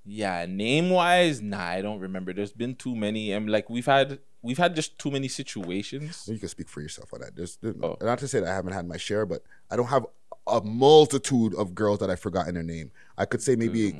yeah, 0.05 0.45
name 0.47 0.89
wise, 0.91 1.41
nah, 1.41 1.63
I 1.65 1.81
don't 1.81 1.99
remember. 1.99 2.31
There's 2.33 2.53
been 2.53 2.75
too 2.75 2.95
many. 2.95 3.31
And 3.31 3.49
like 3.49 3.69
we've 3.69 3.85
had 3.85 4.19
we've 4.41 4.57
had 4.59 4.75
just 4.75 4.97
too 4.99 5.09
many 5.11 5.27
situations. 5.27 6.27
You 6.31 6.37
can 6.37 6.47
speak 6.49 6.69
for 6.69 6.81
yourself 6.81 7.11
on 7.13 7.21
that. 7.21 7.35
There's, 7.35 7.55
there's 7.57 7.75
Oh. 7.81 7.97
not 8.01 8.19
to 8.19 8.27
say 8.27 8.39
that 8.39 8.47
I 8.49 8.53
haven't 8.53 8.73
had 8.73 8.87
my 8.87 8.97
share, 8.97 9.25
but 9.25 9.41
I 9.71 9.75
don't 9.75 9.87
have 9.87 10.05
a 10.47 10.61
multitude 10.61 11.55
of 11.55 11.73
girls 11.73 11.97
that 11.99 12.09
I've 12.11 12.19
forgotten 12.19 12.53
their 12.53 12.61
name. 12.63 12.91
I 13.17 13.25
could 13.25 13.41
say 13.41 13.55
maybe. 13.55 13.87
if 13.89 13.95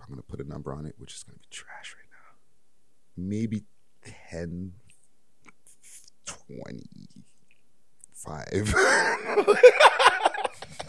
I'm 0.00 0.08
gonna 0.08 0.22
put 0.22 0.38
a 0.40 0.44
number 0.44 0.72
on 0.72 0.86
it, 0.86 0.94
which 0.98 1.12
is 1.14 1.24
gonna 1.24 1.38
be 1.38 1.46
trash 1.50 1.96
right 1.96 2.06
now, 2.12 2.36
maybe 3.16 3.64
10, 4.30 4.72
25. 6.24 8.74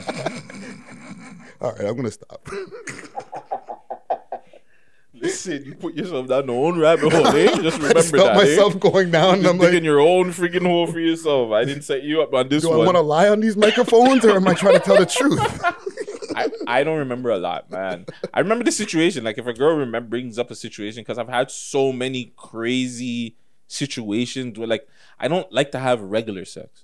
All 1.61 1.71
right, 1.71 1.85
I'm 1.85 1.95
gonna 1.95 2.11
stop. 2.11 2.47
Listen, 5.15 5.63
you 5.63 5.75
put 5.75 5.93
yourself 5.93 6.27
down 6.27 6.47
the 6.47 6.53
own 6.53 6.77
rabbit 6.79 7.13
hole, 7.13 7.27
eh? 7.27 7.45
Just 7.61 7.77
remember 7.77 7.99
I 7.99 8.01
just 8.01 8.11
felt 8.13 8.25
that. 8.33 8.35
myself 8.35 8.75
eh? 8.75 8.79
going 8.79 9.11
down. 9.11 9.37
Just 9.37 9.49
I'm 9.49 9.57
like, 9.59 9.69
digging 9.69 9.85
your 9.85 9.99
own 10.01 10.31
freaking 10.33 10.65
hole 10.65 10.87
for 10.87 10.99
yourself. 10.99 11.51
I 11.51 11.63
didn't 11.63 11.83
set 11.83 12.03
you 12.03 12.21
up 12.21 12.33
on 12.33 12.49
this 12.49 12.63
do 12.63 12.69
one. 12.71 12.81
I 12.81 12.83
want 12.85 12.95
to 12.97 13.01
lie 13.01 13.29
on 13.29 13.39
these 13.39 13.55
microphones, 13.55 14.25
or 14.25 14.31
am 14.31 14.47
I 14.47 14.53
trying 14.55 14.73
to 14.73 14.79
tell 14.79 14.97
the 14.97 15.05
truth? 15.05 15.39
I, 16.35 16.49
I 16.67 16.83
don't 16.83 16.97
remember 16.97 17.29
a 17.29 17.37
lot, 17.37 17.69
man. 17.69 18.07
I 18.33 18.39
remember 18.39 18.63
the 18.65 18.71
situation. 18.71 19.23
Like 19.23 19.37
if 19.37 19.45
a 19.45 19.53
girl 19.53 19.75
remember 19.77 20.09
brings 20.09 20.37
up 20.39 20.49
a 20.51 20.55
situation, 20.55 21.01
because 21.01 21.19
I've 21.19 21.29
had 21.29 21.51
so 21.51 21.93
many 21.93 22.33
crazy 22.35 23.37
situations 23.67 24.57
where 24.59 24.67
like 24.67 24.87
I 25.19 25.27
don't 25.27 25.49
like 25.53 25.71
to 25.71 25.79
have 25.79 26.01
regular 26.01 26.43
sex. 26.43 26.83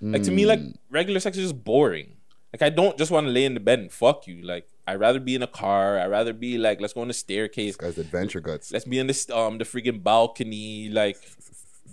Like 0.00 0.24
to 0.24 0.30
me, 0.30 0.46
like 0.46 0.60
Mm. 0.60 0.76
regular 0.90 1.20
sex 1.20 1.36
is 1.38 1.44
just 1.50 1.64
boring. 1.64 2.17
Like 2.52 2.62
I 2.62 2.70
don't 2.70 2.96
just 2.96 3.10
want 3.10 3.26
to 3.26 3.30
lay 3.32 3.44
in 3.44 3.54
the 3.54 3.60
bed 3.60 3.78
and 3.78 3.92
fuck 3.92 4.26
you. 4.26 4.42
Like 4.42 4.68
I'd 4.86 5.00
rather 5.00 5.20
be 5.20 5.34
in 5.34 5.42
a 5.42 5.46
car. 5.46 5.98
I'd 5.98 6.06
rather 6.06 6.32
be 6.32 6.56
like 6.58 6.80
let's 6.80 6.92
go 6.94 7.02
on 7.02 7.08
the 7.08 7.14
staircase. 7.14 7.76
Guy's 7.76 7.98
adventure 7.98 8.40
guts. 8.40 8.72
Let's 8.72 8.84
be 8.86 8.98
in 8.98 9.06
this 9.06 9.28
um 9.30 9.58
the 9.58 9.64
freaking 9.64 10.02
balcony. 10.02 10.88
Like 10.88 11.18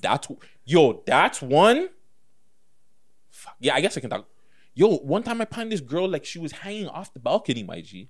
that's 0.02 0.28
yo, 0.66 1.04
that's 1.06 1.42
one. 1.42 1.90
Fuck. 3.32 3.56
Yeah, 3.60 3.76
I 3.76 3.82
guess 3.82 3.98
I 3.98 4.00
can 4.02 4.10
talk. 4.10 4.28
Yo, 4.74 4.98
one 4.98 5.24
time 5.24 5.42
I 5.42 5.46
found 5.46 5.72
this 5.72 5.82
girl 5.82 6.08
like 6.08 6.26
she 6.26 6.40
was 6.40 6.52
hanging 6.52 6.88
off 6.88 7.14
the 7.14 7.20
balcony, 7.20 7.64
my 7.64 7.82
G. 7.82 8.10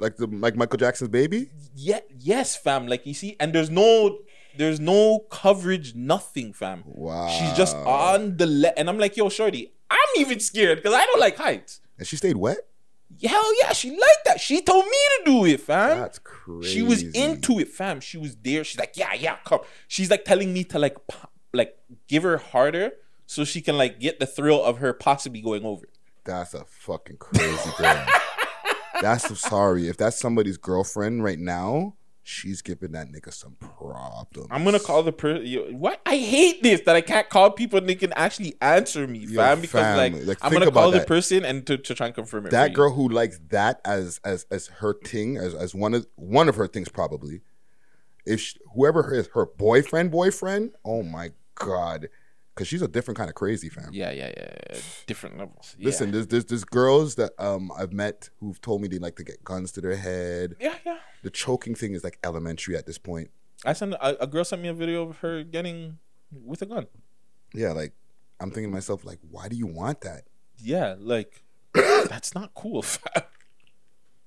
like 0.00 0.16
the 0.16 0.26
like 0.26 0.56
Michael 0.56 0.78
Jackson's 0.78 1.08
baby. 1.10 1.50
Yeah, 1.74 2.00
yes, 2.18 2.56
fam. 2.56 2.86
Like 2.86 3.06
you 3.06 3.14
see, 3.14 3.36
and 3.40 3.54
there's 3.54 3.70
no 3.70 4.18
there's 4.56 4.80
no 4.80 5.20
coverage, 5.30 5.94
nothing, 5.94 6.52
fam. 6.52 6.82
Wow. 6.86 7.28
She's 7.28 7.52
just 7.54 7.76
on 7.76 8.36
the 8.36 8.46
le- 8.46 8.72
and 8.76 8.88
I'm 8.88 8.98
like, 8.98 9.16
yo, 9.16 9.28
shorty, 9.28 9.72
I'm 9.90 10.08
even 10.18 10.40
scared 10.40 10.78
because 10.78 10.94
I 10.94 11.04
don't 11.06 11.20
like 11.20 11.36
heights. 11.36 11.80
And 11.98 12.06
she 12.06 12.16
stayed 12.16 12.36
wet. 12.36 12.58
Hell 13.24 13.60
yeah, 13.60 13.72
she 13.72 13.90
liked 13.90 14.24
that. 14.26 14.40
She 14.40 14.60
told 14.60 14.84
me 14.84 14.90
to 14.90 15.22
do 15.24 15.44
it, 15.46 15.60
fam. 15.60 15.98
That's 15.98 16.18
crazy. 16.18 16.74
She 16.74 16.82
was 16.82 17.02
into 17.02 17.58
it, 17.60 17.68
fam. 17.68 18.00
She 18.00 18.18
was 18.18 18.36
there. 18.36 18.64
She's 18.64 18.78
like, 18.78 18.96
yeah, 18.96 19.14
yeah, 19.14 19.36
come. 19.44 19.60
She's 19.88 20.10
like 20.10 20.24
telling 20.24 20.52
me 20.52 20.64
to 20.64 20.78
like, 20.78 20.96
like 21.52 21.76
give 22.08 22.24
her 22.24 22.36
harder 22.36 22.92
so 23.26 23.44
she 23.44 23.60
can 23.60 23.78
like 23.78 24.00
get 24.00 24.20
the 24.20 24.26
thrill 24.26 24.62
of 24.62 24.78
her 24.78 24.92
possibly 24.92 25.40
going 25.40 25.64
over. 25.64 25.88
That's 26.24 26.54
a 26.54 26.64
fucking 26.64 27.18
crazy 27.18 27.70
thing. 27.70 27.96
that's 29.00 29.28
so 29.28 29.34
sorry 29.34 29.88
if 29.88 29.96
that's 29.96 30.18
somebody's 30.18 30.56
girlfriend 30.56 31.22
right 31.22 31.38
now. 31.38 31.94
She's 32.28 32.60
giving 32.60 32.90
that 32.90 33.12
nigga 33.12 33.32
some 33.32 33.54
problems. 33.60 34.48
I'm 34.50 34.64
gonna 34.64 34.80
call 34.80 35.04
the 35.04 35.12
person. 35.12 35.78
What? 35.78 36.00
I 36.04 36.16
hate 36.16 36.60
this 36.60 36.80
that 36.80 36.96
I 36.96 37.00
can't 37.00 37.28
call 37.28 37.52
people 37.52 37.78
and 37.78 37.88
they 37.88 37.94
can 37.94 38.12
actually 38.14 38.56
answer 38.60 39.06
me, 39.06 39.20
Yo, 39.20 39.36
fam. 39.36 39.60
Because 39.60 39.96
like, 39.96 40.12
like, 40.26 40.38
I'm 40.42 40.52
gonna 40.52 40.68
call 40.72 40.88
about 40.88 40.98
the 40.98 41.06
person 41.06 41.44
and 41.44 41.64
to, 41.68 41.78
to 41.78 41.94
try 41.94 42.06
and 42.06 42.14
confirm 42.16 42.46
it. 42.46 42.50
that 42.50 42.74
girl 42.74 42.92
who 42.92 43.08
likes 43.08 43.38
that 43.50 43.80
as 43.84 44.20
as 44.24 44.44
as 44.50 44.66
her 44.66 44.92
thing 44.92 45.36
as 45.36 45.54
as 45.54 45.72
one 45.72 45.94
of 45.94 46.04
one 46.16 46.48
of 46.48 46.56
her 46.56 46.66
things 46.66 46.88
probably 46.88 47.42
if 48.26 48.40
she, 48.40 48.58
whoever 48.74 49.14
is 49.14 49.28
her 49.34 49.46
boyfriend 49.46 50.10
boyfriend 50.10 50.72
oh 50.84 51.04
my 51.04 51.30
god 51.54 52.08
because 52.56 52.66
she's 52.66 52.80
a 52.82 52.88
different 52.88 53.18
kind 53.18 53.28
of 53.28 53.34
crazy 53.36 53.68
fam 53.68 53.90
Yeah, 53.92 54.10
yeah, 54.10 54.32
yeah, 54.36 54.54
yeah. 54.70 54.78
Different 55.06 55.36
levels. 55.38 55.76
Yeah. 55.78 55.84
listen 55.86 56.10
there's, 56.10 56.26
there's 56.28 56.46
there's 56.46 56.64
girls 56.64 57.14
that 57.16 57.32
um 57.38 57.70
i've 57.78 57.92
met 57.92 58.30
who've 58.40 58.60
told 58.60 58.80
me 58.82 58.88
they 58.88 58.98
like 58.98 59.16
to 59.16 59.24
get 59.24 59.44
guns 59.44 59.70
to 59.72 59.80
their 59.82 59.96
head 59.96 60.56
Yeah, 60.58 60.74
yeah. 60.84 60.98
the 61.22 61.30
choking 61.30 61.74
thing 61.74 61.92
is 61.92 62.02
like 62.02 62.18
elementary 62.24 62.76
at 62.76 62.86
this 62.86 62.98
point 62.98 63.30
I 63.64 63.72
sent 63.74 63.94
a, 63.94 64.22
a 64.22 64.26
girl 64.26 64.44
sent 64.44 64.62
me 64.62 64.68
a 64.68 64.74
video 64.74 65.08
of 65.08 65.18
her 65.18 65.42
getting 65.44 65.98
with 66.32 66.62
a 66.62 66.66
gun. 66.66 66.86
yeah 67.54 67.72
like 67.72 67.92
i'm 68.40 68.50
thinking 68.50 68.70
to 68.70 68.74
myself 68.74 69.04
like 69.04 69.18
why 69.30 69.48
do 69.48 69.56
you 69.56 69.66
want 69.66 70.00
that 70.02 70.22
Yeah, 70.58 70.94
like 70.98 71.42
that's 71.74 72.34
not 72.34 72.54
cool. 72.54 72.84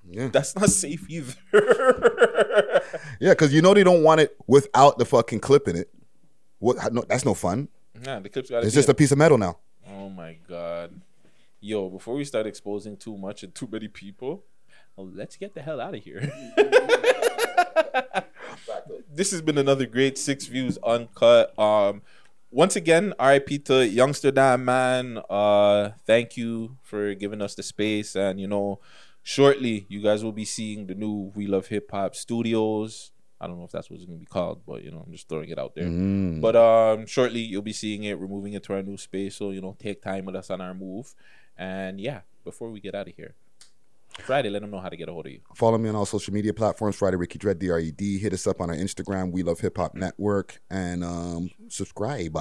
Yeah. 0.07 0.27
That's 0.29 0.55
not 0.55 0.69
safe 0.69 1.05
either. 1.09 1.33
yeah 3.19 3.31
because 3.31 3.53
you 3.53 3.61
know 3.61 3.73
they 3.73 3.83
don't 3.83 4.03
want 4.03 4.21
it 4.21 4.35
without 4.47 4.97
the 4.97 5.05
fucking 5.05 5.39
clip 5.39 5.67
in 5.67 5.75
it 5.75 5.89
what 6.59 6.77
no, 6.93 7.03
that's 7.07 7.25
no 7.25 7.33
fun 7.33 7.67
Nah, 8.03 8.19
the 8.19 8.29
clip's 8.29 8.49
got. 8.49 8.63
it's 8.63 8.73
just 8.75 8.89
a 8.89 8.93
piece 8.93 9.11
of 9.11 9.17
metal 9.17 9.37
now 9.37 9.57
Oh 9.91 10.09
my 10.09 10.37
god, 10.47 11.01
yo! 11.59 11.89
Before 11.89 12.15
we 12.15 12.23
start 12.23 12.45
exposing 12.45 12.95
too 12.95 13.17
much 13.17 13.43
and 13.43 13.53
too 13.55 13.67
many 13.71 13.87
people, 13.87 14.43
let's 14.97 15.35
get 15.35 15.55
the 15.55 15.61
hell 15.61 15.81
out 15.81 15.95
of 15.95 16.03
here. 16.03 16.31
this 19.11 19.31
has 19.31 19.41
been 19.41 19.57
another 19.57 19.87
great 19.87 20.17
six 20.17 20.45
views 20.45 20.77
uncut. 20.85 21.57
Um, 21.57 22.03
once 22.51 22.75
again, 22.75 23.13
RIP 23.19 23.65
to 23.65 23.87
Youngster 23.87 24.31
Dan 24.31 24.63
Man. 24.63 25.19
Uh, 25.29 25.91
thank 26.05 26.37
you 26.37 26.77
for 26.83 27.15
giving 27.15 27.41
us 27.41 27.55
the 27.55 27.63
space, 27.63 28.15
and 28.15 28.39
you 28.39 28.47
know, 28.47 28.79
shortly 29.23 29.87
you 29.89 30.01
guys 30.01 30.23
will 30.23 30.31
be 30.31 30.45
seeing 30.45 30.85
the 30.85 30.95
new 30.95 31.31
We 31.33 31.47
Love 31.47 31.67
Hip 31.67 31.89
Hop 31.91 32.15
Studios. 32.15 33.11
I 33.41 33.47
don't 33.47 33.57
know 33.57 33.65
if 33.65 33.71
that's 33.71 33.89
what 33.89 33.97
it's 33.97 34.05
gonna 34.05 34.19
be 34.19 34.25
called, 34.25 34.61
but 34.65 34.83
you 34.83 34.91
know, 34.91 35.03
I'm 35.05 35.11
just 35.11 35.29
throwing 35.29 35.49
it 35.49 35.57
out 35.57 35.75
there. 35.75 35.85
Mm. 35.85 36.41
But 36.41 36.55
um, 36.55 37.05
shortly 37.05 37.39
you'll 37.39 37.61
be 37.61 37.73
seeing 37.73 38.03
it. 38.03 38.19
We're 38.19 38.27
moving 38.27 38.53
into 38.53 38.73
our 38.73 38.81
new 38.81 38.97
space, 38.97 39.35
so 39.35 39.51
you 39.51 39.61
know, 39.61 39.75
take 39.79 40.01
time 40.01 40.25
with 40.25 40.35
us 40.35 40.49
on 40.49 40.61
our 40.61 40.73
move. 40.73 41.13
And 41.57 41.99
yeah, 41.99 42.21
before 42.43 42.69
we 42.69 42.79
get 42.79 42.95
out 42.95 43.07
of 43.07 43.15
here, 43.15 43.35
Friday, 44.19 44.49
let 44.49 44.61
them 44.61 44.71
know 44.71 44.79
how 44.79 44.89
to 44.89 44.97
get 44.97 45.07
a 45.07 45.13
hold 45.13 45.27
of 45.27 45.31
you. 45.31 45.41
Follow 45.55 45.77
me 45.77 45.89
on 45.89 45.95
all 45.95 46.05
social 46.05 46.33
media 46.33 46.53
platforms. 46.53 46.95
Friday 46.95 47.15
Ricky 47.17 47.37
Dred 47.37 47.59
D 47.59 47.69
R 47.69 47.79
E 47.79 47.91
D. 47.91 48.17
Hit 48.17 48.33
us 48.33 48.47
up 48.47 48.59
on 48.59 48.69
our 48.69 48.75
Instagram. 48.75 49.31
We 49.31 49.43
love 49.43 49.59
hip 49.59 49.77
hop 49.77 49.95
network 49.95 50.61
and 50.69 51.03
um, 51.03 51.49
subscribe. 51.69 52.37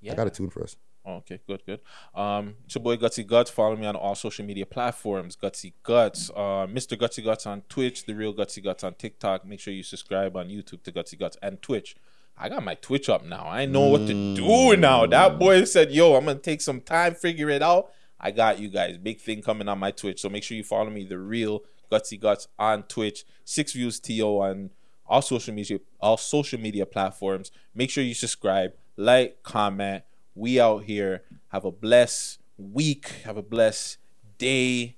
Yeah. 0.00 0.12
I 0.12 0.14
got 0.14 0.26
a 0.26 0.30
tune 0.30 0.50
for 0.50 0.62
us. 0.62 0.76
Okay, 1.08 1.40
good, 1.46 1.62
good. 1.64 1.80
Um, 2.14 2.56
it's 2.66 2.74
your 2.74 2.82
boy 2.82 2.96
Gutsy 2.98 3.26
Guts. 3.26 3.50
Follow 3.50 3.76
me 3.76 3.86
on 3.86 3.96
all 3.96 4.14
social 4.14 4.44
media 4.44 4.66
platforms. 4.66 5.36
Gutsy 5.36 5.72
Guts, 5.82 6.30
uh, 6.30 6.66
Mr. 6.68 6.98
Gutsy 6.98 7.24
Guts 7.24 7.46
on 7.46 7.62
Twitch, 7.68 8.04
the 8.04 8.14
real 8.14 8.34
Gutsy 8.34 8.62
Guts 8.62 8.84
on 8.84 8.94
TikTok. 8.94 9.46
Make 9.46 9.58
sure 9.58 9.72
you 9.72 9.82
subscribe 9.82 10.36
on 10.36 10.48
YouTube 10.48 10.82
to 10.82 10.92
Gutsy 10.92 11.18
Guts 11.18 11.38
and 11.42 11.62
Twitch. 11.62 11.96
I 12.36 12.48
got 12.50 12.62
my 12.62 12.74
Twitch 12.74 13.08
up 13.08 13.24
now. 13.24 13.46
I 13.48 13.64
know 13.64 13.88
what 13.88 14.06
to 14.06 14.34
do 14.36 14.76
now. 14.76 15.06
That 15.06 15.38
boy 15.38 15.64
said, 15.64 15.90
"Yo, 15.90 16.14
I'm 16.14 16.26
gonna 16.26 16.38
take 16.38 16.60
some 16.60 16.80
time, 16.80 17.14
figure 17.14 17.48
it 17.48 17.62
out." 17.62 17.90
I 18.20 18.30
got 18.30 18.58
you 18.58 18.68
guys. 18.68 18.98
Big 18.98 19.20
thing 19.20 19.42
coming 19.42 19.68
on 19.68 19.78
my 19.78 19.90
Twitch. 19.90 20.20
So 20.20 20.28
make 20.28 20.42
sure 20.42 20.56
you 20.56 20.64
follow 20.64 20.90
me, 20.90 21.04
the 21.04 21.18
real 21.18 21.64
Gutsy 21.90 22.20
Guts 22.20 22.48
on 22.58 22.82
Twitch. 22.84 23.24
Six 23.44 23.72
views 23.72 23.98
to 24.00 24.20
on 24.22 24.70
all 25.06 25.22
social 25.22 25.54
media, 25.54 25.80
all 26.00 26.16
social 26.16 26.60
media 26.60 26.84
platforms. 26.84 27.50
Make 27.74 27.90
sure 27.90 28.04
you 28.04 28.14
subscribe, 28.14 28.72
like, 28.96 29.42
comment. 29.42 30.04
We 30.38 30.60
out 30.60 30.84
here. 30.84 31.24
Have 31.48 31.64
a 31.64 31.72
blessed 31.72 32.38
week. 32.56 33.08
Have 33.24 33.36
a 33.36 33.42
blessed 33.42 33.98
day. 34.38 34.94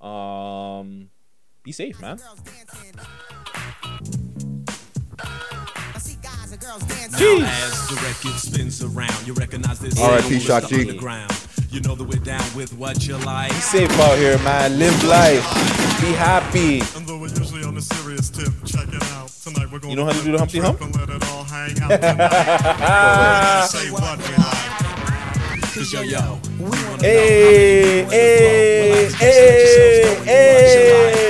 Um, 0.00 1.10
be 1.62 1.70
safe, 1.70 2.00
man. 2.00 2.18
Jeez. 7.14 7.42
As 7.44 7.88
the 7.88 7.94
record 8.02 8.40
spins 8.40 8.82
around, 8.82 9.24
you 9.24 9.34
recognize 9.34 9.78
this. 9.78 9.96
R.I.P. 10.00 10.22
single 10.22 10.40
Shock 10.40 10.68
G. 10.68 10.98
the 11.72 11.78
underground. 11.78 11.78
You 11.78 11.80
know 11.80 11.94
that 11.94 12.04
we're 12.04 12.24
down 12.24 12.54
with 12.56 12.72
what 12.74 13.06
you 13.06 13.16
like. 13.18 13.50
Be 13.50 13.54
safe 13.56 13.90
out 14.00 14.18
here, 14.18 14.38
man. 14.38 14.78
Live 14.78 15.04
life. 15.04 15.42
Be 16.00 16.12
happy. 16.12 16.80
And 16.96 17.06
though 17.06 17.18
we're 17.18 17.28
usually 17.28 17.64
on 17.64 17.76
a 17.76 17.80
serious 17.80 18.30
tip, 18.30 18.52
check 18.64 18.88
it 18.88 19.02
out. 19.14 19.28
Tonight 19.42 19.70
we're 19.72 19.80
You 19.88 19.96
know 19.96 20.04
how 20.04 20.12
to 20.12 20.22
do 20.22 20.32
the 20.32 20.38
Humpty 20.38 20.58
Hump? 20.60 20.80
and 20.80 20.94
let 20.96 21.08
it 21.08 21.24
all 21.30 21.44
hang 21.44 21.80
out. 21.82 21.90
Say 23.70 23.90
what 23.90 24.18
we 24.18 24.36
like. 24.36 24.82
Cause 25.74 25.92
yo 25.92 26.02
yo, 26.02 26.38
we 26.58 26.64
wanna 26.64 27.02
Hey, 27.02 28.04
hey, 28.04 29.10
hey, 29.18 30.14
hey. 30.24 31.22